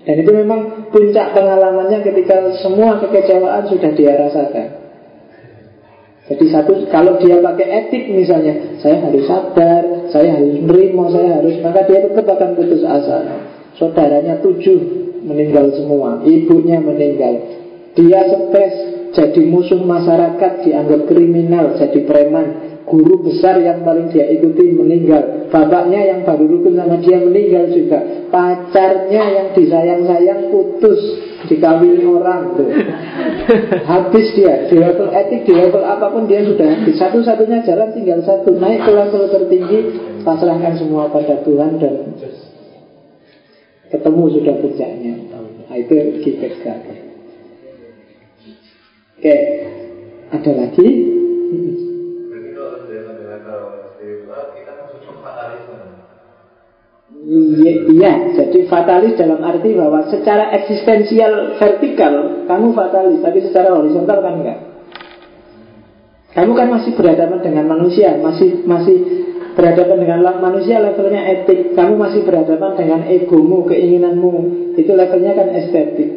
Dan 0.01 0.16
itu 0.24 0.31
memang 0.32 0.93
puncak 0.93 1.37
pengalamannya 1.37 2.01
ketika 2.05 2.57
semua 2.61 3.01
kekecewaan 3.01 3.69
sudah 3.69 3.91
dia 3.97 4.16
rasakan. 4.16 4.69
Jadi 6.31 6.47
satu 6.47 6.87
kalau 6.95 7.19
dia 7.19 7.43
pakai 7.43 7.66
etik 7.66 8.07
misalnya, 8.07 8.78
saya 8.78 9.03
harus 9.03 9.27
sabar, 9.27 9.82
saya 10.15 10.39
harus 10.39 10.62
menerima, 10.62 11.05
saya 11.11 11.31
harus 11.43 11.59
maka 11.59 11.82
dia 11.91 12.07
tetap 12.07 12.23
akan 12.23 12.55
putus 12.55 12.87
asa. 12.87 13.19
Saudaranya 13.74 14.39
tujuh 14.39 15.10
meninggal 15.25 15.73
semua. 15.77 16.21
Ibunya 16.25 16.81
meninggal. 16.81 17.35
Dia 17.97 18.21
stres 18.27 18.75
jadi 19.11 19.43
musuh 19.43 19.83
masyarakat 19.83 20.63
Dianggap 20.63 21.11
kriminal, 21.11 21.75
jadi 21.77 22.01
preman. 22.07 22.47
Guru 22.91 23.23
besar 23.23 23.55
yang 23.63 23.87
paling 23.87 24.11
dia 24.11 24.27
ikuti 24.27 24.75
meninggal. 24.75 25.47
Bapaknya 25.47 26.11
yang 26.11 26.27
baru 26.27 26.43
rukun 26.43 26.75
sama 26.75 26.99
dia 26.99 27.23
meninggal 27.23 27.71
juga. 27.71 28.03
Pacarnya 28.35 29.25
yang 29.31 29.49
disayang-sayang 29.55 30.51
putus 30.51 30.99
dikawini 31.47 32.03
orang 32.03 32.59
tuh. 32.59 32.67
Habis 33.87 34.27
dia 34.35 34.67
di 34.67 34.75
level 34.75 35.07
etik, 35.15 35.47
di 35.47 35.55
level 35.55 35.87
apa 35.87 36.11
pun 36.11 36.27
dia 36.27 36.43
sudah 36.43 36.67
habis. 36.67 36.99
Satu-satunya 36.99 37.63
jalan 37.63 37.95
tinggal 37.95 38.21
satu, 38.27 38.59
naik 38.59 38.83
ke 38.83 38.91
level 38.91 39.23
tertinggi, 39.39 39.79
pasrahkan 40.27 40.75
semua 40.75 41.07
pada 41.15 41.47
Tuhan 41.47 41.79
dan 41.79 41.95
ketemu 43.91 44.23
sudah 44.39 44.55
puncaknya. 44.62 45.15
Nah, 45.67 45.77
itu 45.79 45.95
kita 46.23 46.47
Oke, 49.21 49.37
ada 50.33 50.53
lagi? 50.57 50.89
Iya, 57.31 57.73
iya, 57.93 58.12
jadi 58.35 58.67
fatalis 58.67 59.15
dalam 59.15 59.45
arti 59.45 59.77
bahwa 59.77 60.09
secara 60.09 60.51
eksistensial 60.57 61.61
vertikal 61.61 62.43
kamu 62.49 62.73
fatalis, 62.73 63.21
tapi 63.23 63.45
secara 63.45 63.77
horizontal 63.77 64.19
kan 64.25 64.35
enggak. 64.41 64.59
Kamu 66.35 66.57
kan 66.57 66.69
masih 66.75 66.97
berhadapan 66.97 67.39
dengan 67.45 67.71
manusia, 67.71 68.17
masih 68.19 68.65
masih 68.65 68.97
berhadapan 69.55 69.97
dengan 70.03 70.21
manusia 70.39 70.79
levelnya 70.79 71.23
etik, 71.27 71.75
kamu 71.75 71.95
masih 71.99 72.23
berhadapan 72.23 72.71
dengan 72.79 73.01
egomu, 73.07 73.67
keinginanmu, 73.67 74.33
itu 74.79 74.93
levelnya 74.95 75.33
kan 75.35 75.49
estetik. 75.55 76.11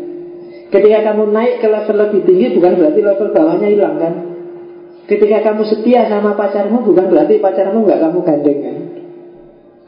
Ketika 0.73 1.13
kamu 1.13 1.29
naik 1.29 1.61
ke 1.61 1.67
level 1.69 1.95
lebih 2.01 2.21
tinggi 2.25 2.57
bukan 2.57 2.73
berarti 2.81 2.99
level 3.05 3.27
bawahnya 3.29 3.67
hilang 3.69 3.95
kan? 4.01 4.13
Ketika 5.05 5.45
kamu 5.45 5.61
setia 5.69 6.09
sama 6.09 6.33
pacarmu 6.33 6.81
bukan 6.81 7.05
berarti 7.13 7.37
pacarmu 7.37 7.85
nggak 7.85 7.99
kamu 8.01 8.19
gandeng 8.25 8.59
kan? 8.63 8.77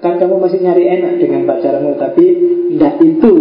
Kan 0.03 0.21
kamu 0.21 0.37
masih 0.37 0.59
nyari 0.61 0.85
enak 0.85 1.17
dengan 1.17 1.47
pacarmu 1.49 1.95
Tapi 1.97 2.25
tidak 2.75 2.99
itu 3.01 3.33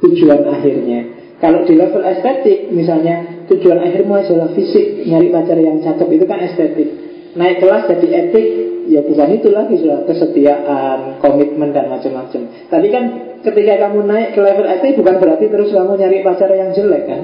tujuan 0.00 0.42
akhirnya 0.48 1.00
Kalau 1.38 1.62
di 1.68 1.76
level 1.76 2.02
estetik 2.02 2.72
misalnya 2.72 3.46
Tujuan 3.46 3.84
akhirmu 3.84 4.16
adalah 4.16 4.50
fisik 4.56 5.04
Nyari 5.04 5.28
pacar 5.28 5.60
yang 5.60 5.84
cakep 5.84 6.08
itu 6.08 6.24
kan 6.24 6.40
estetik 6.40 7.03
Naik 7.34 7.62
kelas 7.62 7.90
jadi 7.90 8.08
etik 8.26 8.46
Ya 8.84 9.00
bukan 9.00 9.28
itu 9.32 9.48
lagi 9.48 9.80
sudah 9.80 10.04
kesetiaan 10.04 11.18
Komitmen 11.18 11.72
dan 11.72 11.88
macam-macam 11.88 12.40
Tadi 12.68 12.86
kan 12.92 13.04
ketika 13.40 13.74
kamu 13.88 14.04
naik 14.04 14.36
ke 14.36 14.40
level 14.44 14.66
etik 14.68 14.98
Bukan 15.00 15.16
berarti 15.18 15.46
terus 15.48 15.72
kamu 15.72 15.98
nyari 15.98 16.20
pacar 16.20 16.50
yang 16.52 16.70
jelek 16.76 17.04
kan 17.08 17.22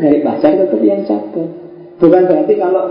Nyari 0.00 0.18
pacar 0.22 0.52
tetap 0.54 0.80
yang 0.80 1.02
cakep 1.02 1.48
Bukan 1.96 2.22
berarti 2.28 2.54
kalau 2.60 2.84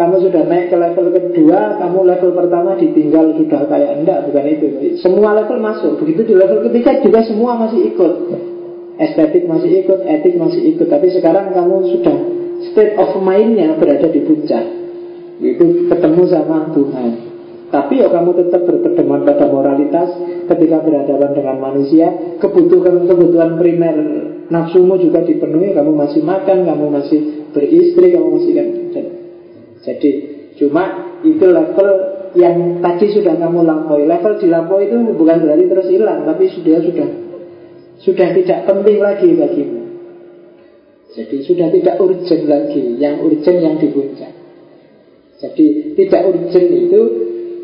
kamu 0.00 0.16
sudah 0.16 0.48
naik 0.48 0.72
ke 0.72 0.80
level 0.80 1.12
kedua, 1.12 1.76
kamu 1.76 2.08
level 2.08 2.32
pertama 2.32 2.72
ditinggal 2.72 3.36
sudah 3.36 3.68
kayak 3.68 4.00
enggak, 4.00 4.24
bukan 4.24 4.44
itu. 4.48 4.66
Semua 4.96 5.36
level 5.36 5.60
masuk. 5.60 6.00
Begitu 6.00 6.24
di 6.24 6.34
level 6.40 6.64
ketiga 6.72 7.04
juga 7.04 7.20
semua 7.28 7.60
masih 7.60 7.92
ikut. 7.92 8.12
Estetik 8.96 9.44
masih 9.44 9.84
ikut, 9.84 10.00
etik 10.00 10.40
masih 10.40 10.72
ikut. 10.72 10.88
Tapi 10.88 11.12
sekarang 11.12 11.52
kamu 11.52 11.76
sudah 11.92 12.16
state 12.72 12.96
of 12.96 13.12
mind-nya 13.20 13.76
berada 13.76 14.08
di 14.08 14.24
puncak. 14.24 14.79
Itu 15.40 15.88
ketemu 15.88 16.22
sama 16.28 16.68
Tuhan. 16.76 17.10
Tapi 17.70 18.02
ya 18.02 18.10
kamu 18.10 18.30
tetap 18.34 18.66
berpedoman 18.66 19.24
pada 19.24 19.46
moralitas 19.46 20.10
ketika 20.50 20.82
berhadapan 20.82 21.30
dengan 21.32 21.56
manusia, 21.62 22.36
kebutuhan-kebutuhan 22.42 23.56
primer 23.62 23.96
nafsumu 24.50 24.98
juga 24.98 25.22
dipenuhi, 25.22 25.70
kamu 25.70 25.94
masih 25.94 26.20
makan, 26.26 26.66
kamu 26.66 26.86
masih 26.90 27.46
beristri, 27.54 28.10
kamu 28.10 28.26
masih 28.36 28.52
kan 28.58 28.68
jadi 29.80 30.10
cuma 30.60 31.16
itu 31.24 31.44
level 31.48 31.88
yang 32.36 32.84
tadi 32.84 33.06
sudah 33.10 33.34
kamu 33.36 33.64
lampaui. 33.64 34.04
Level 34.04 34.36
dilampaui 34.38 34.92
itu 34.92 34.96
bukan 35.16 35.36
berarti 35.40 35.64
terus 35.66 35.88
hilang, 35.88 36.28
tapi 36.28 36.52
sudah 36.52 36.78
sudah 36.84 37.08
sudah 38.00 38.28
tidak 38.36 38.60
penting 38.68 38.98
lagi 39.00 39.28
bagimu. 39.34 39.80
Jadi 41.10 41.36
sudah 41.42 41.68
tidak 41.74 41.94
urgent 41.98 42.44
lagi, 42.46 42.82
yang 43.00 43.18
urgent 43.24 43.58
yang 43.58 43.76
di 43.82 43.88
puncak. 43.90 44.32
Jadi 45.40 45.96
tidak 45.96 46.20
urgent 46.28 46.68
itu 46.68 47.00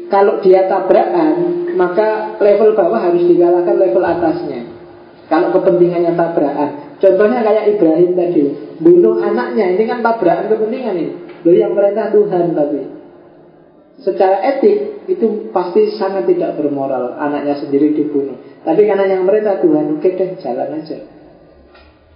kalau 0.09 0.41
dia 0.41 0.65
tabrakan, 0.65 1.67
maka 1.77 2.39
level 2.41 2.73
bawah 2.73 3.11
harus 3.11 3.21
dikalahkan 3.27 3.77
level 3.77 4.05
atasnya. 4.05 4.65
Kalau 5.27 5.51
kepentingannya 5.53 6.15
tabrakan. 6.15 6.97
Contohnya 6.97 7.45
kayak 7.45 7.77
Ibrahim 7.77 8.17
tadi, 8.17 8.43
bunuh 8.81 9.21
anaknya, 9.21 9.77
ini 9.77 9.85
kan 9.85 10.01
tabrakan 10.01 10.49
kepentingan 10.49 10.97
ini. 10.97 11.15
Loh 11.47 11.55
yang 11.55 11.79
mereka 11.79 12.11
Tuhan 12.11 12.59
tapi 12.59 12.83
Secara 14.03 14.43
etik 14.43 15.07
itu 15.07 15.55
pasti 15.55 15.95
sangat 15.95 16.27
tidak 16.27 16.59
bermoral 16.59 17.15
Anaknya 17.15 17.55
sendiri 17.63 17.95
dibunuh 17.95 18.35
Tapi 18.67 18.83
karena 18.83 19.07
yang 19.07 19.23
mereka 19.23 19.63
Tuhan 19.63 19.95
Oke 19.95 20.11
deh 20.19 20.35
jalan 20.43 20.83
aja 20.83 20.99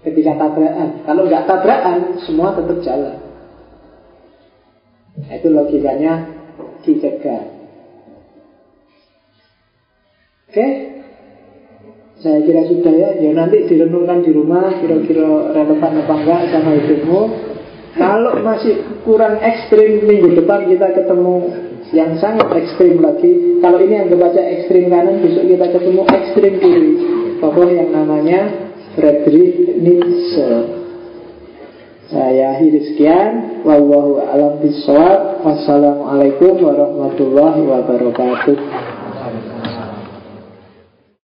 Ketika 0.02 0.32
tabrakan 0.34 1.06
Kalau 1.06 1.22
nggak 1.30 1.46
tabrakan 1.46 2.18
semua 2.26 2.58
tetap 2.58 2.82
jalan 2.82 3.29
Itu 5.28 5.48
logikanya 5.52 6.24
Dijaga 6.80 7.38
Oke 10.48 10.66
saya 12.20 12.44
kira 12.44 12.68
sudah 12.68 12.92
ya, 12.92 13.10
ya 13.16 13.32
nanti 13.32 13.64
direnungkan 13.64 14.20
di 14.20 14.36
rumah 14.36 14.76
kira-kira 14.76 15.56
relevan 15.56 16.04
apa 16.04 16.14
enggak 16.20 16.42
sama 16.52 16.70
hidupmu. 16.76 17.20
Kalau 17.96 18.44
masih 18.44 18.76
kurang 19.08 19.40
ekstrim 19.40 20.04
minggu 20.04 20.36
depan 20.36 20.68
kita 20.68 21.00
ketemu 21.00 21.48
yang 21.96 22.20
sangat 22.20 22.46
ekstrim 22.54 23.00
lagi. 23.00 23.58
Kalau 23.64 23.80
ini 23.80 24.04
yang 24.04 24.12
baca 24.14 24.36
ekstrim 24.36 24.92
kanan, 24.92 25.24
besok 25.24 25.48
kita 25.48 25.66
ketemu 25.74 26.02
ekstrim 26.06 26.52
kiri. 26.60 26.92
Tokoh 27.40 27.68
yang 27.72 27.88
namanya 27.88 28.40
Friedrich 28.94 29.80
Nietzsche. 29.80 30.79
Saya 32.10 32.58
akhiri 32.58 32.90
sekian. 32.90 33.62
Wallahu 33.62 34.18
a'lam. 34.18 34.58
Wassalamualaikum 35.46 36.58
warahmatullahi 36.58 37.62
wabarakatuh. 37.64 38.99